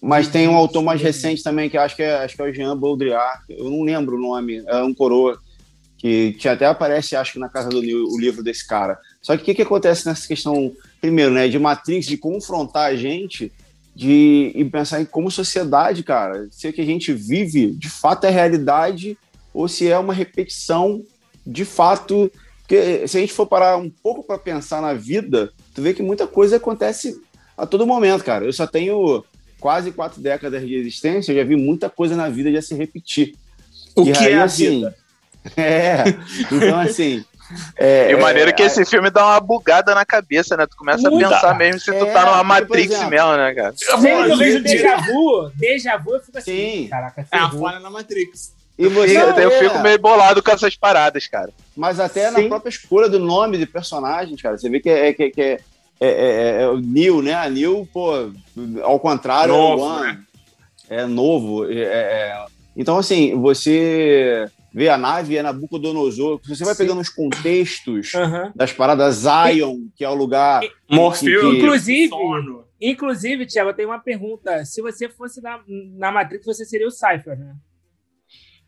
Mas 0.00 0.28
tem 0.28 0.46
um 0.46 0.54
autor 0.54 0.82
mais 0.82 1.00
recente 1.00 1.42
também, 1.42 1.68
que 1.68 1.76
acho 1.76 1.96
que 1.96 2.02
é, 2.02 2.16
acho 2.16 2.36
que 2.36 2.42
é 2.42 2.44
o 2.44 2.54
Jean 2.54 2.76
Baudrillard, 2.76 3.42
eu 3.48 3.64
não 3.70 3.82
lembro 3.82 4.16
o 4.16 4.20
nome, 4.20 4.62
é 4.66 4.82
um 4.82 4.94
coroa, 4.94 5.38
que, 5.96 6.34
que 6.34 6.48
até 6.48 6.66
aparece, 6.66 7.16
acho 7.16 7.32
que 7.32 7.38
na 7.40 7.48
casa 7.48 7.68
do 7.68 7.78
o 7.78 8.20
livro 8.20 8.42
desse 8.42 8.64
cara. 8.64 8.96
Só 9.20 9.36
que 9.36 9.42
o 9.42 9.44
que, 9.44 9.54
que 9.54 9.62
acontece 9.62 10.06
nessa 10.06 10.28
questão, 10.28 10.72
primeiro, 11.00 11.32
né, 11.32 11.48
de 11.48 11.58
Matrix, 11.58 12.06
de 12.06 12.16
confrontar 12.16 12.88
a 12.88 12.94
gente 12.94 13.52
de 13.98 14.52
e 14.54 14.64
pensar 14.64 15.00
em 15.00 15.04
como 15.04 15.28
sociedade, 15.28 16.04
cara, 16.04 16.46
se 16.52 16.68
o 16.68 16.72
que 16.72 16.80
a 16.80 16.86
gente 16.86 17.12
vive 17.12 17.72
de 17.72 17.90
fato 17.90 18.26
é 18.26 18.30
realidade 18.30 19.18
ou 19.52 19.66
se 19.66 19.90
é 19.90 19.98
uma 19.98 20.14
repetição 20.14 21.02
de 21.44 21.64
fato. 21.64 22.30
Porque 22.60 23.08
se 23.08 23.16
a 23.16 23.20
gente 23.20 23.32
for 23.32 23.44
parar 23.44 23.76
um 23.76 23.90
pouco 23.90 24.22
para 24.22 24.38
pensar 24.38 24.80
na 24.80 24.94
vida, 24.94 25.50
tu 25.74 25.82
vê 25.82 25.92
que 25.92 26.00
muita 26.00 26.28
coisa 26.28 26.58
acontece 26.58 27.20
a 27.56 27.66
todo 27.66 27.88
momento, 27.88 28.22
cara. 28.22 28.44
Eu 28.44 28.52
só 28.52 28.68
tenho 28.68 29.24
quase 29.58 29.90
quatro 29.90 30.22
décadas 30.22 30.64
de 30.64 30.76
existência, 30.76 31.32
eu 31.32 31.36
já 31.36 31.42
vi 31.42 31.56
muita 31.56 31.90
coisa 31.90 32.14
na 32.14 32.28
vida 32.28 32.52
já 32.52 32.62
se 32.62 32.76
repetir. 32.76 33.34
O 33.96 34.02
E 34.02 34.12
que 34.12 34.18
aí, 34.18 34.32
é 34.32 34.36
a 34.36 34.44
assim, 34.44 34.76
vida? 34.76 34.94
É, 35.56 36.04
então 36.52 36.78
assim. 36.78 37.24
É, 37.76 38.10
E 38.10 38.14
o 38.14 38.20
maneiro 38.20 38.50
é 38.50 38.52
que 38.52 38.62
é, 38.62 38.66
esse 38.66 38.84
filme 38.84 39.10
dá 39.10 39.24
uma 39.24 39.40
bugada 39.40 39.94
na 39.94 40.04
cabeça, 40.04 40.56
né? 40.56 40.66
Tu 40.66 40.76
começa 40.76 41.10
Muita. 41.10 41.28
a 41.28 41.30
pensar 41.34 41.54
mesmo 41.56 41.80
se 41.80 41.92
tu 41.92 42.04
É, 42.04 42.12
tá 42.12 42.24
numa 42.24 42.38
por 42.38 42.44
Matrix 42.44 42.92
exemplo, 42.92 43.10
mesmo, 43.10 43.36
né, 43.36 43.54
cara? 43.54 43.74
Sempre 43.76 44.24
que 44.24 44.30
eu 44.32 44.36
vejo 44.36 44.62
déjà 44.62 44.96
vu, 44.96 45.50
déjà 45.56 45.96
vu, 45.96 46.14
eu 46.14 46.20
fico 46.20 46.38
assim, 46.38 46.52
Sim. 46.82 46.88
caraca, 46.88 47.26
É 47.32 47.38
a 47.38 47.50
falha 47.50 47.80
na 47.80 47.90
Matrix. 47.90 48.52
E 48.78 48.86
você, 48.88 49.14
E 49.14 49.16
até 49.16 49.44
eu 49.44 49.50
é, 49.50 49.58
fico 49.58 49.78
meio 49.80 49.98
bolado 49.98 50.40
com 50.42 50.50
essas 50.52 50.76
paradas, 50.76 51.26
cara. 51.26 51.50
Mas 51.76 51.98
até 51.98 52.30
na 52.30 52.38
Sim. 52.40 52.48
própria 52.48 52.70
escolha 52.70 53.08
do 53.08 53.18
nome 53.18 53.58
de 53.58 53.66
personagens, 53.66 54.40
cara, 54.40 54.56
você 54.56 54.68
vê 54.68 54.78
que 54.78 54.88
é, 54.88 55.12
que, 55.12 55.30
que 55.30 55.40
é, 55.42 55.58
é, 56.00 56.08
é- 56.08 56.62
é 56.62 56.68
o 56.68 56.76
Neil, 56.78 57.20
né? 57.22 57.34
A 57.34 57.48
Neil, 57.50 57.88
pô, 57.92 58.30
ao 58.84 59.00
contrário, 59.00 59.52
Novo, 59.52 59.82
é 59.82 59.86
o 59.86 60.00
One. 60.00 60.06
né? 60.12 60.18
É 60.90 61.06
novo. 61.06 61.70
é- 61.70 61.74
é- 61.82 62.44
Então, 62.76 62.96
assim, 62.98 63.34
você 63.40 64.48
vê 64.72 64.88
a 64.88 64.98
nave, 64.98 65.36
é 65.36 65.42
Nabucodonosor, 65.42 66.40
você 66.46 66.64
vai 66.64 66.74
Sim. 66.74 66.82
pegando 66.84 67.00
os 67.00 67.08
contextos 67.08 68.14
Aham. 68.14 68.52
das 68.54 68.72
paradas 68.72 69.16
Zion, 69.16 69.88
que 69.96 70.04
é 70.04 70.08
o 70.08 70.14
lugar. 70.14 70.62
Morfeu, 70.90 71.50
Que- 71.52 71.56
Inclusive- 71.58 72.08
sono. 72.08 72.64
Inclusive, 72.80 73.44
Thiago, 73.46 73.70
eu 73.70 73.74
tenho 73.74 73.88
uma 73.88 73.98
pergunta. 73.98 74.64
Se 74.64 74.80
você 74.80 75.08
fosse 75.08 75.40
na, 75.40 75.60
na 75.66 76.12
Matrix, 76.12 76.46
você 76.46 76.64
seria 76.64 76.86
o 76.86 76.90
Cypher, 76.92 77.36
né? 77.38 77.56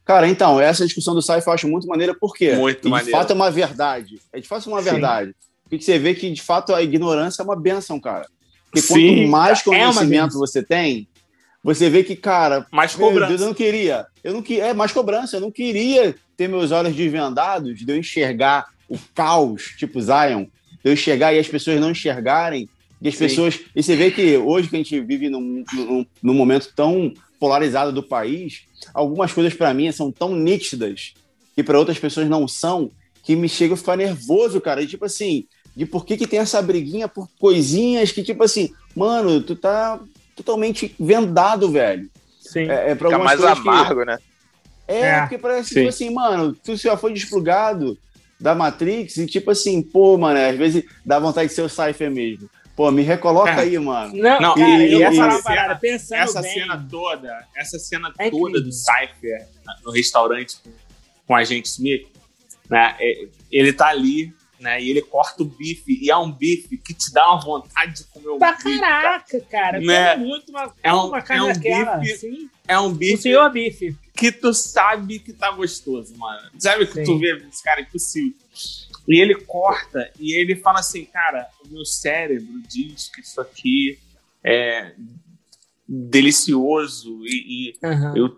Cara, 0.05 0.27
então, 0.27 0.61
essa 0.61 0.85
discussão 0.85 1.15
do 1.15 1.23
sci-fi 1.23 1.47
eu 1.47 1.53
acho 1.53 1.69
muito 1.69 1.87
maneira, 1.87 2.13
por 2.19 2.35
quê? 2.35 2.55
Muito 2.55 2.83
de 2.83 2.89
maneiro. 2.89 3.13
fato 3.17 3.31
é 3.31 3.35
uma 3.37 3.51
verdade. 3.51 4.19
É 4.33 4.41
de 4.41 4.49
fato 4.49 4.69
uma 4.69 4.83
Sim. 4.83 4.91
verdade. 4.91 5.35
Porque 5.69 5.85
você 5.85 5.99
vê 5.99 6.15
que, 6.15 6.29
de 6.33 6.43
fato, 6.43 6.75
a 6.75 6.83
ignorância 6.83 7.43
é 7.43 7.45
uma 7.45 7.55
benção, 7.55 8.01
cara. 8.01 8.27
Porque 8.67 8.81
Sim, 8.81 9.19
quanto 9.19 9.31
mais 9.31 9.61
é 9.61 9.63
conhecimento 9.65 10.09
benção. 10.25 10.41
você 10.41 10.63
tem, 10.65 11.07
você 11.63 11.91
vê 11.91 12.03
que, 12.03 12.17
cara, 12.17 12.67
Mais 12.73 12.95
cobrança. 12.95 13.29
Deus, 13.29 13.41
eu 13.41 13.47
não 13.49 13.55
queria. 13.55 14.07
Eu 14.25 14.33
não 14.33 14.43
queria. 14.43 14.67
É 14.67 14.75
mais 14.75 14.93
cobrança. 14.93 15.37
Eu 15.37 15.41
não 15.41 15.51
queria 15.51 16.15
ter 16.37 16.49
meus 16.49 16.71
olhos 16.71 16.95
desvendados, 16.95 17.79
de 17.79 17.91
eu 17.91 17.97
enxergar 17.97 18.67
o 18.89 18.99
caos, 19.15 19.75
tipo 19.77 20.01
Zion, 20.01 20.45
de 20.45 20.91
eu 20.91 20.93
enxergar 20.95 21.35
e 21.35 21.39
as 21.39 21.49
pessoas 21.49 21.79
não 21.79 21.91
enxergarem. 21.91 22.69
E 23.01 23.09
as 23.09 23.15
Sim. 23.15 23.27
pessoas. 23.27 23.61
E 23.77 23.83
você 23.83 23.95
vê 23.95 24.11
que 24.11 24.37
hoje 24.37 24.69
que 24.69 24.77
a 24.77 24.79
gente 24.79 25.01
vive 25.01 25.29
num, 25.29 25.65
num, 25.73 26.07
num 26.23 26.35
momento 26.35 26.73
tão 26.75 27.13
polarizado 27.39 27.93
do 27.93 28.03
país, 28.03 28.63
algumas 28.93 29.33
coisas 29.33 29.55
para 29.55 29.73
mim 29.73 29.91
são 29.93 30.11
tão 30.13 30.35
nítidas 30.35 31.15
que 31.55 31.63
para 31.63 31.79
outras 31.79 31.99
pessoas 31.99 32.29
não 32.29 32.47
são, 32.47 32.91
que 33.23 33.35
me 33.37 33.49
chega 33.49 33.75
a 33.75 33.77
ficar 33.77 33.97
nervoso, 33.97 34.61
cara. 34.61 34.83
E, 34.83 34.87
tipo 34.87 35.05
assim, 35.05 35.47
de 35.75 35.87
por 35.87 36.05
que, 36.05 36.17
que 36.17 36.27
tem 36.27 36.39
essa 36.39 36.61
briguinha 36.61 37.09
por 37.09 37.29
coisinhas 37.39 38.13
que, 38.13 38.23
tipo 38.23 38.43
assim, 38.43 38.71
mano, 38.95 39.41
tu 39.41 39.55
tá 39.55 40.01
totalmente 40.35 40.95
vendado, 40.99 41.71
velho. 41.71 42.09
Sim. 42.41 42.69
É, 42.71 42.91
é 42.91 42.95
pra 42.95 43.09
Fica 43.11 43.23
mais 43.23 43.39
coisas 43.41 43.61
que- 43.61 43.69
amargo, 43.69 44.05
né? 44.05 44.19
é, 44.89 45.01
É, 45.03 45.21
porque 45.21 45.39
parece 45.39 45.69
sim. 45.69 45.75
tipo 45.77 45.89
assim, 45.89 46.11
mano, 46.13 46.53
tu 46.53 46.75
já 46.77 46.97
foi 46.97 47.13
desplugado 47.13 47.97
da 48.41 48.55
Matrix 48.55 49.17
e 49.19 49.27
tipo 49.27 49.51
assim, 49.51 49.83
pô, 49.83 50.17
mano, 50.19 50.39
às 50.41 50.57
vezes 50.57 50.85
dá 51.05 51.19
vontade 51.19 51.49
de 51.49 51.55
ser 51.55 51.63
o 51.63 51.69
Cypher 51.69 52.11
mesmo. 52.11 52.49
Pô, 52.75 52.91
me 52.91 53.03
recoloca 53.03 53.51
É. 53.51 53.61
aí, 53.61 53.79
mano. 53.79 54.15
Não, 54.17 54.41
Não, 54.41 54.55
cara, 54.55 54.69
e- 54.83 54.93
eu 54.93 55.01
vou 55.01 55.15
falar 55.15 55.29
essa 55.29 55.37
uma 55.37 55.43
parada. 55.43 55.63
cena- 55.69 55.77
Pensando 55.81 56.19
essa 56.23 56.41
bem, 56.43 56.55
cena 56.55 56.87
toda, 56.91 57.47
essa 57.55 57.79
cena 57.79 58.09
É 58.19 58.31
toda 58.31 58.49
incrível. 58.59 58.63
do 58.65 58.73
Cypher 58.73 59.47
no 59.85 59.91
restaurante 59.93 60.57
com, 60.65 60.71
com 61.27 61.35
a 61.37 61.45
gente 61.45 61.67
Smith, 61.67 62.07
né? 62.71 62.97
é- 62.99 63.27
Ele 63.53 63.73
tá 63.73 63.89
ali, 63.89 64.33
né? 64.61 64.81
E 64.83 64.91
ele 64.91 65.03
corta 65.03 65.43
o 65.43 65.47
bife, 65.47 65.99
e 66.01 66.11
é 66.11 66.17
um 66.17 66.31
bife 66.31 66.77
que 66.79 66.93
te 66.95 67.13
dá 67.13 67.27
uma 67.33 67.41
vontade 67.41 67.95
de 67.95 68.05
comer 68.05 68.29
o 68.29 68.39
pra 68.39 68.53
bife. 68.53 68.79
caraca, 68.79 69.41
cara. 69.51 69.81
Né? 69.81 70.17
muito 70.17 70.51
uma, 70.51 70.73
É 70.83 70.93
um- 70.95 71.09
uma 71.09 71.23
carne 71.23 71.47
é 71.49 71.51
um 71.51 71.53
daquela. 71.55 71.97
bife- 71.99 72.13
Assim. 72.13 72.51
É 72.69 72.79
um 72.79 72.87
O 72.87 72.95
bife 72.95 73.23
senhor 73.23 73.51
bife. 73.51 73.97
que 74.15 74.31
tu 74.31 74.53
sabe 74.55 75.19
que 75.19 75.33
tá 75.33 75.51
gostoso, 75.51 76.15
mano. 76.17 76.51
Sabe 76.59 76.87
que 76.87 76.93
Sim. 76.95 77.05
tu 77.05 77.19
vê 77.19 77.37
esse 77.49 77.63
cara 77.65 77.81
é 77.81 77.83
impossível. 77.85 78.35
E 79.09 79.21
ele 79.21 79.35
corta 79.35 80.13
e 80.21 80.39
ele 80.39 80.55
fala 80.55 80.79
assim, 80.81 81.05
cara, 81.07 81.49
o 81.65 81.69
meu 81.73 81.85
cérebro 81.85 82.61
diz 82.69 83.09
que 83.09 83.23
isso 83.23 83.41
aqui 83.41 83.99
é 84.45 84.93
delicioso 85.89 87.21
e, 87.25 87.71
e 87.73 87.87
Aham. 87.87 88.15
eu, 88.17 88.37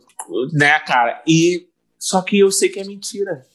né, 0.53 0.78
cara? 0.81 1.23
E 1.27 1.66
só 1.99 2.23
que 2.23 2.39
eu 2.39 2.51
sei 2.51 2.69
que 2.69 2.81
é 2.81 2.85
mentira. 2.85 3.47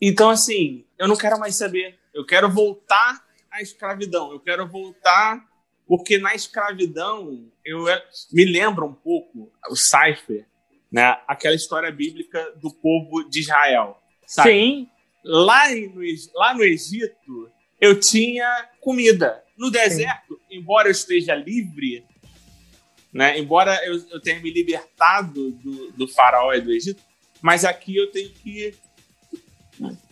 Então 0.00 0.30
assim, 0.30 0.84
eu 0.98 1.08
não 1.08 1.16
quero 1.16 1.38
mais 1.38 1.56
saber. 1.56 1.98
Eu 2.14 2.24
quero 2.24 2.50
voltar 2.50 3.24
à 3.50 3.60
escravidão. 3.62 4.32
Eu 4.32 4.40
quero 4.40 4.66
voltar 4.66 5.46
porque 5.86 6.18
na 6.18 6.34
escravidão 6.34 7.50
eu 7.64 7.88
é- 7.88 8.04
me 8.32 8.44
lembra 8.44 8.84
um 8.84 8.92
pouco 8.92 9.50
o 9.70 9.76
Cypher, 9.76 10.46
né? 10.92 11.18
Aquela 11.26 11.54
história 11.54 11.90
bíblica 11.90 12.52
do 12.60 12.70
povo 12.72 13.24
de 13.28 13.40
Israel. 13.40 13.98
Sabe? 14.26 14.50
Sim, 14.50 14.88
Lá, 15.24 15.68
no, 15.68 16.00
lá 16.34 16.54
no 16.54 16.62
Egito, 16.62 17.50
eu 17.80 17.98
tinha 17.98 18.68
comida. 18.80 19.42
No 19.56 19.70
deserto, 19.70 20.40
embora 20.50 20.88
eu 20.88 20.92
esteja 20.92 21.34
livre, 21.34 22.04
né? 23.12 23.38
embora 23.38 23.78
eu, 23.84 23.96
eu 24.10 24.20
tenha 24.22 24.40
me 24.40 24.50
libertado 24.50 25.50
do, 25.50 25.92
do 25.92 26.08
faraó 26.08 26.54
e 26.54 26.60
do 26.60 26.72
Egito, 26.72 27.02
mas 27.42 27.64
aqui 27.64 27.96
eu 27.96 28.10
tenho 28.10 28.30
que. 28.30 28.74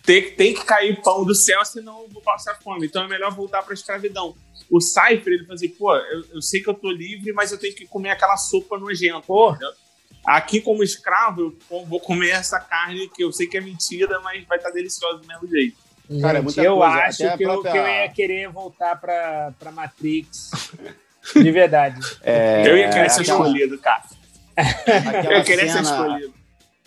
Tem, 0.04 0.30
tem 0.32 0.54
que 0.54 0.64
cair 0.64 1.00
pão 1.02 1.24
do 1.24 1.34
céu, 1.34 1.64
senão 1.64 2.02
eu 2.02 2.08
vou 2.08 2.22
passar 2.22 2.54
fome. 2.62 2.86
Então 2.86 3.02
é 3.04 3.08
melhor 3.08 3.32
voltar 3.34 3.62
para 3.62 3.72
a 3.72 3.74
escravidão. 3.74 4.34
O 4.70 4.80
Cypher, 4.80 5.32
ele 5.32 5.46
fazia, 5.46 5.70
pô, 5.78 5.94
eu, 5.96 6.24
eu 6.34 6.42
sei 6.42 6.60
que 6.60 6.68
eu 6.70 6.74
tô 6.74 6.90
livre, 6.90 7.32
mas 7.32 7.52
eu 7.52 7.58
tenho 7.58 7.74
que 7.74 7.86
comer 7.86 8.10
aquela 8.10 8.36
sopa 8.36 8.78
nojenta. 8.78 9.20
pô. 9.20 9.56
Aqui, 10.24 10.60
como 10.60 10.82
escravo, 10.82 11.56
eu 11.70 11.84
vou 11.84 12.00
comer 12.00 12.30
essa 12.30 12.58
carne 12.58 13.08
que 13.08 13.22
eu 13.22 13.32
sei 13.32 13.46
que 13.46 13.56
é 13.56 13.60
mentira, 13.60 14.18
mas 14.20 14.44
vai 14.44 14.58
estar 14.58 14.70
deliciosa 14.70 15.18
do 15.18 15.26
mesmo 15.26 15.46
jeito. 15.48 15.76
Cara, 16.20 16.38
é 16.38 16.42
Gente, 16.42 16.60
eu 16.60 16.76
coisa, 16.76 16.94
acho 16.94 17.16
que, 17.18 17.24
eu, 17.24 17.38
própria- 17.38 17.72
que 17.72 17.78
eu 17.78 17.86
ia 17.88 18.08
querer 18.08 18.48
voltar 18.48 18.96
pra, 19.00 19.52
pra 19.58 19.70
Matrix. 19.72 20.50
De 21.34 21.50
verdade. 21.50 22.00
É, 22.22 22.62
eu 22.68 22.76
ia 22.76 22.88
querer 22.88 23.10
ser 23.10 23.22
aquela- 23.22 23.38
escolhido, 23.46 23.78
cara. 23.78 24.02
aquela 24.56 25.38
Eu 25.38 25.44
queria 25.44 25.66
ser 25.66 25.84
cena- 25.84 25.90
escolhido. 25.90 26.34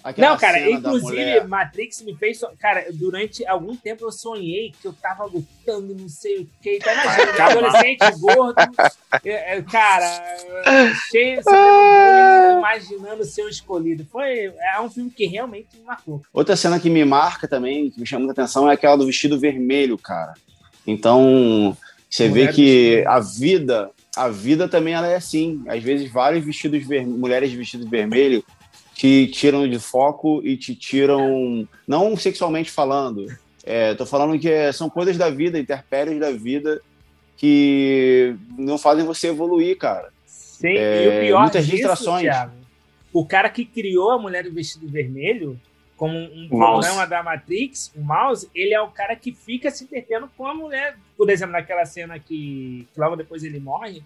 Aquela 0.04 0.30
Não, 0.30 0.38
cara, 0.38 0.70
inclusive, 0.70 1.42
Matrix 1.48 2.02
me 2.02 2.16
fez. 2.16 2.40
so- 2.40 2.50
Cara, 2.60 2.86
durante 2.92 3.46
algum 3.46 3.76
tempo 3.76 4.06
eu 4.06 4.12
sonhei 4.12 4.74
que 4.82 4.88
eu 4.88 4.94
tava 4.94 5.26
lutando, 5.26 5.96
não 5.96 6.10
sei 6.10 6.40
o 6.40 6.50
que. 6.62 6.78
Então, 6.78 6.92
imagina, 6.94 7.32
um 7.32 7.42
adolescente 7.42 8.20
gordo, 8.20 8.62
é, 9.24 9.58
é, 9.58 9.62
cara, 9.62 10.38
cheio, 11.12 11.42
bullying, 11.46 12.58
imaginando 12.60 13.24
ser 13.26 13.44
o 13.44 13.50
escolhido. 13.50 14.06
Foi, 14.12 14.54
é 14.74 14.80
um 14.82 14.90
filme 14.90 15.10
que 15.10 15.26
realmente 15.26 15.68
me 15.78 15.84
marcou. 15.84 16.22
Outra 16.34 16.56
cena 16.56 16.80
que 16.80 16.90
me 16.90 17.04
marca 17.06 17.48
também, 17.48 17.90
que 17.90 18.00
me 18.00 18.06
chama 18.06 18.26
muita 18.26 18.42
atenção, 18.42 18.70
é 18.70 18.74
aquela 18.74 18.98
do 18.98 19.06
vestido 19.06 19.40
vermelho, 19.40 19.98
cara. 19.98 20.34
Então, 20.86 21.76
você 22.10 22.28
Mulher 22.28 22.48
vê 22.48 22.54
que 22.54 23.04
a 23.06 23.20
vida, 23.20 23.92
a 24.16 24.30
vida 24.30 24.68
também 24.68 24.94
ela 24.94 25.08
é 25.08 25.16
assim. 25.16 25.64
Às 25.68 25.84
vezes, 25.84 26.12
vários 26.12 26.44
vestidos 26.44 26.86
ver... 26.88 27.06
mulheres 27.06 27.52
de 27.52 27.58
vestido 27.58 27.88
vermelho 27.88 28.44
te 29.00 29.28
tiram 29.28 29.66
de 29.66 29.80
foco 29.80 30.42
e 30.44 30.58
te 30.58 30.76
tiram, 30.76 31.66
não 31.88 32.18
sexualmente 32.18 32.70
falando, 32.70 33.28
é, 33.64 33.96
tô 33.96 34.06
falando 34.06 34.38
que 34.38 34.50
é- 34.52 34.74
são 34.74 34.90
coisas 34.90 35.16
da 35.16 35.30
vida, 35.30 35.58
intempéries 35.58 36.20
da 36.20 36.32
vida 36.34 36.82
que 37.38 38.36
não 38.58 38.78
fazem 38.78 39.06
você 39.06 39.30
evoluir, 39.30 39.78
cara. 39.78 40.12
Sim, 40.26 40.76
É, 40.76 41.06
e 41.06 41.08
o 41.08 41.28
pior 41.28 41.42
muitas 41.44 41.64
disso, 41.64 41.78
distrações. 41.78 42.24
Thiago, 42.24 42.52
o 43.14 43.26
cara 43.26 43.50
que 43.50 43.64
criou 43.64 44.12
a 44.12 44.20
mulher 44.20 44.44
do 44.44 44.52
vestido 44.52 44.86
vermelho 44.90 45.58
como 45.96 46.18
um 46.18 46.50
programa 46.50 47.08
da 47.08 47.24
Matrix, 47.24 47.94
o 47.96 48.02
mouse, 48.02 48.50
ele 48.54 48.74
é 48.74 48.82
o 48.82 48.90
cara 48.90 49.16
que 49.16 49.32
fica 49.32 49.72
se 49.72 49.86
entretendo 49.86 50.30
com 50.36 50.46
a 50.46 50.54
mulher. 50.54 50.98
Por 51.16 51.30
exemplo, 51.30 51.54
naquela 51.54 51.86
cena 51.86 52.20
que, 52.20 52.86
que 52.94 53.00
logo 53.00 53.16
depois 53.16 53.46
ele 53.46 53.62
morre, 53.62 54.04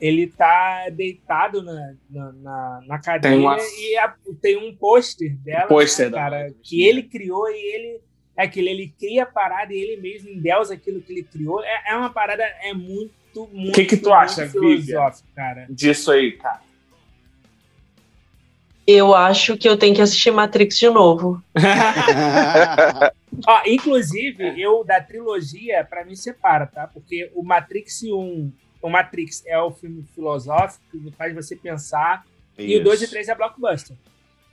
ele 0.00 0.26
tá 0.26 0.88
deitado 0.90 1.62
na, 1.62 1.94
na, 2.10 2.32
na, 2.32 2.80
na 2.86 2.98
cadeira 2.98 3.36
Tem 3.36 3.44
uma- 3.44 3.56
e 3.58 3.96
a- 3.98 4.14
tem 4.42 4.56
um 4.56 4.74
pôster 4.76 5.34
dela, 5.38 5.66
Pôster 5.68 6.06
né, 6.06 6.10
da 6.12 6.18
cara, 6.18 6.54
que 6.62 6.82
ele 6.84 7.02
criou 7.02 7.48
e 7.48 7.74
ele 7.74 8.00
é 8.36 8.42
aquilo, 8.44 8.68
ele 8.68 8.94
cria 8.98 9.22
a 9.22 9.26
parada 9.26 9.72
e 9.72 9.78
ele 9.78 10.00
mesmo 10.00 10.28
endeusa 10.28 10.74
aquilo 10.74 11.00
que 11.00 11.12
ele 11.12 11.22
criou. 11.22 11.62
É, 11.64 11.84
é 11.92 11.96
uma 11.96 12.10
parada, 12.10 12.42
é 12.42 12.74
muito, 12.74 13.48
muito, 13.52 13.72
Que 13.72 13.86
que 13.86 13.96
tu 13.96 14.12
acha, 14.12 14.46
cara. 15.34 15.66
Disso 15.70 16.10
aí, 16.12 16.32
cara. 16.32 16.60
Eu 18.86 19.14
acho 19.14 19.56
que 19.56 19.68
eu 19.68 19.76
tenho 19.76 19.94
que 19.96 20.00
assistir 20.02 20.30
Matrix 20.30 20.76
de 20.78 20.88
novo. 20.88 21.42
Ó, 23.48 23.62
inclusive, 23.66 24.60
eu 24.60 24.84
da 24.84 25.00
trilogia, 25.00 25.84
pra 25.84 26.04
mim 26.04 26.14
separa, 26.14 26.66
tá? 26.66 26.86
Porque 26.86 27.30
o 27.34 27.42
Matrix 27.42 28.02
1 28.04 28.52
o 28.82 28.88
Matrix 28.88 29.44
é 29.46 29.58
o 29.58 29.70
filme 29.70 30.04
filosófico 30.14 30.84
que 30.90 31.10
faz 31.12 31.34
você 31.34 31.56
pensar. 31.56 32.24
E 32.58 32.76
o 32.78 32.84
2 32.84 33.02
e 33.02 33.08
3 33.08 33.28
é 33.28 33.34
blockbuster. 33.34 33.96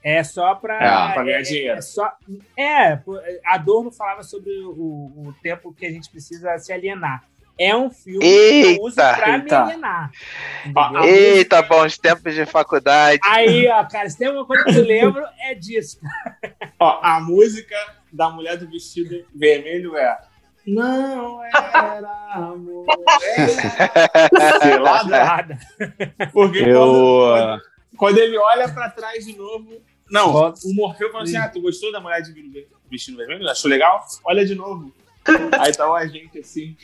É 0.04 0.22
só 0.24 0.54
pra. 0.56 0.76
É, 0.76 1.14
pra 1.14 1.24
ganhar 1.24 1.40
é, 1.40 1.42
dinheiro. 1.44 1.78
É, 1.78 1.82
só, 1.82 2.12
é, 2.58 3.00
Adorno 3.46 3.90
falava 3.90 4.22
sobre 4.22 4.52
o, 4.60 4.72
o 4.72 5.36
tempo 5.42 5.74
que 5.74 5.86
a 5.86 5.92
gente 5.92 6.10
precisa 6.10 6.58
se 6.58 6.74
alienar. 6.74 7.24
É 7.58 7.76
um 7.76 7.90
filme 7.90 8.20
que 8.20 8.76
eu 8.78 8.84
uso 8.84 9.00
Eita, 9.00 9.16
pra 9.16 9.38
eita. 9.38 9.60
me 9.60 9.72
alienar. 9.72 10.12
Entendeu? 10.66 11.04
Eita, 11.04 11.62
bons 11.62 11.98
tempos 11.98 12.34
de 12.34 12.46
faculdade. 12.46 13.22
Aí, 13.24 13.68
ó, 13.68 13.86
cara, 13.86 14.10
se 14.10 14.18
tem 14.18 14.30
uma 14.30 14.46
coisa 14.46 14.64
que 14.66 14.76
eu 14.76 14.84
lembro, 14.84 15.24
é 15.40 15.54
disso. 15.54 16.00
Ó, 16.80 17.00
a 17.02 17.20
música 17.22 17.76
da 18.12 18.30
mulher 18.30 18.58
do 18.58 18.70
vestido 18.70 19.26
vermelho 19.34 19.96
é. 19.96 20.18
Não 20.66 21.44
era 21.44 22.32
amor. 22.34 22.86
Era... 23.36 24.60
Selada. 24.62 25.10
Nada. 25.10 25.60
Porque 26.32 26.60
Eu. 26.60 26.80
quando, 26.80 27.62
quando 27.98 28.18
ele 28.20 28.38
olha 28.38 28.70
pra 28.70 28.90
trás 28.90 29.26
de 29.26 29.36
novo. 29.38 29.70
Não, 30.10 30.54
o 30.54 30.74
Morfeu 30.76 31.12
falou 31.12 31.24
assim: 31.24 31.38
Ah, 31.38 31.50
tu 31.50 31.62
gostou 31.62 31.92
da 31.92 32.00
mulher 32.00 32.22
de 32.22 32.34
vestido 32.90 33.18
vermelho? 33.18 33.48
Achou 33.50 33.70
legal? 33.70 34.06
Olha 34.26 34.46
de 34.46 34.56
novo. 34.56 34.94
Aí 35.60 35.72
tá 35.74 35.90
o 35.90 35.96
agente 35.96 36.40
assim. 36.40 36.76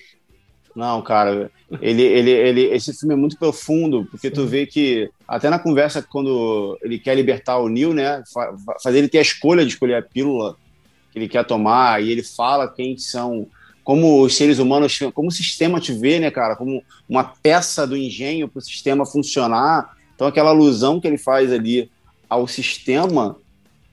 Não, 0.76 1.02
cara, 1.02 1.52
ele, 1.82 2.04
ele, 2.04 2.30
ele, 2.32 2.62
esse 2.68 2.94
filme 2.98 3.14
é 3.14 3.18
muito 3.18 3.38
profundo, 3.38 4.06
porque 4.10 4.30
tu 4.30 4.46
vê 4.46 4.66
que, 4.66 5.10
até 5.28 5.50
na 5.50 5.60
conversa, 5.60 6.02
quando 6.02 6.78
ele 6.82 7.00
quer 7.00 7.16
libertar 7.16 7.58
o 7.58 7.68
Neil, 7.68 7.94
né, 7.94 8.24
fa- 8.32 8.56
fa- 8.66 8.76
fazer 8.82 9.00
ele 9.00 9.10
ter 9.10 9.18
a 9.18 9.24
escolha 9.24 9.66
de 9.66 9.72
escolher 9.74 9.96
a 9.96 10.02
pílula 10.02 10.56
que 11.12 11.18
ele 11.20 11.28
quer 11.28 11.44
tomar, 11.44 12.02
e 12.02 12.12
ele 12.12 12.24
fala 12.24 12.72
quem 12.72 12.98
são, 12.98 13.48
como 13.90 14.22
os 14.22 14.36
seres 14.38 14.60
humanos, 14.60 15.00
como 15.16 15.30
o 15.30 15.32
sistema 15.32 15.80
te 15.80 15.92
vê, 15.92 16.20
né, 16.20 16.30
cara, 16.30 16.56
como 16.56 16.84
uma 17.10 17.24
peça 17.24 17.88
do 17.88 17.98
engenho 17.98 18.48
para 18.48 18.60
o 18.60 18.62
sistema 18.62 19.04
funcionar. 19.04 19.98
Então, 20.14 20.28
aquela 20.28 20.52
alusão 20.52 21.02
que 21.02 21.08
ele 21.08 21.18
faz 21.18 21.52
ali 21.52 21.90
ao 22.30 22.48
sistema, 22.48 23.38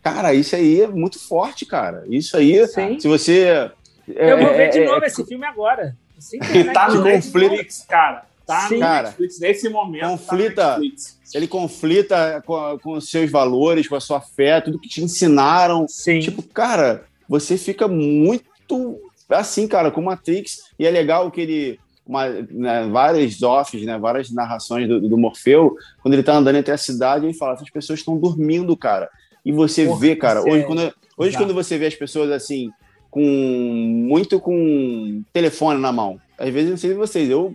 cara, 0.03 0.35
isso 0.35 0.55
aí 0.55 0.83
é 0.83 0.87
muito 0.87 1.19
forte, 1.19 1.65
cara. 1.65 2.05
Isso 2.11 2.37
aí, 2.37 2.67
Sim. 2.69 3.01
se 3.01 3.09
você. 3.09 3.71
Eu 4.07 4.37
vou 4.37 4.49
ver 4.49 4.69
de 4.69 4.81
é- 4.81 4.83
é- 4.83 4.87
novo 4.87 5.03
esse 5.07 5.25
filme 5.25 5.47
agora. 5.47 5.97
E 6.31 6.65
tá 6.75 6.91
no 6.91 7.03
Netflix, 7.03 7.87
cara. 7.89 8.27
Tá 8.47 8.69
Sim. 8.69 8.75
no 8.75 8.81
Cara, 8.81 9.09
Netflix. 9.09 9.41
Nesse 9.41 9.69
momento. 9.71 10.09
conflita. 10.09 10.55
Tá 10.57 10.77
no 10.77 10.85
Netflix. 10.85 11.19
ele 11.33 11.49
conflita 11.49 12.43
com 12.45 12.93
os 12.93 13.09
seus 13.09 13.31
valores, 13.31 13.89
com 13.89 13.97
a 13.97 14.01
sua 14.01 14.21
fé, 14.21 14.61
tudo 14.61 14.79
que 14.79 14.91
te 14.91 15.03
ensinaram. 15.03 15.89
Sim. 15.89 16.21
Tipo, 16.21 16.43
cara, 16.43 17.07
você 17.27 17.57
fica 17.57 17.89
muito 17.89 19.01
assim, 19.29 19.67
cara, 19.67 19.91
com 19.91 20.03
Matrix. 20.03 20.71
E 20.79 20.87
é 20.87 20.91
legal 20.91 21.31
que 21.31 21.41
ele. 21.41 21.81
Uma, 22.07 22.29
né, 22.29 22.89
várias 22.89 23.43
offs, 23.43 23.83
né, 23.83 23.99
várias 23.99 24.31
narrações 24.31 24.87
do, 24.87 25.01
do 25.01 25.19
Morfeu, 25.19 25.77
quando 26.01 26.15
ele 26.15 26.23
tá 26.23 26.37
andando 26.37 26.55
entre 26.55 26.73
a 26.73 26.79
cidade, 26.79 27.27
ele 27.27 27.35
fala: 27.35 27.55
essas 27.55 27.69
pessoas 27.69 27.99
estão 27.99 28.17
dormindo, 28.17 28.77
cara. 28.77 29.11
E 29.45 29.51
você 29.51 29.87
Porra, 29.87 29.99
vê, 29.99 30.17
cara, 30.17 30.41
hoje, 30.41 30.61
é 30.61 30.63
quando, 30.63 30.95
hoje 31.17 31.37
quando 31.37 31.53
você 31.53 31.77
vê 31.77 31.87
as 31.87 31.95
pessoas 31.97 32.31
assim, 32.31 32.71
com 33.11 33.23
muito 33.23 34.39
com 34.39 35.23
telefone 35.33 35.81
na 35.81 35.91
mão. 35.91 36.21
Às 36.39 36.53
vezes, 36.53 36.71
não 36.71 36.77
sei 36.77 36.91
de 36.91 36.97
vocês, 36.97 37.31
eu 37.31 37.55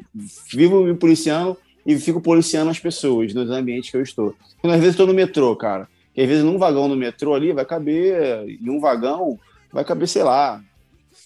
vivo 0.51 0.83
me 0.83 0.95
policiando 0.95 1.55
e 1.85 1.97
fico 1.97 2.19
policiando 2.21 2.69
as 2.69 2.79
pessoas 2.79 3.33
nos 3.33 3.49
ambientes 3.49 3.89
que 3.89 3.97
eu 3.97 4.01
estou. 4.01 4.35
Quando 4.59 4.73
às 4.73 4.79
vezes 4.79 4.93
estou 4.93 5.07
no 5.07 5.13
metrô, 5.13 5.55
cara, 5.55 5.87
que 6.13 6.21
às 6.21 6.27
vezes 6.27 6.43
num 6.43 6.57
vagão 6.57 6.87
no 6.87 6.95
metrô 6.95 7.33
ali 7.33 7.51
vai 7.51 7.65
caber, 7.65 8.47
em 8.47 8.69
um 8.69 8.79
vagão, 8.79 9.39
vai 9.71 9.83
caber, 9.83 10.07
sei 10.07 10.23
lá, 10.23 10.61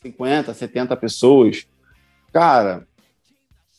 50, 0.06 0.54
70 0.54 0.96
pessoas. 0.98 1.66
Cara, 2.32 2.86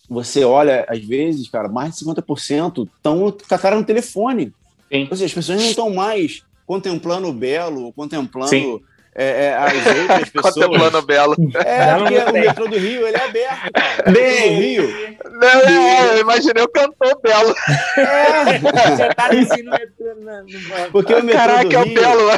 você 0.08 0.44
olha, 0.44 0.84
às 0.88 1.04
vezes, 1.04 1.48
cara, 1.48 1.68
mais 1.68 1.94
de 1.94 2.04
50% 2.04 2.88
estão 2.96 3.30
com 3.30 3.54
a 3.54 3.58
cara 3.58 3.76
no 3.76 3.84
telefone. 3.84 4.52
Sim. 4.90 5.08
Ou 5.10 5.16
seja, 5.16 5.26
as 5.26 5.34
pessoas 5.34 5.60
não 5.60 5.68
estão 5.68 5.94
mais 5.94 6.42
contemplando 6.66 7.28
o 7.28 7.32
belo, 7.32 7.92
contemplando 7.92 8.48
Sim. 8.48 8.80
É, 9.18 9.46
é, 9.46 9.54
as 9.56 9.72
outras 10.02 10.28
pessoas. 10.30 10.54
Contemplando 10.54 10.98
o 10.98 11.02
Belo. 11.02 11.34
É, 11.54 11.86
Belo 11.86 12.02
porque 12.04 12.18
o 12.18 12.32
metrô 12.32 12.68
do 12.68 12.76
Rio, 12.78 13.06
ele 13.06 13.16
é 13.16 13.24
aberto, 13.24 13.72
cara. 13.72 14.02
Do 14.12 14.18
Rio. 14.20 15.16
Não, 15.40 15.60
é, 15.60 16.14
eu 16.16 16.20
imaginei 16.20 16.62
o 16.62 16.68
cantor 16.68 17.20
Belo. 17.22 17.54
É, 17.96 18.58
Você 18.60 19.08
tá 19.14 19.26
assim 19.28 19.62
no 19.62 19.70
metrô. 19.70 20.14
na- 20.22 20.42
no- 20.42 20.90
porque 20.92 21.14
o 21.14 21.22
metrô 21.24 21.38
Caraca, 21.40 21.68
do 21.68 21.74
é 21.74 21.78
o 21.78 21.84
Rio 21.84 21.94
Belo. 21.94 22.30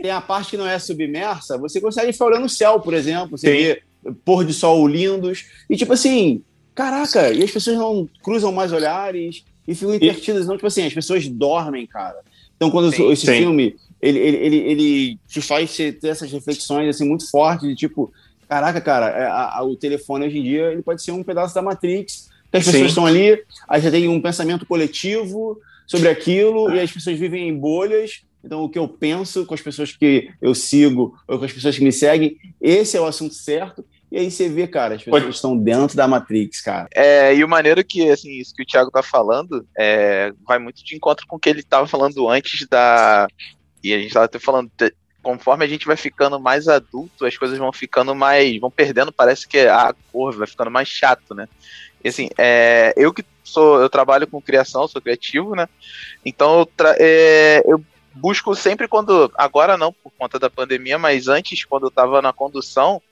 tem 0.00 0.10
a 0.10 0.20
parte 0.20 0.50
que 0.50 0.56
não 0.56 0.68
é 0.68 0.78
submersa, 0.78 1.58
você 1.58 1.80
consegue 1.80 2.12
ficar 2.12 2.26
olhando 2.26 2.46
o 2.46 2.48
céu, 2.48 2.78
por 2.80 2.94
exemplo. 2.94 3.36
Você 3.36 3.46
Sim. 3.48 3.52
vê 3.56 3.82
pôr 4.24 4.44
de 4.44 4.52
sol 4.52 4.86
lindos. 4.86 5.44
E 5.68 5.76
tipo 5.76 5.92
assim, 5.92 6.42
caraca, 6.74 7.30
e 7.32 7.42
as 7.42 7.50
pessoas 7.50 7.76
não 7.76 8.08
cruzam 8.22 8.52
mais 8.52 8.72
olhares 8.72 9.44
e 9.66 9.74
ficam 9.74 9.94
intertidas. 9.94 10.46
Não, 10.46 10.54
tipo 10.56 10.66
assim, 10.66 10.86
as 10.86 10.92
pessoas 10.94 11.26
dormem, 11.26 11.86
cara. 11.86 12.18
Então, 12.56 12.70
quando 12.70 12.92
Sim, 12.92 13.10
esse 13.10 13.26
sim. 13.26 13.38
filme, 13.38 13.74
ele, 14.06 14.18
ele, 14.18 14.36
ele, 14.36 14.56
ele 14.56 15.18
te 15.26 15.40
faz 15.40 15.76
ter 15.76 15.98
essas 16.04 16.30
reflexões 16.30 16.88
assim, 16.88 17.08
muito 17.08 17.30
fortes, 17.30 17.68
de 17.68 17.74
tipo, 17.74 18.12
caraca, 18.48 18.80
cara, 18.80 19.06
é, 19.08 19.24
a- 19.26 19.58
a- 19.58 19.62
o 19.64 19.76
telefone 19.76 20.26
hoje 20.26 20.38
em 20.38 20.42
dia 20.42 20.72
ele 20.72 20.82
pode 20.82 21.02
ser 21.02 21.12
um 21.12 21.22
pedaço 21.22 21.54
da 21.54 21.62
Matrix. 21.62 22.28
Que 22.50 22.58
as 22.58 22.64
pessoas 22.66 22.82
Sim. 22.82 22.88
estão 22.88 23.06
ali, 23.06 23.42
aí 23.68 23.80
você 23.82 23.90
tem 23.90 24.06
um 24.06 24.20
pensamento 24.20 24.64
coletivo 24.64 25.58
sobre 25.88 26.08
aquilo, 26.08 26.72
e 26.72 26.78
as 26.78 26.90
pessoas 26.92 27.18
vivem 27.18 27.48
em 27.48 27.58
bolhas. 27.58 28.22
Então, 28.44 28.62
o 28.62 28.68
que 28.68 28.78
eu 28.78 28.86
penso 28.86 29.44
com 29.46 29.54
as 29.54 29.60
pessoas 29.60 29.90
que 29.96 30.30
eu 30.40 30.54
sigo, 30.54 31.18
ou 31.26 31.38
com 31.38 31.44
as 31.46 31.52
pessoas 31.52 31.76
que 31.76 31.82
me 31.82 31.90
seguem, 31.90 32.36
esse 32.60 32.96
é 32.96 33.00
o 33.00 33.06
assunto 33.06 33.34
certo. 33.34 33.84
E 34.12 34.18
aí 34.18 34.30
você 34.30 34.48
vê, 34.48 34.68
cara, 34.68 34.94
as 34.94 35.02
pessoas 35.02 35.22
Pode- 35.24 35.34
estão 35.34 35.56
dentro 35.56 35.96
da 35.96 36.06
Matrix, 36.06 36.60
cara. 36.60 36.86
É, 36.94 37.34
e 37.34 37.42
o 37.42 37.48
maneiro 37.48 37.82
que, 37.82 38.08
assim, 38.10 38.30
isso 38.38 38.54
que 38.54 38.62
o 38.62 38.66
Thiago 38.66 38.90
tá 38.90 39.02
falando 39.02 39.66
é, 39.76 40.32
vai 40.46 40.58
muito 40.60 40.84
de 40.84 40.94
encontro 40.94 41.26
com 41.26 41.34
o 41.34 41.38
que 41.40 41.48
ele 41.48 41.62
tava 41.62 41.88
falando 41.88 42.28
antes 42.28 42.68
da. 42.68 43.26
E 43.84 43.94
a 43.94 43.98
gente 43.98 44.12
tava 44.12 44.24
até 44.24 44.38
falando, 44.38 44.70
conforme 45.22 45.64
a 45.64 45.68
gente 45.68 45.86
vai 45.86 45.96
ficando 45.96 46.40
mais 46.40 46.68
adulto, 46.68 47.26
as 47.26 47.36
coisas 47.36 47.58
vão 47.58 47.72
ficando 47.72 48.14
mais. 48.14 48.58
vão 48.58 48.70
perdendo, 48.70 49.12
parece 49.12 49.46
que 49.46 49.58
a 49.58 49.94
cor 50.10 50.34
vai 50.34 50.46
ficando 50.46 50.70
mais 50.70 50.88
chato, 50.88 51.34
né? 51.34 51.46
E 52.02 52.08
assim, 52.08 52.28
é, 52.38 52.92
eu 52.96 53.12
que 53.12 53.24
sou. 53.44 53.80
eu 53.80 53.88
trabalho 53.88 54.26
com 54.26 54.40
criação, 54.40 54.88
sou 54.88 55.00
criativo, 55.00 55.54
né? 55.54 55.68
Então 56.24 56.60
eu, 56.60 56.68
é, 56.98 57.62
eu 57.66 57.84
busco 58.14 58.54
sempre 58.54 58.88
quando. 58.88 59.30
Agora 59.36 59.76
não, 59.76 59.92
por 59.92 60.12
conta 60.18 60.38
da 60.38 60.50
pandemia, 60.50 60.98
mas 60.98 61.28
antes, 61.28 61.64
quando 61.64 61.86
eu 61.86 61.90
tava 61.90 62.22
na 62.22 62.32
condução 62.32 63.02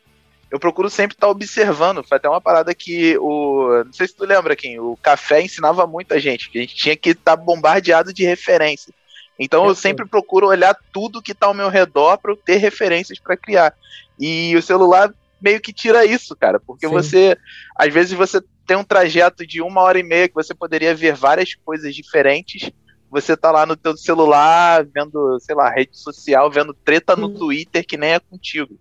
eu 0.52 0.60
procuro 0.60 0.90
sempre 0.90 1.16
estar 1.16 1.28
observando. 1.28 2.04
Foi 2.04 2.18
até 2.18 2.28
uma 2.28 2.40
parada 2.40 2.74
que 2.74 3.16
o. 3.16 3.84
Não 3.86 3.92
sei 3.94 4.06
se 4.06 4.14
tu 4.14 4.26
lembra, 4.26 4.54
Kim, 4.54 4.78
o 4.78 4.98
café 5.02 5.40
ensinava 5.40 5.86
muito 5.86 6.12
a 6.12 6.18
gente, 6.18 6.50
que 6.50 6.58
a 6.58 6.60
gente 6.60 6.76
tinha 6.76 6.94
que 6.94 7.10
estar 7.10 7.36
bombardeado 7.36 8.12
de 8.12 8.22
referência. 8.22 8.92
Então 9.42 9.66
eu 9.66 9.74
sempre 9.74 10.06
procuro 10.06 10.46
olhar 10.46 10.76
tudo 10.92 11.22
que 11.22 11.32
está 11.32 11.46
ao 11.46 11.54
meu 11.54 11.68
redor 11.68 12.18
para 12.18 12.32
eu 12.32 12.36
ter 12.36 12.56
referências 12.56 13.18
para 13.18 13.36
criar. 13.36 13.74
E 14.18 14.54
o 14.56 14.62
celular 14.62 15.12
meio 15.40 15.60
que 15.60 15.72
tira 15.72 16.04
isso, 16.04 16.36
cara, 16.36 16.60
porque 16.60 16.86
Sim. 16.86 16.92
você. 16.92 17.36
Às 17.76 17.92
vezes 17.92 18.12
você 18.12 18.40
tem 18.66 18.76
um 18.76 18.84
trajeto 18.84 19.44
de 19.46 19.60
uma 19.60 19.80
hora 19.80 19.98
e 19.98 20.02
meia 20.02 20.28
que 20.28 20.34
você 20.34 20.54
poderia 20.54 20.94
ver 20.94 21.14
várias 21.14 21.54
coisas 21.54 21.94
diferentes. 21.94 22.70
Você 23.10 23.36
tá 23.36 23.50
lá 23.50 23.66
no 23.66 23.76
teu 23.76 23.94
celular, 23.96 24.86
vendo, 24.86 25.38
sei 25.40 25.54
lá, 25.54 25.68
rede 25.68 25.98
social, 25.98 26.50
vendo 26.50 26.72
treta 26.72 27.14
no. 27.14 27.28
Twitter 27.28 27.84
que 27.84 27.96
nem 27.96 28.12
é 28.12 28.20
contigo. 28.20 28.78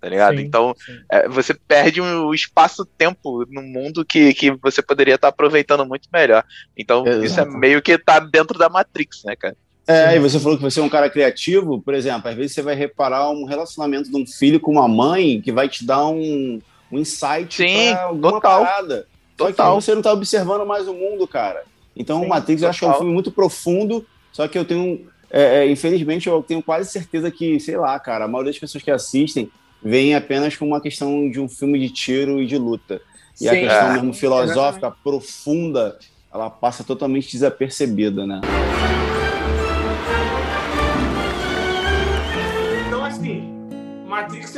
Tá 0.00 0.10
ligado? 0.10 0.36
Sim, 0.36 0.42
então, 0.42 0.76
sim. 0.78 1.00
é, 1.10 1.26
você 1.26 1.54
perde 1.54 1.98
um 1.98 2.32
espaço-tempo 2.34 3.46
no 3.48 3.62
mundo 3.62 4.04
que, 4.04 4.34
que 4.34 4.50
você 4.50 4.82
poderia 4.82 5.14
estar 5.14 5.28
aproveitando 5.28 5.86
muito 5.86 6.10
melhor. 6.12 6.44
Então, 6.76 7.06
Exato. 7.06 7.24
isso 7.24 7.40
é 7.40 7.46
meio 7.46 7.80
que 7.80 7.96
tá 7.96 8.20
dentro 8.20 8.58
da 8.58 8.68
Matrix, 8.68 9.24
né, 9.24 9.34
cara? 9.34 9.56
É, 9.86 10.10
Sim. 10.10 10.16
e 10.16 10.18
você 10.18 10.40
falou 10.40 10.56
que 10.56 10.62
você 10.62 10.80
é 10.80 10.82
um 10.82 10.88
cara 10.88 11.10
criativo, 11.10 11.80
por 11.80 11.92
exemplo, 11.94 12.28
às 12.28 12.34
vezes 12.34 12.52
você 12.52 12.62
vai 12.62 12.74
reparar 12.74 13.30
um 13.30 13.44
relacionamento 13.44 14.10
de 14.10 14.16
um 14.16 14.26
filho 14.26 14.58
com 14.58 14.72
uma 14.72 14.88
mãe 14.88 15.40
que 15.42 15.52
vai 15.52 15.68
te 15.68 15.84
dar 15.84 16.06
um, 16.08 16.58
um 16.90 16.98
insight 16.98 17.54
Sim, 17.56 17.90
pra 17.92 18.04
alguma 18.04 18.32
total. 18.32 18.64
parada. 18.64 19.06
Só 19.36 19.46
que 19.46 19.52
Total. 19.52 19.80
você 19.80 19.94
não 19.94 20.02
tá 20.02 20.12
observando 20.12 20.64
mais 20.64 20.86
o 20.86 20.94
mundo, 20.94 21.26
cara. 21.26 21.64
Então, 21.96 22.20
Sim, 22.20 22.26
o 22.26 22.28
Matrix 22.28 22.62
eu 22.62 22.68
acho 22.68 22.78
que 22.78 22.84
é 22.84 22.88
um 22.88 22.90
total. 22.92 23.00
filme 23.00 23.12
muito 23.12 23.32
profundo, 23.32 24.06
só 24.32 24.46
que 24.48 24.56
eu 24.56 24.64
tenho, 24.64 25.06
é, 25.30 25.64
é, 25.64 25.70
infelizmente, 25.70 26.28
eu 26.28 26.42
tenho 26.42 26.62
quase 26.62 26.90
certeza 26.90 27.30
que, 27.30 27.58
sei 27.60 27.76
lá, 27.76 27.98
cara, 27.98 28.24
a 28.24 28.28
maioria 28.28 28.52
das 28.52 28.60
pessoas 28.60 28.82
que 28.82 28.90
assistem 28.90 29.50
veem 29.82 30.14
apenas 30.14 30.56
como 30.56 30.70
uma 30.70 30.80
questão 30.80 31.28
de 31.28 31.40
um 31.40 31.48
filme 31.48 31.78
de 31.78 31.90
tiro 31.90 32.40
e 32.40 32.46
de 32.46 32.56
luta. 32.56 33.00
E 33.40 33.48
a 33.48 33.52
Sim, 33.52 33.60
questão 33.60 33.90
é. 33.90 33.92
mesmo 33.94 34.14
filosófica, 34.14 34.92
profunda, 35.02 35.98
ela 36.32 36.48
passa 36.48 36.84
totalmente 36.84 37.30
desapercebida, 37.32 38.24
né? 38.26 38.40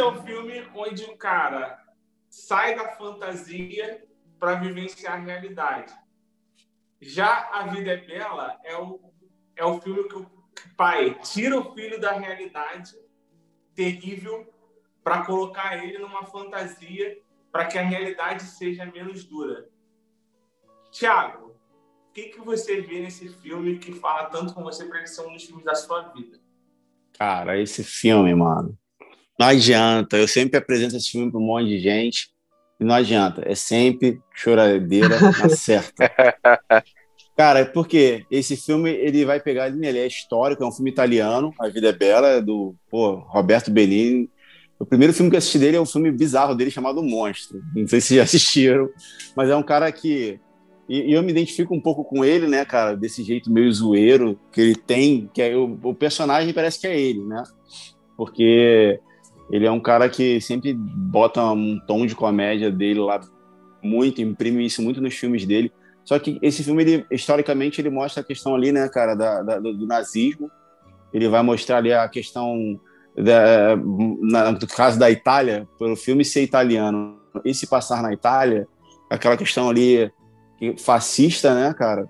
É 0.07 0.11
um 0.11 0.23
filme 0.23 0.69
onde 0.75 1.05
o 1.05 1.17
cara 1.17 1.85
sai 2.29 2.77
da 2.77 2.91
fantasia 2.91 4.07
para 4.39 4.55
vivenciar 4.55 5.15
a 5.15 5.25
realidade. 5.25 5.93
Já 7.01 7.51
A 7.53 7.67
Vida 7.67 7.93
é 7.93 7.97
Bela 7.97 8.59
é 8.65 8.77
o, 8.77 9.01
é 9.57 9.65
o 9.65 9.81
filme 9.81 10.09
que 10.09 10.17
o 10.17 10.31
pai 10.77 11.19
tira 11.21 11.59
o 11.59 11.75
filho 11.75 12.01
da 12.01 12.13
realidade 12.13 12.95
terrível 13.75 14.53
para 15.03 15.25
colocar 15.25 15.77
ele 15.83 15.99
numa 15.99 16.25
fantasia 16.25 17.19
para 17.51 17.67
que 17.67 17.79
a 17.79 17.83
realidade 17.83 18.45
seja 18.45 18.87
menos 18.87 19.25
dura. 19.25 19.69
Tiago, 20.91 21.49
o 22.09 22.13
que, 22.13 22.29
que 22.29 22.41
você 22.41 22.81
vê 22.81 23.01
nesse 23.01 23.29
filme 23.29 23.79
que 23.79 23.93
fala 23.93 24.27
tanto 24.27 24.55
com 24.55 24.63
você 24.63 24.87
para 24.87 24.99
ele 24.99 25.07
ser 25.07 25.27
um 25.27 25.33
dos 25.33 25.45
filmes 25.45 25.65
da 25.65 25.75
sua 25.75 26.09
vida? 26.09 26.41
Cara, 27.13 27.61
esse 27.61 27.83
filme, 27.83 28.35
mano, 28.35 28.79
não 29.39 29.47
adianta. 29.47 30.17
Eu 30.17 30.29
sempre 30.29 30.59
apresento 30.59 30.97
esse 30.97 31.11
filme 31.11 31.31
para 31.31 31.41
um 31.41 31.45
monte 31.45 31.69
de 31.69 31.79
gente 31.79 32.29
e 32.81 32.85
não 32.85 32.95
adianta. 32.95 33.43
É 33.45 33.55
sempre 33.55 34.21
choradeira 34.35 35.19
na 35.21 35.49
certa. 35.51 36.11
Cara, 37.37 37.61
é 37.61 37.65
porque 37.65 38.25
esse 38.31 38.57
filme 38.57 38.91
ele 38.91 39.25
vai 39.25 39.39
pegar, 39.39 39.69
ele 39.69 39.99
é 39.99 40.07
histórico, 40.07 40.65
é 40.65 40.67
um 40.67 40.73
filme 40.73 40.91
italiano, 40.91 41.53
A 41.61 41.69
Vida 41.69 41.91
é 41.91 41.93
Bela, 41.93 42.29
é 42.29 42.41
do 42.41 42.75
pô, 42.91 43.17
Roberto 43.29 43.71
Benigni. 43.71 44.31
O 44.79 44.87
primeiro 44.87 45.13
filme 45.13 45.31
que 45.31 45.37
eu 45.37 45.39
assisti 45.39 45.59
dele 45.59 45.77
é 45.77 45.81
um 45.81 45.87
filme 45.87 46.11
bizarro 46.11 46.55
dele 46.55 46.71
chamado 46.71 47.03
Monstro. 47.03 47.61
Não 47.75 47.87
sei 47.87 48.01
se 48.01 48.17
já 48.17 48.23
assistiram, 48.25 48.89
mas 49.37 49.51
é 49.51 49.57
um 49.57 49.63
cara 49.63 49.91
que 49.93 50.41
e, 50.89 51.11
e, 51.11 51.13
eu 51.13 51.23
me 51.23 51.33
identifico 51.33 51.75
um 51.75 51.81
pouco 51.81 52.05
com 52.05 52.25
ele, 52.25 52.47
né, 52.47 52.65
cara, 52.65 52.95
desse 52.95 53.23
jeito 53.25 53.51
meio 53.51 53.73
zoeiro 53.73 54.39
que 54.53 54.61
ele 54.61 54.77
tem, 54.77 55.29
que 55.35 55.43
é 55.43 55.57
o, 55.57 55.79
o 55.83 55.95
personagem 55.95 56.55
parece 56.55 56.81
que 56.81 56.87
é 56.87 56.99
ele, 56.99 57.25
né? 57.25 57.43
Porque 58.17 59.01
ele 59.51 59.67
é 59.67 59.71
um 59.71 59.81
cara 59.81 60.09
que 60.09 60.41
sempre 60.41 60.75
bota 60.75 61.45
um 61.45 61.79
tom 61.87 62.05
de 62.05 62.15
comédia 62.15 62.71
dele 62.71 63.01
lá 63.01 63.21
muito, 63.83 64.21
imprime 64.21 64.67
isso 64.67 64.83
muito 64.83 65.01
nos 65.01 65.15
filmes 65.15 65.47
dele. 65.47 65.73
Só 66.05 66.19
que 66.19 66.39
esse 66.43 66.63
filme, 66.63 66.83
ele, 66.83 67.07
historicamente, 67.11 67.81
ele 67.81 67.91
mostra 67.91 68.23
a 68.23 68.25
questão 68.25 68.55
ali, 68.55 68.73
né, 68.73 68.89
cara, 68.89 69.15
da, 69.15 69.43
da 69.43 69.59
do 69.59 69.87
nazismo. 69.87 70.51
Ele 71.13 71.29
vai 71.29 71.43
mostrar 71.43 71.79
ali 71.79 71.93
a 71.93 72.09
questão, 72.09 72.81
da, 73.17 73.77
na, 74.23 74.53
no 74.53 74.67
caso 74.67 74.99
da 74.99 75.11
Itália, 75.11 75.67
pelo 75.79 75.97
filme 75.97 76.25
ser 76.25 76.43
italiano 76.43 77.19
e 77.45 77.55
se 77.55 77.67
passar 77.67 78.03
na 78.03 78.13
Itália, 78.13 78.67
aquela 79.11 79.37
questão 79.37 79.69
ali 79.69 80.11
fascista, 80.79 81.55
né, 81.55 81.75
cara, 81.75 82.09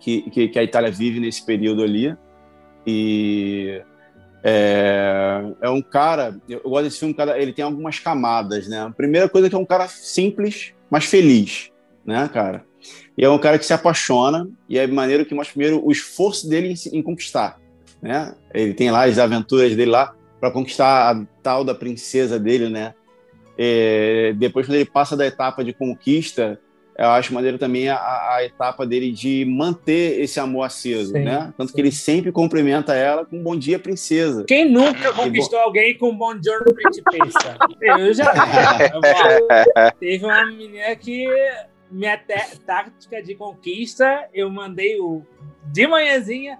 que, 0.00 0.22
que, 0.30 0.48
que 0.48 0.58
a 0.58 0.62
Itália 0.62 0.90
vive 0.90 1.20
nesse 1.20 1.44
período 1.44 1.82
ali. 1.82 2.16
E 2.86 3.82
é, 4.46 5.42
é, 5.62 5.70
um 5.70 5.80
cara, 5.80 6.38
eu 6.46 6.60
gosto 6.64 6.84
desse 6.84 6.98
filme, 6.98 7.16
ele 7.34 7.54
tem 7.54 7.64
algumas 7.64 7.98
camadas, 7.98 8.68
né? 8.68 8.82
A 8.82 8.90
primeira 8.90 9.26
coisa 9.26 9.46
é 9.46 9.50
que 9.50 9.56
é 9.56 9.58
um 9.58 9.64
cara 9.64 9.88
simples, 9.88 10.74
mas 10.90 11.06
feliz, 11.06 11.70
né, 12.04 12.28
cara? 12.30 12.62
E 13.16 13.24
é 13.24 13.30
um 13.30 13.38
cara 13.38 13.58
que 13.58 13.64
se 13.64 13.72
apaixona, 13.72 14.46
e 14.68 14.78
é 14.78 14.86
maneiro 14.86 15.24
que 15.24 15.34
mostra 15.34 15.54
primeiro 15.54 15.82
o 15.82 15.90
esforço 15.90 16.46
dele 16.46 16.74
em, 16.74 16.98
em 16.98 17.02
conquistar. 17.02 17.58
Né? 18.02 18.34
Ele 18.52 18.74
tem 18.74 18.90
lá 18.90 19.06
as 19.06 19.18
aventuras 19.18 19.74
dele 19.74 19.90
lá 19.90 20.14
para 20.38 20.50
conquistar 20.50 21.10
a 21.10 21.26
tal 21.42 21.64
da 21.64 21.74
princesa 21.74 22.38
dele, 22.38 22.68
né? 22.68 22.92
É, 23.56 24.34
depois, 24.36 24.66
quando 24.66 24.76
ele 24.76 24.84
passa 24.84 25.16
da 25.16 25.24
etapa 25.24 25.64
de 25.64 25.72
conquista, 25.72 26.60
eu 26.96 27.08
acho 27.08 27.34
maneiro 27.34 27.58
também 27.58 27.88
a, 27.88 27.96
a 27.96 28.44
etapa 28.44 28.86
dele 28.86 29.10
de 29.10 29.44
manter 29.44 30.20
esse 30.20 30.38
amor 30.38 30.62
aceso, 30.62 31.12
sim, 31.12 31.24
né? 31.24 31.52
Tanto 31.56 31.70
sim. 31.70 31.74
que 31.74 31.80
ele 31.80 31.90
sempre 31.90 32.30
cumprimenta 32.30 32.94
ela 32.94 33.24
com 33.24 33.42
bom 33.42 33.56
dia, 33.56 33.78
princesa. 33.78 34.44
Quem 34.44 34.70
nunca 34.70 35.12
conquistou 35.12 35.58
bom... 35.58 35.64
alguém 35.64 35.98
com 35.98 36.16
bom 36.16 36.34
giorno, 36.40 36.72
princesa? 36.72 37.58
Eu 37.80 38.14
já. 38.14 38.32
Teve 39.98 40.24
uma 40.24 40.46
menina 40.46 40.94
que 40.94 41.26
minha 41.90 42.16
tática 42.64 43.22
de 43.22 43.34
conquista, 43.34 44.28
eu 44.32 44.48
mandei 44.48 45.00
o 45.00 45.22
de 45.72 45.86
manhãzinha, 45.86 46.58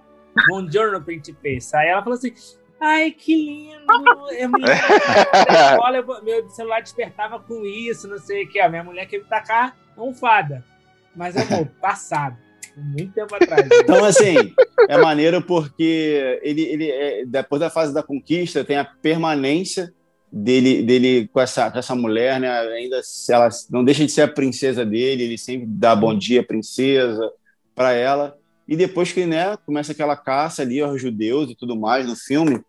Buongiorno 0.49 1.01
Principessa. 1.01 1.77
Aí 1.77 1.89
ela 1.89 2.03
falou 2.03 2.17
assim: 2.17 2.33
Ai, 2.79 3.11
que 3.11 3.35
lindo! 3.35 3.85
Eu 4.37 4.49
me 4.49 4.61
escola, 4.63 6.21
meu 6.23 6.49
celular 6.49 6.81
despertava 6.81 7.39
com 7.39 7.65
isso, 7.65 8.07
não 8.07 8.17
sei 8.17 8.43
o 8.43 8.49
que. 8.49 8.59
A 8.59 8.67
minha 8.67 8.83
mulher 8.83 9.05
quer 9.07 9.19
me 9.19 9.25
tacar 9.25 9.77
um 9.97 10.13
fada. 10.13 10.63
Mas, 11.15 11.35
amor, 11.37 11.67
passado. 11.81 12.37
Muito 12.75 13.13
tempo 13.13 13.33
atrás. 13.35 13.63
Né? 13.63 13.77
Então, 13.81 14.03
assim, 14.03 14.35
é 14.89 14.97
maneiro 14.97 15.41
porque 15.41 16.39
ele, 16.43 16.61
ele 16.61 16.91
é, 16.91 17.25
depois 17.25 17.59
da 17.61 17.69
fase 17.69 17.93
da 17.93 18.03
conquista, 18.03 18.65
tem 18.65 18.77
a 18.77 18.83
permanência 18.83 19.93
dele, 20.31 20.83
dele 20.83 21.29
com, 21.31 21.39
essa, 21.39 21.71
com 21.71 21.79
essa 21.79 21.95
mulher, 21.95 22.39
né? 22.39 22.49
Ainda 22.49 22.99
ela 23.29 23.49
não 23.69 23.83
deixa 23.83 24.05
de 24.05 24.11
ser 24.11 24.23
a 24.23 24.27
princesa 24.27 24.85
dele, 24.85 25.23
ele 25.23 25.37
sempre 25.37 25.65
dá 25.65 25.95
bom 25.95 26.17
dia, 26.17 26.45
princesa, 26.45 27.31
para 27.73 27.93
ela. 27.93 28.37
E 28.67 28.75
depois 28.75 29.11
que 29.13 29.25
né, 29.25 29.55
começa 29.65 29.93
aquela 29.93 30.17
caça 30.17 30.61
ali 30.61 30.81
aos 30.81 31.01
judeus 31.01 31.49
e 31.51 31.55
tudo 31.55 31.79
mais 31.79 32.05
no 32.05 32.15
filme, 32.15 32.61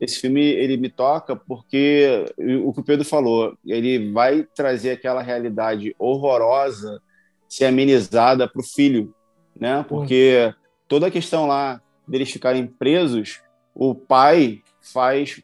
esse 0.00 0.20
filme 0.20 0.40
ele 0.40 0.76
me 0.76 0.88
toca 0.88 1.36
porque 1.36 2.24
o 2.64 2.72
que 2.72 2.80
o 2.80 2.84
Pedro 2.84 3.04
falou, 3.04 3.56
ele 3.64 4.12
vai 4.12 4.46
trazer 4.54 4.90
aquela 4.90 5.22
realidade 5.22 5.94
horrorosa 5.98 7.00
ser 7.48 7.66
amenizada 7.66 8.48
para 8.48 8.60
o 8.60 8.64
filho, 8.64 9.14
né? 9.58 9.84
Porque 9.88 10.52
toda 10.88 11.06
a 11.06 11.10
questão 11.10 11.46
lá 11.46 11.80
deles 12.06 12.30
ficarem 12.30 12.66
presos, 12.66 13.40
o 13.74 13.94
pai 13.94 14.62
faz 14.92 15.42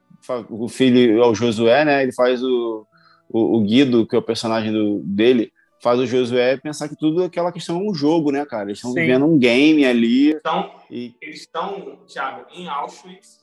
o 0.51 0.69
filho 0.69 1.23
é 1.23 1.27
o 1.27 1.35
Josué, 1.35 1.85
né? 1.85 2.03
Ele 2.03 2.13
faz 2.13 2.43
o, 2.43 2.87
o, 3.29 3.57
o 3.57 3.61
Guido, 3.63 4.07
que 4.07 4.15
é 4.15 4.19
o 4.19 4.23
personagem 4.23 4.73
do, 4.73 5.01
dele, 5.01 5.53
faz 5.83 5.99
o 5.99 6.07
Josué 6.07 6.57
pensar 6.59 6.89
que 6.89 6.97
tudo 6.97 7.25
aquela 7.25 7.51
questão 7.51 7.77
é 7.77 7.91
um 7.91 7.95
jogo, 7.95 8.31
né, 8.31 8.45
cara? 8.45 8.65
Eles 8.65 8.79
estão 8.79 8.93
vivendo 8.93 9.25
um 9.25 9.39
game 9.39 9.85
ali. 9.85 10.33
Então, 10.33 10.71
e... 10.91 11.15
eles 11.21 11.41
estão, 11.41 11.99
Thiago, 12.07 12.47
em 12.53 12.69
Auschwitz, 12.69 13.40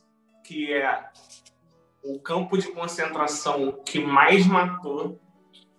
que 0.48 0.72
é 0.72 1.04
o 2.02 2.18
campo 2.18 2.56
de 2.56 2.68
concentração 2.68 3.82
que 3.84 3.98
mais 4.00 4.46
matou, 4.46 5.20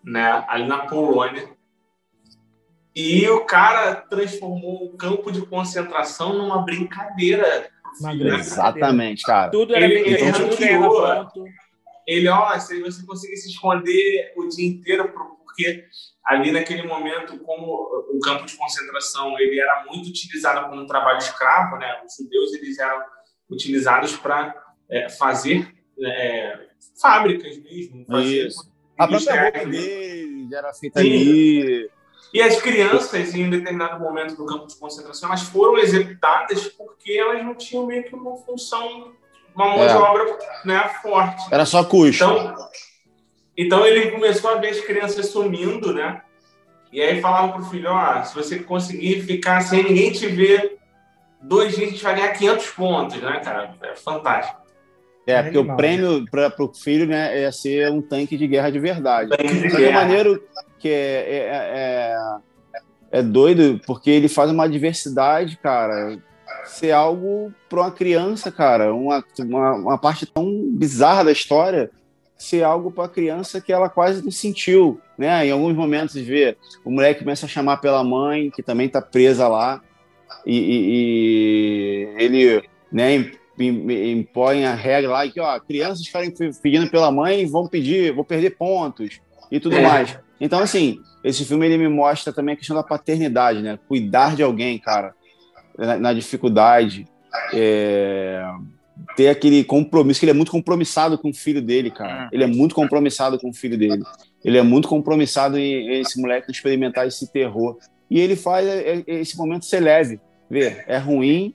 né, 0.03 0.45
ali 0.47 0.67
na 0.67 0.85
Polônia. 0.85 1.49
E 2.95 3.27
o 3.29 3.45
cara 3.45 3.95
transformou 3.95 4.85
o 4.85 4.95
campo 4.95 5.31
de 5.31 5.43
concentração 5.43 6.33
numa 6.33 6.61
brincadeira 6.61 7.67
Exatamente, 8.37 9.23
cara. 9.23 9.49
Tudo 9.49 9.75
era 9.75 9.85
ele, 9.85 10.13
ele, 10.13 10.31
tudo 10.31 10.55
ele, 12.05 12.27
ó, 12.27 12.57
se 12.59 12.79
você 12.79 13.03
conseguir 13.03 13.37
se 13.37 13.49
esconder 13.49 14.33
o 14.37 14.47
dia 14.47 14.67
inteiro, 14.67 15.11
porque 15.11 15.85
ali 16.23 16.51
naquele 16.51 16.83
momento, 16.83 17.39
como 17.39 17.65
o 18.13 18.19
campo 18.19 18.45
de 18.45 18.55
concentração 18.55 19.37
ele 19.39 19.59
era 19.59 19.85
muito 19.85 20.09
utilizado 20.09 20.69
como 20.69 20.83
um 20.83 20.85
trabalho 20.85 21.17
escravo, 21.17 21.77
né? 21.77 22.01
Os 22.05 22.15
judeus 22.15 22.53
eles 22.53 22.77
eram 22.77 23.03
utilizados 23.49 24.15
para 24.15 24.55
é, 24.89 25.09
fazer 25.09 25.73
é, 26.01 26.59
fábricas 27.01 27.57
mesmo. 27.57 28.05
Fazer 28.05 28.47
Isso. 28.47 28.69
A 28.97 29.07
própria 29.07 29.43
roupa 29.43 29.65
dele 29.65 30.49
era 30.53 30.73
feita 30.73 30.99
ali. 30.99 31.89
E 32.33 32.41
as 32.41 32.61
crianças, 32.61 33.33
em 33.33 33.49
determinado 33.49 33.99
momento 33.99 34.35
do 34.35 34.45
campo 34.45 34.67
de 34.67 34.75
concentração, 34.75 35.29
elas 35.29 35.41
foram 35.41 35.77
executadas 35.77 36.67
porque 36.67 37.13
elas 37.13 37.43
não 37.43 37.55
tinham 37.55 37.87
meio 37.87 38.03
que 38.03 38.13
uma 38.13 38.37
função, 38.37 39.13
uma 39.55 39.65
mão 39.65 39.83
é. 39.83 39.87
de 39.87 39.93
obra 39.93 40.37
né, 40.63 40.89
forte. 41.01 41.41
Era 41.51 41.65
só 41.65 41.83
custo. 41.83 42.23
Então, 42.23 42.69
então 43.57 43.85
ele 43.85 44.11
começou 44.11 44.51
a 44.51 44.55
ver 44.55 44.69
as 44.69 44.81
crianças 44.81 45.27
sumindo, 45.27 45.91
né? 45.91 46.21
E 46.91 47.01
aí 47.01 47.21
falava 47.21 47.53
pro 47.53 47.65
filho, 47.65 47.89
ó, 47.89 48.23
se 48.23 48.35
você 48.35 48.59
conseguir 48.59 49.21
ficar 49.21 49.61
sem 49.61 49.83
ninguém 49.83 50.11
te 50.11 50.27
ver, 50.27 50.78
dois 51.41 51.75
dias 51.75 51.87
a 51.87 51.91
gente 51.91 52.03
vai 52.03 52.15
ganhar 52.15 52.33
500 52.33 52.67
pontos, 52.71 53.21
né, 53.21 53.39
cara? 53.43 53.75
É 53.81 53.95
fantástico. 53.95 54.59
É, 55.25 55.43
porque 55.43 55.57
o 55.59 55.75
prêmio 55.75 56.25
para 56.29 56.51
o 56.57 56.73
filho 56.73 57.05
né, 57.05 57.43
é 57.43 57.51
ser 57.51 57.91
um 57.91 58.01
tanque 58.01 58.35
de 58.35 58.47
guerra 58.47 58.71
de 58.71 58.79
verdade. 58.79 59.29
Tanque 59.29 59.47
de 59.47 59.67
guerra. 59.67 60.01
maneiro 60.01 60.43
que 60.79 60.89
é, 60.89 60.91
é, 60.91 62.17
é, 63.13 63.19
é, 63.19 63.21
doido, 63.21 63.79
porque 63.85 64.09
ele 64.09 64.27
faz 64.27 64.49
uma 64.49 64.67
diversidade, 64.67 65.57
cara, 65.57 66.17
ser 66.65 66.91
algo 66.91 67.53
para 67.69 67.81
uma 67.81 67.91
criança, 67.91 68.51
cara, 68.51 68.93
uma, 68.93 69.23
uma, 69.39 69.73
uma, 69.73 69.97
parte 69.97 70.25
tão 70.25 70.47
bizarra 70.71 71.25
da 71.25 71.31
história, 71.31 71.91
ser 72.35 72.63
algo 72.63 72.89
para 72.89 73.05
a 73.05 73.09
criança 73.09 73.61
que 73.61 73.73
ela 73.73 73.89
quase 73.89 74.23
não 74.23 74.31
sentiu, 74.31 74.99
né? 75.17 75.45
Em 75.45 75.51
alguns 75.51 75.75
momentos 75.75 76.15
vê 76.15 76.57
o 76.85 76.89
moleque 76.89 77.19
começa 77.19 77.45
a 77.45 77.49
chamar 77.49 77.77
pela 77.77 78.03
mãe, 78.03 78.49
que 78.49 78.63
também 78.63 78.87
está 78.87 79.01
presa 79.01 79.47
lá, 79.47 79.81
e, 80.45 80.57
e, 80.57 82.17
e 82.17 82.23
ele, 82.23 82.63
né, 82.91 83.31
impõe 83.59 84.65
a 84.65 84.73
regra 84.73 85.11
lá 85.11 85.27
que, 85.27 85.39
ó, 85.39 85.59
crianças 85.59 86.05
ficarem 86.05 86.33
pedindo 86.61 86.89
pela 86.89 87.11
mãe 87.11 87.45
vão 87.45 87.67
pedir, 87.67 88.13
vão 88.13 88.23
perder 88.23 88.51
pontos 88.51 89.19
e 89.51 89.59
tudo 89.59 89.75
é. 89.75 89.81
mais. 89.81 90.17
Então, 90.39 90.59
assim, 90.59 90.99
esse 91.23 91.43
filme 91.43 91.65
ele 91.65 91.77
me 91.77 91.89
mostra 91.89 92.31
também 92.31 92.53
a 92.53 92.57
questão 92.57 92.75
da 92.75 92.83
paternidade, 92.83 93.61
né? 93.61 93.77
Cuidar 93.87 94.35
de 94.35 94.43
alguém, 94.43 94.77
cara, 94.79 95.13
na, 95.77 95.97
na 95.97 96.13
dificuldade, 96.13 97.05
é, 97.53 98.41
ter 99.15 99.27
aquele 99.27 99.63
compromisso, 99.63 100.19
que 100.19 100.25
ele 100.25 100.31
é 100.31 100.35
muito 100.35 100.51
compromissado 100.51 101.17
com 101.17 101.29
o 101.29 101.33
filho 101.33 101.61
dele, 101.61 101.91
cara. 101.91 102.23
Uhum. 102.23 102.29
Ele 102.31 102.43
é 102.43 102.47
muito 102.47 102.73
compromissado 102.73 103.37
com 103.37 103.49
o 103.49 103.53
filho 103.53 103.77
dele. 103.77 104.03
Ele 104.43 104.57
é 104.57 104.63
muito 104.63 104.87
compromissado 104.87 105.57
em, 105.57 105.89
em 105.89 105.99
esse 105.99 106.19
moleque 106.21 106.51
experimentar 106.51 107.05
esse 107.05 107.31
terror. 107.31 107.77
E 108.09 108.19
ele 108.19 108.35
faz 108.35 108.67
é, 108.67 108.97
é, 108.97 109.03
esse 109.07 109.37
momento 109.37 109.65
ser 109.65 109.79
leve. 109.79 110.19
Vê, 110.49 110.83
é 110.87 110.97
ruim, 110.97 111.53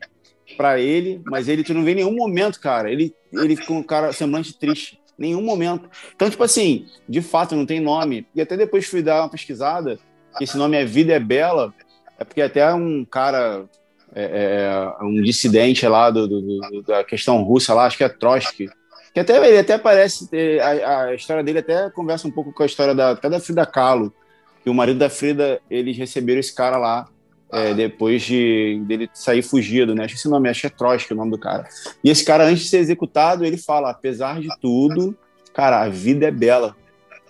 para 0.56 0.78
ele, 0.78 1.20
mas 1.24 1.48
ele 1.48 1.64
tu 1.64 1.74
não 1.74 1.84
vê 1.84 1.92
em 1.92 1.96
nenhum 1.96 2.14
momento, 2.14 2.60
cara. 2.60 2.90
Ele 2.90 3.14
ele 3.32 3.56
com 3.56 3.80
o 3.80 3.84
cara 3.84 4.12
semblante 4.12 4.56
triste, 4.56 5.00
nenhum 5.18 5.42
momento. 5.42 5.88
Então, 6.14 6.30
tipo 6.30 6.44
assim, 6.44 6.86
de 7.08 7.20
fato 7.20 7.56
não 7.56 7.66
tem 7.66 7.80
nome. 7.80 8.26
E 8.34 8.40
até 8.40 8.56
depois 8.56 8.86
fui 8.86 9.02
dar 9.02 9.22
uma 9.22 9.28
pesquisada, 9.28 9.98
que 10.36 10.44
esse 10.44 10.56
nome 10.56 10.76
é 10.76 10.84
Vida 10.84 11.12
é 11.12 11.20
Bela, 11.20 11.74
É 12.18 12.24
porque 12.24 12.42
até 12.42 12.72
um 12.72 13.04
cara, 13.04 13.64
é, 14.14 14.92
é, 15.00 15.04
um 15.04 15.20
dissidente 15.22 15.86
lá 15.86 16.10
do, 16.10 16.28
do, 16.28 16.82
da 16.82 17.02
questão 17.02 17.42
russa 17.42 17.74
lá, 17.74 17.86
acho 17.86 17.98
que 17.98 18.04
é 18.04 18.08
Trotsky, 18.08 18.68
que 19.12 19.20
até 19.20 19.36
ele 19.46 19.58
até 19.58 19.78
parece 19.78 20.28
a, 20.60 21.02
a, 21.02 21.14
história 21.14 21.42
dele 21.42 21.60
até 21.60 21.90
conversa 21.90 22.26
um 22.26 22.30
pouco 22.30 22.52
com 22.52 22.62
a 22.62 22.66
história 22.66 22.94
da 22.94 23.10
até 23.10 23.28
da 23.28 23.40
Frida 23.40 23.66
Kahlo, 23.66 24.12
que 24.64 24.70
o 24.70 24.74
marido 24.74 24.98
da 24.98 25.08
Frida 25.08 25.60
eles 25.70 25.96
receberam 25.96 26.40
esse 26.40 26.52
cara 26.52 26.76
lá 26.76 27.06
é, 27.52 27.72
depois 27.72 28.22
de 28.22 28.82
dele 28.84 29.08
sair 29.14 29.42
fugido, 29.42 29.94
né? 29.94 30.04
Acho 30.04 30.14
que 30.14 30.20
esse 30.20 30.28
nome, 30.28 30.48
acho 30.48 30.62
que 30.62 30.66
é 30.66 30.70
Trotsky 30.70 31.12
o 31.12 31.16
nome 31.16 31.30
do 31.30 31.38
cara. 31.38 31.68
E 32.02 32.10
esse 32.10 32.24
cara 32.24 32.44
antes 32.44 32.64
de 32.64 32.70
ser 32.70 32.78
executado 32.78 33.44
ele 33.44 33.58
fala, 33.58 33.90
apesar 33.90 34.40
de 34.40 34.48
tudo, 34.60 35.16
cara, 35.52 35.82
a 35.82 35.88
vida 35.88 36.26
é 36.26 36.32
bela. 36.32 36.74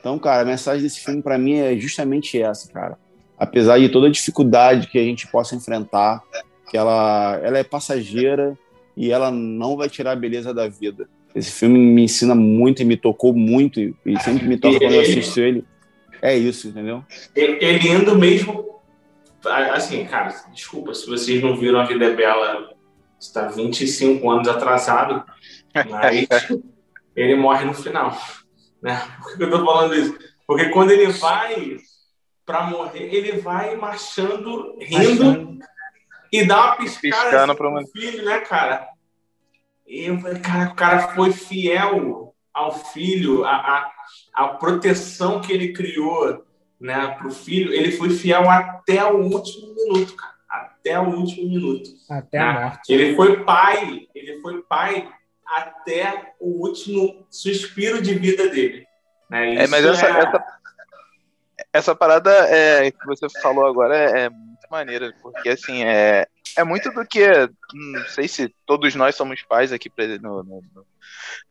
Então, 0.00 0.18
cara, 0.18 0.42
a 0.42 0.44
mensagem 0.46 0.82
desse 0.82 1.00
filme 1.00 1.20
para 1.20 1.36
mim 1.36 1.58
é 1.58 1.76
justamente 1.76 2.40
essa, 2.40 2.72
cara 2.72 2.96
apesar 3.38 3.78
de 3.78 3.88
toda 3.88 4.06
a 4.06 4.10
dificuldade 4.10 4.88
que 4.88 4.98
a 4.98 5.02
gente 5.02 5.26
possa 5.28 5.54
enfrentar, 5.54 6.22
que 6.70 6.76
ela, 6.76 7.38
ela 7.42 7.58
é 7.58 7.64
passageira 7.64 8.56
e 8.96 9.10
ela 9.10 9.30
não 9.30 9.76
vai 9.76 9.88
tirar 9.88 10.12
a 10.12 10.16
beleza 10.16 10.54
da 10.54 10.68
vida. 10.68 11.08
Esse 11.34 11.50
filme 11.50 11.78
me 11.78 12.04
ensina 12.04 12.34
muito 12.34 12.80
e 12.80 12.84
me 12.84 12.96
tocou 12.96 13.32
muito, 13.32 13.80
e 13.80 14.20
sempre 14.22 14.46
me 14.46 14.56
toca 14.56 14.78
quando 14.78 14.94
eu 14.94 15.00
assisto 15.00 15.40
ele. 15.40 15.64
É 16.24 16.34
isso, 16.34 16.68
entendeu? 16.68 17.04
Ele 17.36 17.86
indo 17.86 18.16
mesmo. 18.16 18.80
Assim, 19.74 20.06
cara, 20.06 20.34
desculpa, 20.54 20.94
se 20.94 21.06
vocês 21.06 21.42
não 21.42 21.54
viram 21.54 21.78
A 21.78 21.84
Vida 21.84 22.06
é 22.06 22.14
Bela, 22.14 22.74
está 23.20 23.46
25 23.48 24.30
anos 24.30 24.48
atrasado, 24.48 25.22
mas 25.90 26.26
ele 27.14 27.34
morre 27.34 27.66
no 27.66 27.74
final. 27.74 28.18
Né? 28.80 28.98
Por 29.22 29.36
que 29.36 29.42
eu 29.42 29.50
tô 29.50 29.66
falando 29.66 29.94
isso? 29.94 30.18
Porque 30.46 30.70
quando 30.70 30.92
ele 30.92 31.12
vai 31.12 31.76
para 32.46 32.62
morrer, 32.68 33.14
ele 33.14 33.32
vai 33.32 33.76
marchando, 33.76 34.78
rindo 34.80 35.58
e 36.32 36.46
dá 36.46 36.64
uma 36.64 36.76
piscada 36.76 37.44
assim, 37.44 37.54
pro 37.54 37.86
filho, 37.88 38.24
né, 38.24 38.40
cara? 38.40 38.88
E 39.86 40.06
eu 40.06 40.18
falei, 40.18 40.40
cara, 40.40 40.70
o 40.70 40.74
cara 40.74 41.08
foi 41.08 41.32
fiel 41.32 42.34
ao 42.52 42.72
filho, 42.72 43.44
a, 43.44 43.56
a, 43.56 43.93
a 44.34 44.48
proteção 44.48 45.40
que 45.40 45.52
ele 45.52 45.72
criou 45.72 46.44
né, 46.80 47.14
para 47.16 47.28
o 47.28 47.30
filho, 47.30 47.72
ele 47.72 47.92
foi 47.92 48.10
fiel 48.10 48.50
até 48.50 49.04
o 49.04 49.18
último 49.18 49.74
minuto, 49.74 50.14
cara. 50.16 50.34
Até 50.50 51.00
o 51.00 51.08
último 51.08 51.48
minuto. 51.48 51.90
Até 52.10 52.38
né? 52.38 52.44
a 52.44 52.52
morte. 52.52 52.92
Ele 52.92 53.16
foi 53.16 53.42
pai, 53.44 54.06
ele 54.14 54.40
foi 54.40 54.62
pai 54.62 55.08
até 55.46 56.34
o 56.38 56.66
último 56.66 57.26
suspiro 57.30 58.02
de 58.02 58.14
vida 58.14 58.48
dele. 58.50 58.86
Né? 59.30 59.54
é, 59.54 59.66
mas 59.66 59.84
essa, 59.84 60.06
é... 60.06 60.18
essa, 60.18 60.44
essa 61.72 61.94
parada 61.94 62.30
é, 62.30 62.90
que 62.90 63.06
você 63.06 63.26
falou 63.40 63.66
agora 63.66 63.96
é, 63.96 64.24
é, 64.24 64.30
muito 64.30 64.66
maneira, 64.70 65.14
porque 65.22 65.48
assim, 65.48 65.82
é, 65.84 66.26
é 66.56 66.64
muito 66.64 66.90
do 66.90 67.04
que. 67.06 67.26
Não 67.72 68.04
sei 68.08 68.28
se 68.28 68.54
todos 68.66 68.94
nós 68.94 69.14
somos 69.14 69.42
pais 69.42 69.72
aqui 69.72 69.90
no, 70.20 70.42
no, 70.42 70.62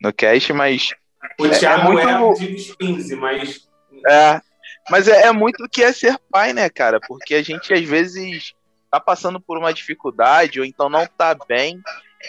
no 0.01 0.13
cast, 0.13 0.53
mas. 0.53 0.93
O 1.39 1.49
Thiago 1.49 1.99
é, 1.99 2.17
muito, 2.19 2.43
é 2.43 2.47
de 2.47 2.75
15, 2.77 3.15
mas. 3.15 3.67
É, 4.07 4.41
mas 4.89 5.07
é, 5.07 5.27
é 5.27 5.31
muito 5.31 5.63
do 5.63 5.69
que 5.69 5.83
é 5.83 5.91
ser 5.91 6.17
pai, 6.31 6.53
né, 6.53 6.69
cara? 6.69 6.99
Porque 6.99 7.35
a 7.35 7.43
gente 7.43 7.73
às 7.73 7.83
vezes 7.83 8.53
tá 8.91 8.99
passando 8.99 9.39
por 9.39 9.57
uma 9.57 9.73
dificuldade, 9.73 10.59
ou 10.59 10.65
então 10.65 10.89
não 10.89 11.07
tá 11.07 11.35
bem, 11.47 11.81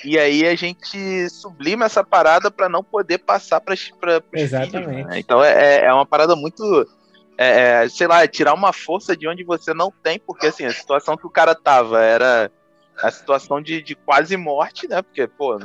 e 0.02 0.18
aí 0.18 0.46
a 0.46 0.54
gente 0.54 1.28
sublima 1.28 1.84
essa 1.84 2.02
parada 2.02 2.50
para 2.50 2.68
não 2.68 2.82
poder 2.82 3.18
passar 3.18 3.60
para 3.60 3.74
os 3.74 3.80
filhos. 3.80 4.86
Né? 4.86 5.18
Então 5.18 5.44
é, 5.44 5.84
é 5.84 5.92
uma 5.92 6.06
parada 6.06 6.34
muito 6.34 6.86
é, 7.36 7.82
é, 7.84 7.88
sei 7.88 8.06
lá, 8.06 8.26
tirar 8.26 8.54
uma 8.54 8.72
força 8.72 9.16
de 9.16 9.28
onde 9.28 9.44
você 9.44 9.74
não 9.74 9.92
tem, 10.02 10.18
porque 10.18 10.46
assim, 10.46 10.64
a 10.64 10.72
situação 10.72 11.16
que 11.16 11.26
o 11.26 11.30
cara 11.30 11.54
tava 11.54 12.00
era 12.00 12.50
a 13.02 13.10
situação 13.10 13.60
de, 13.60 13.82
de 13.82 13.94
quase 13.94 14.36
morte, 14.36 14.86
né? 14.88 15.02
Porque, 15.02 15.26
pô, 15.26 15.58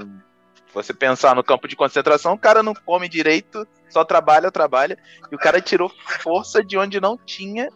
você 0.74 0.94
pensar 0.94 1.36
no 1.36 1.44
campo 1.44 1.68
de 1.68 1.76
concentração, 1.76 2.34
o 2.34 2.38
cara 2.38 2.62
não 2.62 2.74
come 2.74 3.10
direito, 3.10 3.68
só 3.90 4.04
trabalha, 4.04 4.52
trabalha, 4.52 4.98
e 5.32 5.36
o 5.36 5.40
cara 5.40 5.62
tirou 5.62 5.92
força 6.22 6.64
de 6.64 6.78
onde 6.78 7.00
não 7.00 7.18
tinha 7.18 7.70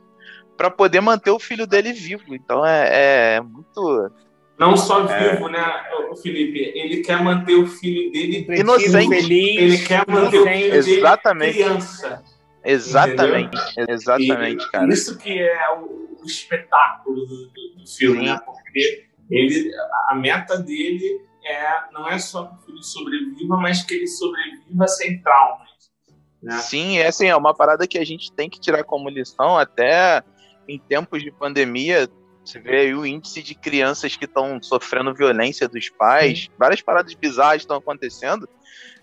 para 0.58 0.70
poder 0.70 1.02
manter 1.02 1.32
o 1.32 1.40
filho 1.40 1.66
dele 1.66 1.92
vivo. 1.94 2.34
Então 2.36 2.66
é, 2.66 3.36
é 3.36 3.42
muito. 3.42 4.12
Não 4.58 4.78
só 4.78 5.08
é. 5.10 5.32
vivo, 5.32 5.50
né, 5.50 5.66
o 6.12 6.16
Felipe? 6.16 6.60
Ele 6.76 7.02
quer 7.02 7.22
manter 7.22 7.56
o 7.56 7.66
filho 7.66 8.12
dele 8.12 8.46
inocente. 8.50 9.10
Feliz, 9.10 9.58
ele 9.58 9.78
quer 9.80 10.06
manter 10.08 10.40
o 10.40 10.44
filho 10.44 10.76
Exatamente. 10.76 11.54
dele 11.54 11.64
criança. 11.64 12.24
Exatamente, 12.66 13.58
Entendeu? 13.72 13.96
exatamente, 13.96 14.64
e 14.64 14.72
cara. 14.72 14.94
Isso 14.94 15.18
que 15.18 15.38
é 15.38 15.70
o, 15.72 16.18
o 16.22 16.26
espetáculo 16.26 17.26
do, 17.26 17.48
do, 17.48 17.76
do 17.78 17.88
filme, 17.88 18.26
né? 18.26 18.40
Porque 18.46 19.06
ele, 19.30 19.70
a 20.08 20.16
meta 20.16 20.58
dele 20.58 21.22
é, 21.46 21.92
não 21.92 22.08
é 22.08 22.18
só 22.20 22.46
que 22.46 22.56
o 22.56 22.66
filho 22.66 22.84
sobreviva, 22.84 23.58
mas 23.58 23.84
que 23.84 23.94
ele 23.94 24.08
sobreviva 24.08 24.88
sem 24.88 25.22
traumas. 25.22 25.70
Né? 26.42 26.58
Sim, 26.60 26.98
é 26.98 27.08
assim, 27.08 27.28
é 27.28 27.36
uma 27.36 27.54
parada 27.54 27.88
que 27.88 27.98
a 27.98 28.06
gente 28.06 28.32
tem 28.32 28.50
que 28.50 28.60
tirar 28.60 28.84
como 28.84 29.10
lição, 29.10 29.58
até 29.58 30.24
em 30.68 30.80
tempos 30.80 31.22
de 31.22 31.32
pandemia, 31.32 32.10
você 32.44 32.60
vê 32.60 32.82
aí 32.82 32.94
o 32.94 33.06
índice 33.06 33.42
de 33.42 33.56
crianças 33.56 34.16
que 34.16 34.26
estão 34.26 34.62
sofrendo 34.62 35.14
violência 35.14 35.68
dos 35.68 35.90
pais, 35.90 36.44
Sim. 36.44 36.50
várias 36.58 36.82
paradas 36.82 37.14
bizarras 37.14 37.62
estão 37.62 37.78
acontecendo. 37.78 38.48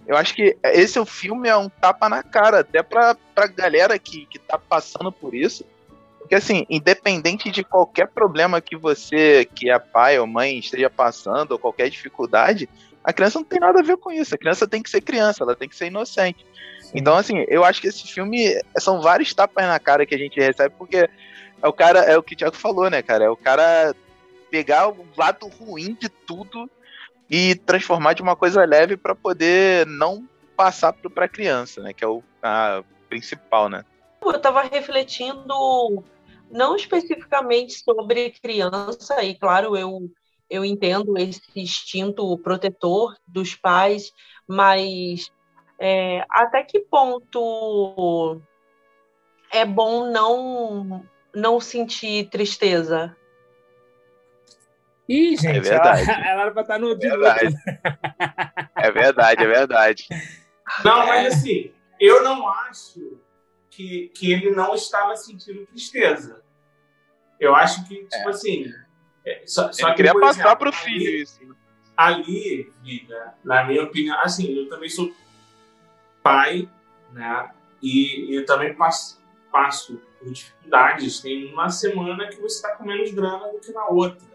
Eu 0.06 0.16
acho 0.16 0.34
que 0.34 0.56
esse 0.64 0.98
é 0.98 1.00
o 1.00 1.06
filme 1.06 1.48
é 1.48 1.56
um 1.56 1.68
tapa 1.68 2.08
na 2.08 2.22
cara, 2.22 2.60
até 2.60 2.82
pra, 2.82 3.14
pra 3.34 3.46
galera 3.46 3.98
que, 3.98 4.26
que 4.26 4.38
tá 4.38 4.58
passando 4.58 5.10
por 5.10 5.34
isso. 5.34 5.64
Porque, 6.30 6.36
assim, 6.36 6.64
independente 6.70 7.50
de 7.50 7.64
qualquer 7.64 8.06
problema 8.06 8.60
que 8.60 8.76
você, 8.76 9.44
que 9.52 9.68
é 9.68 9.76
pai 9.80 10.16
ou 10.16 10.28
mãe, 10.28 10.60
esteja 10.60 10.88
passando, 10.88 11.50
ou 11.50 11.58
qualquer 11.58 11.90
dificuldade, 11.90 12.68
a 13.02 13.12
criança 13.12 13.40
não 13.40 13.44
tem 13.44 13.58
nada 13.58 13.80
a 13.80 13.82
ver 13.82 13.96
com 13.96 14.12
isso. 14.12 14.32
A 14.32 14.38
criança 14.38 14.68
tem 14.68 14.80
que 14.80 14.88
ser 14.88 15.00
criança, 15.00 15.42
ela 15.42 15.56
tem 15.56 15.68
que 15.68 15.74
ser 15.74 15.88
inocente. 15.88 16.46
Então, 16.94 17.16
assim, 17.16 17.44
eu 17.48 17.64
acho 17.64 17.80
que 17.80 17.88
esse 17.88 18.06
filme 18.06 18.54
são 18.78 19.02
vários 19.02 19.34
tapas 19.34 19.66
na 19.66 19.80
cara 19.80 20.06
que 20.06 20.14
a 20.14 20.18
gente 20.18 20.38
recebe, 20.38 20.72
porque 20.78 21.10
é 21.60 21.68
o 21.68 21.72
cara, 21.72 21.98
é 22.02 22.16
o 22.16 22.22
que 22.22 22.34
o 22.34 22.36
Thiago 22.36 22.54
falou, 22.54 22.88
né, 22.88 23.02
cara? 23.02 23.24
É 23.24 23.28
o 23.28 23.36
cara 23.36 23.92
pegar 24.52 24.88
o 24.88 25.04
lado 25.16 25.48
ruim 25.48 25.96
de 26.00 26.08
tudo 26.08 26.70
e 27.28 27.56
transformar 27.56 28.12
de 28.12 28.22
uma 28.22 28.36
coisa 28.36 28.64
leve 28.64 28.96
para 28.96 29.16
poder 29.16 29.84
não 29.84 30.24
passar 30.56 30.92
para 30.92 31.24
a 31.24 31.28
criança, 31.28 31.82
né? 31.82 31.92
Que 31.92 32.04
é 32.04 32.06
o 32.06 32.22
a 32.40 32.84
principal, 33.08 33.68
né? 33.68 33.84
Eu 34.22 34.30
estava 34.30 34.62
refletindo 34.62 36.04
não 36.50 36.76
especificamente 36.76 37.74
sobre 37.74 38.30
criança 38.42 39.22
e 39.22 39.34
claro 39.34 39.76
eu 39.76 40.10
eu 40.48 40.64
entendo 40.64 41.16
esse 41.16 41.40
instinto 41.54 42.36
protetor 42.38 43.16
dos 43.24 43.54
pais, 43.54 44.12
mas 44.48 45.30
é, 45.78 46.24
até 46.28 46.64
que 46.64 46.80
ponto 46.80 48.40
é 49.52 49.64
bom 49.64 50.10
não 50.10 51.04
não 51.32 51.60
sentir 51.60 52.28
tristeza, 52.28 53.16
Ih, 55.10 55.36
gente, 55.36 55.58
é 55.58 55.60
verdade. 55.60 56.08
Ela, 56.08 56.22
ela 56.30 56.42
era 56.42 56.50
pra 56.52 56.62
estar 56.62 56.78
no 56.78 56.92
é 56.92 56.94
verdade. 56.94 57.54
é 58.76 58.90
verdade, 58.92 59.42
é 59.42 59.46
verdade. 59.46 60.08
Não, 60.84 61.04
mas 61.04 61.34
assim, 61.34 61.72
eu 61.98 62.22
não 62.22 62.48
acho 62.48 63.18
que, 63.80 64.12
que 64.14 64.32
ele 64.32 64.50
não 64.50 64.74
estava 64.74 65.16
sentindo 65.16 65.66
tristeza. 65.66 66.42
Eu 67.38 67.54
acho 67.54 67.86
que, 67.88 68.04
tipo 68.04 68.28
é. 68.28 68.28
assim. 68.28 68.72
É, 69.24 69.42
só, 69.46 69.72
só 69.72 69.90
que, 69.90 69.96
queria 69.96 70.14
passar 70.14 70.40
exemplo, 70.40 70.58
pro 70.58 70.72
filho 70.72 71.08
ali, 71.08 71.22
isso. 71.22 71.56
Ali, 71.96 72.72
vida, 72.82 73.34
na 73.44 73.64
minha 73.64 73.82
opinião, 73.82 74.18
assim, 74.20 74.54
eu 74.56 74.68
também 74.68 74.88
sou 74.88 75.12
pai, 76.22 76.68
né? 77.12 77.50
E 77.82 78.34
eu 78.34 78.44
também 78.44 78.74
passo, 78.74 79.22
passo 79.50 80.00
por 80.18 80.30
dificuldades. 80.30 81.20
Tem 81.20 81.52
uma 81.52 81.68
semana 81.70 82.28
que 82.28 82.36
você 82.36 82.56
está 82.56 82.76
com 82.76 82.84
menos 82.84 83.10
grana 83.12 83.48
do 83.52 83.58
que 83.58 83.72
na 83.72 83.86
outra 83.86 84.30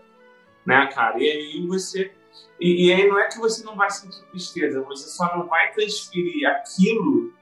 né, 0.66 0.88
cara? 0.88 1.22
E 1.22 1.30
aí 1.30 1.68
você. 1.68 2.12
E, 2.60 2.88
e, 2.88 2.94
aí 2.94 3.08
não 3.08 3.20
é 3.20 3.28
que 3.28 3.38
você 3.38 3.64
não 3.64 3.76
vai 3.76 3.90
sentir 3.90 4.24
tristeza, 4.26 4.82
você 4.82 5.08
só 5.08 5.38
não 5.38 5.48
vai 5.48 5.72
transferir 5.72 6.50
aquilo 6.50 7.34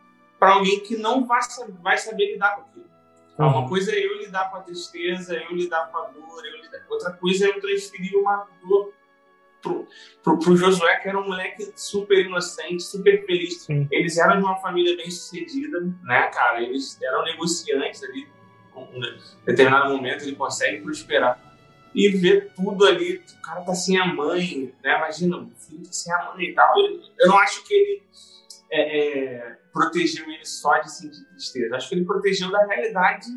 para 0.44 0.56
alguém 0.56 0.82
que 0.82 0.98
não 0.98 1.26
vai, 1.26 1.40
vai 1.82 1.98
saber 1.98 2.34
lidar 2.34 2.56
com 2.56 2.61
aquilo. 2.64 2.86
Então, 3.34 3.48
uma 3.48 3.70
coisa 3.70 3.94
é 3.94 4.06
eu 4.06 4.18
lidar 4.18 4.52
com 4.52 4.57
a 4.57 4.60
tristeza, 4.60 5.36
eu 5.36 5.56
lidar 5.56 5.90
com 5.90 5.98
a 5.99 6.07
dor, 6.10 6.45
eu 6.45 6.61
lidar... 6.61 6.84
outra 6.90 7.14
coisa 7.14 7.45
é 7.45 7.49
eu 7.49 7.61
transferir 7.61 8.20
uma 8.20 8.45
dor 8.61 8.94
pro, 9.61 9.88
pro, 10.22 10.38
pro 10.38 10.57
Josué, 10.57 10.98
que 10.98 11.07
era 11.07 11.18
um 11.18 11.26
moleque 11.26 11.72
super 11.78 12.26
inocente, 12.26 12.84
super 12.84 13.26
feliz. 13.26 13.61
Sim. 13.61 13.88
Eles 13.90 14.18
eram 14.18 14.36
de 14.38 14.44
uma 14.44 14.57
família 14.57 14.98
bem 14.98 15.10
sucedida, 15.10 15.80
né, 16.03 16.28
cara? 16.28 16.61
Eles 16.61 17.02
eram 17.02 17.24
negociantes 17.24 18.03
ali. 18.03 18.28
Em 18.76 19.45
determinado 19.45 19.95
momento 19.95 20.24
ele 20.24 20.36
consegue 20.36 20.82
prosperar 20.82 21.40
e 21.95 22.10
ver 22.10 22.52
tudo 22.53 22.86
ali. 22.86 23.24
O 23.40 23.41
cara 23.41 23.61
tá 23.61 23.74
sem 23.74 23.98
a 23.98 24.06
mãe, 24.06 24.76
né? 24.84 24.98
Imagina, 24.98 25.38
o 25.38 25.49
filho 25.56 25.84
tá 25.86 25.91
sem 25.94 26.14
a 26.14 26.34
mãe 26.34 26.48
e 26.48 26.53
tal. 26.53 26.78
Eu, 26.78 26.99
eu 27.18 27.28
não 27.30 27.38
acho 27.38 27.64
que 27.64 27.74
ele 27.74 28.03
é, 28.70 28.98
é, 28.98 29.62
protegeu 29.74 30.30
ele 30.30 30.45
só 30.45 30.78
de 30.78 30.91
sentir 30.91 31.26
tristeza. 31.30 31.76
Acho 31.76 31.90
que 31.90 31.95
ele 31.95 32.06
protegeu 32.06 32.52
da 32.52 32.66
realidade 32.66 33.28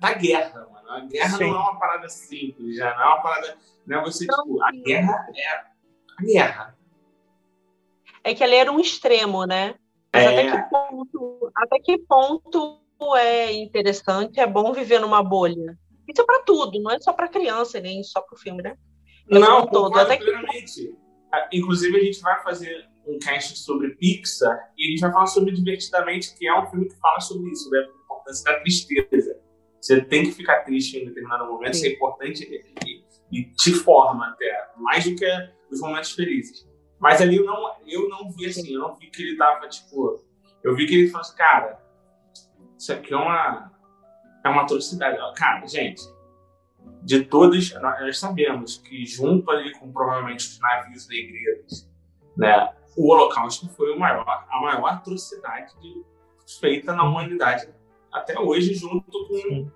da 0.00 0.14
guerra, 0.14 0.66
mano. 0.72 0.90
A 0.90 1.00
guerra 1.00 1.36
Sim. 1.36 1.50
não 1.50 1.56
é 1.56 1.60
uma 1.60 1.78
parada 1.78 2.08
simples, 2.08 2.76
já 2.76 2.94
não 2.96 3.02
é 3.02 3.06
uma 3.06 3.22
parada. 3.22 3.56
Não 3.86 3.98
é 4.00 4.02
você, 4.02 4.26
tipo, 4.26 4.62
a 4.64 4.72
guerra 4.72 5.28
é 5.36 5.48
a 5.48 6.22
guerra. 6.24 6.78
É 8.24 8.34
que 8.34 8.42
ali 8.42 8.56
era 8.56 8.72
um 8.72 8.80
extremo, 8.80 9.44
né? 9.46 9.74
Mas 10.12 10.24
É. 10.24 10.28
até, 10.28 10.50
que 10.50 10.70
ponto, 10.70 11.52
até 11.54 11.78
que 11.80 11.98
ponto 11.98 12.80
é 13.16 13.52
interessante, 13.52 14.40
é 14.40 14.46
bom 14.46 14.72
viver 14.72 14.98
numa 14.98 15.22
bolha? 15.22 15.78
Isso 16.08 16.22
é 16.22 16.24
pra 16.24 16.40
tudo, 16.40 16.80
não 16.80 16.90
é 16.90 16.98
só 16.98 17.12
pra 17.12 17.28
criança, 17.28 17.78
nem 17.80 18.02
só 18.02 18.22
pro 18.22 18.38
filme, 18.38 18.62
né? 18.62 18.74
É 19.30 19.38
Não, 19.38 19.66
todo. 19.66 19.98
Até 19.98 20.16
que. 20.16 20.24
Ah, 21.30 21.46
Inclusive, 21.52 21.98
a 21.98 22.02
gente 22.02 22.20
vai 22.22 22.42
fazer 22.42 22.88
um 23.08 23.18
cast 23.18 23.58
sobre 23.58 23.94
Pixar 23.96 24.72
e 24.76 24.86
a 24.86 24.90
gente 24.90 25.00
vai 25.00 25.12
falar 25.12 25.26
sobre 25.26 25.52
Divertidamente, 25.52 26.34
que 26.36 26.46
é 26.46 26.60
um 26.60 26.66
filme 26.66 26.88
que 26.88 26.96
fala 26.96 27.20
sobre 27.20 27.50
isso, 27.50 27.64
sobre 27.64 27.80
a 27.80 27.82
importância 27.84 28.52
da 28.52 28.60
tristeza. 28.60 29.40
Você 29.80 30.00
tem 30.04 30.24
que 30.24 30.32
ficar 30.32 30.64
triste 30.64 30.98
em 30.98 31.06
determinado 31.06 31.46
momento, 31.46 31.74
Sim. 31.74 31.86
isso 31.86 31.86
é 31.86 31.96
importante 31.96 32.44
e, 32.84 33.04
e 33.32 33.44
te 33.52 33.72
forma 33.72 34.28
até, 34.28 34.70
mais 34.76 35.04
do 35.04 35.14
que 35.14 35.26
os 35.70 35.80
momentos 35.80 36.12
felizes. 36.12 36.68
Mas 37.00 37.22
ali 37.22 37.36
eu 37.36 37.44
não, 37.44 37.76
eu 37.86 38.08
não 38.08 38.30
vi 38.30 38.46
assim, 38.46 38.74
eu 38.74 38.80
não 38.80 38.96
vi 38.96 39.08
que 39.10 39.22
ele 39.22 39.36
tava, 39.36 39.68
tipo... 39.68 40.24
Eu 40.62 40.74
vi 40.74 40.86
que 40.86 40.94
ele 40.94 41.08
falou 41.08 41.20
assim, 41.20 41.36
cara, 41.36 41.80
isso 42.76 42.92
aqui 42.92 43.14
é 43.14 43.16
uma, 43.16 43.72
é 44.44 44.48
uma 44.48 44.62
atrocidade. 44.62 45.16
Cara, 45.36 45.64
gente, 45.66 46.02
de 47.02 47.24
todos, 47.24 47.72
nós 47.74 48.00
nós 48.00 48.18
sabemos 48.18 48.78
que 48.78 49.06
junto 49.06 49.50
ali 49.50 49.72
com 49.78 49.92
provavelmente 49.92 50.46
os 50.46 50.58
navios 50.58 51.08
negreiros, 51.08 51.88
né, 52.36 52.72
o 53.00 53.12
Holocausto 53.12 53.68
foi 53.76 53.94
o 53.94 53.98
maior, 53.98 54.26
a 54.50 54.60
maior 54.60 54.86
atrocidade 54.88 55.72
de- 55.80 56.02
feita 56.60 56.94
na 56.94 57.04
humanidade 57.04 57.68
até 58.10 58.38
hoje, 58.38 58.74
junto 58.74 59.04
com, 59.28 59.70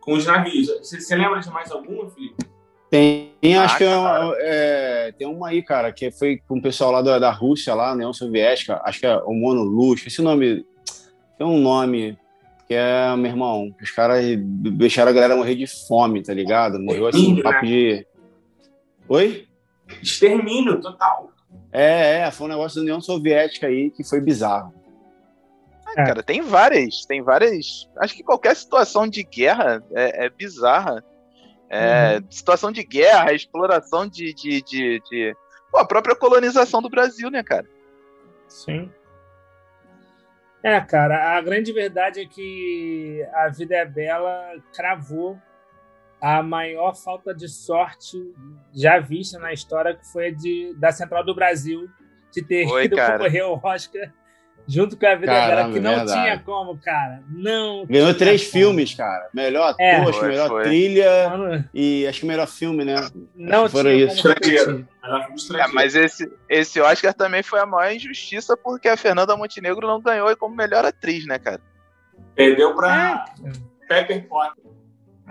com 0.00 0.12
os 0.14 0.24
navios. 0.26 0.68
Você, 0.78 1.00
você 1.00 1.14
lembra 1.14 1.40
de 1.40 1.50
mais 1.50 1.70
alguma, 1.70 2.08
Felipe? 2.10 2.44
Tem, 2.90 3.32
tem, 3.40 3.56
acho 3.58 3.74
Ah, 3.74 3.78
que 3.78 3.84
é, 3.84 5.08
é, 5.08 5.12
tem 5.12 5.26
uma 5.26 5.48
aí, 5.48 5.62
cara, 5.62 5.92
que 5.92 6.10
foi 6.10 6.38
com 6.48 6.56
o 6.58 6.62
pessoal 6.62 6.90
lá 6.92 7.02
da, 7.02 7.18
da 7.18 7.30
Rússia, 7.30 7.74
lá, 7.74 7.92
União 7.92 8.12
Soviética, 8.12 8.80
acho 8.84 9.00
que 9.00 9.06
é 9.06 9.16
o 9.18 9.32
Monolu, 9.34 9.94
esse 9.94 10.22
nome, 10.22 10.64
tem 11.36 11.46
um 11.46 11.58
nome 11.60 12.16
que 12.66 12.74
é, 12.74 13.14
meu 13.16 13.30
irmão, 13.30 13.74
os 13.80 13.90
caras 13.90 14.24
deixaram 14.38 15.10
a 15.10 15.14
galera 15.14 15.36
morrer 15.36 15.54
de 15.54 15.66
fome, 15.86 16.22
tá 16.22 16.32
ligado? 16.32 16.80
Morreu 16.80 17.06
assim, 17.08 17.18
Extermínio, 17.36 17.42
papo 17.44 17.66
de... 17.66 18.06
Oi? 19.08 19.46
Extermínio 20.02 20.80
total. 20.80 21.30
É, 21.78 22.20
é, 22.20 22.30
foi 22.30 22.46
um 22.46 22.50
negócio 22.50 22.76
da 22.76 22.82
União 22.82 23.00
Soviética 23.02 23.66
aí 23.66 23.90
que 23.90 24.02
foi 24.02 24.18
bizarro. 24.18 24.72
É. 25.94 26.04
Cara, 26.06 26.22
tem 26.22 26.40
várias, 26.40 27.04
tem 27.04 27.22
várias. 27.22 27.86
Acho 27.98 28.14
que 28.14 28.22
qualquer 28.22 28.56
situação 28.56 29.06
de 29.06 29.22
guerra 29.22 29.82
é, 29.92 30.24
é 30.24 30.30
bizarra. 30.30 31.04
É, 31.68 32.22
Situação 32.30 32.72
de 32.72 32.82
guerra, 32.82 33.32
exploração 33.34 34.08
de, 34.08 34.32
de, 34.32 34.62
de, 34.62 35.00
de- 35.10 35.36
Pô, 35.70 35.78
a 35.78 35.86
própria 35.86 36.16
colonização 36.16 36.80
do 36.80 36.88
Brasil, 36.88 37.30
né, 37.30 37.42
cara? 37.42 37.66
Sim. 38.48 38.90
É, 40.62 40.80
cara, 40.80 41.36
a 41.36 41.40
grande 41.42 41.72
verdade 41.72 42.20
é 42.20 42.26
que 42.26 43.22
a 43.34 43.48
vida 43.48 43.74
é 43.76 43.84
bela 43.84 44.54
cravou 44.74 45.36
a 46.28 46.42
maior 46.42 46.94
falta 46.94 47.32
de 47.34 47.48
sorte 47.48 48.16
já 48.74 48.98
vista 48.98 49.38
na 49.38 49.52
história, 49.52 49.94
que 49.94 50.06
foi 50.10 50.28
a 50.28 50.30
de, 50.32 50.74
da 50.78 50.90
Central 50.90 51.24
do 51.24 51.34
Brasil, 51.34 51.88
de 52.32 52.42
ter 52.42 52.66
Foi, 52.66 52.86
ido 52.86 52.96
cara. 52.96 53.18
concorrer 53.18 53.42
ao 53.44 53.60
Oscar 53.62 54.12
junto 54.68 54.96
com 54.98 55.06
a 55.06 55.14
vida 55.14 55.26
Caramba, 55.26 55.56
dela, 55.56 55.72
que 55.72 55.78
não 55.80 55.94
verdade. 55.94 56.20
tinha 56.20 56.38
como, 56.40 56.76
cara. 56.78 57.22
Não. 57.30 57.86
Ganhou 57.86 58.12
três 58.12 58.42
como. 58.42 58.52
filmes, 58.52 58.92
cara. 58.94 59.28
Melhor 59.32 59.68
ator, 59.70 59.80
É. 59.84 59.96
acho 60.00 60.12
que 60.12 60.18
Foi, 60.18 60.28
melhor 60.28 60.48
foi. 60.48 60.62
trilha 60.64 61.28
Mano, 61.30 61.64
e 61.72 62.06
acho 62.08 62.20
que 62.20 62.26
melhor 62.26 62.48
filme, 62.48 62.84
né? 62.84 62.96
Não 63.36 63.68
tinha 63.68 63.92
isso. 63.94 64.16
Estrangeiro. 64.16 64.64
foi 65.00 65.10
É, 65.10 65.34
estrangeiro. 65.34 65.74
mas 65.74 65.94
esse, 65.94 66.32
esse 66.48 66.80
Oscar 66.80 67.14
também 67.14 67.44
foi 67.44 67.60
a 67.60 67.66
maior 67.66 67.92
injustiça 67.94 68.56
porque 68.56 68.88
a 68.88 68.96
Fernanda 68.96 69.36
Montenegro 69.36 69.86
não 69.86 70.00
ganhou 70.00 70.36
como 70.36 70.56
melhor 70.56 70.84
atriz, 70.84 71.24
né, 71.24 71.38
cara? 71.38 71.60
Perdeu 72.34 72.74
pra 72.74 73.24
É. 73.44 73.52
Pepper 73.86 74.26
Potts. 74.26 74.75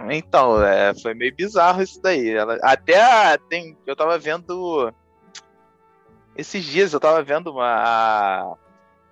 Então, 0.09 0.61
é, 0.63 0.93
foi 0.93 1.13
meio 1.13 1.33
bizarro 1.33 1.81
isso 1.81 2.01
daí. 2.01 2.29
Ela, 2.29 2.57
até 2.61 3.37
tem, 3.49 3.77
eu 3.85 3.95
tava 3.95 4.17
vendo. 4.19 4.93
Esses 6.35 6.63
dias 6.63 6.93
eu 6.93 6.99
tava 6.99 7.23
vendo 7.23 7.51
uma. 7.51 8.57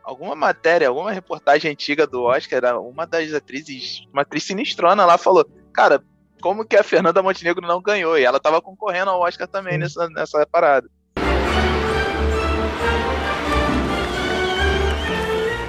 Alguma 0.04 0.36
matéria, 0.36 0.90
alguma 0.90 1.14
reportagem 1.14 1.72
antiga 1.72 2.06
do 2.06 2.24
Oscar, 2.24 2.78
uma 2.82 3.08
das 3.08 3.34
atrizes, 3.34 4.06
uma 4.12 4.24
atriz 4.24 4.44
sinistrona 4.44 5.06
lá 5.06 5.18
falou: 5.18 5.50
Cara, 5.72 6.04
como 6.42 6.66
que 6.66 6.76
a 6.76 6.84
Fernanda 6.84 7.24
Montenegro 7.24 7.66
não 7.66 7.82
ganhou? 7.82 8.18
E 8.18 8.26
ela 8.26 8.38
tava 8.38 8.62
concorrendo 8.62 9.12
ao 9.12 9.22
Oscar 9.22 9.48
também 9.48 9.78
nessa, 9.78 10.10
nessa 10.10 10.46
parada. 10.46 10.90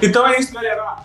Então 0.03 0.27
é 0.27 0.37
isso, 0.37 0.53
galera. 0.53 0.97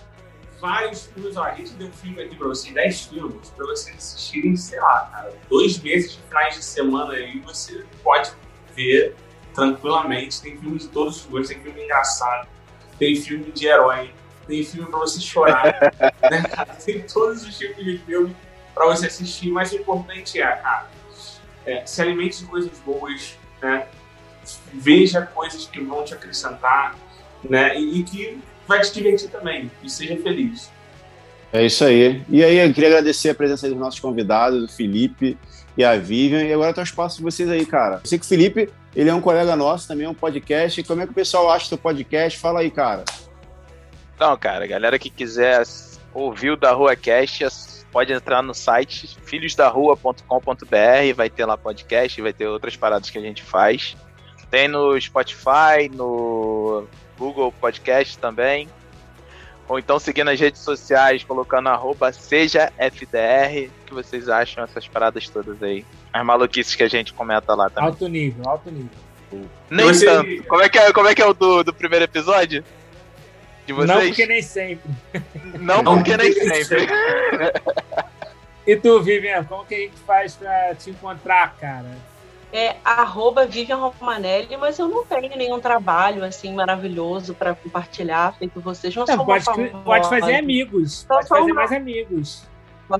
Vários 0.61 1.07
filmes, 1.07 1.37
ó, 1.37 1.45
a 1.45 1.55
gente 1.55 1.73
deu 1.73 1.89
um 1.89 1.93
filme 1.93 2.23
aqui 2.23 2.37
pra 2.37 2.49
vocês, 2.49 2.75
10 2.75 3.01
filmes, 3.07 3.51
pra 3.51 3.67
vocês 3.67 3.97
assistirem, 3.97 4.57
sei 4.57 4.79
lá, 4.79 5.09
cara, 5.11 5.35
dois 5.49 5.79
meses 5.79 6.13
de 6.13 6.23
finais 6.23 6.55
de 6.55 6.63
semana 6.63 7.15
aí, 7.15 7.39
você 7.41 7.85
pode 8.03 8.31
ver 8.77 9.17
tranquilamente. 9.55 10.41
Tem 10.43 10.59
filme 10.59 10.79
de 10.79 10.89
todos 10.89 11.17
os 11.17 11.27
gostos, 11.27 11.49
tem 11.49 11.63
filme 11.63 11.85
engraçado, 11.85 12.47
tem 12.99 13.17
filme 13.17 13.51
de 13.51 13.67
herói, 13.67 14.13
tem 14.47 14.63
filme 14.63 14.89
pra 14.91 14.99
você 14.99 15.21
chorar, 15.21 15.65
né, 16.31 16.43
cara? 16.43 16.75
Tem 16.75 17.01
todos 17.03 17.43
os 17.43 17.57
tipos 17.57 17.83
de 17.83 17.99
filme 17.99 18.37
pra 18.75 18.87
você 18.87 19.07
assistir, 19.07 19.51
mas 19.51 19.73
o 19.73 19.77
importante 19.77 20.41
é, 20.41 20.57
cara, 20.57 20.91
é, 21.65 21.87
se 21.87 22.03
alimente 22.03 22.41
de 22.41 22.47
coisas 22.47 22.79
boas, 22.81 23.39
né? 23.63 23.89
Veja 24.73 25.23
coisas 25.23 25.67
que 25.67 25.81
vão 25.81 26.05
te 26.05 26.13
acrescentar, 26.13 26.97
né? 27.43 27.79
E, 27.79 28.01
e 28.01 28.03
que 28.03 28.43
vai 28.71 28.81
te 28.81 28.93
divertir 28.95 29.29
também. 29.29 29.69
E 29.83 29.91
seja 29.91 30.17
feliz. 30.17 30.71
É 31.53 31.67
isso 31.67 31.85
aí. 31.85 32.23
E 32.29 32.45
aí, 32.45 32.59
eu 32.59 32.73
queria 32.73 32.89
agradecer 32.91 33.31
a 33.31 33.35
presença 33.35 33.69
dos 33.69 33.77
nossos 33.77 33.99
convidados, 33.99 34.63
o 34.63 34.69
Felipe 34.69 35.37
e 35.77 35.83
a 35.83 35.97
Vivian. 35.97 36.45
E 36.45 36.53
agora 36.53 36.73
tá 36.73 36.81
o 36.81 36.85
espaço 36.85 37.17
de 37.17 37.25
vocês 37.25 37.51
aí, 37.51 37.67
cara. 37.67 37.97
Eu 37.97 38.09
sei 38.09 38.17
que 38.17 38.25
o 38.25 38.29
Felipe, 38.29 38.71
ele 38.95 39.11
é 39.11 39.15
um 39.15 39.21
colega 39.21 39.57
nosso, 39.57 39.89
também 39.89 40.07
é 40.07 40.09
um 40.09 40.15
podcast. 40.15 40.81
Como 40.85 41.03
é 41.03 41.05
que 41.05 41.11
o 41.11 41.15
pessoal 41.15 41.51
acha 41.51 41.65
o 41.65 41.69
seu 41.71 41.79
podcast? 41.79 42.39
Fala 42.39 42.61
aí, 42.61 42.71
cara. 42.71 43.05
Então, 44.15 44.37
cara, 44.37 44.65
galera 44.69 45.01
que 45.01 45.11
quiser 45.11 45.65
ouvir 46.15 46.51
o 46.51 46.57
da 46.57 46.71
Rua 46.71 46.95
Cast, 46.95 47.45
é- 47.45 47.49
pode 47.91 48.13
entrar 48.13 48.41
no 48.41 48.55
site 48.55 49.19
filhosdarrua.com.br, 49.25 51.15
vai 51.17 51.29
ter 51.29 51.45
lá 51.45 51.57
podcast, 51.57 52.23
vai 52.23 52.33
ter 52.33 52.47
outras 52.47 52.77
paradas 52.77 53.11
que 53.11 53.19
a 53.19 53.21
gente 53.21 53.43
faz. 53.43 53.97
Tem 54.49 54.69
no 54.69 55.01
Spotify, 55.01 55.89
no 55.93 56.87
Google 57.21 57.53
Podcast 57.53 58.17
também. 58.19 58.67
Ou 59.69 59.79
então 59.79 59.99
seguir 60.01 60.25
nas 60.25 60.41
redes 60.41 60.63
sociais, 60.63 61.23
colocando 61.23 61.69
arroba 61.69 62.11
sejafdr, 62.13 63.71
que 63.87 63.93
vocês 63.93 64.27
acham 64.29 64.65
essas 64.65 64.89
paradas 64.89 65.29
todas 65.29 65.63
aí. 65.63 65.85
As 66.13 66.25
maluquices 66.25 66.75
que 66.75 66.83
a 66.83 66.89
gente 66.89 67.13
comenta 67.13 67.55
lá 67.55 67.69
também. 67.69 67.91
Alto 67.91 68.09
nível, 68.09 68.49
alto 68.49 68.71
nível. 68.71 68.91
Nem 69.69 69.87
Você- 69.87 70.07
tanto. 70.07 70.43
Como 70.45 70.63
é 70.63 70.69
que 70.69 70.79
é, 70.79 70.93
como 70.93 71.09
é, 71.09 71.15
que 71.15 71.23
é 71.23 71.27
o 71.27 71.35
do, 71.35 71.63
do 71.63 71.75
primeiro 71.75 72.05
episódio? 72.07 72.65
De 73.67 73.73
vocês? 73.75 73.89
Não 73.97 74.07
porque 74.07 74.27
nem 74.27 74.43
sempre. 74.43 74.91
Não, 75.61 75.83
Não 75.83 75.97
porque 75.97 76.17
nem 76.17 76.33
porque 76.33 76.49
nem 76.49 76.65
sempre. 76.65 76.93
E 78.67 78.77
tu, 78.77 79.01
Vivian, 79.03 79.45
como 79.45 79.65
que 79.65 79.75
a 79.75 79.79
gente 79.79 79.97
faz 80.07 80.35
pra 80.35 80.75
te 80.75 80.91
encontrar, 80.91 81.55
cara? 81.61 81.97
É 82.53 82.77
arroba 82.85 83.47
Vivian 83.47 83.77
Romanelli, 83.77 84.57
mas 84.57 84.77
eu 84.79 84.89
não 84.89 85.05
tenho 85.05 85.37
nenhum 85.37 85.61
trabalho 85.61 86.25
assim 86.25 86.53
maravilhoso 86.53 87.33
para 87.33 87.55
compartilhar, 87.55 88.35
feito 88.39 88.61
vocês. 88.61 88.93
Não 88.95 89.05
Não, 89.07 89.15
sou 89.17 89.25
pode, 89.25 89.49
uma 89.49 89.83
pode 89.83 90.09
fazer 90.09 90.35
amigos. 90.35 91.01
Só 91.07 91.15
Pode 91.15 91.29
fazer 91.29 91.43
uma- 91.53 91.55
mais 91.55 91.71
amigos. 91.73 92.43
Eu 92.91 92.99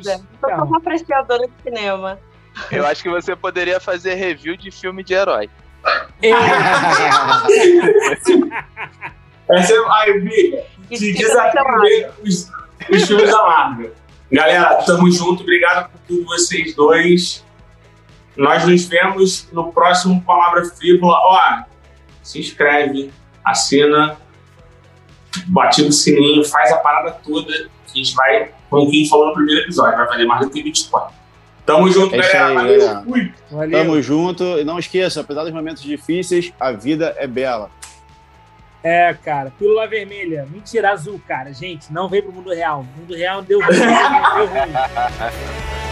quiser. 0.00 0.14
acho. 0.14 0.20
Eu 0.22 0.26
Então. 0.36 0.58
sou 0.58 0.66
uma 0.66 0.78
apreciadora 0.78 1.46
de 1.46 1.52
cinema. 1.62 2.18
Eu 2.72 2.84
acho 2.86 3.02
que 3.04 3.08
você 3.08 3.36
poderia 3.36 3.78
fazer 3.78 4.14
review 4.14 4.56
de 4.56 4.70
filme 4.72 5.04
de 5.04 5.14
herói. 5.14 5.48
Essa 9.48 9.72
é 9.74 9.78
a. 9.78 10.56
E 10.90 10.96
ver 10.96 12.10
os, 12.24 12.50
os 12.90 13.06
filmes 13.06 13.30
da 13.30 13.42
Marvel. 13.42 13.92
Galera, 14.32 14.82
tamo 14.84 15.10
junto. 15.10 15.42
Obrigado 15.42 15.90
por 15.90 16.00
tudo 16.08 16.24
vocês 16.26 16.74
dois. 16.74 17.44
Nós 18.36 18.66
nos 18.66 18.84
vemos 18.86 19.48
no 19.52 19.72
próximo 19.72 20.22
Palavra 20.22 20.64
Frívola. 20.64 21.16
Ó, 21.18 21.62
se 22.22 22.38
inscreve, 22.40 23.10
assina, 23.44 24.16
bate 25.46 25.82
no 25.82 25.92
sininho, 25.92 26.44
faz 26.44 26.72
a 26.72 26.76
parada 26.78 27.12
toda. 27.24 27.52
Que 27.86 27.92
a 28.00 28.04
gente 28.04 28.14
vai, 28.14 28.50
como 28.68 28.90
quem 28.90 29.08
falou 29.08 29.28
no 29.28 29.34
primeiro 29.34 29.62
episódio, 29.62 29.96
vai 29.96 30.06
fazer 30.06 30.24
mais 30.26 30.40
do 30.46 30.50
que 30.50 30.62
24. 30.62 31.14
Tamo 31.64 31.90
junto, 31.90 32.14
É 32.14 32.18
isso 32.20 32.32
galera. 32.32 32.48
aí, 32.48 32.54
Valeu. 32.54 32.78
galera. 32.80 33.02
Fui. 33.04 33.34
Valeu. 33.50 33.78
Tamo 33.82 34.02
junto. 34.02 34.44
E 34.58 34.64
não 34.64 34.78
esqueça, 34.78 35.20
apesar 35.22 35.42
dos 35.44 35.52
momentos 35.52 35.82
difíceis, 35.82 36.52
a 36.60 36.70
vida 36.72 37.14
é 37.18 37.26
bela. 37.26 37.70
É, 38.84 39.12
cara, 39.14 39.50
pílula 39.58 39.88
vermelha. 39.88 40.46
Mentira, 40.48 40.92
azul, 40.92 41.20
cara. 41.26 41.52
Gente, 41.52 41.92
não 41.92 42.08
veio 42.08 42.22
pro 42.22 42.32
mundo 42.32 42.50
real. 42.52 42.80
O 42.82 43.00
mundo 43.00 43.14
real 43.16 43.42
deu 43.42 43.58
ruim. 43.60 43.68
deu 43.76 44.46
ruim. 44.46 44.72